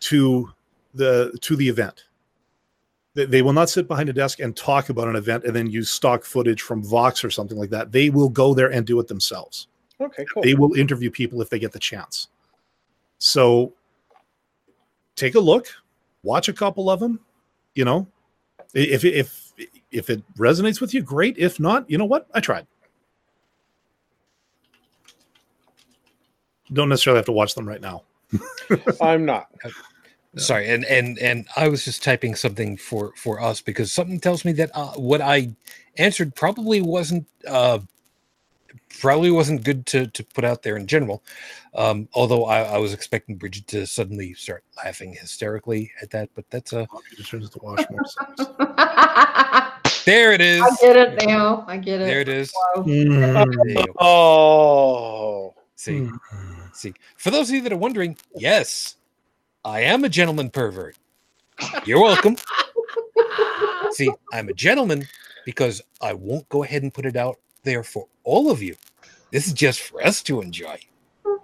to 0.00 0.50
the 0.94 1.38
to 1.42 1.54
the 1.54 1.68
event. 1.68 2.06
They, 3.14 3.26
they 3.26 3.42
will 3.42 3.52
not 3.52 3.70
sit 3.70 3.86
behind 3.86 4.08
a 4.08 4.12
desk 4.12 4.40
and 4.40 4.56
talk 4.56 4.88
about 4.88 5.06
an 5.06 5.14
event 5.14 5.44
and 5.44 5.54
then 5.54 5.70
use 5.70 5.90
stock 5.90 6.24
footage 6.24 6.62
from 6.62 6.82
Vox 6.82 7.22
or 7.22 7.30
something 7.30 7.56
like 7.56 7.70
that. 7.70 7.92
They 7.92 8.10
will 8.10 8.30
go 8.30 8.52
there 8.52 8.72
and 8.72 8.84
do 8.84 8.98
it 8.98 9.06
themselves. 9.06 9.68
Okay 10.00 10.24
cool 10.32 10.42
They 10.42 10.54
will 10.54 10.74
interview 10.74 11.10
people 11.10 11.40
if 11.42 11.50
they 11.50 11.58
get 11.58 11.72
the 11.72 11.78
chance. 11.78 12.28
So 13.18 13.72
take 15.16 15.34
a 15.34 15.40
look, 15.40 15.68
watch 16.22 16.48
a 16.48 16.52
couple 16.52 16.90
of 16.90 17.00
them. 17.00 17.20
You 17.74 17.84
know, 17.84 18.06
if 18.74 19.04
if 19.04 19.52
if 19.90 20.10
it 20.10 20.22
resonates 20.36 20.80
with 20.80 20.94
you, 20.94 21.02
great. 21.02 21.36
If 21.38 21.60
not, 21.60 21.88
you 21.90 21.98
know 21.98 22.04
what? 22.04 22.26
I 22.34 22.40
tried. 22.40 22.66
Don't 26.72 26.88
necessarily 26.88 27.18
have 27.18 27.26
to 27.26 27.32
watch 27.32 27.54
them 27.54 27.68
right 27.68 27.80
now. 27.80 28.04
i'm 29.00 29.24
not 29.24 29.48
sorry, 30.36 30.68
and 30.68 30.84
and 30.84 31.18
and 31.18 31.46
I 31.56 31.68
was 31.68 31.84
just 31.84 32.02
typing 32.02 32.34
something 32.34 32.76
for 32.76 33.12
for 33.16 33.40
us 33.40 33.60
because 33.60 33.90
something 33.92 34.20
tells 34.20 34.44
me 34.44 34.52
that 34.52 34.70
uh, 34.74 34.92
what 34.92 35.20
I 35.20 35.50
answered 35.96 36.34
probably 36.34 36.80
wasn't 36.80 37.26
uh 37.46 37.80
probably 38.98 39.30
wasn't 39.30 39.64
good 39.64 39.86
to 39.86 40.06
to 40.08 40.24
put 40.24 40.44
out 40.44 40.62
there 40.62 40.76
in 40.76 40.86
general. 40.86 41.22
Um, 41.74 42.08
although 42.14 42.44
I, 42.44 42.62
I 42.62 42.78
was 42.78 42.92
expecting 42.92 43.36
Bridget 43.36 43.66
to 43.68 43.86
suddenly 43.86 44.34
start 44.34 44.64
laughing 44.84 45.12
hysterically 45.12 45.92
at 46.02 46.10
that, 46.10 46.30
but 46.34 46.44
that's 46.50 46.72
a 46.72 46.86
to 47.16 47.50
watch 47.62 47.86
more. 47.90 48.04
there 50.04 50.32
it 50.32 50.40
is. 50.40 50.62
I 50.62 50.70
get 50.80 50.96
it 50.96 51.26
now. 51.26 51.64
I 51.68 51.76
get 51.76 52.00
it. 52.00 52.06
There 52.06 52.20
it 52.20 52.28
is. 52.28 52.52
Mm. 52.76 53.64
There 53.64 53.68
you 53.68 53.86
go. 53.86 53.94
oh 54.00 55.54
See, 55.80 55.92
Mm. 55.92 56.74
see. 56.74 56.92
For 57.16 57.30
those 57.30 57.48
of 57.48 57.54
you 57.54 57.62
that 57.62 57.72
are 57.72 57.76
wondering, 57.76 58.18
yes, 58.36 58.96
I 59.64 59.80
am 59.80 60.04
a 60.04 60.10
gentleman 60.10 60.50
pervert. 60.50 60.94
You're 61.86 62.02
welcome. 62.02 62.36
See, 63.92 64.10
I'm 64.30 64.50
a 64.50 64.52
gentleman 64.52 65.08
because 65.46 65.80
I 66.02 66.12
won't 66.12 66.46
go 66.50 66.64
ahead 66.64 66.82
and 66.82 66.92
put 66.92 67.06
it 67.06 67.16
out 67.16 67.38
there 67.62 67.82
for 67.82 68.06
all 68.24 68.50
of 68.50 68.62
you. 68.62 68.76
This 69.30 69.46
is 69.46 69.52
just 69.52 69.80
for 69.80 70.04
us 70.04 70.22
to 70.24 70.40
enjoy. 70.40 70.78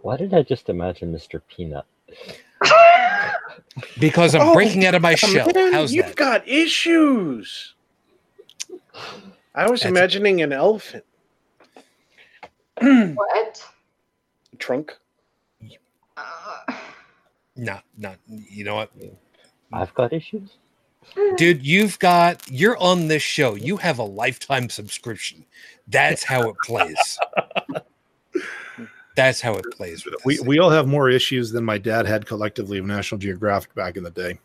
Why 0.03 0.17
did 0.17 0.35
I 0.35 0.43
just 0.43 0.69
imagine 0.69 1.13
Mr. 1.13 1.41
Peanut? 1.49 1.85
Because 4.01 4.35
I'm 4.35 4.41
Oh, 4.49 4.55
breaking 4.55 4.87
out 4.87 4.95
of 4.95 5.03
my 5.03 5.15
shell. 5.15 5.47
Man, 5.55 5.73
How's 5.73 5.93
you've 5.93 6.07
that? 6.07 6.17
got 6.17 6.49
issues 6.49 7.75
i 9.55 9.69
was 9.71 9.81
That's- 9.81 9.85
imagining 9.85 10.41
an 10.43 10.53
elephant 10.53 11.05
What? 12.81 13.65
trunk 14.59 14.97
Uh, 16.17 16.75
No, 17.55 17.79
not. 17.99 18.19
You 18.29 18.65
know 18.65 18.77
what, 18.77 18.91
I've 19.73 19.93
got 19.95 20.13
issues. 20.15 20.57
Dude? 21.37 21.65
You've 21.65 21.99
got. 21.99 22.43
You're 22.51 22.77
on 22.79 23.09
this 23.09 23.23
show. 23.23 23.55
You 23.55 23.77
have 23.77 23.99
a 23.99 24.05
lifetime 24.05 24.69
subscription. 24.69 25.45
That's 25.89 26.25
how 26.25 26.49
it 26.49 26.57
plays. 26.65 27.19
That's 29.17 29.41
how 29.41 29.55
it 29.55 29.65
plays. 29.73 30.05
With 30.05 30.15
We 30.25 30.37
this 30.37 30.47
we 30.47 30.59
all 30.59 30.71
have 30.71 30.87
more 30.87 31.09
issues 31.09 31.51
than 31.51 31.65
my 31.65 31.79
dad 31.79 32.07
had 32.07 32.27
collectively 32.27 32.79
of 32.79 32.85
National 32.85 33.19
Geographic 33.19 33.75
back 33.75 33.97
in 33.97 34.05
the 34.05 34.11
day. 34.11 34.39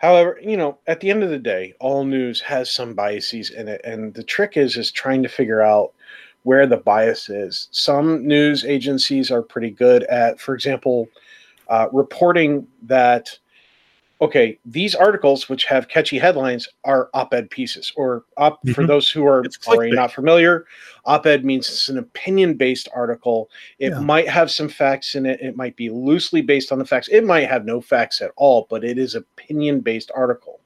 However, 0.00 0.38
you 0.40 0.56
know, 0.56 0.78
at 0.86 1.00
the 1.00 1.10
end 1.10 1.22
of 1.22 1.30
the 1.30 1.38
day, 1.38 1.74
all 1.80 2.04
news 2.04 2.40
has 2.40 2.70
some 2.70 2.94
biases 2.94 3.50
in 3.50 3.68
it, 3.68 3.80
and 3.84 4.14
the 4.14 4.22
trick 4.22 4.56
is 4.56 4.76
is 4.76 4.92
trying 4.92 5.22
to 5.22 5.28
figure 5.28 5.62
out 5.62 5.92
where 6.44 6.66
the 6.66 6.76
bias 6.76 7.28
is. 7.28 7.68
Some 7.70 8.26
news 8.26 8.64
agencies 8.64 9.30
are 9.30 9.42
pretty 9.42 9.70
good 9.70 10.04
at, 10.04 10.40
for 10.40 10.54
example, 10.54 11.08
uh, 11.68 11.88
reporting 11.92 12.66
that 12.82 13.38
okay, 14.22 14.56
these 14.64 14.94
articles 14.94 15.48
which 15.48 15.64
have 15.64 15.88
catchy 15.88 16.16
headlines 16.16 16.68
are 16.84 17.10
op-ed 17.12 17.50
pieces, 17.50 17.92
or 17.96 18.24
op 18.36 18.66
for 18.68 18.84
Mhm. 18.84 18.86
those 18.86 19.10
who 19.10 19.26
are 19.26 19.44
already 19.66 19.94
not 19.94 20.12
familiar. 20.12 20.64
Op-ed 21.06 21.44
means 21.44 21.68
it's 21.68 21.88
an 21.88 21.98
opinion-based 21.98 22.88
article. 22.94 23.50
It 23.80 23.90
Yeah. 23.90 23.98
might 23.98 24.28
have 24.28 24.48
some 24.50 24.68
facts 24.68 25.16
in 25.16 25.26
it. 25.26 25.40
It 25.40 25.56
might 25.56 25.74
be 25.74 25.90
loosely 25.90 26.40
based 26.40 26.70
on 26.70 26.78
the 26.78 26.84
facts. 26.84 27.08
It 27.08 27.24
might 27.24 27.48
have 27.48 27.64
no 27.64 27.80
facts 27.80 28.22
at 28.22 28.30
all, 28.36 28.68
but 28.70 28.84
it 28.84 28.96
is 28.96 29.16
opinion-based 29.16 30.12
article. 30.14 30.60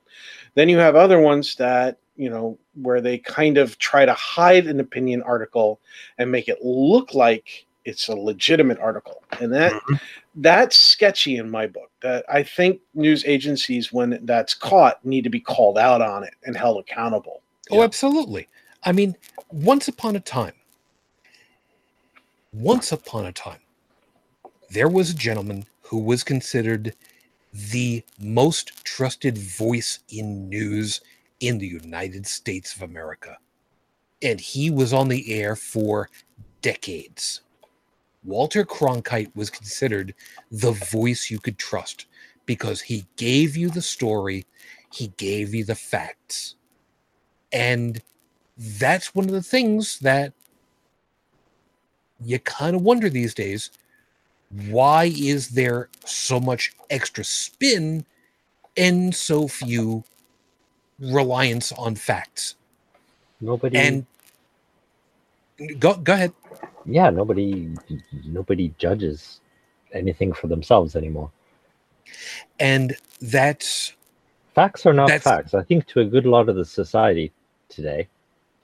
Then 0.54 0.68
you 0.68 0.76
have 0.76 0.94
other 0.94 1.18
ones 1.18 1.56
that, 1.56 1.96
you 2.16 2.28
know, 2.28 2.58
where 2.82 3.00
they 3.00 3.16
kind 3.16 3.56
of 3.56 3.78
try 3.78 4.04
to 4.04 4.12
hide 4.12 4.66
an 4.66 4.80
opinion 4.80 5.22
article 5.22 5.80
and 6.18 6.30
make 6.30 6.48
it 6.48 6.62
look 6.62 7.14
like 7.14 7.64
it's 7.86 8.08
a 8.08 8.14
legitimate 8.14 8.78
article. 8.80 9.22
And 9.40 9.52
that 9.54 9.72
Mhm. 9.72 10.00
That's 10.36 10.82
sketchy 10.82 11.36
in 11.36 11.50
my 11.50 11.66
book. 11.66 11.90
That 12.02 12.24
I 12.28 12.42
think 12.42 12.80
news 12.94 13.24
agencies 13.26 13.92
when 13.92 14.18
that's 14.22 14.54
caught 14.54 15.04
need 15.04 15.24
to 15.24 15.30
be 15.30 15.40
called 15.40 15.78
out 15.78 16.02
on 16.02 16.22
it 16.24 16.34
and 16.44 16.56
held 16.56 16.78
accountable. 16.78 17.42
Oh, 17.70 17.82
absolutely. 17.82 18.48
I 18.84 18.92
mean, 18.92 19.16
once 19.50 19.88
upon 19.88 20.14
a 20.14 20.20
time, 20.20 20.52
once 22.52 22.92
upon 22.92 23.26
a 23.26 23.32
time, 23.32 23.60
there 24.70 24.88
was 24.88 25.10
a 25.10 25.14
gentleman 25.14 25.64
who 25.80 25.98
was 25.98 26.22
considered 26.22 26.94
the 27.52 28.04
most 28.20 28.84
trusted 28.84 29.38
voice 29.38 30.00
in 30.10 30.48
news 30.48 31.00
in 31.40 31.58
the 31.58 31.66
United 31.66 32.26
States 32.26 32.74
of 32.74 32.82
America. 32.82 33.38
And 34.22 34.40
he 34.40 34.70
was 34.70 34.92
on 34.92 35.08
the 35.08 35.32
air 35.32 35.56
for 35.56 36.10
decades. 36.62 37.40
Walter 38.26 38.64
Cronkite 38.64 39.30
was 39.36 39.50
considered 39.50 40.12
the 40.50 40.72
voice 40.72 41.30
you 41.30 41.38
could 41.38 41.58
trust 41.58 42.06
because 42.44 42.80
he 42.80 43.06
gave 43.16 43.56
you 43.56 43.70
the 43.70 43.82
story, 43.82 44.44
he 44.92 45.08
gave 45.16 45.54
you 45.54 45.64
the 45.64 45.74
facts. 45.76 46.56
And 47.52 48.02
that's 48.58 49.14
one 49.14 49.26
of 49.26 49.30
the 49.30 49.42
things 49.42 50.00
that 50.00 50.32
you 52.24 52.38
kind 52.40 52.74
of 52.74 52.82
wonder 52.82 53.08
these 53.08 53.34
days 53.34 53.70
why 54.70 55.12
is 55.16 55.50
there 55.50 55.88
so 56.04 56.40
much 56.40 56.72
extra 56.88 57.24
spin 57.24 58.04
and 58.76 59.14
so 59.14 59.48
few 59.48 60.02
reliance 60.98 61.72
on 61.72 61.94
facts 61.94 62.54
Nobody. 63.40 63.76
and 63.76 64.06
go 65.78 65.94
go 65.96 66.14
ahead 66.14 66.32
yeah, 66.86 67.10
nobody. 67.10 67.74
Nobody 68.24 68.72
judges 68.78 69.40
anything 69.92 70.32
for 70.32 70.46
themselves 70.46 70.94
anymore. 70.96 71.30
and 72.60 72.96
that's 73.20 73.92
Facts 74.54 74.86
are 74.86 74.92
not 74.92 75.10
facts. 75.20 75.52
I 75.52 75.62
think 75.62 75.86
to 75.88 76.00
a 76.00 76.04
good 76.04 76.24
lot 76.24 76.48
of 76.48 76.56
the 76.56 76.64
society 76.64 77.32
today, 77.68 78.08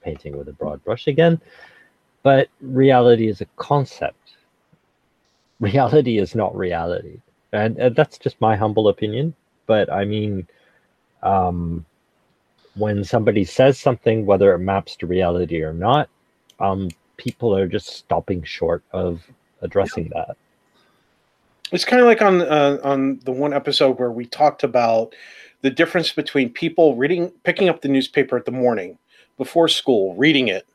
painting 0.02 0.36
with 0.38 0.48
a 0.48 0.52
broad 0.52 0.82
brush 0.84 1.06
again, 1.06 1.40
but 2.22 2.48
reality 2.60 3.28
is 3.28 3.40
a 3.40 3.46
concept. 3.56 4.16
Reality 5.60 6.18
is 6.18 6.34
not 6.34 6.56
reality. 6.56 7.20
and, 7.52 7.78
and 7.78 7.94
that's 7.94 8.18
just 8.18 8.40
my 8.40 8.56
humble 8.56 8.88
opinion. 8.88 9.32
But 9.66 9.92
I 9.92 10.04
mean, 10.04 10.48
um, 11.22 11.84
when 12.74 13.04
somebody 13.04 13.44
says 13.44 13.78
something, 13.78 14.26
whether 14.26 14.52
it 14.54 14.58
maps 14.58 14.96
to 14.96 15.06
reality 15.06 15.62
or 15.62 15.72
not, 15.72 16.08
um, 16.60 16.88
people 17.16 17.54
are 17.56 17.66
just 17.66 17.88
stopping 17.88 18.42
short 18.42 18.82
of 18.92 19.22
addressing 19.60 20.08
that. 20.10 20.36
It's 21.70 21.84
kind 21.84 22.00
of 22.00 22.06
like 22.06 22.20
on 22.20 22.42
uh, 22.42 22.78
on 22.84 23.18
the 23.24 23.32
one 23.32 23.52
episode 23.52 23.98
where 23.98 24.10
we 24.10 24.26
talked 24.26 24.62
about 24.62 25.14
the 25.62 25.70
difference 25.70 26.12
between 26.12 26.50
people 26.50 26.96
reading, 26.96 27.30
picking 27.44 27.68
up 27.68 27.80
the 27.80 27.88
newspaper 27.88 28.36
at 28.36 28.44
the 28.44 28.52
morning 28.52 28.98
before 29.38 29.68
school, 29.68 30.14
reading 30.16 30.48
it, 30.48 30.66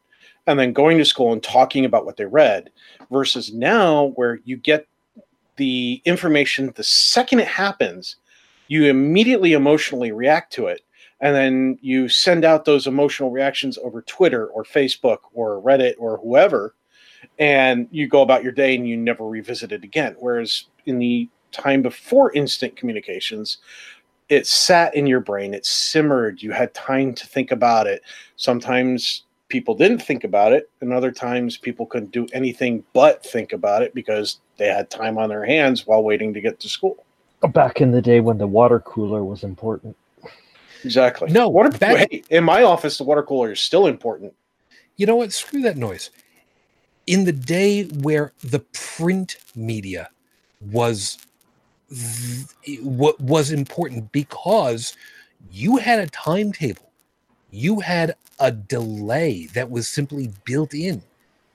and 0.47 0.57
then 0.57 0.73
going 0.73 0.97
to 0.97 1.05
school 1.05 1.33
and 1.33 1.43
talking 1.43 1.85
about 1.85 2.05
what 2.05 2.17
they 2.17 2.25
read, 2.25 2.71
versus 3.11 3.53
now 3.53 4.05
where 4.15 4.39
you 4.45 4.57
get 4.57 4.87
the 5.57 6.01
information 6.05 6.71
the 6.75 6.83
second 6.83 7.39
it 7.39 7.47
happens, 7.47 8.15
you 8.67 8.85
immediately 8.85 9.53
emotionally 9.53 10.11
react 10.11 10.53
to 10.53 10.67
it, 10.67 10.81
and 11.19 11.35
then 11.35 11.77
you 11.81 12.07
send 12.07 12.45
out 12.45 12.65
those 12.65 12.87
emotional 12.87 13.31
reactions 13.31 13.77
over 13.79 14.01
Twitter 14.01 14.47
or 14.47 14.63
Facebook 14.63 15.19
or 15.33 15.61
Reddit 15.61 15.95
or 15.97 16.17
whoever, 16.17 16.75
and 17.39 17.87
you 17.91 18.07
go 18.07 18.21
about 18.21 18.43
your 18.43 18.51
day 18.51 18.75
and 18.75 18.87
you 18.87 18.97
never 18.97 19.27
revisit 19.27 19.71
it 19.71 19.83
again. 19.83 20.15
Whereas 20.19 20.65
in 20.85 20.99
the 20.99 21.27
time 21.51 21.81
before 21.81 22.31
instant 22.33 22.75
communications, 22.75 23.57
it 24.29 24.45
sat 24.45 24.93
in 24.93 25.07
your 25.07 25.21
brain, 25.21 25.53
it 25.53 25.65
simmered, 25.65 26.41
you 26.41 26.51
had 26.51 26.73
time 26.73 27.13
to 27.13 27.25
think 27.25 27.51
about 27.51 27.87
it. 27.87 28.01
Sometimes 28.35 29.23
people 29.47 29.73
didn't 29.73 29.99
think 29.99 30.23
about 30.23 30.51
it, 30.51 30.69
and 30.81 30.91
other 30.91 31.11
times 31.11 31.57
people 31.57 31.85
couldn't 31.85 32.11
do 32.11 32.27
anything 32.33 32.83
but 32.93 33.23
think 33.25 33.53
about 33.53 33.81
it 33.81 33.93
because 33.93 34.39
they 34.57 34.67
had 34.67 34.89
time 34.89 35.17
on 35.17 35.29
their 35.29 35.45
hands 35.45 35.87
while 35.87 36.03
waiting 36.03 36.33
to 36.33 36.41
get 36.41 36.59
to 36.59 36.69
school. 36.69 37.05
Back 37.53 37.79
in 37.79 37.91
the 37.91 38.01
day 38.01 38.19
when 38.19 38.37
the 38.37 38.47
water 38.47 38.79
cooler 38.79 39.23
was 39.23 39.43
important. 39.43 39.95
Exactly. 40.83 41.31
No, 41.31 41.49
water. 41.49 41.69
back- 41.69 42.09
hey, 42.11 42.23
in 42.29 42.43
my 42.43 42.63
office, 42.63 42.97
the 42.97 43.03
water 43.03 43.23
cooler 43.23 43.51
is 43.51 43.59
still 43.59 43.87
important. 43.87 44.33
You 44.95 45.05
know 45.05 45.15
what? 45.15 45.33
Screw 45.33 45.61
that 45.61 45.77
noise. 45.77 46.09
In 47.05 47.23
the 47.23 47.31
day 47.31 47.85
where 47.85 48.33
the 48.43 48.59
print 48.59 49.37
media 49.55 50.09
was 50.71 51.17
what 52.81 53.19
was 53.21 53.51
important 53.51 54.11
because 54.11 54.95
you 55.51 55.77
had 55.77 55.99
a 55.99 56.07
timetable, 56.07 56.91
you 57.51 57.79
had 57.79 58.15
a 58.39 58.51
delay 58.51 59.45
that 59.53 59.69
was 59.69 59.87
simply 59.87 60.31
built 60.43 60.73
in. 60.73 61.01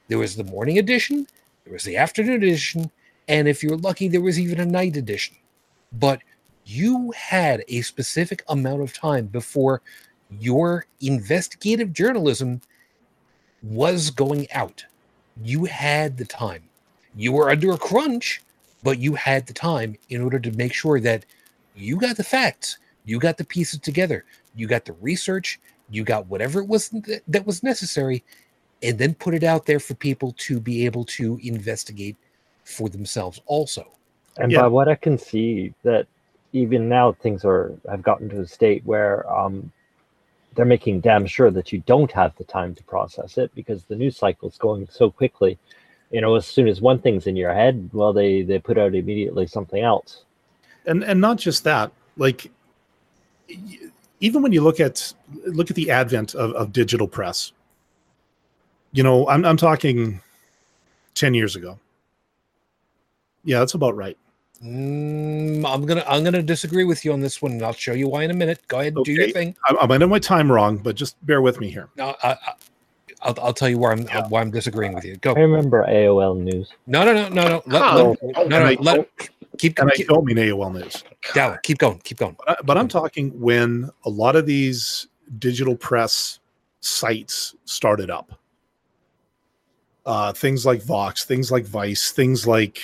There 0.08 0.18
was 0.18 0.36
the 0.36 0.44
morning 0.44 0.78
edition, 0.78 1.26
there 1.64 1.72
was 1.72 1.84
the 1.84 1.96
afternoon 1.96 2.42
edition, 2.42 2.90
and 3.28 3.46
if 3.46 3.62
you're 3.62 3.76
lucky, 3.76 4.08
there 4.08 4.20
was 4.20 4.40
even 4.40 4.60
a 4.60 4.66
night 4.66 4.96
edition. 4.96 5.36
But 5.92 6.20
you 6.72 7.12
had 7.12 7.64
a 7.68 7.82
specific 7.82 8.42
amount 8.48 8.82
of 8.82 8.94
time 8.94 9.26
before 9.26 9.82
your 10.40 10.86
investigative 11.00 11.92
journalism 11.92 12.60
was 13.62 14.10
going 14.10 14.50
out. 14.52 14.84
You 15.42 15.64
had 15.66 16.16
the 16.16 16.24
time. 16.24 16.62
You 17.14 17.32
were 17.32 17.50
under 17.50 17.72
a 17.72 17.78
crunch, 17.78 18.40
but 18.82 18.98
you 18.98 19.14
had 19.14 19.46
the 19.46 19.52
time 19.52 19.96
in 20.08 20.22
order 20.22 20.38
to 20.38 20.50
make 20.52 20.72
sure 20.72 20.98
that 21.00 21.26
you 21.76 21.96
got 21.96 22.16
the 22.16 22.24
facts, 22.24 22.78
you 23.04 23.18
got 23.18 23.36
the 23.36 23.44
pieces 23.44 23.78
together, 23.80 24.24
you 24.54 24.66
got 24.66 24.84
the 24.84 24.94
research, 24.94 25.60
you 25.90 26.04
got 26.04 26.26
whatever 26.26 26.60
it 26.60 26.68
was 26.68 26.88
th- 26.88 27.22
that 27.28 27.46
was 27.46 27.62
necessary, 27.62 28.24
and 28.82 28.98
then 28.98 29.14
put 29.14 29.34
it 29.34 29.44
out 29.44 29.66
there 29.66 29.80
for 29.80 29.94
people 29.94 30.34
to 30.38 30.58
be 30.60 30.86
able 30.86 31.04
to 31.04 31.38
investigate 31.42 32.16
for 32.64 32.88
themselves 32.88 33.40
also. 33.46 33.86
And 34.38 34.50
Yeah. 34.50 34.62
by 34.62 34.68
what 34.68 34.88
I 34.88 34.94
can 34.94 35.18
see, 35.18 35.74
that 35.82 36.06
even 36.52 36.88
now 36.88 37.12
things 37.12 37.44
are 37.44 37.72
have 37.88 38.02
gotten 38.02 38.28
to 38.30 38.40
a 38.40 38.46
state 38.46 38.84
where 38.84 39.30
um, 39.32 39.70
they're 40.54 40.64
making 40.64 41.00
damn 41.00 41.26
sure 41.26 41.50
that 41.50 41.72
you 41.72 41.80
don't 41.86 42.12
have 42.12 42.36
the 42.36 42.44
time 42.44 42.74
to 42.74 42.82
process 42.84 43.38
it 43.38 43.54
because 43.54 43.84
the 43.84 43.96
news 43.96 44.16
cycle 44.16 44.48
is 44.48 44.58
going 44.58 44.86
so 44.90 45.10
quickly. 45.10 45.58
You 46.10 46.20
know, 46.20 46.34
as 46.36 46.46
soon 46.46 46.68
as 46.68 46.80
one 46.82 46.98
thing's 46.98 47.26
in 47.26 47.36
your 47.36 47.54
head, 47.54 47.88
well, 47.92 48.12
they 48.12 48.42
they 48.42 48.58
put 48.58 48.78
out 48.78 48.94
immediately 48.94 49.46
something 49.46 49.82
else. 49.82 50.24
and 50.86 51.02
and 51.04 51.20
not 51.20 51.38
just 51.38 51.64
that 51.64 51.92
like 52.16 52.50
even 54.20 54.42
when 54.42 54.52
you 54.52 54.62
look 54.62 54.80
at 54.80 55.12
look 55.46 55.70
at 55.70 55.76
the 55.76 55.90
advent 55.90 56.34
of, 56.34 56.52
of 56.52 56.72
digital 56.72 57.08
press 57.08 57.52
you 58.92 59.02
know 59.02 59.28
I'm, 59.28 59.44
I'm 59.44 59.56
talking 59.56 60.20
10 61.14 61.34
years 61.34 61.56
ago 61.56 61.78
yeah 63.44 63.58
that's 63.58 63.74
about 63.74 63.96
right 63.96 64.16
Mm, 64.64 65.64
I'm 65.66 65.84
gonna 65.86 66.04
I'm 66.06 66.22
gonna 66.22 66.42
disagree 66.42 66.84
with 66.84 67.04
you 67.04 67.12
on 67.12 67.20
this 67.20 67.42
one, 67.42 67.52
and 67.52 67.62
I'll 67.62 67.72
show 67.72 67.94
you 67.94 68.08
why 68.08 68.22
in 68.22 68.30
a 68.30 68.34
minute. 68.34 68.60
Go 68.68 68.78
ahead 68.78 68.94
and 68.94 69.04
do 69.04 69.12
your 69.12 69.28
thing. 69.30 69.56
I, 69.66 69.74
I 69.80 69.86
might 69.86 70.00
have 70.00 70.10
my 70.10 70.20
time 70.20 70.50
wrong 70.50 70.76
but 70.78 70.94
just 70.94 71.24
bear 71.26 71.40
with 71.42 71.58
me 71.60 71.68
here 71.70 71.88
No, 71.96 72.14
I, 72.22 72.30
I, 72.32 72.52
I'll, 73.22 73.34
I'll 73.42 73.52
tell 73.52 73.68
you 73.68 73.78
why 73.78 73.92
I'm 73.92 74.02
Yeah. 74.06 74.28
why 74.28 74.40
I'm 74.40 74.50
disagreeing 74.52 74.92
with 74.92 75.04
you. 75.04 75.16
Go. 75.16 75.34
I 75.34 75.40
remember 75.40 75.84
AOL 75.88 76.38
News. 76.40 76.70
No, 76.86 77.04
no, 77.04 77.12
no, 77.12 77.28
no, 77.28 77.48
no. 77.48 77.62
Let, 77.66 77.82
Huh. 77.82 77.94
let, 77.96 78.18
Oh, 78.36 78.42
no, 78.44 78.58
no, 78.60 78.64
I 78.66 78.74
let, 78.80 79.08
keep, 79.58 79.78
and 79.78 79.90
i 79.90 80.02
don't 80.08 80.24
mean 80.24 80.36
aol 80.36 80.72
news 80.72 81.04
Dalla, 81.34 81.58
keep 81.62 81.78
going, 81.78 81.98
keep 82.00 82.18
going. 82.18 82.36
but, 82.38 82.58
I, 82.58 82.62
but 82.62 82.76
i'm 82.78 82.88
talking 82.88 83.38
when 83.40 83.90
a 84.04 84.10
lot 84.10 84.34
of 84.36 84.46
these 84.46 85.06
digital 85.38 85.76
press 85.76 86.40
sites 86.80 87.54
started 87.64 88.10
up 88.10 88.32
uh, 90.04 90.32
things 90.32 90.66
like 90.66 90.82
vox 90.82 91.24
things 91.24 91.52
like 91.52 91.64
vice 91.64 92.10
things 92.10 92.46
like 92.46 92.80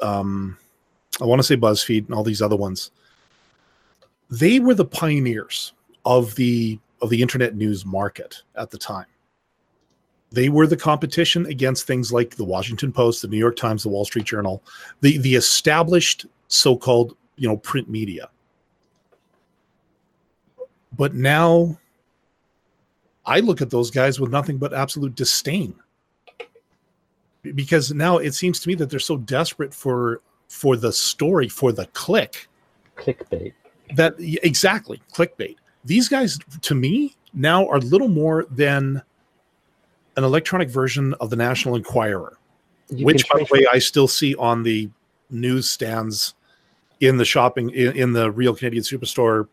um, 0.00 0.56
I 1.20 1.24
want 1.24 1.40
to 1.40 1.44
say 1.44 1.56
BuzzFeed 1.56 2.06
and 2.06 2.14
all 2.14 2.24
these 2.24 2.42
other 2.42 2.56
ones. 2.56 2.90
They 4.30 4.60
were 4.60 4.74
the 4.74 4.84
pioneers 4.84 5.72
of 6.04 6.34
the 6.36 6.78
of 7.02 7.10
the 7.10 7.20
internet 7.20 7.56
news 7.56 7.84
market 7.84 8.42
at 8.56 8.70
the 8.70 8.78
time. 8.78 9.06
They 10.30 10.48
were 10.48 10.66
the 10.66 10.76
competition 10.76 11.44
against 11.46 11.86
things 11.86 12.12
like 12.12 12.36
the 12.36 12.44
Washington 12.44 12.92
Post, 12.92 13.20
the 13.20 13.28
New 13.28 13.36
York 13.36 13.56
Times, 13.56 13.82
the 13.82 13.90
Wall 13.90 14.04
Street 14.04 14.24
Journal, 14.24 14.62
the 15.02 15.18
the 15.18 15.34
established 15.34 16.26
so-called, 16.48 17.16
you 17.36 17.48
know, 17.48 17.56
print 17.58 17.90
media. 17.90 18.30
But 20.96 21.14
now 21.14 21.78
I 23.26 23.40
look 23.40 23.60
at 23.60 23.70
those 23.70 23.90
guys 23.90 24.18
with 24.18 24.30
nothing 24.30 24.58
but 24.58 24.72
absolute 24.72 25.14
disdain. 25.14 25.74
Because 27.42 27.92
now 27.92 28.18
it 28.18 28.34
seems 28.34 28.60
to 28.60 28.68
me 28.68 28.74
that 28.76 28.88
they're 28.88 29.00
so 29.00 29.16
desperate 29.16 29.74
for 29.74 30.20
for 30.52 30.76
the 30.76 30.92
story, 30.92 31.48
for 31.48 31.72
the 31.72 31.86
click, 31.86 32.46
Clickbait. 32.94 33.54
that 33.96 34.14
exactly 34.18 35.00
clickbait. 35.10 35.56
These 35.82 36.10
guys, 36.10 36.38
to 36.60 36.74
me, 36.74 37.16
now 37.32 37.66
are 37.68 37.78
little 37.78 38.08
more 38.08 38.44
than 38.50 39.02
an 40.18 40.24
electronic 40.24 40.68
version 40.68 41.14
of 41.14 41.30
the 41.30 41.36
National 41.36 41.74
Enquirer, 41.74 42.36
You 42.90 43.06
which, 43.06 43.26
by 43.30 43.38
the 43.38 43.48
way, 43.50 43.66
I 43.72 43.78
still 43.78 44.06
see 44.06 44.34
on 44.36 44.62
the 44.62 44.90
newsstands 45.30 46.34
in 47.00 47.16
the 47.16 47.24
shopping 47.24 47.70
in, 47.70 47.96
in 47.96 48.12
the 48.12 48.30
Real 48.30 48.54
Canadian 48.54 48.84
Superstore. 48.84 49.48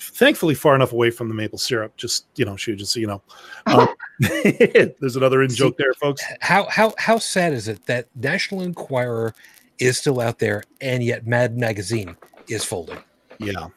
Thankfully, 0.00 0.56
far 0.56 0.74
enough 0.74 0.92
away 0.92 1.12
from 1.12 1.28
the 1.28 1.34
maple 1.34 1.58
syrup. 1.58 1.96
Just 1.96 2.26
you 2.34 2.44
know, 2.44 2.56
shoot, 2.56 2.76
just 2.76 2.92
so 2.92 2.98
you 2.98 3.06
know. 3.06 3.22
Um, 3.66 3.88
there's 4.20 5.14
another 5.14 5.44
in 5.44 5.50
joke 5.50 5.78
there, 5.78 5.94
folks. 5.94 6.20
How 6.40 6.64
how 6.64 6.94
how 6.98 7.18
sad 7.18 7.52
is 7.52 7.68
it 7.68 7.86
that 7.86 8.08
National 8.16 8.62
Enquirer 8.62 9.32
is 9.78 9.98
still 9.98 10.20
out 10.20 10.38
there, 10.38 10.62
and 10.80 11.02
yet 11.02 11.26
Mad 11.26 11.56
Magazine 11.56 12.16
is 12.48 12.64
folding? 12.64 12.98
Yeah, 13.38 13.68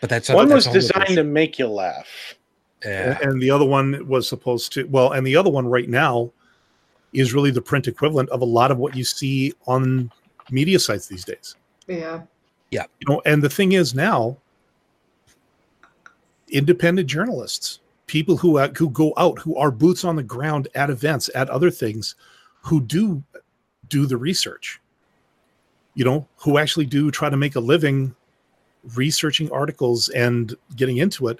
But 0.00 0.10
that's 0.10 0.28
One 0.28 0.48
was 0.50 0.66
that's 0.66 0.66
a 0.66 0.70
whole 0.70 1.04
designed 1.04 1.16
to 1.16 1.24
make 1.24 1.58
you 1.58 1.66
laugh. 1.66 2.06
Yeah. 2.84 3.18
and 3.22 3.42
the 3.42 3.50
other 3.50 3.64
one 3.64 4.06
was 4.08 4.28
supposed 4.28 4.72
to. 4.72 4.84
Well, 4.84 5.12
and 5.12 5.26
the 5.26 5.36
other 5.36 5.50
one 5.50 5.66
right 5.66 5.88
now 5.88 6.32
is 7.12 7.34
really 7.34 7.50
the 7.50 7.60
print 7.60 7.88
equivalent 7.88 8.28
of 8.30 8.40
a 8.40 8.44
lot 8.46 8.70
of 8.70 8.78
what 8.78 8.96
you 8.96 9.04
see 9.04 9.52
on 9.66 10.10
media 10.50 10.78
sites 10.78 11.06
these 11.06 11.24
days. 11.24 11.56
Yeah, 11.86 12.22
yeah. 12.70 12.84
you 13.00 13.12
know 13.12 13.20
and 13.24 13.42
the 13.42 13.50
thing 13.50 13.72
is 13.72 13.94
now 13.94 14.36
independent 16.48 17.08
journalists 17.08 17.80
people 18.06 18.36
who 18.36 18.58
uh, 18.58 18.68
who 18.76 18.90
go 18.90 19.12
out 19.16 19.38
who 19.38 19.56
are 19.56 19.70
boots 19.70 20.04
on 20.04 20.16
the 20.16 20.22
ground 20.22 20.68
at 20.74 20.90
events 20.90 21.30
at 21.34 21.48
other 21.48 21.70
things 21.70 22.16
who 22.60 22.80
do 22.80 23.22
do 23.88 24.06
the 24.06 24.16
research 24.16 24.80
you 25.94 26.04
know 26.04 26.26
who 26.36 26.58
actually 26.58 26.86
do 26.86 27.10
try 27.10 27.28
to 27.28 27.36
make 27.36 27.56
a 27.56 27.60
living 27.60 28.14
researching 28.94 29.50
articles 29.50 30.08
and 30.10 30.54
getting 30.76 30.96
into 30.98 31.28
it 31.28 31.38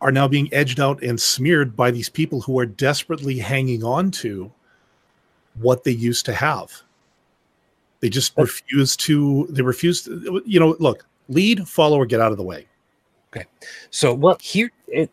are 0.00 0.10
now 0.10 0.26
being 0.26 0.52
edged 0.52 0.80
out 0.80 1.02
and 1.02 1.20
smeared 1.20 1.76
by 1.76 1.90
these 1.90 2.08
people 2.08 2.40
who 2.40 2.58
are 2.58 2.66
desperately 2.66 3.38
hanging 3.38 3.84
on 3.84 4.10
to 4.10 4.50
what 5.54 5.84
they 5.84 5.90
used 5.90 6.24
to 6.24 6.32
have 6.32 6.82
they 8.00 8.08
just 8.08 8.36
refuse 8.36 8.96
to 8.96 9.46
they 9.50 9.62
refuse 9.62 10.02
to, 10.02 10.42
you 10.46 10.58
know 10.58 10.76
look 10.80 11.06
lead 11.28 11.68
follow 11.68 11.98
or 11.98 12.06
get 12.06 12.20
out 12.20 12.32
of 12.32 12.38
the 12.38 12.44
way 12.44 12.66
Okay. 13.34 13.46
So 13.90 14.12
Well- 14.14 14.38
here, 14.40 14.70
it 14.88 15.10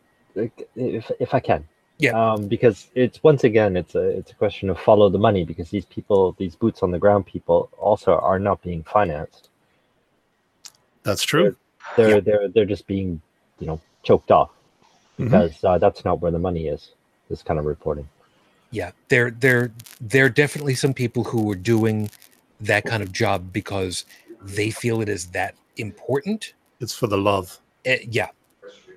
if 0.76 1.12
if 1.20 1.34
I 1.34 1.40
can. 1.40 1.68
Yeah. 2.00 2.12
Um, 2.34 2.48
because 2.48 2.88
it's 2.94 3.24
once 3.24 3.44
again, 3.44 3.76
it's 3.76 3.96
a 3.96 4.10
it's 4.20 4.32
a 4.32 4.36
question 4.36 4.70
of 4.70 4.80
follow 4.80 5.10
the 5.10 5.18
money 5.18 5.44
because 5.44 5.70
these 5.72 5.86
people, 5.86 6.36
these 6.38 6.56
boots 6.56 6.84
on 6.84 6.92
the 6.92 7.00
ground 7.00 7.26
people, 7.26 7.70
also 7.80 8.14
are 8.18 8.38
not 8.40 8.62
being 8.62 8.84
financed. 8.84 9.50
That's 11.04 11.24
true. 11.24 11.56
They're 11.96 12.10
Yeah. 12.16 12.20
they're 12.20 12.48
they're 12.50 12.66
just 12.66 12.86
being, 12.88 13.22
you 13.60 13.68
know, 13.68 13.80
choked 14.04 14.30
off 14.32 14.52
Mhm. 15.20 15.26
because 15.26 15.64
uh, 15.64 15.78
that's 15.80 16.06
not 16.06 16.22
where 16.22 16.32
the 16.32 16.40
money 16.40 16.68
is. 16.68 16.92
This 17.30 17.42
kind 17.42 17.60
of 17.60 17.66
reporting. 17.66 18.08
Yeah, 18.72 18.92
there, 19.08 19.32
there, 19.32 19.72
there 20.02 20.26
are 20.26 20.30
definitely 20.30 20.76
some 20.76 20.94
people 20.94 21.24
who 21.24 21.50
are 21.52 21.56
doing 21.56 22.10
that 22.60 22.84
kind 22.84 23.02
of 23.02 23.14
job 23.14 23.54
because 23.54 24.04
they 24.42 24.72
feel 24.72 25.02
it 25.02 25.08
is 25.10 25.28
that 25.28 25.56
important. 25.78 26.54
It's 26.82 26.94
for 26.94 27.08
the 27.08 27.18
love. 27.18 27.60
Eh, 27.86 28.00
yeah. 28.10 28.28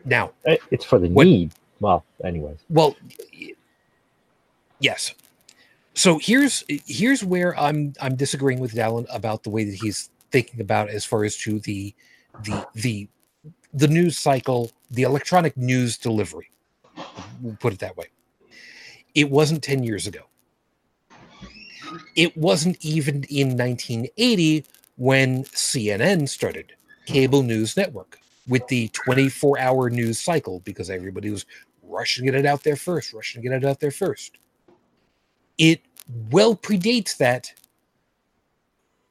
Now, 0.04 0.32
Eh, 0.44 0.56
It's 0.72 0.84
for 0.84 0.98
the 0.98 1.08
What- 1.08 1.26
need. 1.26 1.52
Well, 1.80 2.04
anyways. 2.22 2.58
well, 2.68 2.96
yes. 4.78 5.14
So 5.94 6.18
here's 6.18 6.64
here's 6.68 7.24
where 7.24 7.58
I'm 7.58 7.94
I'm 8.00 8.16
disagreeing 8.16 8.60
with 8.60 8.74
Dallin 8.74 9.06
about 9.10 9.42
the 9.42 9.50
way 9.50 9.64
that 9.64 9.74
he's 9.74 10.10
thinking 10.30 10.60
about 10.60 10.88
as 10.88 11.04
far 11.04 11.24
as 11.24 11.36
to 11.38 11.58
the 11.60 11.94
the 12.44 12.66
the 12.74 13.08
the 13.72 13.88
news 13.88 14.18
cycle, 14.18 14.70
the 14.90 15.02
electronic 15.02 15.56
news 15.56 15.96
delivery. 15.96 16.50
We'll 17.40 17.56
put 17.56 17.72
it 17.72 17.78
that 17.80 17.96
way. 17.96 18.06
It 19.14 19.30
wasn't 19.30 19.62
10 19.62 19.82
years 19.82 20.06
ago. 20.06 20.22
It 22.16 22.36
wasn't 22.36 22.84
even 22.84 23.24
in 23.24 23.56
1980 23.56 24.64
when 24.96 25.44
CNN 25.44 26.28
started, 26.28 26.74
cable 27.06 27.42
news 27.42 27.76
network, 27.76 28.18
with 28.46 28.66
the 28.68 28.88
24 28.88 29.58
hour 29.58 29.90
news 29.90 30.20
cycle 30.20 30.60
because 30.60 30.90
everybody 30.90 31.30
was 31.30 31.46
rushing 31.90 32.24
to 32.24 32.30
get 32.30 32.38
it 32.38 32.46
out 32.46 32.62
there 32.62 32.76
first, 32.76 33.12
rushing 33.12 33.42
to 33.42 33.48
get 33.48 33.56
it 33.56 33.66
out 33.66 33.80
there 33.80 33.90
first. 33.90 34.38
It 35.58 35.82
well 36.30 36.54
predates 36.54 37.16
that 37.18 37.52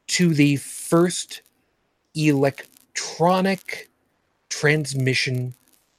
to 0.08 0.34
the 0.34 0.56
first 0.56 1.42
electronic 2.16 3.90
transmission 4.50 5.54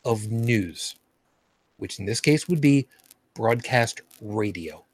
of 0.04 0.30
news, 0.30 0.96
which 1.76 1.98
in 1.98 2.06
this 2.06 2.20
case 2.20 2.48
would 2.48 2.60
be 2.60 2.88
broadcast 3.34 4.02
radio. 4.20 4.84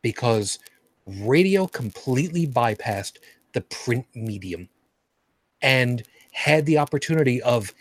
Because 0.00 0.58
radio 1.06 1.66
completely 1.66 2.46
bypassed 2.46 3.18
the 3.52 3.60
print 3.60 4.06
medium 4.14 4.68
and 5.60 6.02
had 6.32 6.64
the 6.66 6.78
opportunity 6.78 7.40
of 7.42 7.72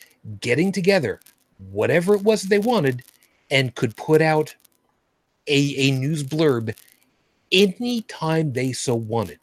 getting 0.41 0.71
together 0.71 1.19
whatever 1.69 2.15
it 2.15 2.23
was 2.23 2.43
they 2.43 2.59
wanted 2.59 3.03
and 3.49 3.75
could 3.75 3.95
put 3.95 4.21
out 4.21 4.55
a, 5.47 5.75
a 5.77 5.91
news 5.91 6.23
blurb 6.23 6.75
anytime 7.51 8.53
they 8.53 8.71
so 8.71 8.95
wanted. 8.95 9.39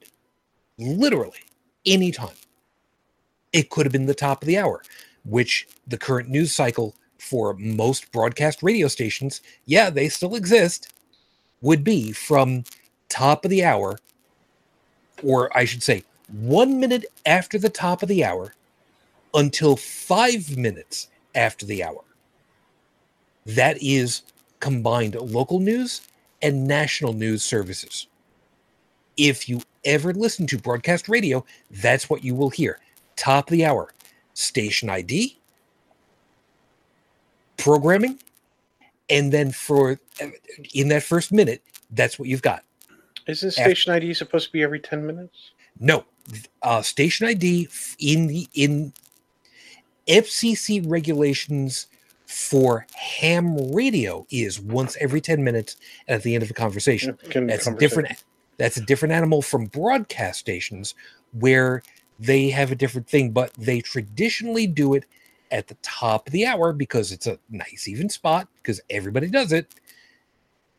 Literally, 0.78 1.40
anytime. 1.86 2.34
It 3.52 3.70
could 3.70 3.86
have 3.86 3.92
been 3.92 4.06
the 4.06 4.14
top 4.14 4.42
of 4.42 4.46
the 4.46 4.58
hour, 4.58 4.82
which 5.24 5.66
the 5.86 5.98
current 5.98 6.28
news 6.28 6.54
cycle 6.54 6.94
for 7.18 7.54
most 7.54 8.10
broadcast 8.12 8.62
radio 8.62 8.88
stations, 8.88 9.42
yeah, 9.66 9.90
they 9.90 10.08
still 10.08 10.34
exist, 10.34 10.92
would 11.60 11.82
be 11.82 12.12
from 12.12 12.64
top 13.08 13.44
of 13.44 13.50
the 13.50 13.64
hour, 13.64 13.98
or 15.22 15.54
I 15.56 15.64
should 15.64 15.82
say, 15.82 16.04
one 16.28 16.78
minute 16.78 17.06
after 17.26 17.58
the 17.58 17.70
top 17.70 18.02
of 18.02 18.08
the 18.08 18.24
hour 18.24 18.54
until 19.34 19.76
five 19.76 20.56
minutes 20.56 21.08
after 21.34 21.66
the 21.66 21.82
hour. 21.82 22.02
That 23.48 23.82
is 23.82 24.22
combined 24.60 25.14
local 25.14 25.58
news 25.58 26.02
and 26.42 26.68
national 26.68 27.14
news 27.14 27.42
services. 27.42 28.06
If 29.16 29.48
you 29.48 29.62
ever 29.86 30.12
listen 30.12 30.46
to 30.48 30.58
broadcast 30.58 31.08
radio, 31.08 31.44
that's 31.70 32.10
what 32.10 32.22
you 32.22 32.34
will 32.34 32.50
hear. 32.50 32.78
Top 33.16 33.48
of 33.48 33.52
the 33.52 33.64
hour, 33.64 33.92
station 34.34 34.90
ID, 34.90 35.38
programming, 37.56 38.20
and 39.08 39.32
then 39.32 39.50
for 39.50 39.98
in 40.74 40.88
that 40.88 41.02
first 41.02 41.32
minute, 41.32 41.62
that's 41.90 42.18
what 42.18 42.28
you've 42.28 42.42
got. 42.42 42.64
Isn't 43.26 43.52
station 43.52 43.92
ID 43.94 44.12
supposed 44.12 44.46
to 44.46 44.52
be 44.52 44.62
every 44.62 44.78
10 44.78 45.06
minutes? 45.06 45.52
No, 45.80 46.04
uh, 46.62 46.82
station 46.82 47.26
ID 47.26 47.68
in 47.98 48.26
the 48.26 48.46
in 48.54 48.92
FCC 50.06 50.82
regulations 50.88 51.86
for 52.28 52.86
ham 52.94 53.72
radio 53.72 54.26
is 54.30 54.60
once 54.60 54.98
every 55.00 55.20
10 55.20 55.42
minutes 55.42 55.76
at 56.08 56.22
the 56.22 56.34
end 56.34 56.42
of 56.44 56.50
a 56.50 56.54
conversation. 56.54 57.18
Can 57.30 57.46
That's 57.46 57.62
a 57.66 57.70
conversation. 57.70 58.02
different 58.02 58.24
that's 58.58 58.76
a 58.76 58.82
different 58.82 59.12
animal 59.12 59.40
from 59.40 59.66
broadcast 59.66 60.40
stations 60.40 60.94
where 61.32 61.82
they 62.18 62.50
have 62.50 62.70
a 62.70 62.74
different 62.74 63.08
thing, 63.08 63.30
but 63.30 63.54
they 63.54 63.80
traditionally 63.80 64.66
do 64.66 64.94
it 64.94 65.04
at 65.52 65.68
the 65.68 65.76
top 65.80 66.26
of 66.26 66.32
the 66.32 66.44
hour 66.44 66.72
because 66.72 67.12
it's 67.12 67.26
a 67.26 67.38
nice 67.48 67.86
even 67.88 68.10
spot 68.10 68.48
because 68.60 68.80
everybody 68.90 69.28
does 69.28 69.52
it. 69.52 69.72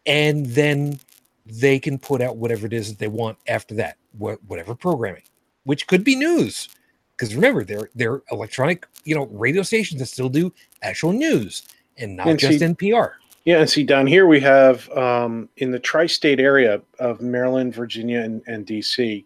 And 0.06 0.46
then 0.48 1.00
they 1.46 1.80
can 1.80 1.98
put 1.98 2.22
out 2.22 2.38
whatever 2.38 2.68
it 2.68 2.74
is 2.74 2.90
that 2.90 3.00
they 3.00 3.08
want 3.08 3.38
after 3.48 3.74
that, 3.76 3.98
wha- 4.20 4.38
whatever 4.46 4.76
programming, 4.76 5.24
which 5.64 5.88
could 5.88 6.04
be 6.04 6.16
news. 6.16 6.68
Because 7.16 7.34
remember, 7.34 7.64
they're 7.64 7.90
they're 7.96 8.22
electronic, 8.32 8.86
you 9.04 9.16
know, 9.16 9.26
radio 9.28 9.64
stations 9.64 10.00
that 10.00 10.06
still 10.08 10.30
do 10.30 10.54
actual 10.81 11.14
news 11.14 11.64
and 11.97 12.15
not 12.15 12.27
And 12.27 12.39
just 12.39 12.60
see- 12.60 12.65
NPR. 12.65 13.11
Yeah, 13.45 13.60
and 13.61 13.69
see 13.69 13.84
down 13.84 14.06
here 14.06 14.27
we 14.27 14.39
have 14.41 14.89
um, 14.91 15.49
in 15.57 15.72
the 15.72 15.80
tri-state 15.80 16.39
area 16.39 16.81
of 16.99 17.22
Maryland, 17.22 17.73
Virginia, 17.73 18.19
and, 18.19 18.43
and 18.47 18.65
DC, 18.65 19.23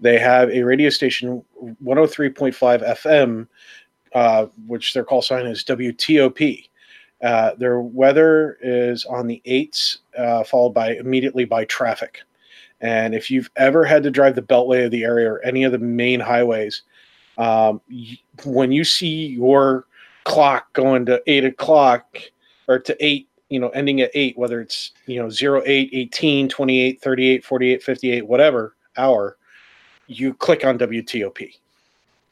they 0.00 0.18
have 0.18 0.50
a 0.50 0.62
radio 0.62 0.90
station 0.90 1.42
103.5 1.82 2.96
FM, 2.98 3.46
uh, 4.14 4.46
which 4.66 4.92
their 4.92 5.04
call 5.04 5.22
sign 5.22 5.46
is 5.46 5.64
WTOP. 5.64 6.68
Uh, 7.22 7.54
their 7.54 7.80
weather 7.80 8.58
is 8.60 9.06
on 9.06 9.26
the 9.28 9.40
eights, 9.46 9.98
uh, 10.18 10.44
followed 10.44 10.74
by 10.74 10.94
immediately 10.96 11.44
by 11.44 11.64
traffic. 11.64 12.20
And 12.80 13.14
if 13.14 13.30
you've 13.30 13.50
ever 13.56 13.84
had 13.84 14.02
to 14.02 14.10
drive 14.10 14.34
the 14.34 14.42
Beltway 14.42 14.84
of 14.84 14.90
the 14.90 15.04
area 15.04 15.30
or 15.30 15.40
any 15.40 15.64
of 15.64 15.72
the 15.72 15.78
main 15.78 16.20
highways, 16.20 16.82
um, 17.38 17.80
when 18.44 18.72
you 18.72 18.84
see 18.84 19.26
your 19.26 19.86
clock 20.24 20.72
going 20.72 21.04
to 21.06 21.22
eight 21.26 21.44
o'clock 21.44 22.18
or 22.68 22.78
to 22.78 22.96
eight 23.04 23.28
you 23.50 23.60
know 23.60 23.68
ending 23.70 24.00
at 24.00 24.10
8 24.14 24.38
whether 24.38 24.60
it's 24.60 24.92
you 25.06 25.20
know 25.22 25.28
0 25.28 25.62
8 25.66 25.90
18 25.92 26.48
28 26.48 27.00
38 27.00 27.44
48 27.44 27.82
58 27.82 28.26
whatever 28.26 28.74
hour 28.96 29.36
you 30.06 30.32
click 30.34 30.64
on 30.64 30.78
wtop 30.78 31.52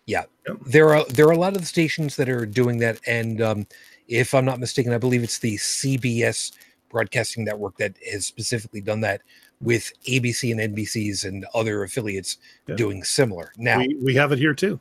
Yeah. 0.07 0.25
there 0.67 0.95
are 0.95 1.05
there 1.05 1.27
are 1.29 1.33
a 1.33 1.39
lot 1.39 1.55
of 1.55 1.61
the 1.61 1.67
stations 1.67 2.17
that 2.17 2.29
are 2.29 2.47
doing 2.47 2.79
that 2.79 2.99
and 3.07 3.41
um, 3.43 3.67
if 4.09 4.33
i'm 4.35 4.45
not 4.45 4.59
mistaken 4.59 4.93
i 4.93 4.99
believe 4.99 5.23
it's 5.23 5.39
the 5.39 5.57
cbs 5.57 6.53
broadcasting 6.91 7.45
network 7.45 7.77
that 7.77 7.95
has 8.11 8.27
specifically 8.27 8.81
done 8.81 9.01
that 9.03 9.21
with 9.61 9.93
abc 10.09 10.51
and 10.51 10.75
nbc's 10.75 11.25
and 11.25 11.45
other 11.55 11.83
affiliates 11.85 12.39
Yeah. 12.67 12.77
doing 12.77 13.05
similar 13.05 13.53
now 13.59 13.79
we, 13.79 13.95
we 14.03 14.15
have 14.15 14.33
it 14.33 14.39
here 14.39 14.55
too. 14.55 14.81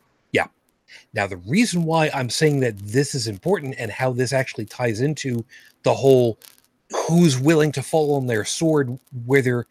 Now 1.13 1.27
the 1.27 1.38
reason 1.38 1.84
why 1.84 2.09
i'm 2.13 2.30
saying 2.30 2.59
that 2.59 2.77
this 2.80 3.15
is 3.15 3.27
important 3.27 3.76
and 3.77 3.91
how 3.91 4.11
this 4.11 4.34
actually 4.34 4.65
ties 4.65 5.01
into 5.01 5.43
the 5.84 5.93
whole 5.93 6.38
who's 7.07 7.39
willing 7.39 7.72
to 7.72 7.81
fall 7.81 8.15
on 8.15 8.27
their 8.27 8.45
sword 8.45 8.97
whether 9.26 9.65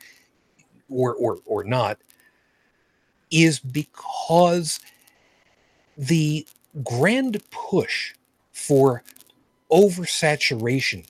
or 0.88 1.14
or 1.14 1.38
or 1.46 1.64
not 1.64 1.98
is 3.30 3.60
because 3.60 4.80
the 5.96 6.46
grand 6.82 7.40
push 7.50 8.14
for 8.52 9.02
oversaturation 9.70 11.06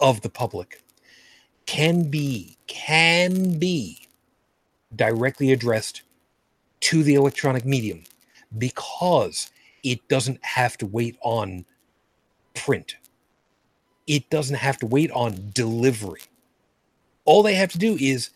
of 0.00 0.20
the 0.20 0.28
public 0.28 0.82
can 1.64 2.10
be 2.10 2.56
can 2.66 3.58
be 3.58 4.06
directly 4.94 5.52
addressed 5.52 6.02
to 6.80 7.02
the 7.02 7.14
electronic 7.14 7.64
medium 7.64 8.04
because 8.58 9.50
it 9.82 10.06
doesn't 10.08 10.44
have 10.44 10.76
to 10.78 10.86
wait 10.86 11.16
on 11.22 11.64
print. 12.54 12.96
It 14.06 14.28
doesn't 14.30 14.56
have 14.56 14.78
to 14.78 14.86
wait 14.86 15.10
on 15.12 15.50
delivery. 15.54 16.20
All 17.24 17.42
they 17.42 17.54
have 17.54 17.72
to 17.72 17.78
do 17.78 17.96
is 18.00 18.30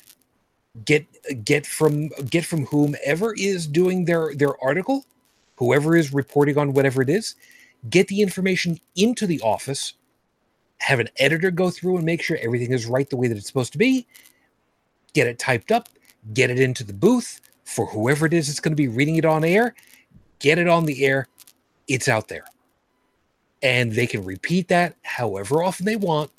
get 0.84 1.06
get 1.44 1.66
from 1.66 2.08
get 2.30 2.44
from 2.44 2.66
whomever 2.66 3.34
is 3.34 3.66
doing 3.66 4.04
their 4.04 4.34
their 4.34 4.62
article 4.62 5.04
whoever 5.56 5.96
is 5.96 6.12
reporting 6.12 6.58
on 6.58 6.72
whatever 6.72 7.02
it 7.02 7.08
is 7.10 7.34
get 7.90 8.08
the 8.08 8.22
information 8.22 8.78
into 8.96 9.26
the 9.26 9.40
office 9.40 9.94
have 10.78 11.00
an 11.00 11.08
editor 11.18 11.50
go 11.50 11.70
through 11.70 11.96
and 11.96 12.06
make 12.06 12.22
sure 12.22 12.38
everything 12.40 12.72
is 12.72 12.86
right 12.86 13.10
the 13.10 13.16
way 13.16 13.28
that 13.28 13.36
it's 13.36 13.46
supposed 13.46 13.72
to 13.72 13.78
be 13.78 14.06
get 15.14 15.26
it 15.26 15.38
typed 15.38 15.72
up 15.72 15.88
get 16.32 16.50
it 16.50 16.60
into 16.60 16.84
the 16.84 16.92
booth 16.94 17.40
for 17.64 17.86
whoever 17.86 18.26
it 18.26 18.32
is 18.34 18.46
that's 18.46 18.60
going 18.60 18.72
to 18.72 18.76
be 18.76 18.88
reading 18.88 19.16
it 19.16 19.24
on 19.24 19.44
air 19.44 19.74
get 20.40 20.58
it 20.58 20.68
on 20.68 20.84
the 20.84 21.04
air 21.04 21.28
it's 21.88 22.08
out 22.08 22.28
there 22.28 22.44
and 23.62 23.92
they 23.92 24.06
can 24.06 24.24
repeat 24.24 24.68
that 24.68 24.94
however 25.02 25.62
often 25.62 25.86
they 25.86 25.96
want 25.96 26.30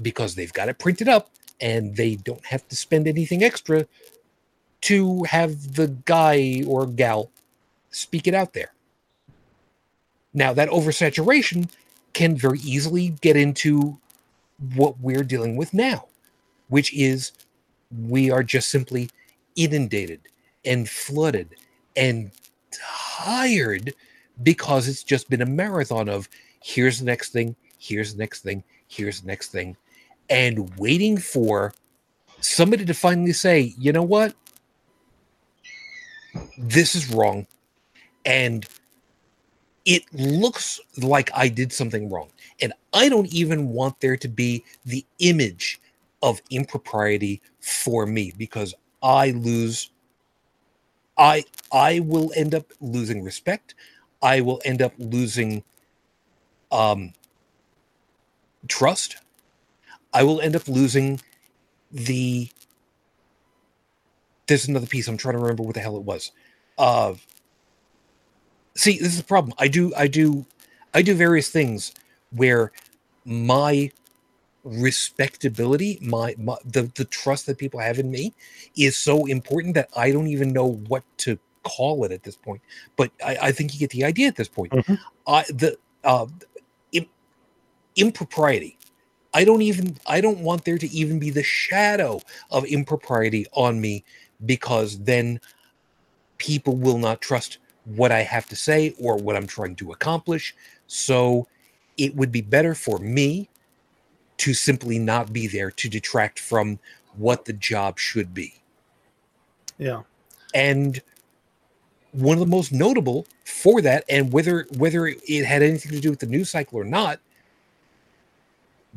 because 0.00 0.34
they've 0.34 0.52
got 0.52 0.68
it 0.68 0.78
printed 0.78 1.08
up 1.08 1.30
and 1.60 1.96
they 1.96 2.16
don't 2.16 2.44
have 2.44 2.66
to 2.68 2.76
spend 2.76 3.06
anything 3.06 3.42
extra 3.42 3.86
to 4.82 5.22
have 5.24 5.74
the 5.74 5.88
guy 6.04 6.62
or 6.66 6.86
gal 6.86 7.30
speak 7.90 8.26
it 8.26 8.34
out 8.34 8.52
there. 8.52 8.72
Now, 10.34 10.52
that 10.54 10.68
oversaturation 10.70 11.68
can 12.14 12.36
very 12.36 12.58
easily 12.60 13.10
get 13.20 13.36
into 13.36 13.98
what 14.74 14.98
we're 15.00 15.22
dealing 15.22 15.56
with 15.56 15.72
now, 15.72 16.08
which 16.68 16.92
is 16.94 17.32
we 18.08 18.30
are 18.30 18.42
just 18.42 18.68
simply 18.68 19.10
inundated 19.56 20.20
and 20.64 20.88
flooded 20.88 21.50
and 21.96 22.30
tired 23.24 23.94
because 24.42 24.88
it's 24.88 25.04
just 25.04 25.28
been 25.30 25.42
a 25.42 25.46
marathon 25.46 26.08
of 26.08 26.28
here's 26.62 26.98
the 26.98 27.04
next 27.04 27.30
thing, 27.30 27.54
here's 27.78 28.14
the 28.14 28.18
next 28.18 28.42
thing, 28.42 28.62
here's 28.88 29.20
the 29.20 29.26
next 29.26 29.48
thing, 29.52 29.76
and 30.30 30.76
waiting 30.78 31.16
for 31.16 31.72
somebody 32.40 32.84
to 32.84 32.94
finally 32.94 33.32
say, 33.32 33.74
you 33.78 33.92
know 33.92 34.02
what? 34.02 34.34
This 36.58 36.94
is 36.94 37.12
wrong. 37.12 37.46
And 38.24 38.66
it 39.84 40.02
looks 40.12 40.80
like 40.98 41.30
I 41.34 41.48
did 41.48 41.72
something 41.72 42.08
wrong. 42.08 42.28
And 42.60 42.72
I 42.92 43.08
don't 43.08 43.32
even 43.32 43.68
want 43.68 44.00
there 44.00 44.16
to 44.16 44.28
be 44.28 44.64
the 44.84 45.04
image 45.18 45.80
of 46.22 46.40
impropriety 46.50 47.42
for 47.60 48.06
me 48.06 48.32
because 48.38 48.74
I 49.02 49.32
lose 49.32 49.91
I 51.22 51.44
I 51.70 52.00
will 52.00 52.32
end 52.34 52.52
up 52.52 52.66
losing 52.80 53.22
respect. 53.22 53.76
I 54.20 54.40
will 54.40 54.60
end 54.64 54.82
up 54.82 54.92
losing 54.98 55.62
um 56.72 57.12
trust. 58.66 59.18
I 60.12 60.24
will 60.24 60.40
end 60.40 60.56
up 60.56 60.66
losing 60.66 61.20
the 61.92 62.50
there's 64.48 64.66
another 64.66 64.86
piece 64.86 65.06
I'm 65.06 65.16
trying 65.16 65.34
to 65.34 65.38
remember 65.38 65.62
what 65.62 65.74
the 65.74 65.80
hell 65.80 65.96
it 65.96 66.02
was. 66.02 66.32
Uh 66.76 67.14
see, 68.74 68.98
this 68.98 69.12
is 69.12 69.18
the 69.18 69.24
problem. 69.24 69.54
I 69.58 69.68
do 69.68 69.94
I 69.96 70.08
do 70.08 70.44
I 70.92 71.02
do 71.02 71.14
various 71.14 71.50
things 71.50 71.92
where 72.32 72.72
my 73.24 73.92
respectability, 74.64 75.98
my, 76.02 76.34
my 76.38 76.56
the 76.64 76.90
the 76.94 77.04
trust 77.04 77.46
that 77.46 77.58
people 77.58 77.80
have 77.80 77.98
in 77.98 78.10
me 78.10 78.34
is 78.76 78.96
so 78.96 79.26
important 79.26 79.74
that 79.74 79.88
I 79.96 80.12
don't 80.12 80.28
even 80.28 80.52
know 80.52 80.72
what 80.88 81.02
to 81.18 81.38
call 81.64 82.04
it 82.04 82.12
at 82.12 82.22
this 82.22 82.36
point. 82.36 82.60
But 82.96 83.10
I, 83.24 83.38
I 83.42 83.52
think 83.52 83.72
you 83.72 83.80
get 83.80 83.90
the 83.90 84.04
idea 84.04 84.28
at 84.28 84.36
this 84.36 84.48
point. 84.48 84.72
Mhm. 84.72 84.98
I 85.26 85.44
the 85.44 85.78
uh, 86.04 86.26
im- 86.92 87.08
impropriety. 87.96 88.78
I 89.34 89.44
don't 89.44 89.62
even 89.62 89.96
I 90.06 90.20
don't 90.20 90.40
want 90.40 90.64
there 90.64 90.78
to 90.78 90.88
even 90.90 91.18
be 91.18 91.30
the 91.30 91.42
shadow 91.42 92.20
of 92.50 92.64
impropriety 92.64 93.46
on 93.52 93.80
me 93.80 94.04
because 94.44 94.98
then 95.00 95.40
people 96.38 96.76
will 96.76 96.98
not 96.98 97.20
trust 97.20 97.58
what 97.84 98.12
I 98.12 98.22
have 98.22 98.46
to 98.48 98.56
say 98.56 98.94
or 99.00 99.16
what 99.16 99.36
I'm 99.36 99.46
trying 99.46 99.76
to 99.76 99.92
accomplish. 99.92 100.54
So 100.86 101.48
it 101.96 102.14
would 102.16 102.32
be 102.32 102.42
better 102.42 102.74
for 102.74 102.98
me 102.98 103.48
to 104.42 104.52
simply 104.52 104.98
not 104.98 105.32
be 105.32 105.46
there 105.46 105.70
to 105.70 105.88
detract 105.88 106.40
from 106.40 106.76
what 107.16 107.44
the 107.44 107.52
job 107.52 107.96
should 107.96 108.34
be. 108.34 108.52
Yeah. 109.78 110.02
And 110.52 111.00
one 112.10 112.34
of 112.34 112.40
the 112.40 112.46
most 112.46 112.72
notable 112.72 113.24
for 113.44 113.80
that, 113.82 114.04
and 114.08 114.32
whether 114.32 114.66
whether 114.76 115.06
it 115.06 115.44
had 115.44 115.62
anything 115.62 115.92
to 115.92 116.00
do 116.00 116.10
with 116.10 116.18
the 116.18 116.26
news 116.26 116.50
cycle 116.50 116.80
or 116.80 116.84
not, 116.84 117.20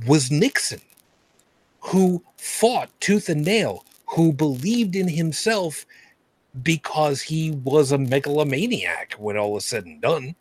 was 0.08 0.32
Nixon, 0.32 0.82
who 1.80 2.24
fought 2.38 2.90
tooth 3.00 3.30
and 3.30 3.46
nail, 3.46 3.86
who 4.08 4.34
believed 4.34 4.96
in 4.96 5.08
himself 5.08 5.86
because 6.64 7.22
he 7.22 7.52
was 7.52 7.92
a 7.92 8.00
megalomaniac 8.00 9.14
when 9.20 9.38
all 9.38 9.54
was 9.54 9.66
said 9.66 9.86
and 9.86 10.02
done. 10.02 10.34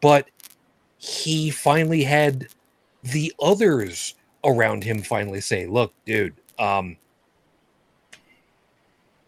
But 0.00 0.30
he 0.96 1.50
finally 1.50 2.04
had 2.04 2.48
the 3.04 3.32
others 3.40 4.14
around 4.44 4.84
him 4.84 5.02
finally 5.02 5.40
say, 5.40 5.66
look, 5.66 5.92
dude, 6.04 6.34
um, 6.58 6.96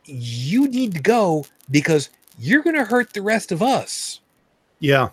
you 0.04 0.68
need 0.68 0.94
to 0.94 1.00
go 1.00 1.46
because 1.70 2.10
you're 2.38 2.62
going 2.62 2.76
to 2.76 2.84
hurt 2.84 3.12
the 3.12 3.22
rest 3.22 3.52
of 3.52 3.62
us. 3.62 4.20
Yeah. 4.78 5.10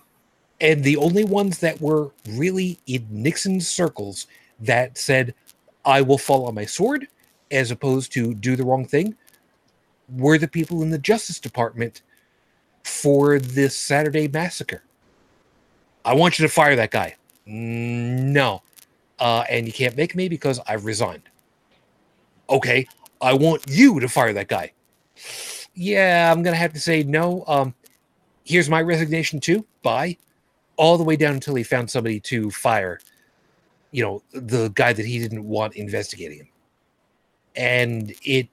And 0.61 0.83
the 0.83 0.97
only 0.97 1.23
ones 1.23 1.59
that 1.59 1.81
were 1.81 2.11
really 2.29 2.79
in 2.87 3.05
Nixon's 3.09 3.67
circles 3.67 4.27
that 4.59 4.97
said, 4.97 5.33
I 5.85 6.01
will 6.01 6.17
fall 6.17 6.47
on 6.47 6.55
my 6.55 6.65
sword 6.65 7.07
as 7.51 7.71
opposed 7.71 8.11
to 8.13 8.33
do 8.33 8.55
the 8.55 8.63
wrong 8.63 8.85
thing 8.85 9.15
were 10.09 10.37
the 10.37 10.47
people 10.47 10.81
in 10.81 10.89
the 10.89 10.97
Justice 10.97 11.39
Department 11.39 12.01
for 12.83 13.39
this 13.39 13.75
Saturday 13.75 14.27
massacre. 14.27 14.83
I 16.05 16.13
want 16.13 16.37
you 16.37 16.45
to 16.45 16.53
fire 16.53 16.75
that 16.75 16.91
guy. 16.91 17.15
"Mm, 17.47 18.31
No. 18.33 18.61
Uh, 19.19 19.45
and 19.49 19.67
you 19.67 19.73
can't 19.73 19.95
make 19.95 20.15
me 20.15 20.29
because 20.29 20.59
I've 20.67 20.85
resigned. 20.85 21.29
Okay. 22.49 22.87
I 23.21 23.33
want 23.33 23.63
you 23.67 23.99
to 23.99 24.09
fire 24.09 24.33
that 24.33 24.49
guy. 24.49 24.73
Yeah, 25.75 26.31
I'm 26.31 26.43
to 26.43 26.55
have 26.55 26.73
to 26.73 26.79
say 26.79 27.03
no. 27.03 27.43
Um, 27.47 27.73
here's 28.43 28.69
my 28.69 28.81
resignation 28.81 29.39
too. 29.39 29.65
Bye. 29.81 30.17
All 30.77 30.97
the 30.97 31.03
way 31.03 31.15
down 31.15 31.35
until 31.35 31.55
he 31.55 31.63
found 31.63 31.89
somebody 31.89 32.19
to 32.21 32.51
fire, 32.51 32.99
you 33.91 34.03
know, 34.03 34.23
the 34.33 34.69
guy 34.69 34.93
that 34.93 35.05
he 35.05 35.19
didn't 35.19 35.43
want 35.47 35.75
investigating 35.75 36.39
him. 36.39 36.49
And 37.55 38.13
it 38.23 38.49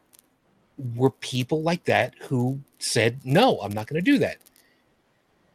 were 0.96 1.10
people 1.10 1.62
like 1.62 1.84
that 1.84 2.14
who 2.22 2.60
said, 2.78 3.20
no, 3.24 3.60
I'm 3.60 3.72
not 3.72 3.88
to 4.02 4.12
do 4.12 4.18
that. 4.18 4.38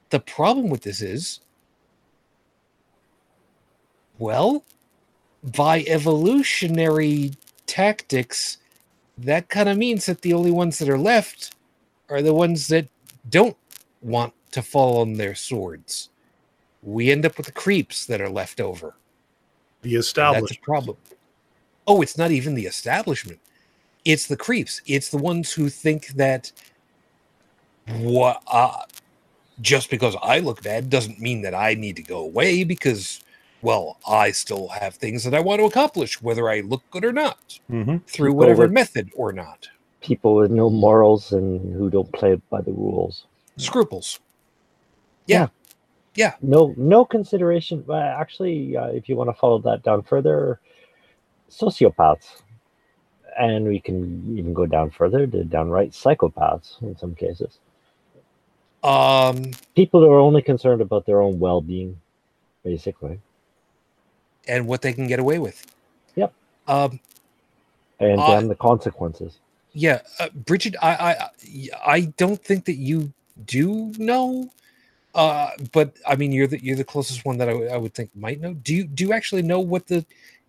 The 0.10 0.20
problem 0.20 0.70
with 0.70 0.82
this 0.82 1.02
is, 1.02 1.42
well, 4.18 4.64
by 5.56 5.84
evolutionary 5.88 7.34
tactics, 7.68 8.58
that 9.18 9.50
kind 9.50 9.70
of 9.70 9.78
means 9.78 10.06
that 10.06 10.22
the 10.22 10.34
only 10.34 10.52
ones 10.52 10.80
that 10.80 10.90
are 10.90 10.98
left 10.98 11.56
are 12.10 12.22
the 12.22 12.34
ones 12.34 12.68
that 12.68 12.88
don't 13.30 13.58
want 14.02 14.34
to 14.52 14.62
fall 14.62 15.02
on 15.02 15.14
their 15.14 15.36
swords. 15.36 16.10
We 16.84 17.12
end 17.12 17.26
up 17.26 17.38
with 17.38 17.48
the 17.48 17.52
creeps 17.52 18.06
that 18.06 18.22
are 18.22 18.30
left 18.30 18.62
over. 18.62 18.96
The 19.82 19.96
establishment. 19.96 20.50
That's 20.50 20.58
a 20.58 20.62
problem. 20.62 20.98
Oh, 21.88 22.02
it's 22.02 22.18
not 22.18 22.32
even 22.32 22.56
the 22.56 22.66
establishment. 22.66 23.40
It's 24.04 24.28
the 24.28 24.38
creeps. 24.38 24.82
It's 24.86 25.10
the 25.10 25.18
ones 25.18 25.52
who 25.52 25.70
think 25.70 26.08
that 26.10 26.52
what 27.88 28.42
uh, 28.48 28.84
just 29.62 29.90
because 29.90 30.16
I 30.22 30.40
look 30.40 30.62
bad 30.64 30.90
doesn't 30.90 31.20
mean 31.20 31.42
that 31.42 31.54
I 31.54 31.76
need 31.76 31.96
to 31.98 32.04
go 32.04 32.20
away 32.20 32.64
because 32.64 33.22
well, 33.66 33.98
I 34.08 34.32
still 34.32 34.68
have 34.70 34.94
things 34.96 35.24
that 35.24 35.34
I 35.34 35.40
want 35.42 35.60
to 35.60 35.66
accomplish 35.66 36.22
whether 36.22 36.48
I 36.50 36.60
look 36.62 36.84
good 36.92 37.04
or 37.04 37.12
not 37.12 37.60
Mhm. 37.70 38.06
through 38.06 38.30
People 38.30 38.38
whatever 38.38 38.64
with- 38.64 38.72
method 38.72 39.10
or 39.16 39.34
not. 39.34 39.68
People 40.02 40.36
with 40.36 40.52
no 40.52 40.70
morals 40.70 41.34
and 41.34 41.74
who 41.74 41.90
don't 41.90 42.12
play 42.14 42.36
by 42.52 42.62
the 42.62 42.72
rules. 42.72 43.26
Scruples. 43.58 44.20
Yeah. 45.26 45.40
Yeah. 45.40 45.48
yeah. 46.16 46.34
No, 46.42 46.74
no 46.78 47.04
consideration. 47.06 47.84
Well, 47.88 47.98
actually, 48.00 48.78
uh, 48.78 48.88
if 48.90 49.10
you 49.10 49.16
want 49.16 49.30
to 49.32 49.34
follow 49.34 49.58
that 49.60 49.82
down 49.82 50.04
further, 50.04 50.60
sociopaths, 51.50 52.44
and 53.38 53.66
we 53.68 53.80
can 53.80 54.38
even 54.38 54.54
go 54.54 54.66
down 54.68 54.92
further 54.92 55.26
to 55.28 55.44
downright 55.44 55.92
psychopaths 55.92 56.80
in 56.84 56.96
some 56.98 57.16
cases. 57.16 57.60
Um 58.84 59.52
People 59.76 60.02
who 60.02 60.12
are 60.12 60.20
only 60.20 60.42
concerned 60.44 60.82
about 60.82 61.06
their 61.08 61.20
own 61.22 61.40
well-being, 61.40 62.00
basically, 62.64 63.20
and 64.48 64.68
what 64.68 64.82
they 64.82 64.94
can 64.94 65.08
get 65.08 65.20
away 65.20 65.40
with. 65.40 65.66
Yep. 66.16 66.34
Um 66.68 67.00
and 68.00 68.20
Uh, 68.20 68.42
the 68.48 68.56
consequences. 68.56 69.40
yeah 69.74 70.02
uh, 70.20 70.28
bridget 70.46 70.76
I, 70.82 70.92
I 70.94 71.70
i 71.86 72.00
don't 72.18 72.42
think 72.44 72.66
that 72.66 72.76
you 72.76 73.12
do 73.46 73.92
know 73.98 74.50
uh 75.16 75.52
but 75.72 75.96
i 76.06 76.16
mean 76.16 76.32
you're 76.34 76.48
the 76.48 76.62
you're 76.64 76.76
the 76.76 76.84
closest 76.84 77.24
one 77.26 77.38
that 77.38 77.48
I, 77.50 77.54
would- 77.54 77.82
would 77.82 77.94
think 77.94 78.10
might 78.16 78.42
know 78.42 78.54
do 78.54 78.74
you 78.76 78.84
do 78.86 79.04
you 79.06 79.14
actually 79.14 79.44
know 79.44 79.60
what 79.62 79.88
the 79.88 80.06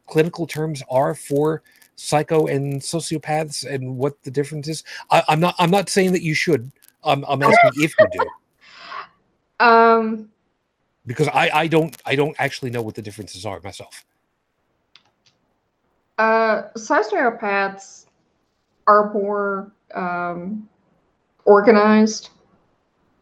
clinical 0.06 0.46
terms 0.46 0.82
are 0.90 1.14
for 1.14 1.62
psycho 1.96 2.46
and 2.46 2.80
sociopaths 2.80 3.64
and 3.72 3.96
what 3.96 4.20
the 4.24 4.30
difference 4.30 4.66
is 4.68 4.82
I, 5.10 5.22
i'm 5.28 5.40
not 5.40 5.54
i'm 5.58 5.70
not 5.70 5.88
saying 5.88 6.12
that 6.12 6.22
you 6.22 6.34
should 6.34 6.70
i'm, 7.04 7.24
I'm 7.28 7.42
asking 7.42 7.72
if 7.84 7.94
you 7.98 8.06
do 8.12 8.26
Um, 9.60 10.28
because 11.06 11.28
i 11.28 11.50
i 11.52 11.66
don't 11.66 11.96
i 12.04 12.14
don't 12.14 12.36
actually 12.38 12.70
know 12.70 12.82
what 12.82 12.94
the 12.94 13.02
differences 13.02 13.46
are 13.46 13.60
myself 13.60 14.04
uh, 16.18 16.68
sociopaths 16.76 18.06
are 18.86 19.12
more 19.12 19.72
um, 19.94 20.68
organized. 21.44 22.30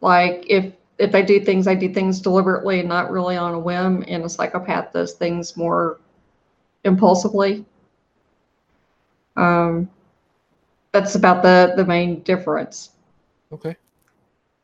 Like 0.01 0.44
if 0.48 0.73
if 0.98 1.11
they 1.11 1.23
do 1.23 1.40
things, 1.40 1.65
they 1.65 1.74
do 1.74 1.93
things 1.93 2.20
deliberately 2.20 2.81
and 2.81 2.89
not 2.89 3.11
really 3.11 3.36
on 3.36 3.55
a 3.55 3.59
whim. 3.59 4.05
And 4.06 4.24
a 4.24 4.28
psychopath 4.28 4.93
does 4.93 5.15
things 5.15 5.56
more 5.56 6.01
impulsively. 6.85 7.65
Um, 9.36 9.90
that's 10.93 11.16
about 11.16 11.43
the 11.43 11.73
the 11.77 11.85
main 11.85 12.20
difference. 12.20 12.90
Okay. 13.52 13.77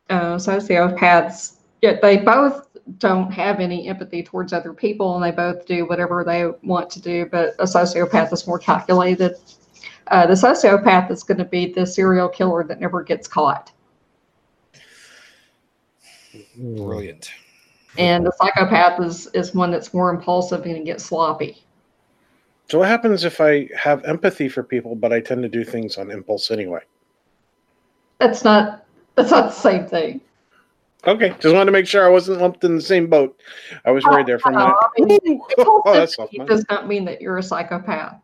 Uh, 0.09 0.35
sociopaths, 0.35 1.57
yeah, 1.81 1.97
they 2.01 2.17
both 2.17 2.67
don't 2.97 3.31
have 3.31 3.59
any 3.59 3.87
empathy 3.87 4.23
towards 4.23 4.53
other 4.53 4.73
people, 4.73 5.15
and 5.15 5.23
they 5.23 5.31
both 5.31 5.65
do 5.65 5.85
whatever 5.85 6.23
they 6.23 6.45
want 6.63 6.89
to 6.91 7.01
do. 7.01 7.25
But 7.25 7.55
a 7.59 7.63
sociopath 7.63 8.31
is 8.33 8.47
more 8.47 8.59
calculated. 8.59 9.35
Uh, 10.07 10.27
the 10.27 10.33
sociopath 10.33 11.09
is 11.11 11.23
going 11.23 11.37
to 11.37 11.45
be 11.45 11.71
the 11.71 11.85
serial 11.85 12.27
killer 12.27 12.63
that 12.65 12.79
never 12.79 13.03
gets 13.03 13.27
caught. 13.27 13.71
Brilliant. 16.57 17.31
and 17.97 18.25
the 18.25 18.31
psychopath 18.41 19.01
is 19.01 19.27
is 19.27 19.53
one 19.53 19.71
that's 19.71 19.93
more 19.93 20.09
impulsive 20.09 20.65
and 20.65 20.85
gets 20.85 21.05
sloppy. 21.05 21.63
So 22.69 22.79
what 22.79 22.87
happens 22.87 23.25
if 23.25 23.41
I 23.41 23.67
have 23.77 24.03
empathy 24.05 24.47
for 24.47 24.63
people, 24.63 24.95
but 24.95 25.11
I 25.11 25.19
tend 25.19 25.43
to 25.43 25.49
do 25.49 25.65
things 25.65 25.97
on 25.97 26.09
impulse 26.09 26.51
anyway? 26.51 26.79
That's 28.19 28.43
not 28.43 28.85
that's 29.15 29.31
not 29.31 29.49
the 29.49 29.55
same 29.55 29.87
thing. 29.87 30.21
Okay, 31.07 31.29
just 31.39 31.53
wanted 31.53 31.65
to 31.65 31.71
make 31.71 31.87
sure 31.87 32.05
I 32.05 32.09
wasn't 32.09 32.41
lumped 32.41 32.63
in 32.63 32.75
the 32.75 32.81
same 32.81 33.07
boat. 33.07 33.39
I 33.85 33.91
was 33.91 34.05
worried 34.05 34.27
there 34.27 34.37
for 34.37 34.49
a 34.49 34.53
minute. 34.53 34.67
Uh, 34.67 34.87
I 34.99 35.05
mean, 35.05 35.41
Oh, 35.57 35.81
that's 35.85 36.15
impulsivity 36.15 36.47
does 36.47 36.65
not 36.69 36.87
mean 36.87 37.05
that 37.05 37.21
you're 37.21 37.37
a 37.39 37.43
psychopath. 37.43 38.17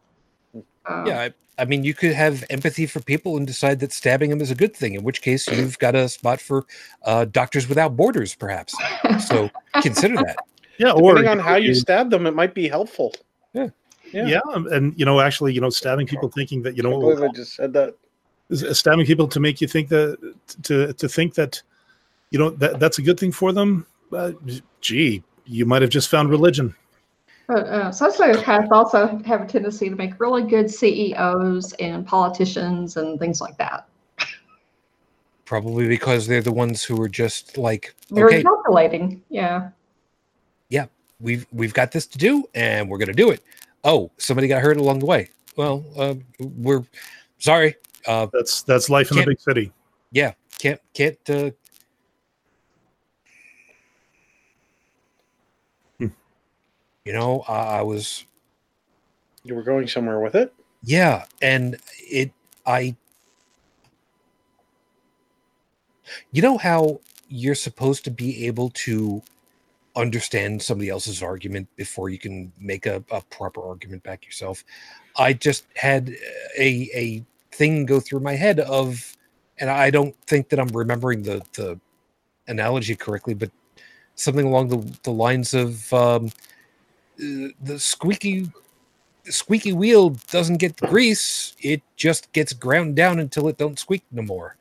Um, 0.86 1.08
Yeah, 1.08 1.22
I, 1.22 1.34
I 1.60 1.66
mean, 1.66 1.84
you 1.84 1.96
could 1.96 2.14
have 2.14 2.44
empathy 2.52 2.86
for 2.86 3.00
people 3.00 3.36
and 3.38 3.48
decide 3.48 3.80
that 3.80 3.92
stabbing 3.92 4.30
them 4.30 4.42
is 4.42 4.52
a 4.52 4.56
good 4.56 4.76
thing. 4.76 4.94
In 4.94 5.04
which 5.04 5.24
case, 5.24 5.48
you've 5.48 5.80
got 5.80 5.96
a 5.96 6.08
spot 6.08 6.40
for 6.40 6.66
uh, 7.04 7.26
Doctors 7.26 7.68
Without 7.68 7.98
Borders, 7.98 8.36
perhaps. 8.36 8.76
So 9.28 9.50
consider 9.82 10.16
that. 10.18 10.38
Yeah, 10.78 10.92
or 10.92 11.16
Depending 11.16 11.32
on 11.32 11.40
how 11.40 11.56
you 11.56 11.74
stab 11.74 12.12
them, 12.12 12.28
it 12.28 12.36
might 12.36 12.54
be 12.54 12.68
helpful. 12.68 13.12
yeah. 13.54 13.70
Yeah. 14.14 14.40
and 14.72 14.94
you 15.00 15.04
know, 15.04 15.20
actually, 15.20 15.54
you 15.54 15.62
know, 15.62 15.72
stabbing 15.72 16.06
people 16.06 16.30
thinking 16.30 16.62
that 16.62 16.78
you 16.78 16.84
I 16.84 16.88
I 16.94 17.16
know, 17.16 17.32
just 17.34 17.56
said 17.56 17.74
that. 17.74 17.96
stabbing 18.76 19.08
people 19.08 19.28
to 19.28 19.40
make 19.40 19.60
you 19.62 19.68
think 19.68 19.90
that 19.90 20.36
to 20.64 20.94
to 20.94 21.10
think 21.10 21.34
that 21.34 21.62
you 22.32 22.40
know 22.40 22.50
that 22.52 22.80
that's 22.80 23.00
a 23.00 23.02
good 23.02 23.20
thing 23.20 23.32
for 23.32 23.52
them. 23.52 23.86
Uh, 24.12 24.32
gee, 24.82 25.24
you 25.46 25.66
might 25.66 25.82
have 25.82 25.92
just 25.92 26.10
found 26.10 26.30
religion. 26.30 26.76
But 27.48 27.66
uh, 27.68 27.90
sociopaths 27.92 28.72
also 28.72 29.08
have 29.26 29.42
a 29.42 29.46
tendency 29.46 29.90
to 29.90 29.96
make 29.96 30.20
really 30.20 30.44
good 30.44 30.70
CEOs 30.70 31.72
and 31.74 32.06
politicians 32.06 32.98
and 32.98 33.18
things 33.20 33.40
like 33.40 33.58
that. 33.58 33.88
Probably 35.46 35.88
because 35.88 36.28
they're 36.28 36.42
the 36.42 36.52
ones 36.52 36.84
who 36.84 37.02
are 37.02 37.08
just 37.08 37.58
like, 37.58 37.96
Very 38.12 38.36
okay, 38.36 38.44
calculating. 38.44 39.24
Yeah. 39.30 39.70
Yeah, 40.68 40.88
we've 41.22 41.48
we've 41.54 41.74
got 41.74 41.94
this 41.94 42.06
to 42.08 42.18
do, 42.18 42.44
and 42.54 42.90
we're 42.90 42.98
going 42.98 43.08
to 43.08 43.14
do 43.14 43.32
it. 43.32 43.42
Oh, 43.86 44.12
somebody 44.18 44.50
got 44.50 44.62
hurt 44.62 44.76
along 44.76 45.00
the 45.00 45.06
way. 45.06 45.30
Well, 45.56 45.86
uh, 45.96 46.16
we're 46.40 46.84
sorry. 47.38 47.76
Uh, 48.06 48.28
That's 48.34 48.64
that's 48.64 48.90
life 48.90 49.10
in 49.12 49.18
the 49.18 49.26
big 49.26 49.40
city. 49.40 49.72
yeah, 50.12 50.34
can't 50.60 50.82
can't. 50.94 51.18
Uh, 51.30 51.52
You 57.08 57.14
know, 57.14 57.46
I, 57.48 57.80
I 57.80 57.82
was 57.84 58.26
You 59.46 59.56
were 59.56 59.64
going 59.64 59.88
somewhere 59.88 60.20
with 60.20 60.36
it. 60.36 60.54
Yeah, 60.84 61.26
and 61.42 61.78
it 62.00 62.34
I 62.66 62.98
You 66.32 66.42
know 66.42 66.58
how 66.58 67.00
you're 67.30 67.56
supposed 67.56 68.04
to 68.06 68.12
be 68.12 68.46
able 68.48 68.72
to 68.72 69.22
understand 69.96 70.62
somebody 70.62 70.90
else's 70.90 71.24
argument 71.24 71.70
before 71.78 72.10
you 72.10 72.20
can 72.20 72.52
make 72.60 72.86
a, 72.86 73.04
a 73.12 73.22
proper 73.22 73.66
argument 73.66 74.04
back 74.04 74.26
yourself. 74.26 74.66
I 75.18 75.34
just 75.34 75.66
had 75.76 76.10
a 76.60 76.90
a 76.94 77.26
thing 77.54 77.86
go 77.86 78.02
through 78.02 78.20
my 78.20 78.36
head 78.36 78.60
of 78.60 79.16
and 79.60 79.70
I 79.70 79.92
don't 79.92 80.16
think 80.28 80.50
that 80.50 80.60
I'm 80.60 80.68
remembering 80.70 81.24
the 81.24 81.42
the 81.54 81.80
analogy 82.50 82.96
correctly, 82.98 83.34
but 83.34 83.52
something 84.16 84.46
along 84.46 84.70
the, 84.70 84.98
the 85.04 85.12
lines 85.12 85.54
of 85.54 85.94
um, 85.94 86.32
uh, 87.22 87.50
the 87.62 87.80
squeaky 87.80 88.52
squeaky 89.26 89.74
wheel 89.74 90.12
doesn't 90.32 90.58
get 90.58 90.76
grease 90.78 91.56
it 91.62 91.82
just 91.98 92.32
gets 92.34 92.54
ground 92.54 92.96
down 92.96 93.20
until 93.20 93.48
it 93.48 93.58
don't 93.58 93.80
squeak 93.80 94.04
no 94.12 94.22
more 94.22 94.58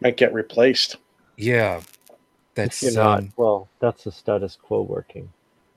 Might 0.00 0.16
get 0.16 0.32
replaced. 0.34 0.96
yeah 1.36 1.80
that's 2.54 2.82
You're 2.82 2.92
not. 2.92 3.20
um, 3.20 3.32
Well, 3.36 3.68
that's 3.80 4.04
the 4.04 4.12
status 4.12 4.56
quo 4.60 4.82
working. 4.82 5.30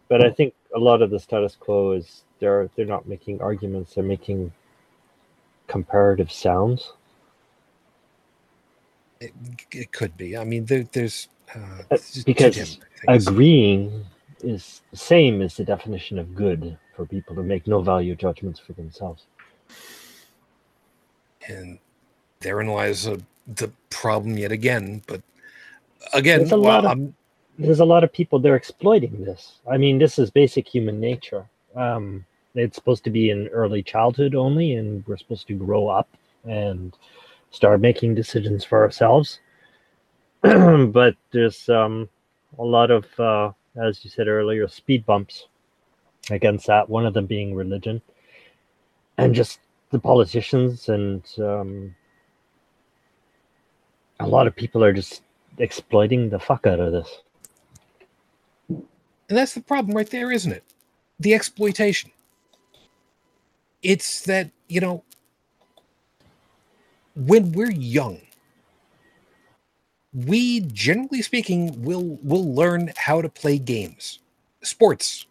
But 0.10 0.26
I 0.26 0.32
think 0.32 0.54
a 0.76 0.80
lot 0.80 1.02
of 1.02 1.10
the 1.12 1.20
status 1.20 1.56
quo 1.56 1.94
is 1.94 2.24
they're 2.40 2.70
they're 2.76 2.86
not 2.86 3.08
making 3.08 3.42
arguments. 3.42 3.96
They're 3.96 4.04
making 4.04 4.52
comparative 5.68 6.32
sounds. 6.32 6.94
it, 9.22 9.34
it 9.72 9.92
could 9.92 10.16
be 10.18 10.38
i 10.38 10.44
mean 10.44 10.66
there, 10.66 10.84
there's 10.92 11.28
uh, 11.56 11.84
Uh, 11.92 11.98
it's 11.98 12.26
two 12.26 12.26
because. 12.26 12.80
Agreeing 13.08 14.06
is 14.44 14.82
the 14.92 14.98
same 14.98 15.42
as 15.42 15.56
the 15.58 15.64
definition 15.64 16.20
of 16.20 16.36
good 16.36 16.78
for 16.96 17.06
people 17.06 17.36
to 17.36 17.44
make 17.44 17.68
no 17.68 17.82
value 17.82 18.16
judgments 18.16 18.60
for 18.60 18.74
themselves. 18.74 19.26
and 21.48 21.78
therein 22.40 22.68
lies 22.68 23.06
uh, 23.08 23.18
the 23.56 23.70
problem 23.90 24.38
yet 24.38 24.52
again 24.52 25.02
but 25.08 25.22
again 26.14 26.40
There's 26.40 26.52
a 26.54 26.60
well, 26.60 26.82
lot 26.82 26.86
of- 26.86 26.92
I'm, 26.92 27.16
There's 27.60 27.80
a 27.82 27.86
lot 27.86 28.04
of 28.04 28.12
people 28.14 28.40
they're 28.40 28.56
exploiting 28.56 29.24
this. 29.24 29.60
I 29.70 29.78
mean, 29.78 30.00
this 30.00 30.18
is 30.18 30.32
basic 30.32 30.68
human 30.68 31.00
nature. 31.00 31.46
Um, 31.76 32.26
it's 32.56 32.76
supposed 32.76 33.04
to 33.04 33.10
be 33.12 33.30
in 33.30 33.48
early 33.50 33.84
childhood 33.84 34.34
only, 34.36 34.74
and 34.76 35.06
we're 35.08 35.18
supposed 35.18 35.48
to 35.48 35.54
grow 35.54 35.88
up 35.88 36.08
and 36.46 36.96
start 37.52 37.80
making 37.82 38.16
decisions 38.16 38.64
for 38.66 38.82
ourselves. 38.84 39.40
but 40.42 41.16
there's 41.32 41.70
um, 41.70 42.10
a 42.58 42.64
lot 42.64 42.90
of, 42.92 43.06
uh, 43.20 43.52
as 43.76 44.04
you 44.04 44.10
said 44.10 44.28
earlier, 44.28 44.68
speed 44.68 45.06
bumps 45.06 45.48
against 46.30 46.68
that. 46.68 46.90
One 46.90 47.06
of 47.06 47.14
them 47.14 47.26
being 47.26 47.56
religion, 47.56 48.02
and 49.18 49.34
just 49.34 49.60
the 49.92 50.00
politicians 50.00 50.90
and 50.90 51.24
um, 51.40 51.96
a 54.20 54.28
lot 54.28 54.48
of 54.48 54.56
people 54.56 54.84
are 54.84 54.94
just 54.94 55.22
exploiting 55.60 56.30
the 56.30 56.40
fuck 56.40 56.66
out 56.66 56.80
of 56.80 56.92
this. 56.92 57.22
and 59.30 59.38
that's 59.38 59.54
the 59.54 59.62
problem 59.62 59.96
right 59.96 60.10
there 60.10 60.32
isn't 60.32 60.52
it 60.52 60.64
the 61.20 61.34
exploitation 61.34 62.12
it's 63.82 64.22
that 64.22 64.50
you 64.68 64.80
know 64.80 65.04
when 67.16 67.52
we're 67.52 67.72
young 67.72 68.20
we 70.14 70.62
generally 70.62 71.22
speaking 71.22 71.82
will 71.84 72.18
will 72.24 72.54
learn 72.54 72.92
how 72.98 73.22
to 73.22 73.30
play 73.30 73.58
games. 73.58 74.20
Sports. 74.62 75.26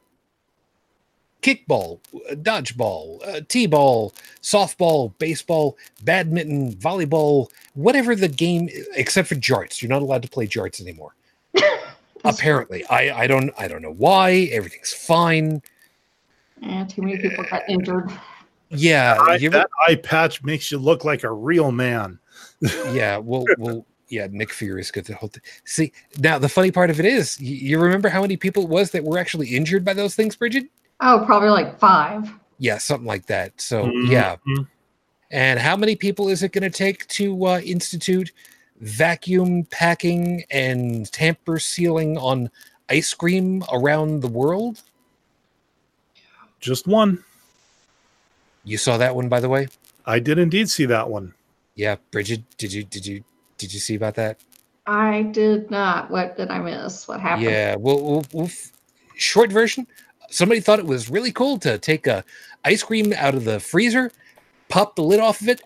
Kickball 1.42 1.98
uh, 2.30 2.34
dodgeball 2.36 3.18
uh, 3.26 3.40
t-ball 3.48 4.12
softball 4.42 5.12
baseball 5.18 5.76
badminton 6.04 6.72
volleyball 6.74 7.48
whatever 7.74 8.14
the 8.14 8.28
game 8.28 8.68
except 8.94 9.26
for 9.28 9.34
jarts. 9.34 9.82
You're 9.82 9.88
not 9.88 10.02
allowed 10.02 10.22
to 10.22 10.28
play 10.28 10.46
jarts 10.46 10.80
anymore. 10.80 11.16
Apparently. 12.24 12.84
I 12.86 13.22
i 13.22 13.26
don't 13.26 13.50
i 13.59 13.66
don't 13.66 13.82
know 13.82 13.92
why. 13.94 14.48
Everything's 14.52 14.92
fine. 14.92 15.62
Yeah, 16.60 16.84
too 16.84 17.02
many 17.02 17.18
people 17.18 17.44
got 17.50 17.68
injured. 17.68 18.12
yeah 18.70 19.16
Eye- 19.20 19.38
ever- 19.42 19.48
that 19.50 19.70
eye 19.88 19.96
patch 19.96 20.44
makes 20.44 20.70
you 20.70 20.78
look 20.78 21.04
like 21.04 21.24
a 21.24 21.32
real 21.32 21.72
man. 21.72 22.20
yeah 22.92 23.16
well 23.16 23.44
well 23.59 23.84
yeah 24.12 24.28
nick 24.30 24.52
Fury 24.52 24.80
is 24.82 24.90
good. 24.90 25.06
the 25.06 25.14
whole 25.14 25.30
thing 25.30 25.43
see 25.64 25.90
now 26.18 26.39
the 26.39 26.48
funny 26.48 26.70
part 26.70 26.90
of 26.90 27.01
it 27.01 27.06
is 27.06 27.40
you, 27.40 27.56
you 27.56 27.78
remember 27.80 28.09
how 28.10 28.20
many 28.20 28.36
people 28.36 28.62
it 28.64 28.68
was 28.68 28.90
that 28.90 29.02
were 29.02 29.18
actually 29.18 29.48
injured 29.48 29.84
by 29.84 29.94
those 29.94 30.14
things 30.14 30.36
bridget 30.36 30.64
Oh, 31.01 31.24
probably 31.26 31.48
like 31.48 31.78
five. 31.80 32.30
yeah 32.59 32.78
something 32.78 33.06
like 33.06 33.26
that 33.26 33.59
so 33.60 33.86
Mhm. 33.86 34.10
yeah 34.10 34.36
and 35.30 35.59
how 35.59 35.76
many 35.76 35.97
people 35.97 36.28
is 36.28 36.43
it 36.43 36.52
going 36.52 36.62
to 36.70 36.70
take 36.70 37.09
to 37.09 37.47
uh, 37.47 37.59
institute 37.60 38.30
vacuum 38.80 39.64
packing 39.70 40.44
and 40.51 41.10
tamper 41.10 41.59
sealing 41.59 42.18
on 42.18 42.51
ice 42.90 43.14
cream 43.14 43.64
around 43.72 44.20
the 44.20 44.28
world 44.28 44.82
Just 46.60 46.86
one. 46.86 47.24
you 48.64 48.76
saw 48.76 48.97
that 48.98 49.16
one 49.16 49.28
by 49.30 49.40
the 49.40 49.48
way 49.48 49.68
I 50.05 50.18
did 50.18 50.39
indeed 50.39 50.68
see 50.68 50.84
that 50.86 51.09
one. 51.09 51.32
yeah 51.74 51.97
bridget 52.10 52.43
did 52.59 52.72
you 52.74 52.84
did 52.84 53.06
you 53.06 53.24
did 53.62 53.72
you 53.72 53.80
see 53.80 53.94
about 53.94 54.16
that 54.16 54.40
I 54.86 55.22
did 55.22 55.70
not. 55.70 56.10
What 56.10 56.36
did 56.36 56.51
I 56.51 56.59
miss? 56.59 57.06
What 57.06 57.20
happened? 57.20 57.47
Yeah, 57.47 57.76
well, 57.76 58.02
we'll, 58.02 58.24
we'll 58.32 58.47
f- 58.47 58.72
short 59.16 59.52
version. 59.52 59.86
Somebody 60.30 60.60
thought 60.60 60.80
it 60.80 60.86
was 60.86 61.09
really 61.09 61.30
cool 61.32 61.59
to 61.60 61.78
take 61.78 62.06
a 62.09 62.24
ice 62.64 62.82
cream 62.82 63.12
out 63.16 63.34
of 63.34 63.44
the 63.44 63.60
freezer, 63.60 64.10
pop 64.68 64.97
the 64.97 65.02
lid 65.02 65.20
off 65.20 65.40
of 65.40 65.48
it, 65.48 65.62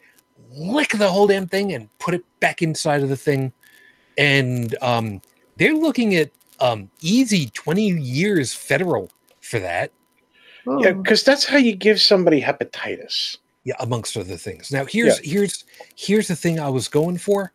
lick 0.52 0.90
the 0.90 1.08
whole 1.08 1.26
damn 1.26 1.46
thing, 1.46 1.72
and 1.72 1.88
put 1.98 2.14
it 2.14 2.24
back 2.40 2.62
inside 2.62 3.02
of 3.02 3.08
the 3.08 3.16
thing. 3.16 3.52
And 4.18 4.76
um, 4.82 5.22
they're 5.56 5.74
looking 5.74 6.14
at 6.16 6.30
um 6.60 6.90
easy 7.02 7.46
20 7.50 7.82
years 8.00 8.54
federal 8.54 9.10
for 9.40 9.58
that 9.58 9.92
Yeah, 10.66 10.92
because 10.92 11.22
that's 11.22 11.44
how 11.46 11.58
you 11.58 11.76
give 11.76 12.00
somebody 12.00 12.40
hepatitis. 12.40 13.36
yeah 13.64 13.74
amongst 13.80 14.16
other 14.16 14.38
things 14.38 14.72
now 14.72 14.86
here's 14.86 15.18
here's 15.18 15.64
here's 15.96 16.28
the 16.28 16.36
thing 16.36 16.58
i 16.58 16.68
was 16.68 16.88
going 16.88 17.18
for 17.18 17.52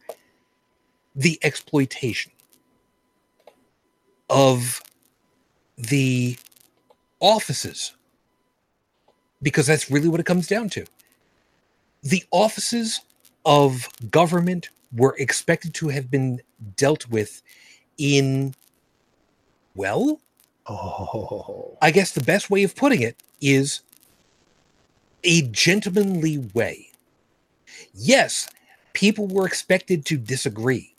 the 1.15 1.39
exploitation 1.43 2.31
of 4.29 4.81
the 5.77 6.38
offices 7.19 7.93
because 9.41 9.67
that's 9.67 9.91
really 9.91 10.07
what 10.07 10.19
it 10.19 10.25
comes 10.25 10.47
down 10.47 10.69
to 10.69 10.85
the 12.03 12.23
offices 12.31 13.01
of 13.45 13.89
government 14.09 14.69
were 14.95 15.15
expected 15.17 15.73
to 15.73 15.89
have 15.89 16.09
been 16.11 16.41
dealt 16.77 17.07
with 17.09 17.41
in 17.97 18.53
well 19.75 20.19
Oh, 20.67 21.77
I 21.81 21.91
guess 21.91 22.11
the 22.11 22.23
best 22.23 22.49
way 22.49 22.63
of 22.63 22.75
putting 22.75 23.01
it 23.01 23.17
is 23.41 23.81
a 25.23 25.41
gentlemanly 25.43 26.38
way. 26.53 26.91
Yes, 27.93 28.47
people 28.93 29.27
were 29.27 29.45
expected 29.47 30.05
to 30.05 30.17
disagree. 30.17 30.90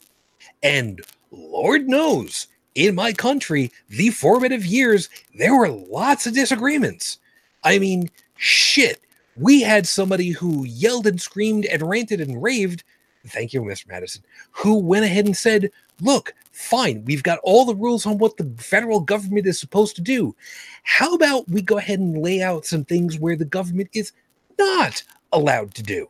And 0.62 1.01
Lord 1.30 1.89
knows, 1.89 2.47
in 2.74 2.94
my 2.94 3.12
country, 3.12 3.72
the 3.89 4.10
formative 4.10 4.64
years, 4.64 5.09
there 5.34 5.56
were 5.56 5.68
lots 5.68 6.26
of 6.26 6.34
disagreements. 6.34 7.18
I 7.64 7.78
mean, 7.78 8.10
shit. 8.36 9.01
We 9.36 9.62
had 9.62 9.86
somebody 9.86 10.30
who 10.30 10.64
yelled 10.64 11.06
and 11.06 11.20
screamed 11.20 11.64
and 11.66 11.82
ranted 11.82 12.20
and 12.20 12.43
raved. 12.43 12.84
Thank 13.26 13.52
you, 13.52 13.62
Mr. 13.62 13.89
Madison, 13.89 14.22
who 14.51 14.78
went 14.78 15.05
ahead 15.05 15.26
and 15.26 15.36
said, 15.36 15.70
Look, 16.01 16.34
fine, 16.52 17.05
we've 17.05 17.22
got 17.22 17.39
all 17.44 17.64
the 17.64 17.76
rules 17.76 18.06
on 18.06 18.18
what 18.18 18.36
the 18.36 18.52
federal 18.59 19.01
government 19.01 19.47
is 19.47 19.59
supposed 19.60 19.94
to 19.97 20.02
do. 20.02 20.34
How 20.82 21.14
about 21.14 21.48
we 21.48 21.62
go 21.62 21.78
ahead 21.78 22.01
and 22.01 22.18
lay 22.22 22.43
out 22.43 22.66
some 22.66 22.84
things 22.84 23.18
where 23.18 23.36
the 23.36 23.44
government 23.44 23.90
is 23.94 24.12
not 24.59 25.02
allowed 25.32 25.74
to 25.74 25.82
do? 25.82 26.09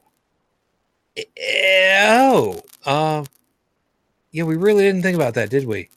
Eh, 1.16 2.06
Oh, 2.08 2.62
uh, 2.86 3.24
yeah, 4.32 4.44
we 4.44 4.56
really 4.56 4.84
didn't 4.84 5.02
think 5.02 5.16
about 5.16 5.34
that, 5.34 5.50
did 5.50 5.66
we? 5.66 5.88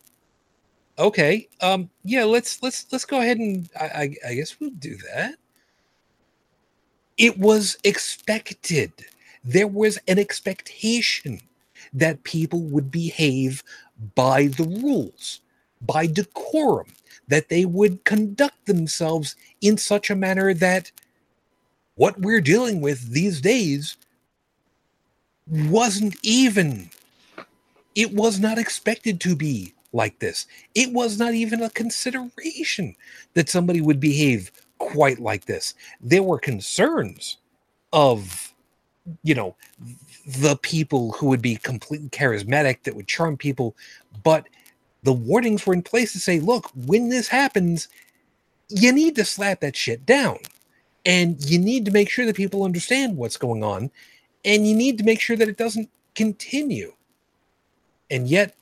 Okay, 0.97 1.47
um, 1.61 1.89
yeah, 2.03 2.23
let's 2.23 2.61
let's 2.63 2.85
let's 2.91 3.05
go 3.05 3.19
ahead 3.19 3.37
and 3.37 3.69
I, 3.79 3.85
I, 3.85 4.15
I 4.29 4.33
guess 4.35 4.59
we'll 4.59 4.69
do 4.71 4.95
that. 5.13 5.35
It 7.17 7.37
was 7.37 7.77
expected. 7.83 8.91
There 9.43 9.67
was 9.67 9.97
an 10.07 10.19
expectation 10.19 11.41
that 11.93 12.23
people 12.23 12.61
would 12.61 12.91
behave 12.91 13.63
by 14.15 14.47
the 14.47 14.63
rules, 14.63 15.41
by 15.81 16.07
decorum, 16.07 16.87
that 17.27 17.49
they 17.49 17.65
would 17.65 18.03
conduct 18.03 18.65
themselves 18.65 19.35
in 19.61 19.77
such 19.77 20.09
a 20.09 20.15
manner 20.15 20.53
that 20.53 20.91
what 21.95 22.19
we're 22.19 22.41
dealing 22.41 22.81
with 22.81 23.11
these 23.11 23.39
days 23.39 23.97
wasn't 25.47 26.15
even, 26.23 26.89
it 27.95 28.13
was 28.13 28.39
not 28.39 28.57
expected 28.57 29.19
to 29.21 29.35
be 29.35 29.73
like 29.93 30.19
this. 30.19 30.45
It 30.75 30.91
was 30.91 31.17
not 31.17 31.33
even 31.33 31.63
a 31.63 31.69
consideration 31.69 32.95
that 33.33 33.49
somebody 33.49 33.81
would 33.81 33.99
behave 33.99 34.51
quite 34.77 35.19
like 35.19 35.45
this. 35.45 35.73
There 36.01 36.23
were 36.23 36.37
concerns 36.37 37.37
of, 37.93 38.53
you 39.23 39.33
know, 39.33 39.55
the 40.25 40.57
people 40.57 41.11
who 41.13 41.27
would 41.27 41.41
be 41.41 41.55
completely 41.55 42.09
charismatic 42.09 42.83
that 42.83 42.95
would 42.95 43.07
charm 43.07 43.37
people 43.37 43.75
but 44.23 44.47
the 45.03 45.13
warnings 45.13 45.65
were 45.65 45.73
in 45.73 45.83
place 45.83 46.11
to 46.13 46.19
say 46.19 46.39
look 46.39 46.71
when 46.75 47.09
this 47.09 47.27
happens 47.27 47.87
you 48.69 48.91
need 48.91 49.15
to 49.15 49.23
slap 49.23 49.59
that 49.59 49.75
shit 49.75 50.03
down 50.05 50.37
and 51.05 51.43
you 51.45 51.59
need 51.59 51.85
to 51.85 51.91
make 51.91 52.09
sure 52.09 52.25
that 52.25 52.35
people 52.35 52.63
understand 52.63 53.15
what's 53.15 53.37
going 53.37 53.63
on 53.63 53.91
and 54.43 54.67
you 54.67 54.75
need 54.75 54.97
to 54.97 55.03
make 55.03 55.21
sure 55.21 55.37
that 55.37 55.47
it 55.47 55.57
doesn't 55.57 55.89
continue 56.15 56.91
and 58.09 58.27
yet 58.27 58.55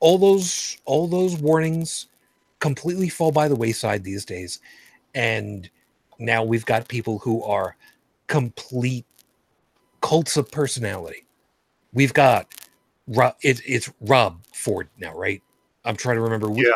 all 0.00 0.18
those 0.18 0.78
all 0.84 1.06
those 1.06 1.36
warnings 1.36 2.06
completely 2.60 3.08
fall 3.08 3.32
by 3.32 3.48
the 3.48 3.56
wayside 3.56 4.02
these 4.02 4.24
days 4.24 4.60
and 5.14 5.70
now 6.18 6.44
we've 6.44 6.66
got 6.66 6.88
people 6.88 7.18
who 7.18 7.42
are 7.42 7.76
complete 8.26 9.04
cults 10.00 10.36
of 10.36 10.50
personality. 10.50 11.24
We've 11.92 12.14
got 12.14 12.46
Rob, 13.08 13.34
it, 13.42 13.60
it's 13.66 13.90
Rob 14.00 14.40
Ford 14.52 14.88
now, 14.98 15.14
right? 15.16 15.42
I'm 15.84 15.96
trying 15.96 16.16
to 16.16 16.22
remember. 16.22 16.48
Which, 16.48 16.66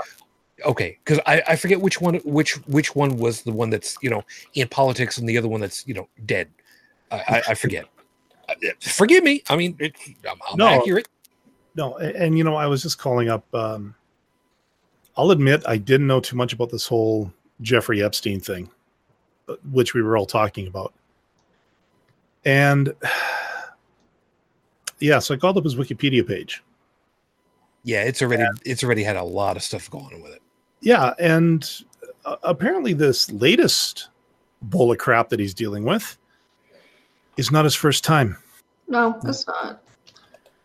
Okay, 0.66 0.98
because 1.02 1.20
I, 1.26 1.42
I 1.48 1.56
forget 1.56 1.80
which 1.80 2.02
one 2.02 2.16
which 2.16 2.55
which 2.66 2.94
one 2.94 3.16
was 3.16 3.42
the 3.42 3.52
one 3.52 3.70
that's 3.70 3.97
you 4.02 4.10
know 4.10 4.22
in 4.55 4.68
politics 4.68 5.16
and 5.16 5.26
the 5.26 5.38
other 5.38 5.48
one 5.48 5.60
that's 5.60 5.86
you 5.86 5.94
know 5.94 6.09
dead. 6.26 6.48
I, 7.10 7.16
I, 7.16 7.42
I 7.48 7.55
forget. 7.55 7.86
Forgive 8.80 9.22
me. 9.24 9.42
I 9.48 9.56
mean, 9.56 9.76
it, 9.78 9.94
I'm, 10.28 10.38
I'm 10.51 10.59
No. 10.59 10.66
accurate. 10.66 11.09
No, 11.74 11.97
and, 11.97 12.16
and 12.16 12.38
you 12.38 12.44
know, 12.44 12.56
I 12.56 12.66
was 12.66 12.82
just 12.82 12.98
calling 12.98 13.28
up. 13.28 13.44
Um, 13.55 13.94
I'll 15.16 15.30
admit 15.30 15.62
I 15.66 15.76
didn't 15.76 16.06
know 16.06 16.20
too 16.20 16.36
much 16.36 16.52
about 16.52 16.70
this 16.70 16.86
whole 16.86 17.32
Jeffrey 17.60 18.02
Epstein 18.02 18.40
thing, 18.40 18.70
uh, 19.48 19.56
which 19.70 19.94
we 19.94 20.02
were 20.02 20.16
all 20.16 20.26
talking 20.26 20.66
about. 20.66 20.94
And 22.44 22.94
yeah, 25.01 25.18
so 25.18 25.34
I 25.34 25.36
called 25.36 25.59
up 25.59 25.64
his 25.64 25.76
Wikipedia 25.76 26.26
page. 26.26 26.62
Yeah, 27.82 28.02
it's 28.02 28.20
already 28.20 28.44
it's 28.64 28.84
already 28.84 29.02
had 29.02 29.16
a 29.16 29.24
lot 29.24 29.56
of 29.56 29.62
stuff 29.62 29.90
going 29.90 30.14
on 30.14 30.22
with 30.22 30.32
it. 30.32 30.42
Yeah, 30.80 31.14
and 31.18 31.68
uh, 32.24 32.36
apparently 32.42 32.92
this 32.92 33.30
latest 33.32 34.09
bowl 34.62 34.92
of 34.92 34.98
crap 34.98 35.30
that 35.30 35.40
he's 35.40 35.55
dealing 35.55 35.84
with 35.84 36.18
is 37.36 37.51
not 37.51 37.64
his 37.64 37.74
first 37.74 38.05
time. 38.05 38.36
No, 38.88 39.18
it's 39.24 39.47
not. 39.47 39.82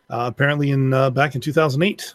Uh, 0.08 0.24
apparently, 0.32 0.70
in 0.70 0.92
uh, 0.92 1.10
back 1.10 1.34
in 1.34 1.40
2008, 1.40 2.14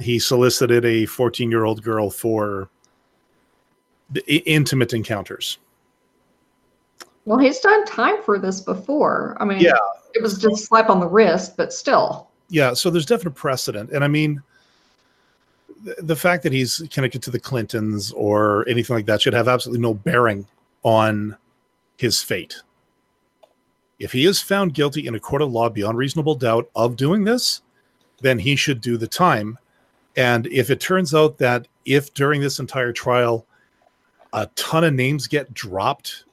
he 0.00 0.18
solicited 0.18 0.84
a 0.84 1.06
14 1.06 1.50
year 1.50 1.64
old 1.64 1.82
girl 1.82 2.10
for 2.10 2.68
intimate 4.26 4.92
encounters. 4.92 5.58
Well, 7.24 7.38
he's 7.38 7.60
done 7.60 7.84
time 7.86 8.20
for 8.22 8.38
this 8.38 8.60
before. 8.60 9.36
I 9.40 9.44
mean, 9.44 9.60
Yeah. 9.60 9.72
it 10.14 10.22
was 10.22 10.38
just 10.38 10.64
slap 10.66 10.90
on 10.90 11.00
the 11.00 11.06
wrist, 11.06 11.56
but 11.56 11.72
still. 11.72 12.28
Yeah, 12.48 12.74
so 12.74 12.90
there's 12.90 13.06
definite 13.06 13.34
precedent, 13.34 13.90
and 13.90 14.04
I 14.04 14.08
mean, 14.08 14.42
the, 15.84 15.94
the 16.00 16.16
fact 16.16 16.42
that 16.42 16.52
he's 16.52 16.82
connected 16.90 17.22
to 17.22 17.30
the 17.30 17.40
Clintons 17.40 18.12
or 18.12 18.68
anything 18.68 18.94
like 18.94 19.06
that 19.06 19.22
should 19.22 19.32
have 19.32 19.48
absolutely 19.48 19.80
no 19.80 19.94
bearing 19.94 20.46
on 20.82 21.36
his 21.96 22.22
fate. 22.22 22.60
If 24.02 24.10
he 24.12 24.26
is 24.26 24.42
found 24.42 24.74
guilty 24.74 25.06
in 25.06 25.14
a 25.14 25.20
court 25.20 25.42
of 25.42 25.52
law 25.52 25.68
beyond 25.68 25.96
reasonable 25.96 26.34
doubt 26.34 26.68
of 26.74 26.96
doing 26.96 27.22
this, 27.22 27.62
then 28.20 28.36
he 28.36 28.56
should 28.56 28.80
do 28.80 28.96
the 28.96 29.06
time. 29.06 29.56
And 30.16 30.48
if 30.48 30.70
it 30.70 30.80
turns 30.80 31.14
out 31.14 31.38
that 31.38 31.68
if 31.84 32.12
during 32.12 32.40
this 32.40 32.58
entire 32.58 32.92
trial 32.92 33.46
a 34.32 34.46
ton 34.56 34.82
of 34.82 34.92
names 34.94 35.28
get 35.28 35.54
dropped 35.54 36.24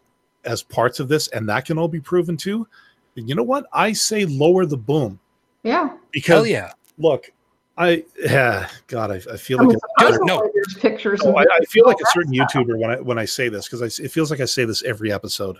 as 0.45 0.63
parts 0.63 0.99
of 0.99 1.09
this 1.09 1.27
and 1.27 1.47
that 1.47 1.65
can 1.65 1.77
all 1.77 1.87
be 1.87 1.99
proven 1.99 2.35
too, 2.37 2.67
then 3.13 3.27
you 3.27 3.35
know 3.35 3.43
what? 3.43 3.67
I 3.71 3.93
say 3.93 4.25
lower 4.25 4.65
the 4.65 4.77
boom 4.77 5.19
Yeah. 5.61 5.95
because 6.11 6.37
Hell 6.37 6.47
yeah. 6.47 6.71
look, 6.97 7.31
I 7.77 8.03
yeah, 8.19 8.67
God, 8.87 9.11
I, 9.11 9.15
I 9.31 9.37
feel 9.37 9.59
I 9.61 9.63
like 9.65 9.77
a, 9.99 10.25
no. 10.25 10.49
pictures. 10.79 11.21
Oh, 11.23 11.31
no, 11.31 11.37
I, 11.37 11.43
I 11.43 11.59
feel 11.65 11.85
like 11.85 11.97
a 12.01 12.05
certain. 12.13 12.33
YouTuber 12.33 12.79
when 12.79 12.89
I 12.89 12.99
when 12.99 13.19
I 13.19 13.25
say 13.25 13.47
this 13.47 13.67
because 13.69 13.99
it 13.99 14.09
feels 14.11 14.31
like 14.31 14.39
I 14.39 14.45
say 14.45 14.65
this 14.65 14.81
every 14.83 15.11
episode 15.13 15.57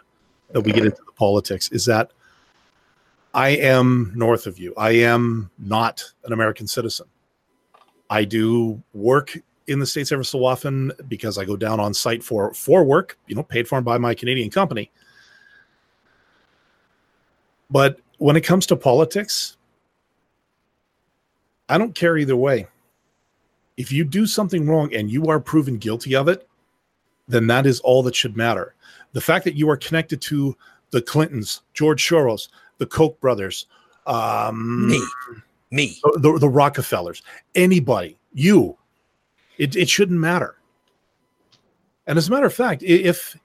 that 0.51 0.61
we 0.61 0.71
get 0.71 0.85
into 0.85 1.01
the 1.05 1.11
politics 1.13 1.69
is 1.69 1.85
that 1.85 2.11
I 3.33 3.49
am 3.49 4.11
north 4.15 4.47
of 4.47 4.57
you. 4.57 4.73
I 4.75 4.91
am 4.91 5.49
not 5.59 6.03
an 6.23 6.33
American 6.33 6.67
citizen. 6.67 7.07
I 8.09 8.23
do 8.23 8.81
work 8.93 9.37
in 9.67 9.79
the 9.79 9.85
states 9.85 10.11
ever 10.11 10.23
so 10.23 10.43
often 10.43 10.91
because 11.07 11.37
I 11.37 11.45
go 11.45 11.55
down 11.55 11.79
on 11.79 11.93
site 11.93 12.23
for 12.23 12.53
for 12.53 12.83
work, 12.83 13.17
you 13.27 13.35
know, 13.35 13.43
paid 13.43 13.67
for 13.67 13.81
by 13.81 13.99
my 13.99 14.15
Canadian 14.15 14.49
company. 14.49 14.89
But 17.69 17.99
when 18.17 18.35
it 18.35 18.41
comes 18.41 18.65
to 18.67 18.75
politics, 18.75 19.57
I 21.69 21.77
don't 21.77 21.93
care 21.93 22.17
either 22.17 22.35
way. 22.35 22.67
If 23.77 23.91
you 23.91 24.03
do 24.03 24.25
something 24.25 24.67
wrong 24.67 24.93
and 24.93 25.09
you 25.09 25.27
are 25.27 25.39
proven 25.39 25.77
guilty 25.77 26.15
of 26.15 26.27
it, 26.27 26.47
then 27.27 27.45
that 27.47 27.67
is 27.67 27.79
all 27.81 28.01
that 28.03 28.15
should 28.15 28.35
matter. 28.35 28.73
The 29.13 29.21
fact 29.21 29.43
that 29.45 29.55
you 29.55 29.69
are 29.69 29.77
connected 29.77 30.21
to 30.23 30.55
the 30.91 31.01
Clintons, 31.01 31.61
George 31.73 32.07
Soros, 32.07 32.49
the 32.77 32.85
Koch 32.85 33.19
brothers, 33.19 33.65
um, 34.07 34.87
Me. 34.87 35.01
Me. 35.71 35.97
the, 36.15 36.37
the 36.39 36.49
Rockefellers, 36.49 37.21
anybody, 37.55 38.17
you, 38.33 38.77
it, 39.57 39.75
it 39.75 39.89
shouldn't 39.89 40.19
matter. 40.19 40.55
And 42.07 42.17
as 42.17 42.27
a 42.27 42.31
matter 42.31 42.47
of 42.47 42.53
fact, 42.53 42.81
if 42.81 43.37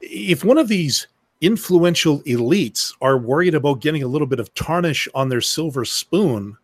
if 0.00 0.44
one 0.44 0.58
of 0.58 0.68
these 0.68 1.06
influential 1.40 2.20
elites 2.22 2.94
are 3.02 3.18
worried 3.18 3.54
about 3.54 3.80
getting 3.80 4.02
a 4.02 4.08
little 4.08 4.26
bit 4.26 4.40
of 4.40 4.52
tarnish 4.54 5.06
on 5.14 5.28
their 5.28 5.40
silver 5.40 5.84
spoon 5.84 6.56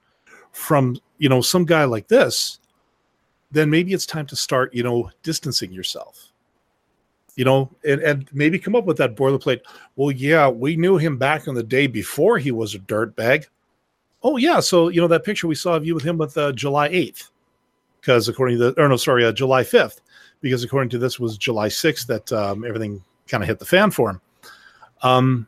from 0.52 0.96
you 1.20 1.28
know, 1.28 1.42
some 1.42 1.64
guy 1.64 1.84
like 1.84 2.08
this, 2.08 2.58
then 3.52 3.70
maybe 3.70 3.92
it's 3.92 4.06
time 4.06 4.26
to 4.26 4.34
start, 4.34 4.74
you 4.74 4.82
know, 4.82 5.10
distancing 5.22 5.70
yourself. 5.70 6.29
You 7.36 7.44
know, 7.44 7.70
and, 7.84 8.00
and 8.02 8.28
maybe 8.32 8.58
come 8.58 8.76
up 8.76 8.84
with 8.84 8.96
that 8.98 9.16
boilerplate. 9.16 9.60
Well, 9.96 10.10
yeah, 10.10 10.48
we 10.48 10.76
knew 10.76 10.98
him 10.98 11.16
back 11.16 11.46
in 11.46 11.54
the 11.54 11.62
day 11.62 11.86
before 11.86 12.38
he 12.38 12.50
was 12.50 12.74
a 12.74 12.78
dirtbag. 12.78 13.46
Oh, 14.22 14.36
yeah. 14.36 14.60
So, 14.60 14.88
you 14.88 15.00
know, 15.00 15.08
that 15.08 15.24
picture 15.24 15.46
we 15.46 15.54
saw 15.54 15.74
of 15.74 15.86
you 15.86 15.94
with 15.94 16.04
him 16.04 16.18
with 16.18 16.36
uh, 16.36 16.52
July 16.52 16.88
8th, 16.90 17.30
because 18.00 18.28
according 18.28 18.58
to 18.58 18.70
the, 18.72 18.82
or 18.82 18.88
no, 18.88 18.96
sorry, 18.96 19.24
uh, 19.24 19.32
July 19.32 19.62
5th, 19.62 20.00
because 20.40 20.64
according 20.64 20.90
to 20.90 20.98
this 20.98 21.18
was 21.18 21.38
July 21.38 21.68
6th 21.68 22.06
that 22.06 22.32
um, 22.32 22.64
everything 22.64 23.02
kind 23.28 23.42
of 23.42 23.48
hit 23.48 23.58
the 23.58 23.64
fan 23.64 23.90
for 23.90 24.10
him. 24.10 24.20
Um, 25.02 25.46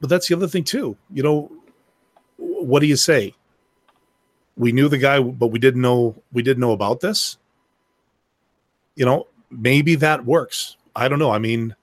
but 0.00 0.10
that's 0.10 0.28
the 0.28 0.36
other 0.36 0.48
thing 0.48 0.64
too. 0.64 0.96
You 1.12 1.22
know, 1.22 1.52
what 2.36 2.80
do 2.80 2.86
you 2.86 2.96
say? 2.96 3.34
We 4.56 4.72
knew 4.72 4.88
the 4.88 4.98
guy, 4.98 5.20
but 5.20 5.48
we 5.48 5.58
didn't 5.58 5.80
know 5.80 6.22
we 6.32 6.42
didn't 6.42 6.60
know 6.60 6.72
about 6.72 7.00
this. 7.00 7.38
You 8.96 9.04
know, 9.04 9.26
maybe 9.50 9.94
that 9.96 10.24
works. 10.24 10.76
I 10.96 11.08
don't 11.08 11.18
know. 11.18 11.30
I 11.30 11.38
mean, 11.38 11.74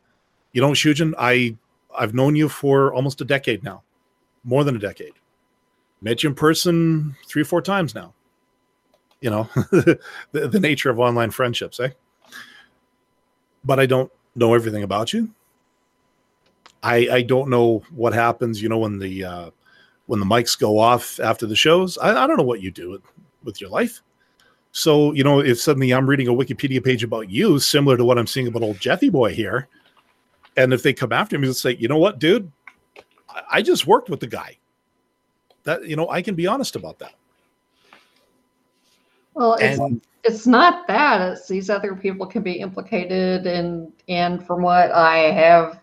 you 0.54 0.62
know, 0.62 0.72
Shujin, 0.72 1.14
I 1.18 1.58
I've 1.98 2.14
known 2.14 2.36
you 2.36 2.50
for 2.50 2.94
almost 2.94 3.22
a 3.22 3.26
decade 3.26 3.64
now, 3.64 3.84
more 4.44 4.64
than 4.64 4.76
a 4.76 4.80
decade. 4.80 5.14
Met 6.02 6.24
you 6.24 6.30
in 6.30 6.36
person 6.36 7.16
three 7.28 7.42
or 7.42 7.46
four 7.46 7.62
times 7.62 7.94
now. 7.94 8.14
You 9.20 9.30
know, 9.30 9.50
the, 9.72 10.00
the 10.32 10.60
nature 10.60 10.90
of 10.90 11.00
online 11.00 11.32
friendships, 11.32 11.80
eh? 11.80 11.90
But 13.64 13.80
I 13.80 13.86
don't 13.86 14.12
know 14.36 14.54
everything 14.54 14.84
about 14.84 15.14
you. 15.14 15.30
I 16.82 17.08
I 17.12 17.22
don't 17.22 17.50
know 17.50 17.84
what 17.92 18.14
happens, 18.14 18.62
you 18.62 18.70
know, 18.70 18.80
when 18.80 18.98
the 18.98 19.24
uh, 19.24 19.50
when 20.08 20.20
the 20.20 20.26
mics 20.26 20.60
go 20.60 20.80
off 20.80 21.20
after 21.20 21.46
the 21.46 21.56
shows. 21.56 21.98
I, 21.98 22.24
I 22.24 22.28
don't 22.28 22.38
know 22.38 22.44
what 22.44 22.62
you 22.62 22.72
do 22.72 22.90
with, 22.90 23.02
with 23.44 23.62
your 23.62 23.70
life. 23.70 24.02
So, 24.72 25.12
you 25.14 25.24
know, 25.24 25.40
if 25.40 25.60
suddenly 25.60 25.92
I'm 25.92 26.08
reading 26.10 26.28
a 26.28 26.34
Wikipedia 26.34 26.84
page 26.84 27.04
about 27.04 27.30
you, 27.30 27.60
similar 27.60 27.98
to 27.98 28.06
what 28.06 28.18
I'm 28.18 28.28
seeing 28.28 28.48
about 28.48 28.64
old 28.64 28.80
Jeffy 28.80 29.10
Boy 29.10 29.34
here, 29.34 29.68
and 30.56 30.74
if 30.74 30.84
they 30.84 30.94
come 30.94 31.12
after 31.12 31.38
me 31.38 31.48
and 31.48 31.56
say, 31.56 31.76
you 31.76 31.88
know 31.88 31.98
what, 31.98 32.20
dude, 32.20 32.52
I, 33.30 33.44
I 33.52 33.62
just 33.62 33.86
worked 33.88 34.10
with 34.10 34.20
the 34.20 34.28
guy. 34.28 34.58
That 35.64 35.86
you 35.88 35.96
know, 35.96 36.10
I 36.10 36.22
can 36.22 36.36
be 36.36 36.48
honest 36.48 36.76
about 36.76 37.00
that. 37.00 37.14
Well, 39.34 39.56
it's, 39.56 39.80
And 39.80 40.02
it's 40.24 40.48
not 40.48 40.88
that. 40.88 41.22
It's 41.22 41.48
these 41.48 41.70
other 41.70 41.96
people 41.96 42.26
can 42.26 42.42
be 42.42 42.54
implicated, 42.54 43.46
and 43.46 43.92
and 44.08 44.46
from 44.46 44.62
what 44.62 44.92
I 44.92 45.18
have 45.18 45.82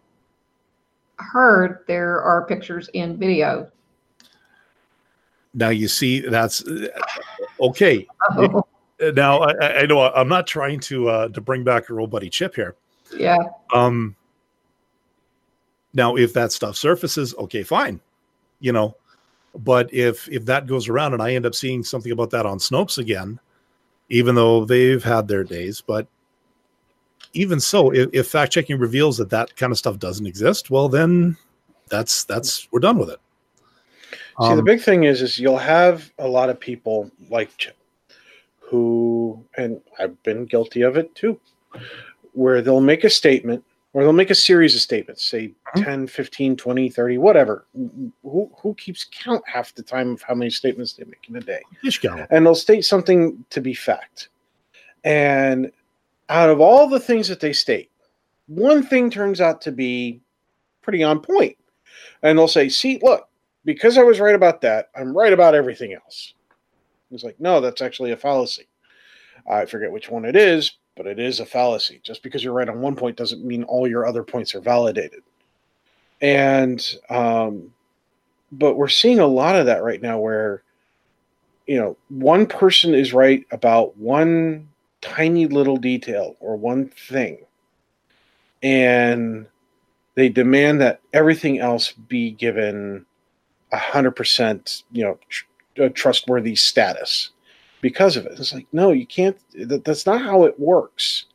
heard, 1.16 1.84
there 1.86 2.20
are 2.20 2.46
pictures 2.46 2.88
in 2.92 3.18
video. 3.18 3.70
Now 5.54 5.70
you 5.70 5.88
see, 5.88 6.20
that's 6.20 6.64
okay. 7.60 8.06
Oh, 8.30 8.66
Now 9.00 9.40
I, 9.40 9.52
I- 9.64 9.78
I 9.80 9.86
know 9.86 10.00
I'm 10.02 10.28
not 10.28 10.46
trying 10.46 10.80
to 10.80 11.08
uh, 11.08 11.28
to 11.28 11.40
bring 11.40 11.64
back 11.64 11.88
your 11.88 12.00
old 12.00 12.10
buddy 12.10 12.28
Chip 12.30 12.54
here. 12.54 12.74
yeah. 13.16 13.38
Um, 13.72 14.14
now, 15.94 16.16
if 16.16 16.32
that 16.34 16.52
stuff 16.52 16.76
surfaces, 16.76 17.34
okay, 17.36 17.62
fine, 17.62 18.00
you 18.60 18.72
know. 18.72 18.94
But 19.54 19.92
if 19.92 20.28
if 20.28 20.44
that 20.44 20.66
goes 20.66 20.88
around 20.88 21.14
and 21.14 21.22
I 21.22 21.34
end 21.34 21.46
up 21.46 21.54
seeing 21.54 21.82
something 21.82 22.12
about 22.12 22.30
that 22.30 22.44
on 22.46 22.58
Snopes 22.58 22.98
again, 22.98 23.40
even 24.10 24.34
though 24.34 24.64
they've 24.64 25.02
had 25.02 25.26
their 25.28 25.44
days, 25.44 25.80
but 25.80 26.06
even 27.32 27.58
so, 27.60 27.90
if, 27.92 28.10
if 28.12 28.28
fact 28.28 28.52
checking 28.52 28.78
reveals 28.78 29.16
that 29.18 29.30
that 29.30 29.56
kind 29.56 29.72
of 29.72 29.78
stuff 29.78 29.98
doesn't 29.98 30.26
exist, 30.26 30.70
well, 30.70 30.88
then 30.88 31.36
that's 31.88 32.24
that's 32.24 32.68
we're 32.70 32.80
done 32.80 32.98
with 32.98 33.10
it. 33.10 33.20
See, 34.42 34.48
the 34.48 34.58
Um, 34.58 34.64
big 34.64 34.80
thing 34.82 35.04
is, 35.04 35.22
is 35.22 35.38
you'll 35.38 35.56
have 35.58 36.12
a 36.18 36.28
lot 36.28 36.50
of 36.50 36.60
people 36.60 37.10
like 37.30 37.56
Chip 37.56 37.76
who, 38.68 39.42
and 39.56 39.80
I've 39.98 40.22
been 40.22 40.44
guilty 40.44 40.82
of 40.82 40.96
it 40.96 41.14
too, 41.14 41.40
where 42.32 42.60
they'll 42.60 42.80
make 42.80 43.04
a 43.04 43.10
statement 43.10 43.64
or 43.94 44.02
they'll 44.02 44.12
make 44.12 44.30
a 44.30 44.34
series 44.34 44.74
of 44.74 44.80
statements, 44.82 45.24
say 45.24 45.52
Mhm. 45.74 45.84
10, 45.84 46.06
15, 46.06 46.56
20, 46.56 46.88
30, 46.90 47.18
whatever. 47.18 47.64
Who, 48.22 48.50
who 48.60 48.74
keeps 48.74 49.04
count 49.10 49.42
half 49.46 49.74
the 49.74 49.82
time 49.82 50.12
of 50.12 50.22
how 50.22 50.34
many 50.34 50.50
statements 50.50 50.92
they 50.92 51.04
make 51.04 51.26
in 51.28 51.36
a 51.36 51.40
day? 51.40 51.62
and 52.30 52.44
they'll 52.44 52.54
state 52.54 52.84
something 52.84 53.44
to 53.50 53.60
be 53.60 53.72
fact. 53.74 54.28
And 55.04 55.72
out 56.28 56.50
of 56.50 56.60
all 56.60 56.86
the 56.88 57.00
things 57.00 57.28
that 57.28 57.40
they 57.40 57.52
state, 57.54 57.90
one 58.46 58.82
thing 58.82 59.10
turns 59.10 59.40
out 59.40 59.60
to 59.62 59.72
be 59.72 60.20
pretty 60.82 61.02
on 61.02 61.20
point. 61.20 61.56
And 62.22 62.38
they'll 62.38 62.48
say, 62.48 62.68
see, 62.68 62.98
look, 63.02 63.28
because 63.64 63.96
I 63.96 64.02
was 64.02 64.20
right 64.20 64.34
about 64.34 64.60
that, 64.62 64.90
I'm 64.94 65.16
right 65.16 65.32
about 65.32 65.54
everything 65.54 65.94
else. 65.94 66.34
It's 67.10 67.24
like, 67.24 67.40
no, 67.40 67.60
that's 67.60 67.82
actually 67.82 68.12
a 68.12 68.16
fallacy. 68.16 68.66
I 69.48 69.64
forget 69.64 69.92
which 69.92 70.10
one 70.10 70.24
it 70.24 70.36
is, 70.36 70.72
but 70.96 71.06
it 71.06 71.18
is 71.18 71.40
a 71.40 71.46
fallacy. 71.46 72.00
Just 72.02 72.22
because 72.22 72.44
you're 72.44 72.52
right 72.52 72.68
on 72.68 72.80
one 72.80 72.96
point 72.96 73.16
doesn't 73.16 73.44
mean 73.44 73.64
all 73.64 73.88
your 73.88 74.06
other 74.06 74.22
points 74.22 74.54
are 74.54 74.60
validated. 74.60 75.22
And, 76.20 76.84
um, 77.08 77.72
but 78.52 78.76
we're 78.76 78.88
seeing 78.88 79.20
a 79.20 79.26
lot 79.26 79.56
of 79.56 79.66
that 79.66 79.82
right 79.82 80.02
now 80.02 80.18
where 80.18 80.62
you 81.68 81.78
know, 81.78 81.96
one 82.08 82.46
person 82.46 82.94
is 82.94 83.12
right 83.12 83.46
about 83.52 83.96
one 83.98 84.68
tiny 85.02 85.46
little 85.46 85.76
detail 85.76 86.34
or 86.40 86.56
one 86.56 86.88
thing, 86.88 87.38
and 88.62 89.46
they 90.14 90.30
demand 90.30 90.80
that 90.80 91.00
everything 91.12 91.58
else 91.58 91.92
be 91.92 92.30
given 92.32 93.04
a 93.70 93.76
hundred 93.76 94.12
percent, 94.12 94.82
you 94.90 95.04
know, 95.04 95.18
tr- 95.28 95.44
uh, 95.80 95.88
trustworthy 95.90 96.54
status 96.54 97.30
because 97.80 98.16
of 98.16 98.26
it. 98.26 98.38
It's 98.38 98.52
like, 98.52 98.66
no, 98.72 98.92
you 98.92 99.06
can't. 99.06 99.38
That, 99.54 99.84
that's 99.84 100.06
not 100.06 100.20
how 100.20 100.44
it 100.44 100.58
works. 100.58 101.26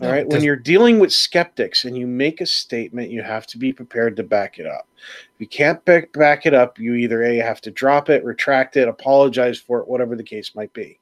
All 0.00 0.08
No, 0.08 0.12
right. 0.12 0.26
When 0.26 0.42
you're 0.42 0.56
dealing 0.56 0.98
with 0.98 1.12
skeptics 1.12 1.84
and 1.84 1.96
you 1.96 2.06
make 2.06 2.40
a 2.40 2.46
statement, 2.46 3.10
you 3.10 3.22
have 3.22 3.46
to 3.48 3.58
be 3.58 3.72
prepared 3.72 4.16
to 4.16 4.24
back 4.24 4.58
it 4.58 4.66
up. 4.66 4.88
If 5.34 5.40
you 5.40 5.46
can't 5.46 5.84
back, 5.84 6.12
back 6.12 6.44
it 6.46 6.54
up, 6.54 6.78
you 6.78 6.94
either 6.94 7.22
A, 7.22 7.36
have 7.36 7.60
to 7.62 7.70
drop 7.70 8.10
it, 8.10 8.24
retract 8.24 8.76
it, 8.76 8.88
apologize 8.88 9.58
for 9.58 9.78
it, 9.78 9.88
whatever 9.88 10.16
the 10.16 10.24
case 10.24 10.54
might 10.56 10.72
be. 10.72 10.98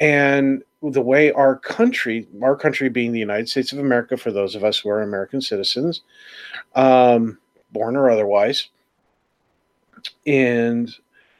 And 0.00 0.62
the 0.82 1.02
way 1.02 1.32
our 1.32 1.56
country, 1.56 2.26
our 2.42 2.56
country 2.56 2.88
being 2.88 3.12
the 3.12 3.18
United 3.18 3.48
States 3.48 3.72
of 3.72 3.78
America, 3.78 4.16
for 4.16 4.30
those 4.30 4.54
of 4.54 4.64
us 4.64 4.78
who 4.78 4.88
are 4.88 5.02
American 5.02 5.40
citizens, 5.40 6.02
um, 6.74 7.38
born 7.72 7.96
or 7.96 8.10
otherwise, 8.10 8.68
and 10.26 10.94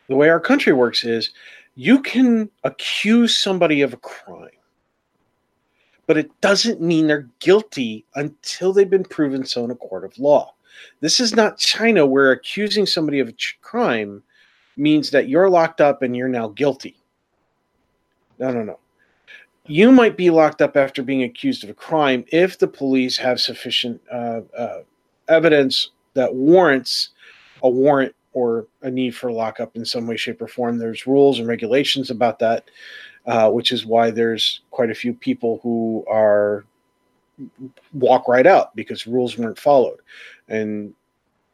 the 0.09 0.17
way 0.17 0.29
our 0.29 0.41
country 0.41 0.73
works 0.73 1.05
is 1.05 1.31
you 1.75 2.01
can 2.01 2.51
accuse 2.65 3.37
somebody 3.37 3.83
of 3.83 3.93
a 3.93 3.99
crime 3.99 4.51
but 6.07 6.17
it 6.17 6.41
doesn't 6.41 6.81
mean 6.81 7.07
they're 7.07 7.29
guilty 7.41 8.05
until 8.15 8.73
they've 8.73 8.89
been 8.89 9.05
proven 9.05 9.45
so 9.45 9.65
in 9.65 9.71
a 9.71 9.77
court 9.77 10.05
of 10.05 10.19
law. 10.19 10.55
This 11.01 11.21
is 11.21 11.35
not 11.35 11.59
China 11.59 12.07
where 12.07 12.33
accusing 12.33 12.87
somebody 12.87 13.19
of 13.19 13.29
a 13.29 13.35
crime 13.61 14.23
means 14.77 15.11
that 15.11 15.29
you're 15.29 15.51
locked 15.51 15.81
up 15.81 16.03
and 16.03 16.17
you're 16.17 16.29
now 16.29 16.49
guilty. 16.49 16.97
No, 18.39 18.53
no, 18.53 18.63
no. 18.63 18.79
You 19.67 19.91
might 19.91 20.17
be 20.17 20.31
locked 20.31 20.63
up 20.63 20.77
after 20.77 21.03
being 21.03 21.25
accused 21.25 21.65
of 21.65 21.71
a 21.71 21.75
crime 21.75 22.25
if 22.29 22.59
the 22.59 22.69
police 22.69 23.17
have 23.17 23.41
sufficient 23.41 24.01
uh, 24.13 24.43
uh, 24.57 24.83
evidence 25.29 25.91
that 26.15 26.33
warrants 26.33 27.11
a 27.63 27.69
warrant 27.69 28.15
or 28.37 28.67
a 28.83 28.91
need 28.91 29.15
for 29.15 29.33
lockup 29.33 29.75
in 29.77 29.85
some 29.85 30.07
way, 30.07 30.17
shape, 30.17 30.43
or 30.43 30.49
form. 30.49 30.79
There's 30.79 31.07
rules 31.07 31.39
and 31.39 31.49
regulations 31.49 32.11
about 32.11 32.39
that 32.41 32.65
uh, 33.27 33.51
which 33.51 33.73
is 33.73 33.85
why 33.85 34.11
there's 34.11 34.61
quite 34.71 34.91
a 34.91 34.95
few 34.95 35.13
people 35.13 35.61
who 35.63 36.05
are 36.09 36.65
walk 37.93 38.29
right 38.29 38.47
out 38.47 38.75
because 38.75 39.07
rules 39.07 39.37
weren't 39.37 39.59
followed 39.59 39.99
and 40.49 40.95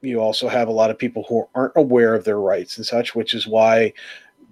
you 0.00 0.20
also 0.20 0.48
have 0.48 0.68
a 0.68 0.72
lot 0.72 0.90
of 0.90 0.98
people 0.98 1.24
who 1.28 1.48
aren't 1.56 1.72
aware 1.76 2.14
of 2.14 2.24
their 2.24 2.38
rights 2.38 2.76
and 2.76 2.86
such 2.86 3.16
which 3.16 3.34
is 3.34 3.48
why 3.48 3.92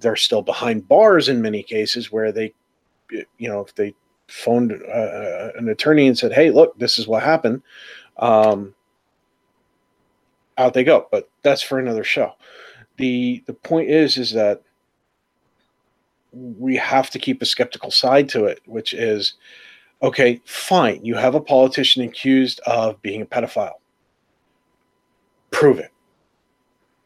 they're 0.01 0.16
still 0.16 0.43
behind 0.43 0.89
bars 0.89 1.28
in 1.28 1.40
many 1.40 1.62
cases 1.62 2.11
where 2.11 2.32
they 2.32 2.52
you 3.11 3.48
know 3.48 3.61
if 3.61 3.73
they 3.77 3.94
phoned 4.27 4.73
uh, 4.73 5.51
an 5.57 5.69
attorney 5.69 6.09
and 6.09 6.19
said 6.19 6.32
hey 6.32 6.51
look 6.51 6.77
this 6.78 6.98
is 6.98 7.07
what 7.07 7.23
happened 7.23 7.62
um, 8.16 8.74
out 10.61 10.74
they 10.74 10.85
go 10.85 11.07
but 11.11 11.28
that's 11.43 11.62
for 11.62 11.78
another 11.78 12.05
show 12.05 12.32
the 12.99 13.43
the 13.47 13.55
point 13.55 13.89
is 13.91 14.16
is 14.19 14.32
that 14.32 14.62
we 16.32 16.77
have 16.77 17.11
to 17.11 17.19
keep 17.19 17.43
a 17.43 17.47
skeptical 17.47 17.91
side 17.91 18.28
to 18.31 18.45
it, 18.45 18.61
which 18.66 18.95
is 18.95 19.35
okay, 20.03 20.41
fine, 20.45 21.05
you 21.05 21.15
have 21.15 21.35
a 21.35 21.41
politician 21.41 22.03
accused 22.03 22.61
of 22.66 23.01
being 23.03 23.20
a 23.23 23.27
pedophile. 23.27 23.74
Prove 25.51 25.78
it. 25.78 25.91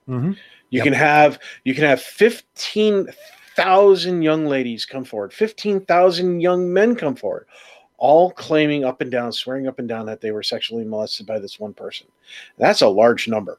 Mhm. 0.08 0.36
You 0.70 0.78
Yep. 0.78 0.84
can 0.84 0.92
have 0.92 1.38
you 1.64 1.74
can 1.74 1.84
have 1.84 2.00
15,000 2.02 4.22
young 4.22 4.46
ladies 4.46 4.84
come 4.84 5.04
forward, 5.04 5.32
15,000 5.32 6.40
young 6.40 6.72
men 6.72 6.94
come 6.96 7.14
forward, 7.16 7.46
all 7.98 8.30
claiming 8.32 8.84
up 8.84 9.00
and 9.00 9.10
down, 9.10 9.32
swearing 9.32 9.66
up 9.66 9.78
and 9.78 9.88
down 9.88 10.06
that 10.06 10.20
they 10.20 10.30
were 10.30 10.42
sexually 10.42 10.84
molested 10.84 11.26
by 11.26 11.38
this 11.38 11.60
one 11.60 11.72
person. 11.72 12.06
That's 12.58 12.82
a 12.82 12.88
large 12.88 13.28
number. 13.28 13.58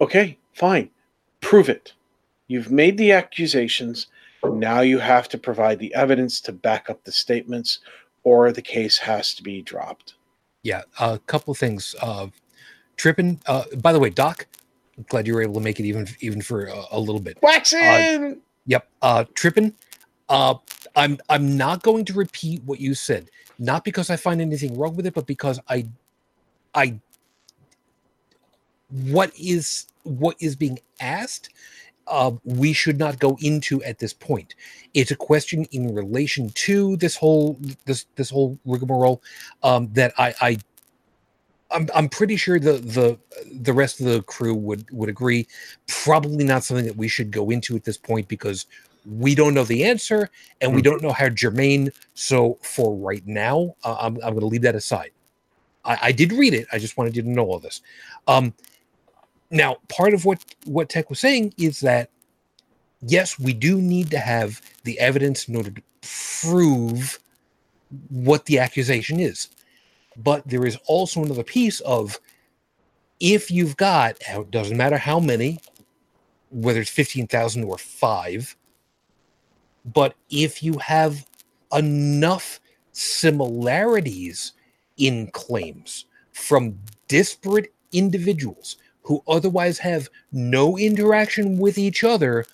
Okay, 0.00 0.38
Fine, 0.58 0.90
prove 1.40 1.68
it. 1.68 1.92
You've 2.48 2.72
made 2.72 2.98
the 2.98 3.12
accusations. 3.12 4.08
Now 4.44 4.80
you 4.80 4.98
have 4.98 5.28
to 5.28 5.38
provide 5.38 5.78
the 5.78 5.94
evidence 5.94 6.40
to 6.42 6.52
back 6.52 6.90
up 6.90 7.04
the 7.04 7.12
statements, 7.12 7.78
or 8.24 8.50
the 8.50 8.60
case 8.60 8.98
has 8.98 9.34
to 9.34 9.42
be 9.44 9.62
dropped. 9.62 10.14
Yeah, 10.64 10.82
a 10.98 11.20
couple 11.20 11.52
of 11.52 11.58
things. 11.58 11.94
Uh, 12.02 12.26
tripping. 12.96 13.40
Uh, 13.46 13.66
by 13.80 13.92
the 13.92 14.00
way, 14.00 14.10
Doc, 14.10 14.48
I'm 14.96 15.04
glad 15.08 15.28
you 15.28 15.34
were 15.34 15.42
able 15.42 15.54
to 15.54 15.60
make 15.60 15.78
it 15.78 15.84
even 15.84 16.08
even 16.18 16.42
for 16.42 16.64
a, 16.64 16.84
a 16.90 16.98
little 16.98 17.20
bit. 17.20 17.38
Waxing! 17.40 18.40
Yep. 18.66 18.88
Uh, 19.00 19.24
tripping. 19.34 19.74
Uh, 20.28 20.54
I'm 20.98 21.18
I'm 21.28 21.56
not 21.56 21.84
going 21.84 22.04
to 22.06 22.12
repeat 22.12 22.62
what 22.64 22.80
you 22.80 22.92
said, 22.92 23.30
not 23.58 23.84
because 23.84 24.10
I 24.10 24.16
find 24.16 24.40
anything 24.40 24.76
wrong 24.76 24.96
with 24.96 25.06
it, 25.06 25.14
but 25.14 25.28
because 25.28 25.60
I, 25.68 25.86
I, 26.74 26.98
what 28.90 29.32
is 29.38 29.86
what 30.02 30.36
is 30.40 30.56
being 30.56 30.80
asked, 31.00 31.50
uh, 32.08 32.32
we 32.44 32.72
should 32.72 32.98
not 32.98 33.20
go 33.20 33.38
into 33.40 33.80
at 33.84 34.00
this 34.00 34.12
point. 34.12 34.56
It's 34.92 35.12
a 35.12 35.16
question 35.16 35.66
in 35.70 35.94
relation 35.94 36.50
to 36.66 36.96
this 36.96 37.14
whole 37.14 37.60
this 37.84 38.06
this 38.16 38.28
whole 38.28 38.58
rigmarole 38.66 39.22
um, 39.62 39.90
that 39.92 40.12
I 40.18 40.34
I. 40.40 40.58
I'm, 41.70 41.86
I'm 41.94 42.08
pretty 42.08 42.36
sure 42.36 42.58
the, 42.58 42.72
the 42.78 43.18
the 43.60 43.74
rest 43.74 44.00
of 44.00 44.06
the 44.06 44.22
crew 44.22 44.54
would 44.54 44.90
would 44.90 45.10
agree. 45.10 45.46
Probably 45.86 46.44
not 46.44 46.64
something 46.64 46.86
that 46.86 46.96
we 46.96 47.08
should 47.08 47.30
go 47.30 47.50
into 47.50 47.76
at 47.76 47.84
this 47.84 47.98
point 47.98 48.26
because 48.26 48.66
we 49.06 49.34
don't 49.34 49.54
know 49.54 49.64
the 49.64 49.84
answer 49.84 50.30
and 50.60 50.74
we 50.74 50.82
don't 50.82 51.02
know 51.02 51.12
how 51.12 51.28
germane. 51.28 51.90
So 52.14 52.58
for 52.62 52.94
right 52.96 53.26
now, 53.26 53.74
uh, 53.84 53.96
I'm, 54.00 54.16
I'm 54.16 54.30
going 54.34 54.40
to 54.40 54.46
leave 54.46 54.62
that 54.62 54.74
aside. 54.74 55.10
I, 55.84 55.98
I 56.02 56.12
did 56.12 56.32
read 56.32 56.54
it. 56.54 56.66
I 56.72 56.78
just 56.78 56.96
wanted 56.96 57.16
you 57.16 57.22
to 57.22 57.30
know 57.30 57.46
all 57.46 57.58
this. 57.58 57.80
Um, 58.26 58.54
now, 59.50 59.78
part 59.88 60.12
of 60.12 60.24
what 60.24 60.44
what 60.66 60.88
Tech 60.88 61.08
was 61.08 61.20
saying 61.20 61.54
is 61.56 61.80
that 61.80 62.10
yes, 63.00 63.38
we 63.38 63.54
do 63.54 63.80
need 63.80 64.10
to 64.10 64.18
have 64.18 64.60
the 64.84 64.98
evidence 65.00 65.48
in 65.48 65.56
order 65.56 65.70
to 65.70 65.82
prove 66.42 67.18
what 68.10 68.44
the 68.44 68.58
accusation 68.58 69.18
is, 69.20 69.48
but 70.16 70.46
there 70.46 70.66
is 70.66 70.76
also 70.86 71.22
another 71.22 71.42
piece 71.42 71.80
of 71.80 72.18
if 73.20 73.50
you've 73.50 73.76
got 73.76 74.16
it 74.20 74.50
doesn't 74.50 74.76
matter 74.76 74.98
how 74.98 75.18
many, 75.18 75.60
whether 76.50 76.80
it's 76.80 76.90
fifteen 76.90 77.26
thousand 77.26 77.64
or 77.64 77.78
five, 77.78 78.54
but 79.92 80.14
if 80.30 80.62
you 80.62 80.78
have 80.78 81.26
enough 81.72 82.60
similarities 82.92 84.52
in 84.96 85.28
claims 85.28 86.06
from 86.32 86.78
disparate 87.06 87.72
individuals 87.92 88.76
who 89.02 89.22
otherwise 89.28 89.78
have 89.78 90.08
no 90.32 90.76
interaction 90.76 91.58
with 91.58 91.78
each 91.78 92.04
other 92.04 92.44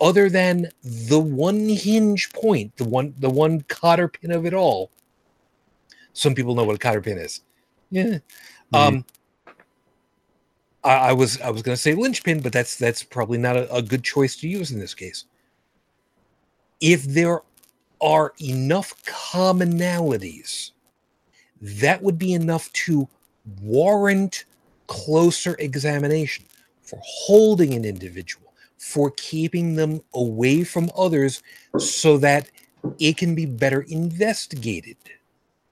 other 0.00 0.28
than 0.28 0.70
the 0.82 1.18
one 1.18 1.68
hinge 1.68 2.32
point 2.32 2.74
the 2.76 2.84
one 2.84 3.14
the 3.18 3.30
one 3.30 3.60
cotter 3.62 4.08
pin 4.08 4.30
of 4.30 4.46
it 4.46 4.54
all 4.54 4.90
some 6.12 6.34
people 6.34 6.54
know 6.54 6.64
what 6.64 6.76
a 6.76 6.78
cotter 6.78 7.00
pin 7.00 7.18
is. 7.18 7.40
Yeah. 7.90 8.18
Um 8.72 9.04
I, 10.84 10.94
I 10.94 11.12
was 11.12 11.40
i 11.40 11.50
was 11.50 11.62
going 11.62 11.76
to 11.76 11.80
say 11.80 11.94
linchpin 11.94 12.40
but 12.40 12.52
that's 12.52 12.76
that's 12.76 13.02
probably 13.02 13.38
not 13.38 13.56
a, 13.56 13.72
a 13.72 13.82
good 13.82 14.02
choice 14.02 14.34
to 14.36 14.48
use 14.48 14.70
in 14.72 14.80
this 14.80 14.94
case 14.94 15.26
if 16.82 17.04
there 17.04 17.40
are 18.02 18.34
enough 18.42 18.92
commonalities 19.04 20.72
that 21.60 22.02
would 22.02 22.18
be 22.18 22.32
enough 22.34 22.70
to 22.72 23.08
warrant 23.62 24.44
closer 24.88 25.54
examination 25.60 26.44
for 26.82 27.00
holding 27.02 27.72
an 27.72 27.84
individual, 27.84 28.52
for 28.78 29.12
keeping 29.16 29.76
them 29.76 30.00
away 30.12 30.64
from 30.64 30.90
others 30.98 31.40
so 31.78 32.18
that 32.18 32.50
it 32.98 33.16
can 33.16 33.36
be 33.36 33.46
better 33.46 33.82
investigated, 33.82 34.96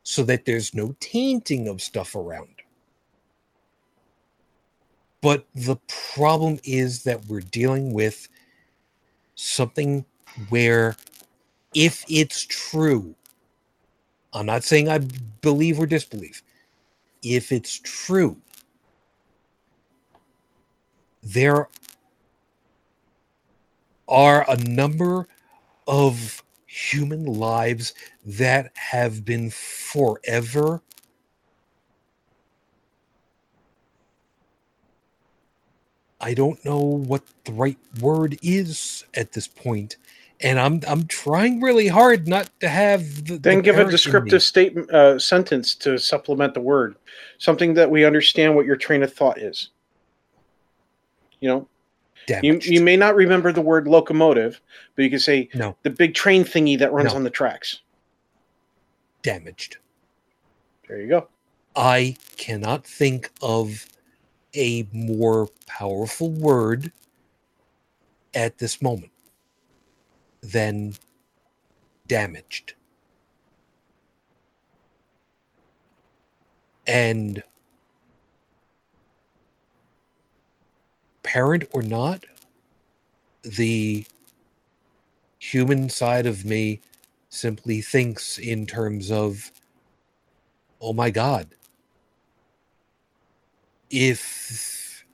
so 0.04 0.22
that 0.22 0.44
there's 0.44 0.72
no 0.74 0.94
tainting 1.00 1.66
of 1.66 1.82
stuff 1.82 2.14
around. 2.14 2.54
But 5.20 5.44
the 5.56 5.76
problem 6.14 6.60
is 6.62 7.02
that 7.02 7.26
we're 7.26 7.40
dealing 7.40 7.92
with 7.92 8.28
something 9.34 10.04
where, 10.48 10.96
if 11.74 12.04
it's 12.08 12.42
true, 12.42 13.14
I'm 14.32 14.46
not 14.46 14.64
saying 14.64 14.88
I 14.88 14.98
believe 15.42 15.78
or 15.78 15.86
disbelieve, 15.86 16.42
if 17.22 17.52
it's 17.52 17.78
true, 17.78 18.36
there 21.22 21.68
are 24.08 24.48
a 24.50 24.56
number 24.56 25.28
of 25.86 26.42
human 26.66 27.24
lives 27.24 27.94
that 28.24 28.70
have 28.76 29.24
been 29.24 29.50
forever 29.50 30.82
I 36.20 36.34
don't 36.34 36.62
know 36.64 36.78
what 36.78 37.22
the 37.44 37.52
right 37.52 37.78
word 38.00 38.38
is 38.42 39.04
at 39.14 39.32
this 39.32 39.48
point, 39.48 39.96
and 40.42 40.58
I'm 40.58 40.80
I'm 40.86 41.06
trying 41.06 41.60
really 41.60 41.88
hard 41.88 42.26
not 42.26 42.48
to 42.60 42.68
have 42.68 43.24
the, 43.26 43.38
Then 43.38 43.56
the 43.58 43.62
give 43.62 43.74
a 43.74 43.78
parrot 43.78 43.86
in 43.86 43.86
me. 43.86 43.92
descriptive 43.92 44.42
statement 44.42 44.90
uh, 44.90 45.18
sentence 45.18 45.74
to 45.76 45.98
supplement 45.98 46.54
the 46.54 46.60
word, 46.60 46.96
something 47.38 47.74
that 47.74 47.90
we 47.90 48.04
understand 48.04 48.54
what 48.56 48.66
your 48.66 48.76
train 48.76 49.02
of 49.02 49.12
thought 49.12 49.38
is. 49.38 49.70
You 51.40 51.48
know, 51.48 51.68
you, 52.28 52.34
Damaged. 52.34 52.66
you 52.66 52.80
may 52.82 52.96
not 52.96 53.14
remember 53.16 53.52
the 53.52 53.60
word 53.62 53.88
locomotive, 53.88 54.60
but 54.94 55.02
you 55.04 55.10
can 55.10 55.18
say 55.18 55.48
no 55.54 55.76
the 55.82 55.90
big 55.90 56.14
train 56.14 56.44
thingy 56.44 56.78
that 56.78 56.92
runs 56.92 57.12
No. 57.12 57.16
on 57.16 57.24
the 57.24 57.30
tracks. 57.30 57.80
damaged. 59.22 59.76
There 60.88 61.00
you 61.00 61.08
go. 61.08 61.28
I 61.76 62.16
cannot 62.36 62.84
think 62.84 63.30
of 63.42 63.86
a 64.54 64.88
more 64.92 65.48
powerful 65.66 66.30
word 66.30 66.90
at 68.34 68.58
this 68.58 68.82
moment 68.82 69.12
than 70.42 70.94
damaged. 72.06 72.74
And 76.86 77.42
parent 81.22 81.64
or 81.72 81.82
not, 81.82 82.24
the 83.42 84.04
human 85.38 85.88
side 85.88 86.26
of 86.26 86.44
me 86.44 86.80
simply 87.28 87.80
thinks 87.80 88.38
in 88.38 88.66
terms 88.66 89.10
of, 89.10 89.52
oh 90.80 90.92
my 90.92 91.10
God, 91.10 91.48
if 93.90 95.04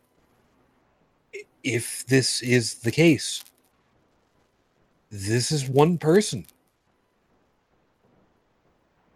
if 1.64 2.06
this 2.06 2.42
is 2.42 2.76
the 2.76 2.90
case 2.92 3.42
this 5.10 5.52
is 5.52 5.68
one 5.68 5.98
person 5.98 6.46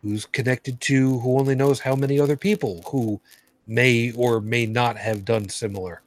who's 0.02 0.24
connected 0.24 0.80
to 0.80 1.18
who 1.20 1.38
only 1.38 1.54
knows 1.54 1.80
how 1.80 1.94
many 1.94 2.18
other 2.18 2.36
people 2.36 2.82
who 2.86 3.20
may 3.66 4.12
or 4.12 4.40
may 4.40 4.66
not 4.66 4.96
have 4.96 5.24
done 5.24 5.48
similar. 5.48 6.02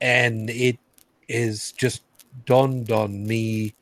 And 0.00 0.50
it 0.50 0.78
is 1.28 1.72
just 1.72 2.02
dawned 2.46 2.90
on 2.90 3.26
me 3.26 3.74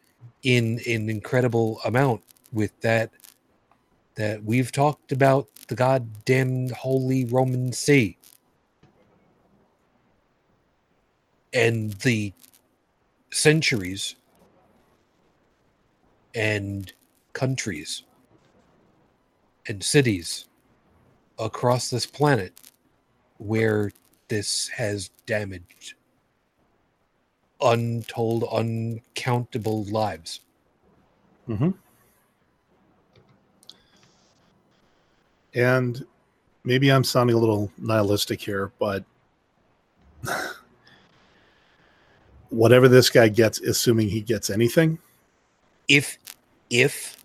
in 0.43 0.81
an 0.87 1.09
incredible 1.11 1.81
amount 1.85 2.23
with 2.53 2.79
that 2.81 3.11
that 4.15 4.43
we've 4.45 4.73
talked 4.73 5.13
about 5.13 5.47
the 5.69 5.75
goddamn 5.75 6.71
holy 6.71 7.25
Roman 7.27 7.73
See. 7.73 8.17
And 11.53 11.93
the 11.95 12.33
centuries 13.31 14.17
and 16.35 16.93
countries 17.33 18.03
and 19.69 19.83
cities 19.83 20.47
across 21.39 21.91
this 21.91 22.07
planet 22.07 22.53
where 23.39 23.93
this 24.29 24.69
has 24.69 25.11
damaged 25.27 25.95
untold, 27.61 28.45
uncountable 28.53 29.85
lives. 29.85 30.41
hmm 31.47 31.71
And 35.55 36.05
maybe 36.65 36.91
I'm 36.91 37.05
sounding 37.05 37.35
a 37.35 37.39
little 37.39 37.73
nihilistic 37.79 38.43
here, 38.43 38.73
but 38.79 39.05
whatever 42.51 42.89
this 42.89 43.11
guy 43.11 43.29
gets, 43.29 43.61
assuming 43.61 44.09
he 44.09 44.21
gets 44.21 44.51
anything, 44.51 44.99
If, 45.89 46.19
if, 46.71 47.17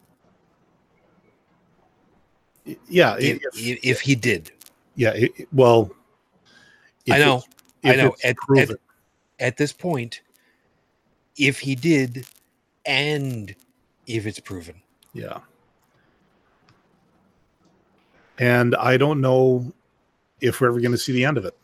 yeah, 2.87 3.15
if, 3.19 3.39
if- 3.55 3.79
if, 3.83 4.01
he 4.01 4.15
did, 4.15 4.51
yeah. 4.95 5.13
it- 5.13 5.47
well, 5.51 5.91
I 7.09 7.17
know. 7.19 7.43
I 7.83 7.95
know, 7.95 8.15
it's 8.23 8.71
at- 8.71 8.77
At 9.39 9.57
this 9.57 9.73
point, 9.73 10.21
if 11.35 11.59
he 11.59 11.73
did, 11.73 12.27
and 12.85 13.55
if 14.07 14.25
it's 14.27 14.39
proven, 14.39 14.81
Yeah. 15.13 15.39
And 18.37 18.75
I 18.75 18.97
don't 18.97 19.21
know 19.21 19.71
if 20.39 20.61
we're 20.61 20.67
ever 20.69 20.79
going 20.79 20.93
to 20.93 20.97
see 20.97 21.11
the 21.11 21.25
end 21.25 21.37
of 21.37 21.45
it. 21.45 21.55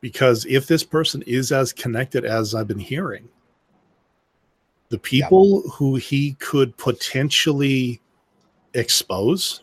Because 0.00 0.46
if 0.46 0.66
this 0.66 0.84
person 0.84 1.22
is 1.26 1.50
as 1.50 1.72
connected 1.72 2.24
as 2.24 2.54
I've 2.54 2.68
been 2.68 2.78
hearing, 2.78 3.28
the 4.90 4.98
people 4.98 5.62
who 5.70 5.96
he 5.96 6.32
could 6.34 6.76
potentially 6.76 8.00
expose 8.74 9.62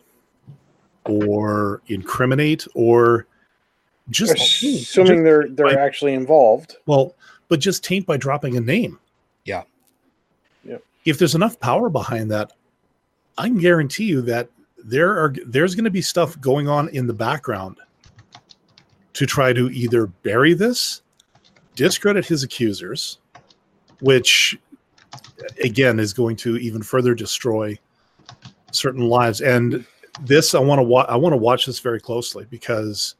or 1.04 1.80
incriminate 1.88 2.66
or 2.74 3.26
just 4.10 4.34
Assuming 4.34 5.24
they're 5.24 5.48
they're 5.48 5.66
Like- 5.66 5.76
actually 5.78 6.14
involved. 6.14 6.76
well, 6.86 7.14
but 7.48 7.58
just 7.60 7.82
taint 7.82 8.06
by 8.06 8.16
dropping 8.16 8.56
a 8.56 8.60
name. 8.60 8.98
Yeah. 9.44 9.62
Yep. 10.64 10.82
If 11.04 11.18
there's 11.18 11.34
enough 11.34 11.58
power 11.58 11.88
behind 11.88 12.30
that, 12.30 12.52
I 13.38 13.48
can 13.48 13.58
guarantee 13.58 14.04
you 14.04 14.20
that 14.22 14.48
there 14.78 15.16
are 15.18 15.34
there's 15.46 15.74
going 15.74 15.84
to 15.84 15.90
be 15.90 16.02
stuff 16.02 16.40
going 16.40 16.68
on 16.68 16.88
in 16.90 17.06
the 17.08 17.12
background 17.14 17.78
to 19.16 19.24
try 19.24 19.50
to 19.50 19.70
either 19.70 20.06
bury 20.06 20.52
this, 20.52 21.00
discredit 21.74 22.26
his 22.26 22.42
accusers, 22.42 23.18
which 24.00 24.58
again 25.64 25.98
is 25.98 26.12
going 26.12 26.36
to 26.36 26.58
even 26.58 26.82
further 26.82 27.14
destroy 27.14 27.78
certain 28.72 29.08
lives. 29.08 29.40
And 29.40 29.86
this 30.20 30.54
I 30.54 30.60
want 30.60 30.80
to 30.80 30.82
wa- 30.82 31.06
I 31.08 31.16
want 31.16 31.32
to 31.32 31.38
watch 31.38 31.64
this 31.64 31.80
very 31.80 31.98
closely 31.98 32.46
because 32.50 33.14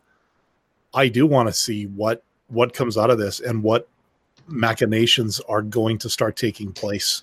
I 0.92 1.08
do 1.08 1.26
want 1.26 1.48
to 1.48 1.52
see 1.54 1.86
what 1.86 2.22
what 2.48 2.74
comes 2.74 2.98
out 2.98 3.10
of 3.10 3.16
this 3.16 3.40
and 3.40 3.62
what 3.62 3.88
machinations 4.48 5.40
are 5.48 5.62
going 5.62 5.96
to 5.98 6.10
start 6.10 6.36
taking 6.36 6.72
place 6.72 7.22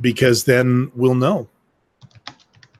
because 0.00 0.44
then 0.44 0.90
we'll 0.96 1.14
know 1.14 1.48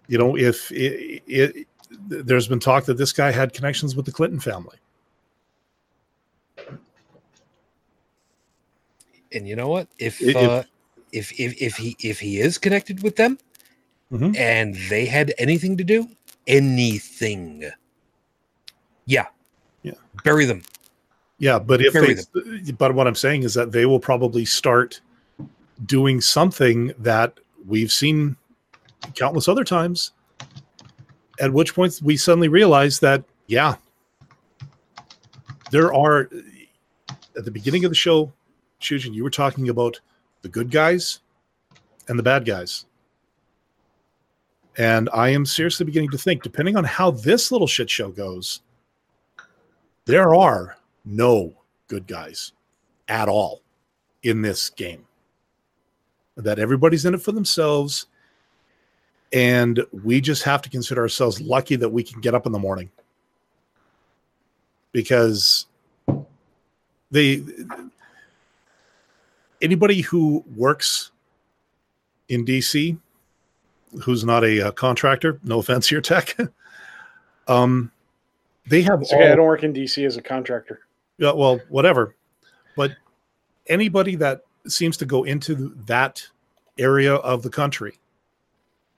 you 0.09 0.18
know 0.18 0.36
if 0.36 0.72
it, 0.72 1.22
it 1.28 1.68
there's 2.08 2.48
been 2.48 2.60
talk 2.60 2.84
that 2.84 2.96
this 2.96 3.12
guy 3.12 3.30
had 3.30 3.52
connections 3.52 3.94
with 3.96 4.06
the 4.06 4.12
clinton 4.12 4.40
family 4.40 4.76
and 9.32 9.48
you 9.48 9.56
know 9.56 9.68
what? 9.68 9.88
If 9.98 10.20
If- 10.22 10.36
uh, 10.36 10.62
if 11.12 11.32
if 11.40 11.60
if 11.60 11.76
he 11.76 11.96
if 12.00 12.20
he 12.20 12.38
is 12.40 12.56
connected 12.58 13.02
with 13.02 13.16
them, 13.16 13.38
Mhm. 14.12 14.36
and 14.36 14.76
they 14.88 15.06
had 15.06 15.34
anything 15.38 15.76
to 15.76 15.84
do, 15.84 16.08
anything, 16.46 17.64
yeah, 19.06 19.26
Yeah. 19.82 19.94
bury 20.24 20.44
them. 20.44 20.62
yeah 21.38 21.58
but 21.58 21.80
if 21.84 21.92
Bury 21.92 22.14
they 22.14 22.72
but 22.78 22.94
what 22.94 23.08
i'm 23.08 23.16
saying 23.16 23.42
is 23.42 23.54
that 23.54 23.72
they 23.72 23.86
will 23.86 23.98
probably 23.98 24.44
start 24.44 25.00
doing 25.84 26.20
something 26.20 26.92
that 26.96 27.40
we've 27.66 27.90
seen 27.90 28.36
countless 29.16 29.48
other 29.48 29.64
times 29.64 30.12
at 31.40 31.52
which 31.52 31.74
point 31.74 32.01
we 32.02 32.16
suddenly 32.16 32.48
realize 32.48 33.01
that 33.01 33.24
yeah 33.47 33.77
there 35.70 35.93
are 35.93 36.31
at 37.36 37.44
the 37.44 37.51
beginning 37.51 37.85
of 37.85 37.90
the 37.90 37.97
show 37.97 38.32
Shujin, 38.81 39.15
you 39.15 39.24
were 39.24 39.31
talking 39.31 39.69
about 39.69 40.01
the 40.43 40.48
good 40.48 40.70
guys 40.70 41.20
and 42.09 42.19
the 42.19 42.23
bad 42.23 42.44
guys. 42.44 42.85
And 44.77 45.09
i 45.15 45.28
am 45.28 45.47
seriously 45.47 45.86
beginning 45.86 46.11
to 46.11 46.19
think 46.19 46.43
depending 46.43 46.77
on 46.77 46.85
how 46.85 47.11
this 47.11 47.52
little 47.52 47.66
shit 47.66 47.89
show 47.89 48.11
goes 48.11 48.61
there 50.05 50.35
are 50.35 50.77
no 51.05 51.55
good 51.89 52.06
guys 52.06 52.52
at 53.09 53.28
all 53.28 53.62
in 54.23 54.43
this 54.43 54.70
game. 54.70 55.06
That 56.36 56.59
everybody's 56.59 57.05
in 57.05 57.15
it 57.15 57.23
for 57.23 57.32
themselves 57.32 58.06
and 59.35 59.85
we 60.05 60.20
just 60.20 60.44
have 60.44 60.62
to 60.62 60.70
consider 60.70 61.02
ourselves 61.02 61.40
lucky 61.40 61.77
that 61.77 61.89
we 61.89 62.02
can 62.02 62.20
get 62.20 62.35
up 62.35 62.47
in 62.47 62.52
the 62.52 62.59
morning 62.59 62.90
because 64.93 65.66
they 67.11 67.43
anybody 69.61 70.01
who 70.01 70.44
works 70.56 71.11
in 72.28 72.47
DC 72.47 72.97
who's 74.02 74.24
not 74.24 74.44
a, 74.44 74.69
uh 74.69 74.70
contractor 74.73 75.39
no 75.44 75.59
offense 75.61 75.89
here 75.89 76.01
tech 76.01 76.36
um 77.48 77.90
they 78.66 78.82
have 78.82 79.02
okay. 79.02 79.32
I 79.32 79.35
don't 79.35 79.47
work 79.47 79.62
in 79.62 79.73
DC 79.73 80.05
as 80.06 80.16
a 80.16 80.23
contractor. 80.23 80.81
yeah, 81.19 81.32
well, 81.32 81.61
whatever. 81.69 82.15
But 82.77 82.93
anybody 83.66 84.16
that 84.16 84.44
seems 84.66 84.97
to 84.98 85.06
go 85.06 85.24
into 85.24 85.74
that 85.86 86.27
area 86.78 87.15
of 87.16 87.43
the 87.43 87.51
country, 87.51 87.98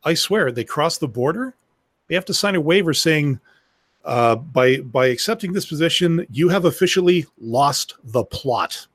I 0.07 0.15
swear, 0.15 0.53
they 0.53 0.65
cross 0.65 0.99
the 0.99 1.09
border, 1.09 1.55
they 2.07 2.15
have 2.15 2.25
to 2.27 2.35
sign 2.35 2.55
a 2.55 2.61
waiver 2.61 2.95
saying, 2.95 3.41
uh, 4.05 4.37
by 4.37 4.79
by 4.79 5.07
accepting 5.07 5.53
this 5.53 5.67
position, 5.67 6.25
you 6.31 6.49
have 6.49 6.65
officially 6.65 7.27
lost 7.41 7.97
the 8.05 8.25
plot, 8.25 8.87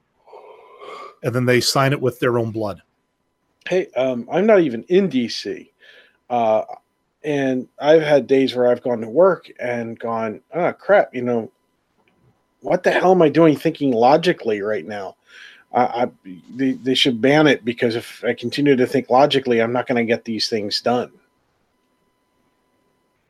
and 1.21 1.35
then 1.35 1.45
they 1.45 1.59
sign 1.59 1.91
it 1.91 1.99
with 1.99 2.17
their 2.19 2.39
own 2.39 2.51
blood. 2.51 2.81
Hey, 3.67 3.87
um, 3.97 4.27
I'm 4.31 4.45
not 4.45 4.61
even 4.61 4.83
in 4.83 5.09
DC. 5.09 5.69
Uh, 6.29 6.63
and 7.23 7.67
I've 7.79 8.01
had 8.01 8.25
days 8.25 8.55
where 8.55 8.67
I've 8.67 8.81
gone 8.81 9.01
to 9.01 9.09
work 9.09 9.51
and 9.59 9.99
gone, 9.99 10.41
ah, 10.53 10.71
crap, 10.71 11.13
you 11.13 11.21
know, 11.21 11.51
what 12.61 12.83
the 12.83 12.91
hell 12.91 13.11
am 13.11 13.21
I 13.21 13.29
doing 13.29 13.57
thinking 13.57 13.91
logically 13.91 14.61
right 14.61 14.85
now? 14.85 15.17
I, 15.73 15.83
I 16.03 16.09
they, 16.55 16.73
they 16.73 16.93
should 16.95 17.21
ban 17.21 17.47
it 17.47 17.63
because 17.63 17.95
if 17.95 18.23
I 18.23 18.33
continue 18.33 18.75
to 18.75 18.85
think 18.87 19.09
logically, 19.09 19.61
I'm 19.61 19.73
not 19.73 19.87
going 19.87 19.97
to 19.97 20.09
get 20.09 20.25
these 20.25 20.49
things 20.49 20.81
done. 20.81 21.11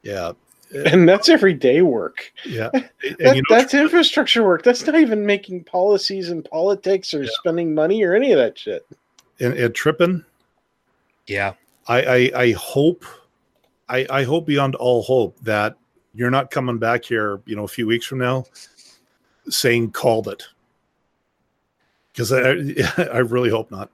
Yeah, 0.04 0.32
And 0.86 1.08
that's 1.08 1.30
everyday 1.30 1.82
work. 1.82 2.32
yeah. 2.46 2.70
And, 2.74 2.88
That, 3.20 3.36
you 3.36 3.42
know, 3.50 3.56
that's 3.56 3.74
infrastructure 3.74 4.44
work. 4.44 4.64
That's 4.64 4.86
not 4.86 4.96
even 4.96 5.26
making 5.26 5.64
policies 5.66 6.30
and 6.30 6.46
politics 6.46 7.14
or 7.14 7.26
spending 7.26 7.74
money 7.76 8.04
or 8.04 8.16
any 8.16 8.32
of 8.32 8.38
that 8.38 8.58
shit. 8.58 8.86
and, 9.40 9.54
and 9.56 9.74
tripping. 9.76 10.24
Yeah, 11.28 11.54
I, 11.88 12.02
I 12.02 12.32
I 12.44 12.52
hope 12.52 13.06
I 13.90 14.06
I 14.10 14.24
hope 14.24 14.46
beyond 14.46 14.76
all 14.76 15.04
hope 15.04 15.38
that 15.42 15.76
you're 16.14 16.32
not 16.32 16.52
coming 16.52 16.78
back 16.78 17.06
here, 17.06 17.42
you 17.46 17.56
know, 17.56 17.64
a 17.64 17.68
few 17.68 17.88
weeks 17.88 18.06
from 18.06 18.20
now 18.20 18.46
saying 19.50 19.92
called 19.92 20.28
it. 20.28 20.44
Because 22.14 22.32
I 22.32 22.40
I 23.14 23.20
really 23.20 23.50
hope 23.50 23.72
not. 23.72 23.90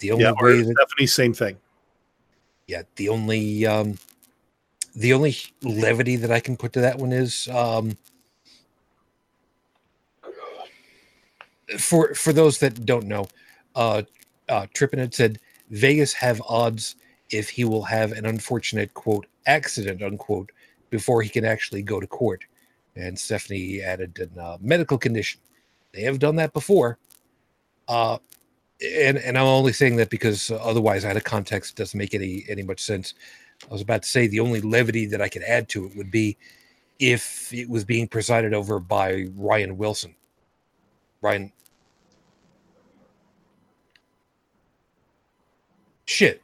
the 0.00 0.12
only 0.12 0.24
Yeah, 0.24 0.32
way 0.40 0.62
that 0.62 0.76
Stephanie, 0.76 1.06
same 1.06 1.34
thing. 1.34 1.56
yeah 2.66 2.82
the 2.96 3.08
only 3.08 3.66
um 3.66 3.98
the 4.94 5.12
only 5.12 5.36
levity 5.62 6.16
that 6.16 6.30
i 6.30 6.40
can 6.40 6.56
put 6.56 6.72
to 6.72 6.80
that 6.80 6.98
one 6.98 7.12
is 7.12 7.48
um 7.48 7.96
for 11.78 12.14
for 12.14 12.32
those 12.32 12.58
that 12.58 12.86
don't 12.86 13.06
know 13.06 13.26
uh 13.74 14.02
uh 14.48 14.66
trippin 14.72 14.98
had 15.00 15.12
said 15.14 15.38
vegas 15.70 16.12
have 16.12 16.40
odds 16.48 16.96
if 17.30 17.48
he 17.50 17.64
will 17.64 17.82
have 17.82 18.12
an 18.12 18.24
unfortunate 18.26 18.92
quote 18.94 19.26
accident 19.46 20.02
unquote 20.02 20.50
before 20.90 21.22
he 21.22 21.28
can 21.28 21.44
actually 21.44 21.82
go 21.82 22.00
to 22.00 22.06
court 22.06 22.44
and 22.96 23.18
stephanie 23.18 23.80
added 23.82 24.30
a 24.36 24.40
uh, 24.40 24.58
medical 24.60 24.96
condition 24.98 25.40
they 25.92 26.02
have 26.02 26.18
done 26.18 26.36
that 26.36 26.52
before 26.52 26.98
uh 27.88 28.18
and 28.82 29.18
and 29.18 29.36
I'm 29.38 29.46
only 29.46 29.72
saying 29.72 29.96
that 29.96 30.10
because 30.10 30.50
otherwise, 30.50 31.04
out 31.04 31.16
of 31.16 31.24
context, 31.24 31.72
it 31.72 31.76
doesn't 31.76 31.98
make 31.98 32.14
any 32.14 32.44
any 32.48 32.62
much 32.62 32.80
sense. 32.80 33.14
I 33.68 33.72
was 33.72 33.82
about 33.82 34.02
to 34.02 34.08
say 34.08 34.26
the 34.26 34.40
only 34.40 34.60
levity 34.60 35.06
that 35.06 35.20
I 35.20 35.28
could 35.28 35.42
add 35.42 35.68
to 35.70 35.86
it 35.86 35.96
would 35.96 36.10
be 36.10 36.36
if 36.98 37.52
it 37.52 37.68
was 37.68 37.84
being 37.84 38.08
presided 38.08 38.54
over 38.54 38.78
by 38.78 39.26
Ryan 39.36 39.76
Wilson. 39.76 40.14
Ryan. 41.22 41.52
Shit. 46.06 46.42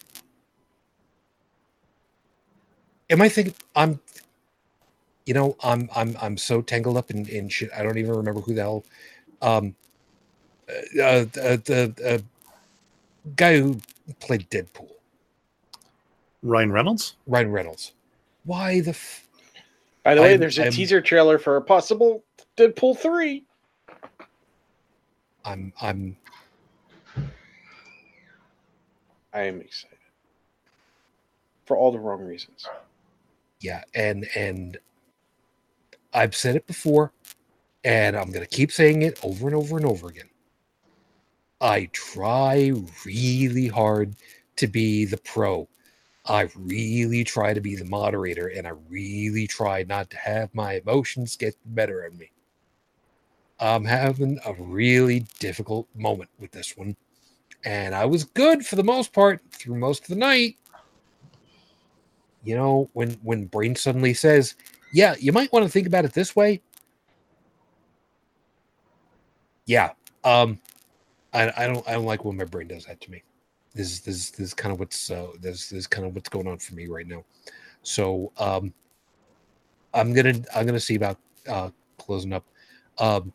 Am 3.10 3.22
I 3.22 3.28
thinking 3.28 3.54
I'm 3.76 4.00
you 5.26 5.34
know, 5.34 5.56
I'm 5.62 5.88
I'm 5.94 6.16
I'm 6.20 6.36
so 6.36 6.62
tangled 6.62 6.96
up 6.96 7.10
in, 7.10 7.26
in 7.28 7.48
shit. 7.48 7.70
I 7.76 7.82
don't 7.82 7.98
even 7.98 8.14
remember 8.14 8.40
who 8.40 8.54
the 8.54 8.62
hell 8.62 8.84
um 9.42 9.74
uh, 10.68 11.02
uh, 11.02 11.24
the 11.64 11.94
uh, 12.04 12.18
guy 13.36 13.58
who 13.58 13.80
played 14.20 14.48
Deadpool, 14.50 14.90
Ryan 16.42 16.72
Reynolds. 16.72 17.14
Ryan 17.26 17.52
Reynolds. 17.52 17.92
Why 18.44 18.80
the 18.80 18.90
f- 18.90 19.28
By 20.04 20.14
the 20.14 20.22
way, 20.22 20.30
I'm- 20.32 20.40
there's 20.40 20.58
a 20.58 20.64
I'm- 20.64 20.72
teaser 20.72 21.00
trailer 21.00 21.38
for 21.38 21.56
a 21.56 21.62
possible 21.62 22.24
Deadpool 22.56 22.98
3. 22.98 23.44
I'm 25.44 25.72
I'm 25.80 26.16
I 29.32 29.42
am 29.42 29.60
excited. 29.60 29.98
For 31.66 31.76
all 31.76 31.92
the 31.92 31.98
wrong 31.98 32.20
reasons. 32.22 32.66
yeah, 33.60 33.82
and 33.94 34.26
and 34.34 34.78
I've 36.12 36.34
said 36.34 36.56
it 36.56 36.66
before, 36.66 37.12
and 37.86 38.16
I'm 38.16 38.32
going 38.32 38.44
to 38.44 38.50
keep 38.50 38.72
saying 38.72 39.02
it 39.02 39.18
over 39.22 39.46
and 39.46 39.54
over 39.54 39.76
and 39.76 39.86
over 39.86 40.08
again. 40.08 40.28
I 41.60 41.88
try 41.92 42.72
really 43.04 43.68
hard 43.68 44.16
to 44.56 44.66
be 44.66 45.04
the 45.04 45.18
pro. 45.18 45.68
I 46.26 46.48
really 46.56 47.22
try 47.22 47.54
to 47.54 47.60
be 47.60 47.76
the 47.76 47.84
moderator, 47.84 48.48
and 48.48 48.66
I 48.66 48.72
really 48.88 49.46
try 49.46 49.84
not 49.84 50.10
to 50.10 50.16
have 50.16 50.52
my 50.52 50.74
emotions 50.74 51.36
get 51.36 51.54
the 51.62 51.68
better 51.68 52.02
of 52.02 52.18
me. 52.18 52.32
I'm 53.60 53.84
having 53.84 54.40
a 54.44 54.52
really 54.54 55.24
difficult 55.38 55.86
moment 55.94 56.30
with 56.40 56.50
this 56.50 56.76
one. 56.76 56.96
And 57.64 57.94
I 57.94 58.04
was 58.04 58.24
good 58.24 58.66
for 58.66 58.74
the 58.74 58.82
most 58.82 59.12
part 59.12 59.40
through 59.52 59.76
most 59.76 60.02
of 60.02 60.08
the 60.08 60.16
night. 60.16 60.56
You 62.42 62.56
know, 62.56 62.90
when 62.94 63.12
when 63.22 63.46
brain 63.46 63.76
suddenly 63.76 64.12
says, 64.12 64.56
"Yeah, 64.92 65.14
you 65.20 65.32
might 65.32 65.52
want 65.52 65.64
to 65.64 65.70
think 65.70 65.86
about 65.86 66.04
it 66.04 66.12
this 66.12 66.34
way." 66.34 66.60
Yeah, 69.66 69.90
um, 70.24 70.58
I, 71.32 71.52
I 71.56 71.66
don't 71.66 71.86
I 71.88 71.92
don't 71.92 72.04
like 72.04 72.24
when 72.24 72.36
my 72.36 72.44
brain 72.44 72.68
does 72.68 72.86
that 72.86 73.00
to 73.02 73.10
me. 73.10 73.22
This 73.74 73.88
is 73.92 74.00
this 74.00 74.30
this 74.30 74.48
is 74.48 74.54
kind 74.54 74.72
of 74.72 74.78
what's 74.78 75.10
uh, 75.10 75.28
this, 75.40 75.68
this 75.68 75.80
is 75.80 75.86
kind 75.86 76.06
of 76.06 76.14
what's 76.14 76.28
going 76.28 76.46
on 76.46 76.58
for 76.58 76.74
me 76.74 76.86
right 76.86 77.06
now. 77.06 77.24
So 77.82 78.32
um, 78.38 78.72
I'm 79.92 80.12
gonna 80.12 80.34
I'm 80.54 80.66
gonna 80.66 80.80
see 80.80 80.94
about 80.94 81.18
uh, 81.48 81.70
closing 81.98 82.32
up. 82.32 82.44
Um, 82.98 83.32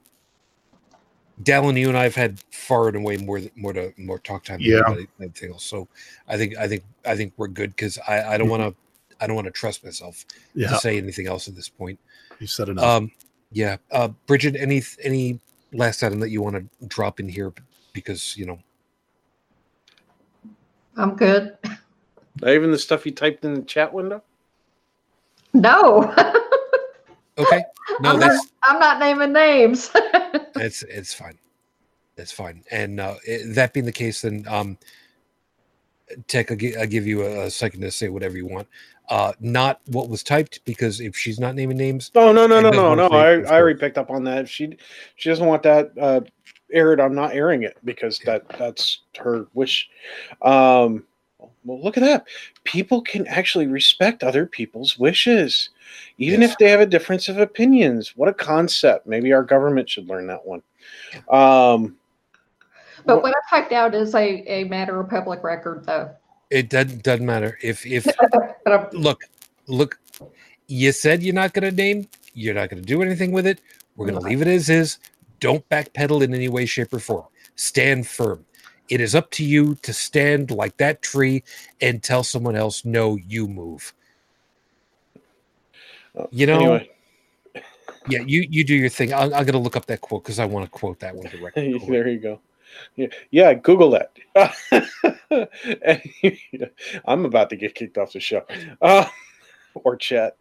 Dallin, 1.43 1.79
you 1.79 1.89
and 1.89 1.97
I 1.97 2.03
have 2.03 2.15
had 2.15 2.39
far 2.51 2.87
and 2.87 2.97
away 2.97 3.17
more 3.17 3.41
more 3.55 3.73
to 3.73 3.93
more 3.97 4.19
talk 4.19 4.43
time 4.43 4.59
Yeah. 4.61 4.81
than 4.87 5.07
anything 5.19 5.51
else. 5.51 5.63
So 5.63 5.87
I 6.27 6.37
think 6.37 6.57
I 6.57 6.67
think 6.67 6.83
I 7.05 7.15
think 7.15 7.33
we're 7.37 7.47
good 7.47 7.71
because 7.71 7.97
I, 8.07 8.33
I 8.33 8.37
don't 8.37 8.49
want 8.49 8.63
to 8.63 8.75
I 9.19 9.27
don't 9.27 9.35
want 9.35 9.45
to 9.45 9.51
trust 9.51 9.83
myself 9.83 10.25
Yeah, 10.55 10.69
to 10.69 10.75
say 10.77 10.97
anything 10.97 11.27
else 11.27 11.47
at 11.47 11.55
this 11.55 11.69
point. 11.69 11.99
you 12.39 12.47
said 12.47 12.69
enough. 12.69 12.83
Um, 12.83 13.11
yeah, 13.51 13.77
uh, 13.91 14.09
Bridget, 14.27 14.55
any 14.55 14.81
any 15.03 15.39
last 15.73 16.03
item 16.03 16.19
that 16.19 16.29
you 16.29 16.41
want 16.41 16.55
to 16.55 16.87
drop 16.87 17.19
in 17.19 17.29
here 17.29 17.53
because 17.93 18.35
you 18.37 18.45
know 18.45 18.59
I'm 20.97 21.15
good. 21.15 21.57
Not 22.41 22.51
even 22.51 22.71
the 22.71 22.77
stuff 22.77 23.05
you 23.05 23.11
typed 23.11 23.45
in 23.45 23.53
the 23.53 23.61
chat 23.61 23.93
window. 23.93 24.23
No, 25.53 26.13
okay 27.37 27.63
no 27.99 28.11
I'm, 28.11 28.19
not, 28.19 28.45
I'm 28.63 28.79
not 28.79 28.99
naming 28.99 29.33
names. 29.33 29.91
it's 30.55 30.83
it's 30.83 31.13
fine 31.13 31.37
that's 32.15 32.31
fine 32.31 32.63
and 32.71 32.99
uh 32.99 33.15
it, 33.25 33.55
that 33.55 33.73
being 33.73 33.85
the 33.85 33.91
case 33.91 34.21
then 34.21 34.45
um 34.47 34.77
tech 36.27 36.51
I'll, 36.51 36.57
gi- 36.57 36.75
I'll 36.77 36.87
give 36.87 37.07
you 37.07 37.23
a, 37.23 37.45
a 37.45 37.49
second 37.49 37.81
to 37.81 37.91
say 37.91 38.09
whatever 38.09 38.37
you 38.37 38.45
want 38.45 38.67
uh 39.11 39.33
not 39.41 39.81
what 39.87 40.09
was 40.09 40.23
typed 40.23 40.63
because 40.65 41.01
if 41.01 41.15
she's 41.15 41.39
not 41.39 41.53
naming 41.53 41.77
names 41.77 42.09
No, 42.15 42.31
no, 42.31 42.47
no, 42.47 42.61
no, 42.61 42.71
no, 42.71 42.95
no. 42.95 43.07
I, 43.07 43.41
I 43.41 43.59
already 43.59 43.77
picked 43.77 43.97
up 43.97 44.09
on 44.09 44.23
that. 44.23 44.45
If 44.45 44.49
she 44.49 44.77
she 45.17 45.29
doesn't 45.29 45.45
want 45.45 45.61
that 45.63 45.91
uh, 45.99 46.21
aired, 46.73 46.99
I'm 46.99 47.13
not 47.13 47.35
airing 47.35 47.63
it 47.63 47.77
because 47.83 48.19
that 48.19 48.47
that's 48.57 49.01
her 49.17 49.45
wish. 49.53 49.89
Um, 50.41 51.03
well, 51.65 51.81
look 51.83 51.97
at 51.97 52.03
that. 52.03 52.25
People 52.63 53.01
can 53.01 53.27
actually 53.27 53.67
respect 53.67 54.23
other 54.23 54.45
people's 54.45 54.97
wishes, 54.97 55.69
even 56.17 56.41
Yes. 56.41 56.51
if 56.51 56.57
they 56.57 56.69
have 56.69 56.79
a 56.79 56.85
difference 56.85 57.27
of 57.27 57.37
opinions. 57.37 58.15
What 58.15 58.29
a 58.29 58.33
concept! 58.33 59.07
Maybe 59.07 59.33
our 59.33 59.43
government 59.43 59.89
should 59.89 60.07
learn 60.07 60.27
that 60.27 60.45
one. 60.45 60.61
Um, 61.29 61.97
but 63.05 63.21
what 63.21 63.35
I 63.35 63.49
typed 63.49 63.73
out 63.73 63.93
is 63.93 64.15
a, 64.15 64.43
a 64.47 64.63
matter 64.65 64.99
of 64.99 65.09
public 65.09 65.43
record, 65.43 65.85
though. 65.85 66.11
It 66.51 66.69
doesn't 66.69 67.03
doesn't 67.03 67.25
matter. 67.25 67.57
If 67.61 67.85
if 67.85 68.05
look 68.93 69.23
look 69.67 69.99
you 70.67 70.91
said 70.91 71.23
you're 71.23 71.33
not 71.33 71.53
going 71.53 71.69
to 71.69 71.75
name 71.75 72.07
you're 72.33 72.53
not 72.53 72.69
going 72.69 72.81
to 72.81 72.87
do 72.87 73.01
anything 73.01 73.31
with 73.31 73.47
it. 73.47 73.61
We're 73.95 74.07
going 74.07 74.19
to 74.19 74.25
leave 74.25 74.41
it 74.41 74.47
as 74.47 74.69
is. 74.69 74.99
Don't 75.39 75.67
backpedal 75.69 76.21
in 76.21 76.33
any 76.33 76.47
way 76.47 76.65
shape 76.65 76.93
or 76.93 76.99
form. 76.99 77.25
Stand 77.55 78.07
firm. 78.07 78.45
It 78.89 79.01
is 79.01 79.15
up 79.15 79.31
to 79.31 79.45
you 79.45 79.75
to 79.75 79.93
stand 79.93 80.51
like 80.51 80.77
that 80.77 81.01
tree 81.01 81.43
and 81.81 82.03
tell 82.03 82.23
someone 82.23 82.55
else 82.55 82.85
no 82.85 83.15
you 83.15 83.47
move. 83.47 83.93
You 86.29 86.45
know, 86.45 86.59
anyway, 86.59 86.89
yeah 88.09 88.23
you 88.25 88.45
you 88.49 88.63
do 88.63 88.75
your 88.75 88.89
thing. 88.89 89.13
I'm, 89.13 89.33
I'm 89.33 89.45
going 89.45 89.53
to 89.53 89.59
look 89.59 89.77
up 89.77 89.85
that 89.85 90.01
quote 90.01 90.23
because 90.23 90.39
i 90.39 90.45
want 90.45 90.65
to 90.65 90.71
quote 90.71 90.99
that 90.99 91.15
one 91.15 91.27
directly. 91.29 91.79
There 91.87 92.07
you 92.07 92.19
go. 92.19 92.39
Yeah, 93.31 93.53
Google 93.53 93.91
that. 93.91 94.11
I'm 97.05 97.25
about 97.25 97.49
to 97.49 97.55
get 97.55 97.75
kicked 97.75 97.97
off 97.97 98.13
the 98.13 98.19
show 98.19 98.43
uh, 98.81 99.05
or 99.73 99.95
chat. 99.95 100.37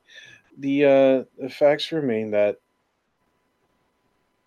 The 0.58 0.84
uh, 0.84 1.42
the 1.42 1.48
facts 1.48 1.92
remain 1.92 2.30
that 2.32 2.56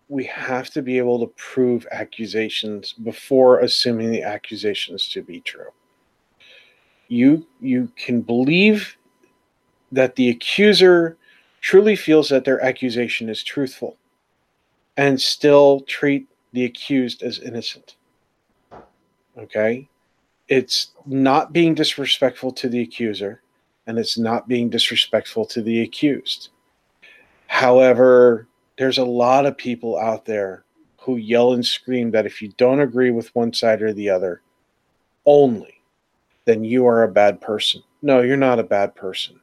we 0.08 0.24
have 0.24 0.70
to 0.70 0.82
be 0.82 0.98
able 0.98 1.18
to 1.20 1.32
prove 1.36 1.86
accusations 1.90 2.92
before 2.92 3.60
assuming 3.60 4.10
the 4.10 4.22
accusations 4.22 5.08
to 5.08 5.22
be 5.22 5.40
true. 5.40 5.70
You 7.08 7.46
you 7.60 7.90
can 7.96 8.20
believe 8.20 8.96
that 9.92 10.16
the 10.16 10.28
accuser 10.28 11.16
truly 11.60 11.96
feels 11.96 12.28
that 12.28 12.44
their 12.44 12.62
accusation 12.62 13.28
is 13.28 13.42
truthful 13.42 13.96
and 14.96 15.20
still 15.20 15.80
treat 15.82 16.26
the 16.54 16.64
accused 16.64 17.22
as 17.22 17.40
innocent. 17.40 17.96
Okay? 19.36 19.88
It's 20.48 20.92
not 21.04 21.52
being 21.52 21.74
disrespectful 21.74 22.52
to 22.52 22.68
the 22.68 22.80
accuser 22.80 23.42
and 23.86 23.98
it's 23.98 24.16
not 24.16 24.48
being 24.48 24.70
disrespectful 24.70 25.44
to 25.46 25.62
the 25.62 25.82
accused. 25.82 26.50
However, 27.48 28.46
there's 28.78 28.98
a 28.98 29.04
lot 29.04 29.46
of 29.46 29.58
people 29.58 29.98
out 29.98 30.24
there 30.24 30.64
who 30.96 31.16
yell 31.16 31.52
and 31.52 31.66
scream 31.66 32.12
that 32.12 32.24
if 32.24 32.40
you 32.40 32.48
don't 32.56 32.80
agree 32.80 33.10
with 33.10 33.34
one 33.34 33.52
side 33.52 33.82
or 33.82 33.92
the 33.92 34.08
other 34.08 34.40
only, 35.26 35.82
then 36.44 36.62
you 36.62 36.86
are 36.86 37.02
a 37.02 37.12
bad 37.12 37.40
person. 37.40 37.82
No, 38.00 38.20
you're 38.20 38.36
not 38.36 38.60
a 38.60 38.64
bad 38.64 38.94
person. 38.94 39.40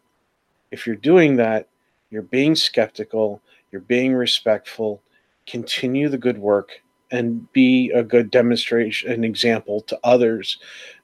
If 0.71 0.87
you're 0.87 0.95
doing 0.95 1.35
that, 1.35 1.67
you're 2.09 2.21
being 2.21 2.55
skeptical, 2.55 3.41
you're 3.71 3.81
being 3.81 4.13
respectful, 4.13 5.01
continue 5.45 6.07
the 6.07 6.17
good 6.17 6.37
work 6.37 6.81
and 7.11 7.51
be 7.51 7.91
a 7.91 8.03
good 8.03 8.31
demonstration 8.31 9.11
an 9.11 9.23
example 9.23 9.81
to 9.81 9.99
others 10.03 10.57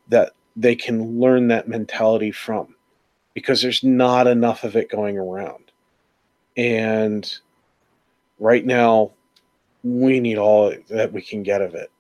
that 0.07 0.31
they 0.55 0.75
can 0.75 1.19
learn 1.19 1.49
that 1.49 1.67
mentality 1.67 2.31
from 2.31 2.75
because 3.33 3.61
there's 3.61 3.83
not 3.83 4.25
enough 4.25 4.63
of 4.63 4.75
it 4.75 4.89
going 4.89 5.17
around. 5.17 5.71
And 6.55 7.31
right 8.39 8.65
now 8.65 9.11
we 9.83 10.19
need 10.19 10.37
all 10.37 10.73
that 10.89 11.13
we 11.13 11.21
can 11.21 11.43
get 11.43 11.61
of 11.61 11.75
it. 11.75 11.91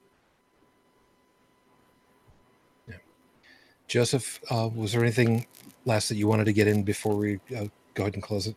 Joseph 3.87 4.39
uh, 4.49 4.69
was 4.73 4.91
there 4.91 5.01
anything 5.01 5.45
last 5.85 6.09
that 6.09 6.15
you 6.15 6.27
wanted 6.27 6.45
to 6.45 6.53
get 6.53 6.67
in 6.67 6.83
before 6.83 7.15
we 7.15 7.35
uh, 7.55 7.65
go 7.93 8.03
ahead 8.03 8.15
and 8.15 8.23
close 8.23 8.47
it 8.47 8.55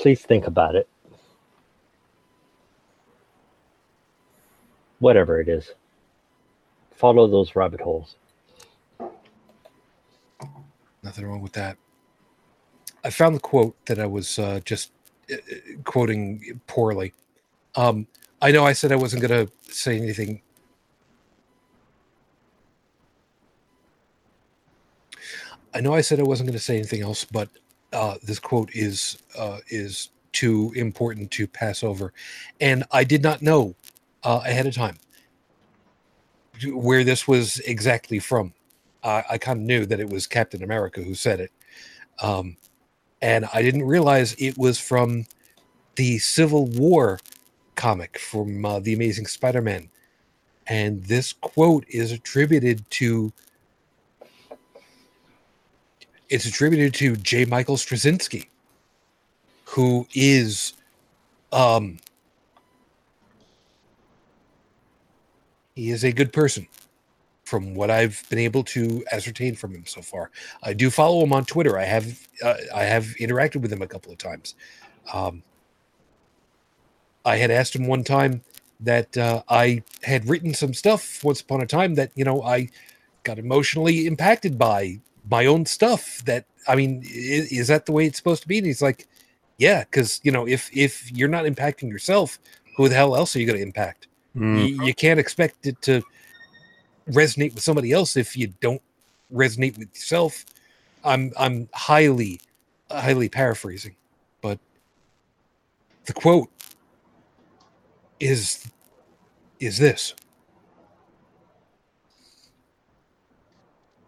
Please 0.00 0.22
think 0.22 0.46
about 0.46 0.76
it. 0.76 0.88
Whatever 4.98 5.42
it 5.42 5.48
is, 5.48 5.72
follow 6.90 7.26
those 7.26 7.54
rabbit 7.54 7.82
holes. 7.82 8.16
Nothing 11.02 11.26
wrong 11.26 11.42
with 11.42 11.52
that. 11.52 11.76
I 13.04 13.10
found 13.10 13.36
the 13.36 13.40
quote 13.40 13.76
that 13.84 13.98
I 13.98 14.06
was 14.06 14.38
uh, 14.38 14.60
just 14.64 14.90
uh, 15.30 15.36
quoting 15.84 16.62
poorly. 16.66 17.12
Um, 17.74 18.06
I 18.40 18.52
know 18.52 18.64
I 18.64 18.72
said 18.72 18.92
I 18.92 18.96
wasn't 18.96 19.20
going 19.20 19.46
to 19.46 19.52
say 19.70 19.98
anything. 19.98 20.40
I 25.74 25.82
know 25.82 25.92
I 25.92 26.00
said 26.00 26.20
I 26.20 26.22
wasn't 26.22 26.48
going 26.48 26.58
to 26.58 26.64
say 26.64 26.76
anything 26.76 27.02
else, 27.02 27.26
but 27.26 27.50
uh, 27.92 28.16
this 28.22 28.38
quote 28.38 28.70
is 28.72 29.18
uh, 29.38 29.58
is 29.68 30.10
too 30.32 30.72
important 30.76 31.30
to 31.32 31.46
pass 31.46 31.82
over, 31.82 32.12
and 32.60 32.84
I 32.92 33.04
did 33.04 33.22
not 33.22 33.42
know 33.42 33.74
uh, 34.22 34.40
ahead 34.44 34.66
of 34.66 34.74
time 34.74 34.98
where 36.72 37.04
this 37.04 37.26
was 37.26 37.58
exactly 37.60 38.18
from. 38.18 38.52
I, 39.02 39.24
I 39.30 39.38
kind 39.38 39.60
of 39.60 39.64
knew 39.64 39.86
that 39.86 40.00
it 40.00 40.08
was 40.08 40.26
Captain 40.26 40.62
America 40.62 41.02
who 41.02 41.14
said 41.14 41.40
it. 41.40 41.52
Um, 42.22 42.56
and 43.22 43.46
I 43.52 43.62
didn't 43.62 43.84
realize 43.84 44.34
it 44.38 44.58
was 44.58 44.78
from 44.78 45.26
the 45.96 46.18
Civil 46.18 46.66
War 46.66 47.18
comic 47.76 48.18
from 48.18 48.64
uh, 48.64 48.80
The 48.80 48.92
Amazing 48.92 49.26
Spider 49.26 49.62
Man. 49.62 49.88
And 50.66 51.02
this 51.04 51.32
quote 51.32 51.84
is 51.88 52.12
attributed 52.12 52.88
to. 52.90 53.32
It's 56.30 56.46
attributed 56.46 56.94
to 56.94 57.16
J. 57.16 57.44
Michael 57.44 57.76
Straczynski, 57.76 58.46
who 59.64 60.06
is 60.14 60.74
um, 61.52 61.98
he 65.74 65.90
is 65.90 66.04
a 66.04 66.12
good 66.12 66.32
person 66.32 66.68
from 67.44 67.74
what 67.74 67.90
I've 67.90 68.22
been 68.30 68.38
able 68.38 68.62
to 68.62 69.04
ascertain 69.10 69.56
from 69.56 69.74
him 69.74 69.84
so 69.84 70.00
far. 70.00 70.30
I 70.62 70.72
do 70.72 70.88
follow 70.88 71.24
him 71.24 71.32
on 71.32 71.44
Twitter. 71.44 71.76
I 71.76 71.84
have 71.84 72.28
uh, 72.44 72.54
I 72.72 72.84
have 72.84 73.06
interacted 73.20 73.56
with 73.56 73.72
him 73.72 73.82
a 73.82 73.88
couple 73.88 74.12
of 74.12 74.18
times. 74.18 74.54
Um, 75.12 75.42
I 77.24 77.36
had 77.36 77.50
asked 77.50 77.74
him 77.74 77.88
one 77.88 78.04
time 78.04 78.42
that 78.78 79.16
uh, 79.18 79.42
I 79.48 79.82
had 80.04 80.28
written 80.28 80.54
some 80.54 80.74
stuff 80.74 81.24
once 81.24 81.40
upon 81.40 81.60
a 81.60 81.66
time 81.66 81.94
that 81.96 82.12
you 82.14 82.24
know 82.24 82.40
I 82.42 82.68
got 83.24 83.40
emotionally 83.40 84.06
impacted 84.06 84.56
by 84.56 85.00
my 85.30 85.46
own 85.46 85.66
stuff. 85.66 86.22
That 86.24 86.46
I 86.66 86.76
mean, 86.76 87.02
is, 87.04 87.52
is 87.52 87.68
that 87.68 87.86
the 87.86 87.92
way 87.92 88.06
it's 88.06 88.18
supposed 88.18 88.42
to 88.42 88.48
be? 88.48 88.58
And 88.58 88.66
he's 88.66 88.82
like, 88.82 89.06
yeah, 89.58 89.84
because 89.84 90.20
you 90.22 90.32
know 90.32 90.46
if 90.46 90.70
if 90.76 91.10
you're 91.12 91.28
not 91.28 91.44
impacting 91.44 91.90
yourself, 91.90 92.38
who 92.76 92.88
the 92.88 92.94
hell 92.94 93.16
else 93.16 93.34
are 93.36 93.40
you 93.40 93.46
going 93.46 93.58
to 93.58 93.62
impact? 93.62 94.08
Mm. 94.36 94.68
You, 94.68 94.84
you 94.84 94.94
can't 94.94 95.20
expect 95.20 95.66
it 95.66 95.80
to 95.82 96.02
resonate 97.10 97.54
with 97.54 97.62
somebody 97.62 97.92
else 97.92 98.16
if 98.16 98.36
you 98.36 98.52
don't 98.60 98.82
resonate 99.32 99.78
with 99.78 99.88
yourself. 99.94 100.44
I'm 101.04 101.32
I'm 101.38 101.68
highly 101.74 102.40
highly 102.90 103.28
paraphrasing, 103.28 103.96
but 104.40 104.58
the 106.06 106.12
quote 106.12 106.50
is 108.18 108.66
is 109.60 109.78
this 109.78 110.14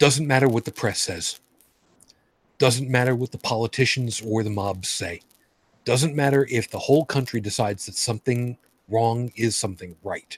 doesn't 0.03 0.27
matter 0.27 0.49
what 0.49 0.65
the 0.65 0.73
press 0.73 0.99
says. 0.99 1.39
Doesn't 2.59 2.91
matter 2.91 3.15
what 3.15 3.31
the 3.31 3.39
politicians 3.39 4.21
or 4.21 4.43
the 4.43 4.51
mobs 4.51 4.89
say. 4.89 5.21
Doesn't 5.85 6.17
matter 6.17 6.45
if 6.51 6.69
the 6.69 6.81
whole 6.81 7.05
country 7.05 7.41
decides 7.41 7.87
that 7.87 7.95
something 7.95 8.59
wrong 8.89 9.31
is 9.37 9.55
something 9.55 9.95
right. 10.03 10.37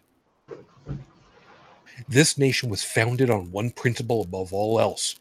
This 2.07 2.37
nation 2.37 2.69
was 2.69 2.85
founded 2.85 3.31
on 3.31 3.53
one 3.53 3.71
principle 3.71 4.21
above 4.21 4.53
all 4.53 4.79
else. 4.79 5.19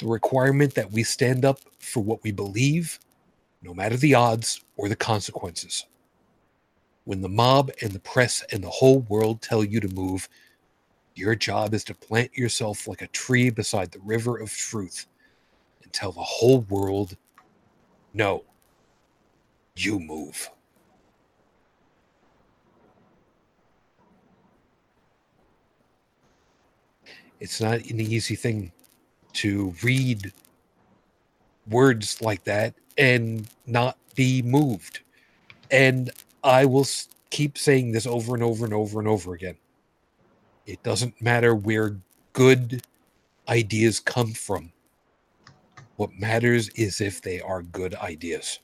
The 0.00 0.08
requirement 0.08 0.74
that 0.74 0.90
we 0.90 1.04
stand 1.04 1.44
up 1.44 1.60
for 1.78 2.02
what 2.02 2.24
we 2.24 2.32
believe 2.32 2.98
no 3.62 3.72
matter 3.72 3.96
the 3.96 4.16
odds 4.16 4.62
or 4.76 4.88
the 4.88 4.96
consequences. 4.96 5.84
When 7.04 7.20
the 7.20 7.28
mob 7.28 7.70
and 7.80 7.92
the 7.92 8.00
press 8.00 8.42
and 8.50 8.64
the 8.64 8.68
whole 8.68 9.02
world 9.02 9.42
tell 9.42 9.62
you 9.62 9.78
to 9.78 9.94
move, 9.94 10.28
your 11.18 11.34
job 11.34 11.74
is 11.74 11.82
to 11.84 11.94
plant 11.94 12.32
yourself 12.34 12.86
like 12.86 13.02
a 13.02 13.08
tree 13.08 13.50
beside 13.50 13.90
the 13.90 13.98
river 14.00 14.38
of 14.38 14.50
truth 14.50 15.06
and 15.82 15.92
tell 15.92 16.12
the 16.12 16.20
whole 16.20 16.60
world, 16.62 17.16
no, 18.14 18.44
you 19.76 19.98
move. 19.98 20.48
It's 27.40 27.60
not 27.60 27.78
an 27.78 28.00
easy 28.00 28.36
thing 28.36 28.72
to 29.34 29.74
read 29.82 30.32
words 31.68 32.20
like 32.22 32.44
that 32.44 32.74
and 32.96 33.48
not 33.66 33.96
be 34.14 34.42
moved. 34.42 35.00
And 35.70 36.10
I 36.42 36.64
will 36.64 36.86
keep 37.30 37.58
saying 37.58 37.92
this 37.92 38.06
over 38.06 38.34
and 38.34 38.42
over 38.42 38.64
and 38.64 38.74
over 38.74 38.98
and 38.98 39.08
over 39.08 39.34
again. 39.34 39.56
It 40.68 40.82
doesn't 40.82 41.22
matter 41.22 41.54
where 41.54 41.96
good 42.34 42.82
ideas 43.48 44.00
come 44.00 44.34
from. 44.34 44.70
What 45.96 46.10
matters 46.12 46.68
is 46.74 47.00
if 47.00 47.22
they 47.22 47.40
are 47.40 47.62
good 47.62 47.94
ideas. 47.94 48.58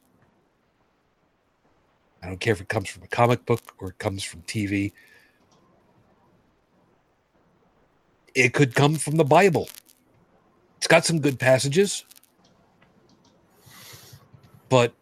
I 2.22 2.26
don't 2.26 2.38
care 2.38 2.52
if 2.52 2.60
it 2.60 2.68
comes 2.68 2.90
from 2.90 3.04
a 3.04 3.06
comic 3.06 3.46
book 3.46 3.74
or 3.78 3.88
it 3.88 3.98
comes 3.98 4.22
from 4.22 4.42
TV. 4.42 4.92
It 8.34 8.52
could 8.52 8.74
come 8.74 8.96
from 8.96 9.16
the 9.16 9.24
Bible. 9.24 9.70
It's 10.76 10.86
got 10.86 11.06
some 11.06 11.20
good 11.20 11.38
passages, 11.38 12.04
but 14.68 14.92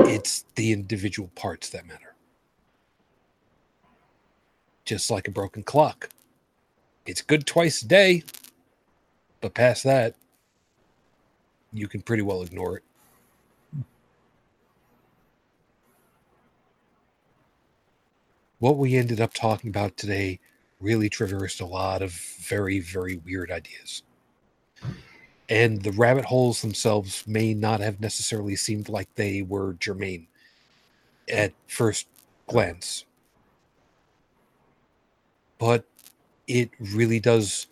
it's 0.00 0.44
the 0.56 0.70
individual 0.72 1.30
parts 1.34 1.70
that 1.70 1.86
matter. 1.86 2.09
Just 4.90 5.08
like 5.08 5.28
a 5.28 5.30
broken 5.30 5.62
clock. 5.62 6.08
It's 7.06 7.22
good 7.22 7.46
twice 7.46 7.80
a 7.80 7.86
day, 7.86 8.24
but 9.40 9.54
past 9.54 9.84
that, 9.84 10.16
you 11.72 11.86
can 11.86 12.02
pretty 12.02 12.24
well 12.24 12.42
ignore 12.42 12.78
it. 12.78 12.82
What 18.58 18.78
we 18.78 18.96
ended 18.96 19.20
up 19.20 19.32
talking 19.32 19.70
about 19.70 19.96
today 19.96 20.40
really 20.80 21.08
traversed 21.08 21.60
a 21.60 21.66
lot 21.66 22.02
of 22.02 22.10
very, 22.10 22.80
very 22.80 23.18
weird 23.18 23.52
ideas. 23.52 24.02
And 25.48 25.82
the 25.82 25.92
rabbit 25.92 26.24
holes 26.24 26.62
themselves 26.62 27.22
may 27.28 27.54
not 27.54 27.78
have 27.78 28.00
necessarily 28.00 28.56
seemed 28.56 28.88
like 28.88 29.14
they 29.14 29.42
were 29.42 29.74
germane 29.74 30.26
at 31.28 31.52
first 31.68 32.08
glance. 32.48 33.04
But 35.60 35.84
it 36.48 36.70
really 36.80 37.20
does 37.20 37.68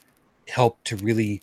help 0.46 0.84
to 0.84 0.96
really 0.96 1.42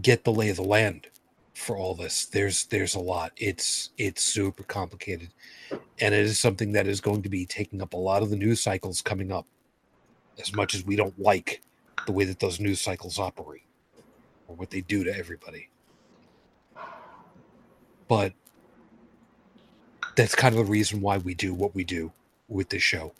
get 0.00 0.22
the 0.22 0.32
lay 0.32 0.50
of 0.50 0.56
the 0.56 0.62
land 0.62 1.08
for 1.54 1.76
all 1.76 1.94
this. 1.94 2.26
There's 2.26 2.66
there's 2.66 2.94
a 2.94 3.00
lot. 3.00 3.32
It's 3.36 3.90
it's 3.98 4.22
super 4.22 4.62
complicated. 4.62 5.30
And 5.70 6.14
it 6.14 6.20
is 6.20 6.38
something 6.38 6.72
that 6.72 6.86
is 6.86 7.00
going 7.00 7.22
to 7.22 7.28
be 7.28 7.46
taking 7.46 7.80
up 7.80 7.94
a 7.94 7.96
lot 7.96 8.22
of 8.22 8.30
the 8.30 8.36
news 8.36 8.60
cycles 8.60 9.02
coming 9.02 9.32
up. 9.32 9.46
As 10.38 10.54
much 10.54 10.74
as 10.74 10.84
we 10.84 10.96
don't 10.96 11.18
like 11.18 11.62
the 12.06 12.12
way 12.12 12.24
that 12.24 12.40
those 12.40 12.60
news 12.60 12.80
cycles 12.80 13.18
operate 13.18 13.62
or 14.48 14.56
what 14.56 14.70
they 14.70 14.82
do 14.82 15.02
to 15.04 15.16
everybody. 15.16 15.70
But 18.06 18.34
that's 20.16 20.34
kind 20.34 20.54
of 20.54 20.66
the 20.66 20.70
reason 20.70 21.00
why 21.00 21.18
we 21.18 21.34
do 21.34 21.54
what 21.54 21.74
we 21.74 21.84
do 21.84 22.12
with 22.48 22.68
this 22.68 22.82
show. 22.82 23.12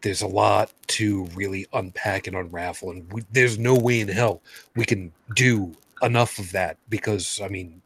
There's 0.00 0.22
a 0.22 0.26
lot 0.26 0.72
to 0.88 1.24
really 1.34 1.66
unpack 1.72 2.26
and 2.26 2.36
unravel, 2.36 2.90
and 2.90 3.12
we, 3.12 3.24
there's 3.32 3.58
no 3.58 3.74
way 3.74 4.00
in 4.00 4.08
hell 4.08 4.42
we 4.76 4.84
can 4.84 5.12
do 5.34 5.74
enough 6.02 6.38
of 6.38 6.52
that 6.52 6.76
because, 6.88 7.40
I 7.42 7.48
mean, 7.48 7.82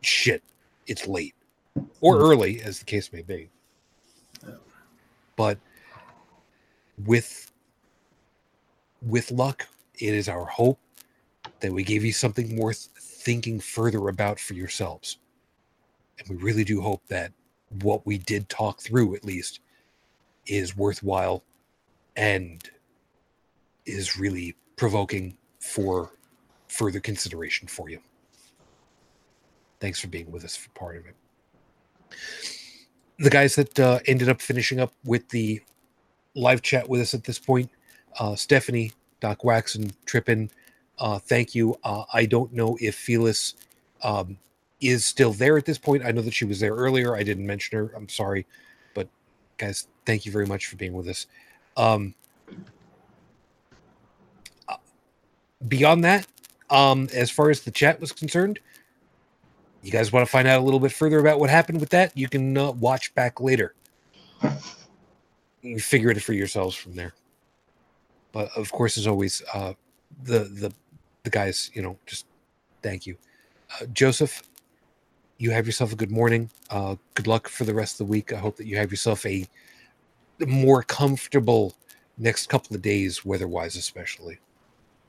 shit, 0.00 0.42
it's 0.86 1.06
late 1.06 1.34
or 2.00 2.16
mm-hmm. 2.16 2.24
early, 2.24 2.62
as 2.62 2.78
the 2.78 2.84
case 2.84 3.12
may 3.12 3.22
be. 3.22 3.48
But 5.36 5.58
with 7.04 7.50
with 9.00 9.30
luck, 9.30 9.66
it 9.98 10.14
is 10.14 10.28
our 10.28 10.44
hope 10.44 10.78
that 11.60 11.72
we 11.72 11.82
gave 11.82 12.04
you 12.04 12.12
something 12.12 12.56
worth 12.56 12.88
thinking 12.96 13.60
further 13.60 14.08
about 14.08 14.38
for 14.38 14.54
yourselves. 14.54 15.18
And 16.18 16.28
we 16.28 16.36
really 16.36 16.64
do 16.64 16.80
hope 16.80 17.02
that 17.08 17.32
what 17.82 18.06
we 18.06 18.18
did 18.18 18.48
talk 18.48 18.80
through, 18.80 19.14
at 19.14 19.24
least, 19.24 19.60
is 20.46 20.76
worthwhile 20.76 21.42
and 22.16 22.62
is 23.86 24.18
really 24.18 24.54
provoking 24.76 25.36
for 25.60 26.10
further 26.68 27.00
consideration 27.00 27.68
for 27.68 27.88
you. 27.88 28.00
Thanks 29.80 30.00
for 30.00 30.08
being 30.08 30.30
with 30.30 30.44
us 30.44 30.56
for 30.56 30.70
part 30.70 30.96
of 30.96 31.06
it. 31.06 31.16
The 33.18 33.30
guys 33.30 33.56
that 33.56 33.78
uh, 33.78 33.98
ended 34.06 34.28
up 34.28 34.40
finishing 34.40 34.80
up 34.80 34.92
with 35.04 35.28
the 35.28 35.60
live 36.34 36.62
chat 36.62 36.88
with 36.88 37.00
us 37.00 37.14
at 37.14 37.24
this 37.24 37.38
point 37.38 37.70
uh, 38.18 38.36
Stephanie, 38.36 38.92
Doc 39.20 39.40
Waxon, 39.40 39.92
Trippin, 40.04 40.50
uh, 40.98 41.18
thank 41.18 41.54
you. 41.54 41.76
Uh, 41.82 42.04
I 42.12 42.26
don't 42.26 42.52
know 42.52 42.76
if 42.80 42.94
Phyllis 42.94 43.54
um, 44.02 44.38
is 44.80 45.04
still 45.04 45.32
there 45.32 45.56
at 45.56 45.64
this 45.64 45.78
point. 45.78 46.04
I 46.04 46.12
know 46.12 46.22
that 46.22 46.34
she 46.34 46.44
was 46.44 46.60
there 46.60 46.74
earlier. 46.74 47.16
I 47.16 47.22
didn't 47.22 47.46
mention 47.46 47.78
her. 47.78 47.92
I'm 47.96 48.08
sorry. 48.08 48.46
But 48.94 49.08
guys, 49.56 49.88
thank 50.04 50.26
you 50.26 50.32
very 50.32 50.46
much 50.46 50.66
for 50.66 50.76
being 50.76 50.92
with 50.92 51.08
us. 51.08 51.26
Um, 51.76 52.14
beyond 55.68 56.04
that, 56.04 56.26
um, 56.70 57.08
as 57.12 57.30
far 57.30 57.50
as 57.50 57.60
the 57.62 57.70
chat 57.70 58.00
was 58.00 58.12
concerned, 58.12 58.58
you 59.82 59.90
guys 59.90 60.12
want 60.12 60.26
to 60.26 60.30
find 60.30 60.46
out 60.46 60.60
a 60.60 60.64
little 60.64 60.80
bit 60.80 60.92
further 60.92 61.18
about 61.18 61.40
what 61.40 61.50
happened 61.50 61.80
with 61.80 61.90
that? 61.90 62.16
You 62.16 62.28
can 62.28 62.56
uh, 62.56 62.70
watch 62.72 63.14
back 63.14 63.40
later. 63.40 63.74
You 65.62 65.78
figure 65.78 66.10
it 66.10 66.22
for 66.22 66.32
yourselves 66.32 66.74
from 66.74 66.94
there. 66.94 67.14
But 68.32 68.50
of 68.56 68.72
course, 68.72 68.96
as 68.96 69.06
always, 69.06 69.42
uh, 69.52 69.74
the 70.22 70.40
the 70.40 70.72
the 71.24 71.30
guys, 71.30 71.70
you 71.74 71.82
know, 71.82 71.96
just 72.06 72.26
thank 72.82 73.06
you, 73.06 73.16
uh, 73.80 73.86
Joseph. 73.92 74.42
You 75.38 75.50
have 75.50 75.66
yourself 75.66 75.92
a 75.92 75.96
good 75.96 76.10
morning. 76.10 76.50
Uh, 76.70 76.96
good 77.14 77.26
luck 77.26 77.48
for 77.48 77.64
the 77.64 77.74
rest 77.74 78.00
of 78.00 78.06
the 78.06 78.10
week. 78.10 78.32
I 78.32 78.38
hope 78.38 78.56
that 78.56 78.66
you 78.66 78.76
have 78.76 78.90
yourself 78.90 79.26
a 79.26 79.46
more 80.40 80.82
comfortable 80.82 81.74
next 82.18 82.48
couple 82.48 82.76
of 82.76 82.82
days, 82.82 83.24
weather-wise, 83.24 83.76
especially. 83.76 84.38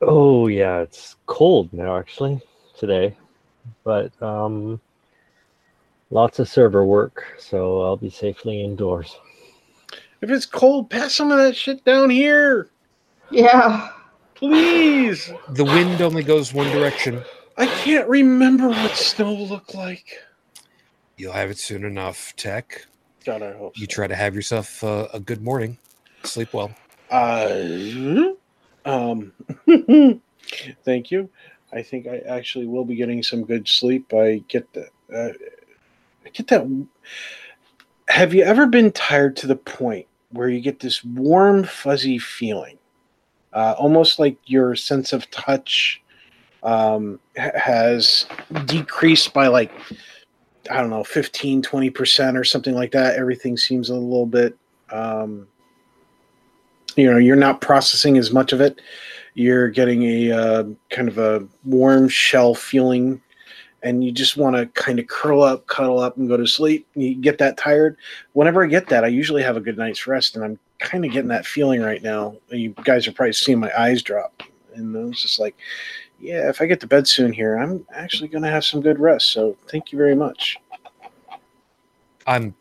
Oh 0.01 0.47
yeah, 0.47 0.79
it's 0.79 1.15
cold 1.25 1.71
now 1.71 1.97
actually 1.97 2.41
today, 2.77 3.15
but 3.83 4.11
um, 4.21 4.79
lots 6.09 6.39
of 6.39 6.49
server 6.49 6.85
work, 6.85 7.25
so 7.37 7.81
I'll 7.83 7.97
be 7.97 8.09
safely 8.09 8.63
indoors. 8.63 9.15
If 10.21 10.29
it's 10.29 10.45
cold, 10.45 10.89
pass 10.89 11.13
some 11.13 11.31
of 11.31 11.37
that 11.37 11.55
shit 11.55 11.83
down 11.83 12.09
here. 12.09 12.69
Yeah. 13.29 13.89
Please. 14.35 15.31
The 15.49 15.63
wind 15.63 16.01
only 16.01 16.23
goes 16.23 16.53
one 16.53 16.69
direction. 16.71 17.23
I 17.57 17.65
can't 17.65 18.07
remember 18.07 18.69
what 18.69 18.95
snow 18.95 19.33
looked 19.33 19.75
like. 19.75 20.19
You'll 21.17 21.33
have 21.33 21.49
it 21.49 21.57
soon 21.57 21.85
enough, 21.85 22.33
Tech. 22.35 22.85
God, 23.25 23.41
I 23.41 23.53
hope. 23.53 23.77
You 23.77 23.87
try 23.87 24.07
to 24.07 24.15
have 24.15 24.35
yourself 24.35 24.83
uh, 24.83 25.07
a 25.13 25.19
good 25.19 25.41
morning. 25.41 25.77
Sleep 26.23 26.53
well. 26.53 26.71
Uh, 27.09 28.33
um, 28.85 29.33
thank 30.85 31.11
you. 31.11 31.29
I 31.71 31.81
think 31.81 32.07
I 32.07 32.19
actually 32.19 32.67
will 32.67 32.85
be 32.85 32.95
getting 32.95 33.23
some 33.23 33.43
good 33.43 33.67
sleep. 33.67 34.13
I 34.13 34.43
get 34.47 34.71
that. 34.73 34.89
Uh, 35.13 35.33
I 36.25 36.29
get 36.29 36.47
that. 36.47 36.67
Have 38.09 38.33
you 38.33 38.43
ever 38.43 38.67
been 38.67 38.91
tired 38.91 39.35
to 39.37 39.47
the 39.47 39.55
point 39.55 40.07
where 40.31 40.49
you 40.49 40.59
get 40.59 40.79
this 40.79 41.03
warm, 41.03 41.63
fuzzy 41.63 42.17
feeling, 42.17 42.77
uh, 43.53 43.75
almost 43.77 44.19
like 44.19 44.37
your 44.45 44.75
sense 44.75 45.13
of 45.13 45.29
touch 45.31 46.01
um, 46.63 47.19
has 47.35 48.25
decreased 48.65 49.33
by 49.33 49.47
like 49.47 49.71
I 50.71 50.77
don't 50.77 50.89
know, 50.89 51.03
15, 51.03 51.61
20% 51.61 52.39
or 52.39 52.43
something 52.43 52.75
like 52.75 52.91
that. 52.91 53.15
Everything 53.15 53.57
seems 53.57 53.89
a 53.89 53.95
little 53.95 54.25
bit, 54.25 54.57
um, 54.91 55.47
you 56.95 57.11
know, 57.11 57.17
you're 57.17 57.35
not 57.35 57.61
processing 57.61 58.17
as 58.17 58.31
much 58.31 58.53
of 58.53 58.61
it. 58.61 58.79
You're 59.33 59.69
getting 59.69 60.03
a 60.03 60.31
uh, 60.31 60.63
kind 60.89 61.07
of 61.07 61.17
a 61.17 61.45
warm 61.65 62.07
shell 62.07 62.53
feeling, 62.53 63.21
and 63.81 64.03
you 64.03 64.11
just 64.11 64.37
want 64.37 64.55
to 64.55 64.67
kind 64.67 64.99
of 64.99 65.07
curl 65.07 65.41
up, 65.41 65.65
cuddle 65.67 65.99
up, 65.99 66.17
and 66.17 66.29
go 66.29 66.37
to 66.37 66.45
sleep. 66.45 66.87
You 66.93 67.15
get 67.15 67.39
that 67.39 67.57
tired. 67.57 67.97
Whenever 68.33 68.63
I 68.63 68.67
get 68.67 68.87
that, 68.89 69.03
I 69.03 69.07
usually 69.07 69.41
have 69.41 69.57
a 69.57 69.61
good 69.61 69.77
night's 69.77 70.05
rest, 70.05 70.35
and 70.35 70.45
I'm 70.45 70.59
kind 70.79 71.03
of 71.03 71.11
getting 71.11 71.29
that 71.29 71.47
feeling 71.47 71.81
right 71.81 72.03
now. 72.03 72.35
You 72.49 72.75
guys 72.83 73.07
are 73.07 73.11
probably 73.11 73.33
seeing 73.33 73.59
my 73.59 73.71
eyes 73.77 74.03
drop. 74.03 74.43
And 74.75 74.95
I 74.95 75.01
was 75.01 75.21
just 75.21 75.39
like, 75.39 75.55
yeah, 76.23 76.49
if 76.49 76.61
I 76.61 76.65
get 76.65 76.79
to 76.79 76.87
bed 76.87 77.07
soon 77.07 77.33
here, 77.33 77.57
I'm 77.57 77.85
actually 77.93 78.29
going 78.29 78.43
to 78.43 78.49
have 78.49 78.63
some 78.63 78.81
good 78.81 78.99
rest. 78.99 79.31
So 79.31 79.57
thank 79.67 79.91
you 79.91 79.97
very 79.97 80.15
much. 80.15 80.57
I'm 82.25 82.55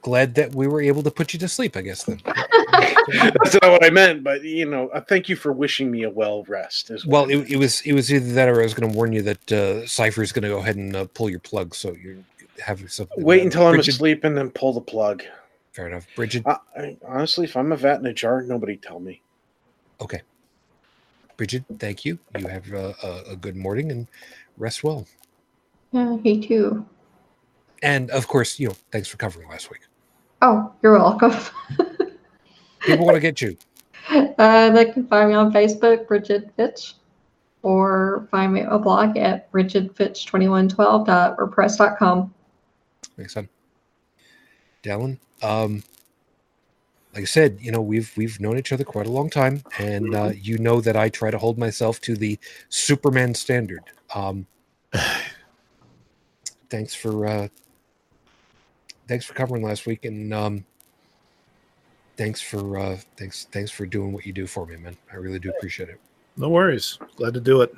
glad 0.00 0.34
that 0.36 0.54
we 0.54 0.66
were 0.66 0.80
able 0.80 1.02
to 1.02 1.10
put 1.10 1.34
you 1.34 1.38
to 1.40 1.48
sleep, 1.48 1.76
I 1.76 1.82
guess, 1.82 2.04
then. 2.04 2.20
That's 2.24 3.54
not 3.60 3.70
what 3.70 3.84
I 3.84 3.90
meant, 3.90 4.24
but 4.24 4.42
you 4.42 4.64
know, 4.64 4.88
uh, 4.88 5.02
thank 5.02 5.28
you 5.28 5.36
for 5.36 5.52
wishing 5.52 5.90
me 5.90 6.04
a 6.04 6.10
well 6.10 6.44
rest 6.44 6.90
as 6.90 7.04
well. 7.04 7.26
Well, 7.26 7.40
it, 7.40 7.50
it 7.50 7.56
was 7.56 7.80
it 7.82 7.92
was 7.92 8.12
either 8.12 8.32
that 8.32 8.48
or 8.48 8.60
I 8.60 8.62
was 8.62 8.72
going 8.72 8.90
to 8.90 8.96
warn 8.96 9.12
you 9.12 9.22
that 9.22 9.52
uh, 9.52 9.86
Cypher 9.86 10.22
is 10.22 10.32
going 10.32 10.44
to 10.44 10.48
go 10.48 10.58
ahead 10.58 10.76
and 10.76 10.96
uh, 10.96 11.06
pull 11.12 11.28
your 11.28 11.40
plug, 11.40 11.74
so 11.74 11.92
you 11.92 12.24
have 12.64 12.80
yourself. 12.80 13.10
Wait 13.16 13.42
until 13.42 13.66
I'm 13.66 13.78
asleep 13.78 14.24
and 14.24 14.36
then 14.36 14.50
pull 14.50 14.72
the 14.72 14.80
plug. 14.80 15.22
Fair 15.72 15.88
enough, 15.88 16.06
Bridget. 16.16 16.46
Uh, 16.46 16.58
I, 16.76 16.96
honestly, 17.06 17.44
if 17.44 17.56
I'm 17.56 17.72
a 17.72 17.76
vat 17.76 18.00
in 18.00 18.06
a 18.06 18.14
jar, 18.14 18.42
nobody 18.42 18.76
tell 18.76 19.00
me. 19.00 19.20
Okay, 20.00 20.22
Bridget, 21.40 21.64
thank 21.78 22.04
you. 22.04 22.18
You 22.38 22.46
have 22.48 22.70
uh, 22.70 22.92
a, 23.02 23.30
a 23.30 23.36
good 23.36 23.56
morning 23.56 23.90
and 23.90 24.06
rest 24.58 24.84
well. 24.84 25.06
Yeah, 25.90 26.18
he 26.22 26.46
too. 26.46 26.84
And 27.82 28.10
of 28.10 28.28
course, 28.28 28.60
you 28.60 28.68
know, 28.68 28.74
thanks 28.92 29.08
for 29.08 29.16
covering 29.16 29.48
last 29.48 29.70
week. 29.70 29.80
Oh, 30.42 30.70
you're 30.82 30.98
welcome. 30.98 31.32
People 32.80 33.06
want 33.06 33.14
to 33.14 33.20
get 33.20 33.40
you. 33.40 33.56
Uh, 34.10 34.68
they 34.68 34.92
can 34.92 35.06
find 35.06 35.30
me 35.30 35.34
on 35.34 35.50
Facebook, 35.50 36.06
Bridget 36.06 36.52
Fitch, 36.58 36.96
or 37.62 38.28
find 38.30 38.52
me 38.52 38.60
a 38.60 38.78
blog 38.78 39.16
at 39.16 39.50
bridgetfitch2112.wordpress.com. 39.50 42.34
Makes 43.16 43.32
sense. 43.32 43.48
Dallin, 44.82 45.18
um, 45.42 45.82
like 47.14 47.22
I 47.22 47.26
said, 47.26 47.58
you 47.60 47.72
know, 47.72 47.80
we've 47.80 48.12
we've 48.16 48.38
known 48.40 48.56
each 48.58 48.72
other 48.72 48.84
quite 48.84 49.06
a 49.06 49.10
long 49.10 49.30
time, 49.30 49.62
and 49.78 50.14
uh, 50.14 50.32
you 50.34 50.58
know 50.58 50.80
that 50.80 50.96
I 50.96 51.08
try 51.08 51.30
to 51.30 51.38
hold 51.38 51.58
myself 51.58 52.00
to 52.02 52.16
the 52.16 52.38
Superman 52.68 53.34
standard. 53.34 53.82
Um, 54.14 54.46
thanks 56.70 56.94
for 56.94 57.26
uh, 57.26 57.48
thanks 59.08 59.24
for 59.24 59.34
covering 59.34 59.64
last 59.64 59.86
week, 59.86 60.04
and 60.04 60.32
um, 60.32 60.64
thanks 62.16 62.40
for 62.40 62.78
uh, 62.78 62.96
thanks 63.16 63.46
thanks 63.50 63.72
for 63.72 63.86
doing 63.86 64.12
what 64.12 64.24
you 64.24 64.32
do 64.32 64.46
for 64.46 64.64
me, 64.66 64.76
man. 64.76 64.96
I 65.12 65.16
really 65.16 65.40
do 65.40 65.50
appreciate 65.50 65.88
it. 65.88 66.00
No 66.36 66.48
worries. 66.48 66.96
Glad 67.16 67.34
to 67.34 67.40
do 67.40 67.62
it. 67.62 67.74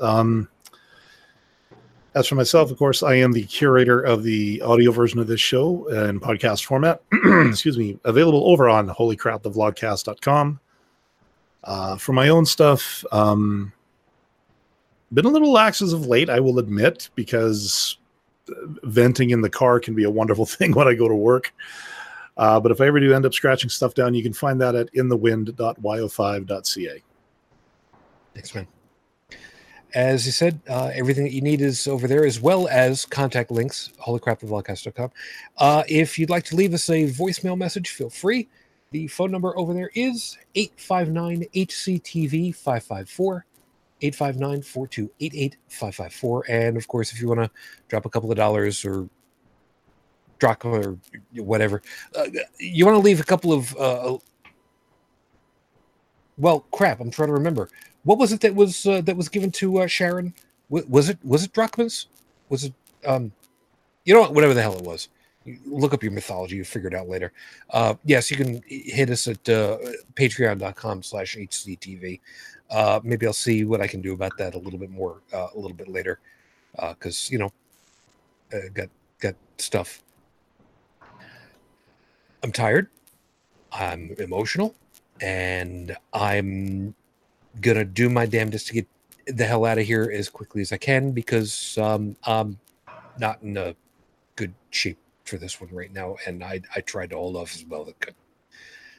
Um, 0.00 0.48
as 2.14 2.26
for 2.26 2.36
myself, 2.36 2.70
of 2.70 2.78
course, 2.78 3.02
I 3.02 3.16
am 3.16 3.32
the 3.32 3.44
curator 3.44 4.00
of 4.00 4.22
the 4.22 4.62
audio 4.62 4.92
version 4.92 5.18
of 5.18 5.26
this 5.26 5.40
show 5.40 5.86
in 5.88 6.20
podcast 6.20 6.64
format. 6.64 7.02
Excuse 7.48 7.76
me, 7.76 7.98
available 8.04 8.50
over 8.50 8.68
on 8.68 8.88
holycrapthevlogcast.com. 8.88 10.60
Uh, 11.64 11.96
for 11.96 12.12
my 12.12 12.28
own 12.28 12.46
stuff, 12.46 13.04
um, 13.10 13.72
been 15.12 15.24
a 15.24 15.30
little 15.30 15.52
lax 15.52 15.82
as 15.82 15.92
of 15.92 16.06
late, 16.06 16.30
I 16.30 16.40
will 16.40 16.58
admit, 16.58 17.10
because 17.14 17.96
venting 18.82 19.30
in 19.30 19.40
the 19.40 19.50
car 19.50 19.80
can 19.80 19.94
be 19.94 20.04
a 20.04 20.10
wonderful 20.10 20.46
thing 20.46 20.72
when 20.72 20.86
I 20.86 20.94
go 20.94 21.08
to 21.08 21.14
work. 21.14 21.52
Uh, 22.36 22.60
but 22.60 22.72
if 22.72 22.80
I 22.80 22.86
ever 22.86 23.00
do 23.00 23.14
end 23.14 23.26
up 23.26 23.34
scratching 23.34 23.70
stuff 23.70 23.94
down, 23.94 24.14
you 24.14 24.22
can 24.22 24.32
find 24.32 24.60
that 24.60 24.74
at 24.74 24.92
inthewind.yo5.ca. 24.92 27.02
Thanks, 28.34 28.54
man. 28.54 28.66
As 29.94 30.26
you 30.26 30.32
said, 30.32 30.60
uh, 30.68 30.90
everything 30.92 31.22
that 31.22 31.32
you 31.32 31.40
need 31.40 31.60
is 31.60 31.86
over 31.86 32.08
there, 32.08 32.26
as 32.26 32.40
well 32.40 32.66
as 32.68 33.04
contact 33.04 33.52
links, 33.52 33.92
holycrapthevlogcast.com. 34.04 35.10
Uh, 35.58 35.84
if 35.88 36.18
you'd 36.18 36.30
like 36.30 36.44
to 36.46 36.56
leave 36.56 36.74
us 36.74 36.90
a 36.90 37.04
voicemail 37.04 37.56
message, 37.56 37.90
feel 37.90 38.10
free. 38.10 38.48
The 38.90 39.06
phone 39.06 39.30
number 39.30 39.56
over 39.56 39.72
there 39.72 39.90
is 39.94 40.36
859 40.56 41.46
HCTV 41.54 42.54
554 42.54 43.46
859 44.02 44.62
4288 44.62 45.56
554. 45.68 46.44
And 46.48 46.76
of 46.76 46.88
course, 46.88 47.12
if 47.12 47.20
you 47.20 47.28
want 47.28 47.40
to 47.40 47.50
drop 47.88 48.04
a 48.04 48.10
couple 48.10 48.30
of 48.30 48.36
dollars 48.36 48.84
or 48.84 49.08
drachma 50.40 50.72
or 50.72 50.98
whatever, 51.36 51.82
uh, 52.16 52.26
you 52.58 52.84
want 52.84 52.96
to 52.96 53.00
leave 53.00 53.20
a 53.20 53.24
couple 53.24 53.52
of. 53.52 54.20
Uh, 56.36 56.40
well, 56.40 56.60
crap! 56.72 57.00
I'm 57.00 57.10
trying 57.10 57.28
to 57.28 57.34
remember. 57.34 57.68
What 58.04 58.18
was 58.18 58.32
it 58.32 58.40
that 58.40 58.54
was 58.54 58.86
uh, 58.86 59.00
that 59.02 59.16
was 59.16 59.28
given 59.28 59.50
to 59.52 59.78
uh, 59.78 59.86
Charon? 59.86 60.34
W- 60.70 60.86
was 60.88 61.08
it 61.08 61.18
was 61.24 61.44
it 61.44 61.52
drachmas? 61.52 62.06
Was 62.48 62.64
it 62.64 62.74
um, 63.06 63.32
you 64.04 64.14
know 64.14 64.20
what? 64.20 64.34
Whatever 64.34 64.54
the 64.54 64.62
hell 64.62 64.76
it 64.76 64.84
was. 64.84 65.08
You 65.44 65.58
look 65.66 65.92
up 65.92 66.02
your 66.02 66.12
mythology. 66.12 66.56
You 66.56 66.64
figure 66.64 66.88
it 66.88 66.94
out 66.94 67.08
later. 67.08 67.32
Uh, 67.70 67.94
yes, 68.04 68.30
you 68.30 68.36
can 68.36 68.62
hit 68.66 69.10
us 69.10 69.28
at 69.28 69.46
uh, 69.48 69.78
patreon.com 70.14 71.02
slash 71.02 71.36
hctv. 71.36 72.20
Uh, 72.70 73.00
maybe 73.04 73.26
I'll 73.26 73.32
see 73.34 73.64
what 73.64 73.82
I 73.82 73.86
can 73.86 74.00
do 74.00 74.14
about 74.14 74.36
that 74.38 74.54
a 74.54 74.58
little 74.58 74.78
bit 74.78 74.90
more 74.90 75.20
uh, 75.34 75.48
a 75.54 75.58
little 75.58 75.76
bit 75.76 75.88
later 75.88 76.18
because 76.90 77.30
you 77.30 77.38
know 77.38 77.52
uh, 78.52 78.68
got 78.72 78.88
got 79.20 79.34
stuff. 79.58 80.02
I'm 82.42 82.52
tired. 82.52 82.88
I'm 83.72 84.14
emotional, 84.18 84.74
and 85.24 85.96
I'm 86.12 86.94
gonna 87.62 87.84
do 87.86 88.10
my 88.10 88.26
damnedest 88.26 88.66
to 88.66 88.74
get 88.74 88.86
the 89.26 89.46
hell 89.46 89.64
out 89.64 89.78
of 89.78 89.86
here 89.86 90.12
as 90.12 90.28
quickly 90.28 90.60
as 90.60 90.70
I 90.70 90.76
can 90.76 91.12
because 91.12 91.78
um, 91.78 92.14
I'm 92.24 92.58
not 93.18 93.42
in 93.42 93.56
a 93.56 93.74
good 94.36 94.52
shape 94.68 94.98
for 95.24 95.38
this 95.38 95.62
one 95.62 95.70
right 95.72 95.90
now, 95.90 96.16
and 96.26 96.44
I 96.44 96.60
I 96.76 96.80
tried 96.82 97.10
to 97.10 97.16
hold 97.16 97.36
off 97.36 97.54
as 97.54 97.64
well 97.64 97.86
I 97.88 97.92
could. 98.04 98.14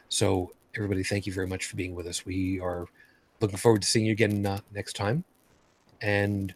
So 0.09 0.51
everybody, 0.75 1.03
thank 1.03 1.27
you 1.27 1.33
very 1.33 1.45
much 1.45 1.65
for 1.65 1.75
being 1.75 1.93
with 1.93 2.07
us. 2.07 2.25
We 2.25 2.59
are 2.59 2.87
looking 3.39 3.57
forward 3.57 3.83
to 3.83 3.87
seeing 3.87 4.07
you 4.07 4.13
again 4.13 4.43
uh, 4.47 4.61
next 4.73 4.93
time, 4.93 5.23
and 6.01 6.55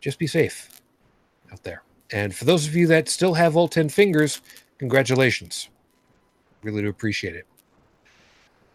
just 0.00 0.18
be 0.18 0.26
safe 0.26 0.80
out 1.52 1.62
there. 1.62 1.84
And 2.10 2.34
for 2.34 2.46
those 2.46 2.66
of 2.66 2.74
you 2.74 2.88
that 2.88 3.08
still 3.08 3.34
have 3.34 3.56
all 3.56 3.68
ten 3.68 3.88
fingers, 3.88 4.40
congratulations. 4.78 5.68
Really 6.64 6.82
do 6.82 6.88
appreciate 6.88 7.36
it. 7.36 7.46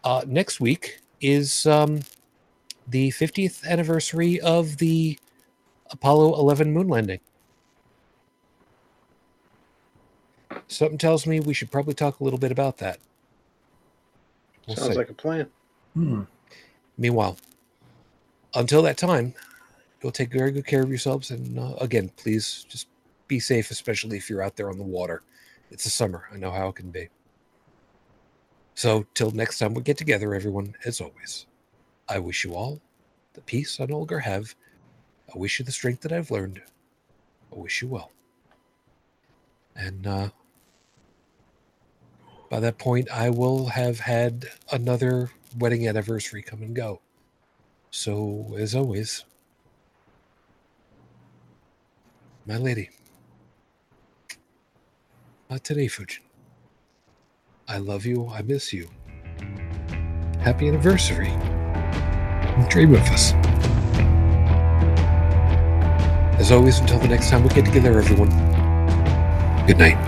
Uh, 0.04 0.22
next 0.26 0.60
week 0.60 1.00
is 1.20 1.66
um, 1.66 2.00
the 2.86 3.10
50th 3.10 3.64
anniversary 3.66 4.40
of 4.40 4.78
the 4.78 5.18
Apollo 5.90 6.38
11 6.38 6.72
moon 6.72 6.88
landing. 6.88 7.20
Something 10.68 10.98
tells 10.98 11.26
me 11.26 11.40
we 11.40 11.54
should 11.54 11.70
probably 11.70 11.94
talk 11.94 12.20
a 12.20 12.24
little 12.24 12.38
bit 12.38 12.52
about 12.52 12.78
that. 12.78 12.98
We'll 14.66 14.76
Sounds 14.76 14.92
see. 14.92 14.98
like 14.98 15.10
a 15.10 15.14
plan. 15.14 15.48
Hmm. 15.94 16.22
Meanwhile, 16.98 17.38
until 18.54 18.82
that 18.82 18.98
time, 18.98 19.34
go 20.00 20.10
take 20.10 20.30
very 20.30 20.50
good 20.50 20.66
care 20.66 20.82
of 20.82 20.90
yourselves. 20.90 21.30
And 21.30 21.58
uh, 21.58 21.74
again, 21.80 22.10
please 22.16 22.66
just 22.68 22.88
be 23.28 23.40
safe, 23.40 23.70
especially 23.70 24.16
if 24.16 24.28
you're 24.28 24.42
out 24.42 24.56
there 24.56 24.70
on 24.70 24.78
the 24.78 24.84
water. 24.84 25.22
It's 25.70 25.84
the 25.84 25.90
summer. 25.90 26.28
I 26.32 26.36
know 26.36 26.50
how 26.50 26.68
it 26.68 26.76
can 26.76 26.90
be. 26.90 27.08
So, 28.78 29.04
till 29.12 29.32
next 29.32 29.58
time 29.58 29.74
we 29.74 29.82
get 29.82 29.96
together, 29.98 30.32
everyone, 30.36 30.72
as 30.84 31.00
always, 31.00 31.46
I 32.08 32.20
wish 32.20 32.44
you 32.44 32.54
all 32.54 32.80
the 33.34 33.40
peace 33.40 33.80
I 33.80 33.86
no 33.86 33.98
longer 33.98 34.20
have. 34.20 34.54
I 35.34 35.36
wish 35.36 35.58
you 35.58 35.64
the 35.64 35.72
strength 35.72 36.02
that 36.02 36.12
I've 36.12 36.30
learned. 36.30 36.62
I 37.52 37.56
wish 37.56 37.82
you 37.82 37.88
well. 37.88 38.12
And 39.74 40.06
uh, 40.06 40.28
by 42.48 42.60
that 42.60 42.78
point, 42.78 43.10
I 43.10 43.30
will 43.30 43.66
have 43.66 43.98
had 43.98 44.46
another 44.70 45.32
wedding 45.58 45.88
anniversary 45.88 46.44
come 46.44 46.62
and 46.62 46.76
go. 46.76 47.00
So, 47.90 48.54
as 48.56 48.76
always, 48.76 49.24
my 52.46 52.58
lady, 52.58 52.90
not 55.50 55.64
today, 55.64 55.88
Shujin. 55.88 56.27
I 57.70 57.76
love 57.76 58.06
you. 58.06 58.26
I 58.28 58.40
miss 58.40 58.72
you. 58.72 58.88
Happy 60.40 60.68
anniversary. 60.68 61.28
Dream 62.70 62.90
with 62.90 63.06
us. 63.10 63.34
As 66.40 66.50
always, 66.50 66.78
until 66.78 66.98
the 66.98 67.08
next 67.08 67.28
time 67.28 67.42
we 67.42 67.50
get 67.50 67.66
together, 67.66 67.98
everyone. 67.98 68.30
Good 69.66 69.76
night. 69.76 69.98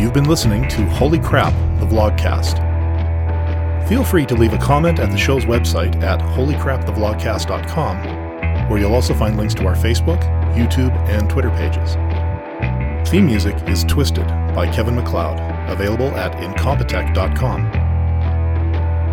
You've 0.00 0.12
been 0.12 0.28
listening 0.28 0.68
to 0.68 0.86
Holy 0.90 1.18
Crap, 1.18 1.52
the 1.80 1.86
Vlogcast. 1.86 2.68
Feel 3.88 4.04
free 4.04 4.24
to 4.26 4.36
leave 4.36 4.52
a 4.52 4.58
comment 4.58 5.00
at 5.00 5.10
the 5.10 5.18
show's 5.18 5.44
website 5.44 6.00
at 6.04 6.20
holycrapthevlogcast.com, 6.20 8.68
where 8.70 8.78
you'll 8.78 8.94
also 8.94 9.12
find 9.12 9.36
links 9.36 9.54
to 9.54 9.66
our 9.66 9.74
Facebook, 9.74 10.22
YouTube, 10.54 10.96
and 11.08 11.28
Twitter 11.28 11.50
pages. 11.50 11.96
Theme 13.10 13.26
music 13.26 13.56
is 13.68 13.82
Twisted 13.84 14.28
by 14.54 14.72
Kevin 14.72 14.94
MacLeod, 14.94 15.51
available 15.68 16.14
at 16.16 16.32
incompetech.com. 16.32 17.66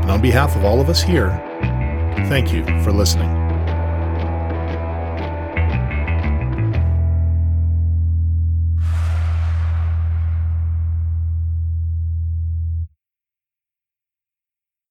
And 0.02 0.12
on 0.12 0.22
behalf 0.22 0.56
of 0.56 0.64
all 0.64 0.82
of 0.82 0.90
us 0.90 1.02
here, 1.02 1.30
thank 2.28 2.52
you 2.52 2.66
for 2.84 2.92
listening. 2.92 3.39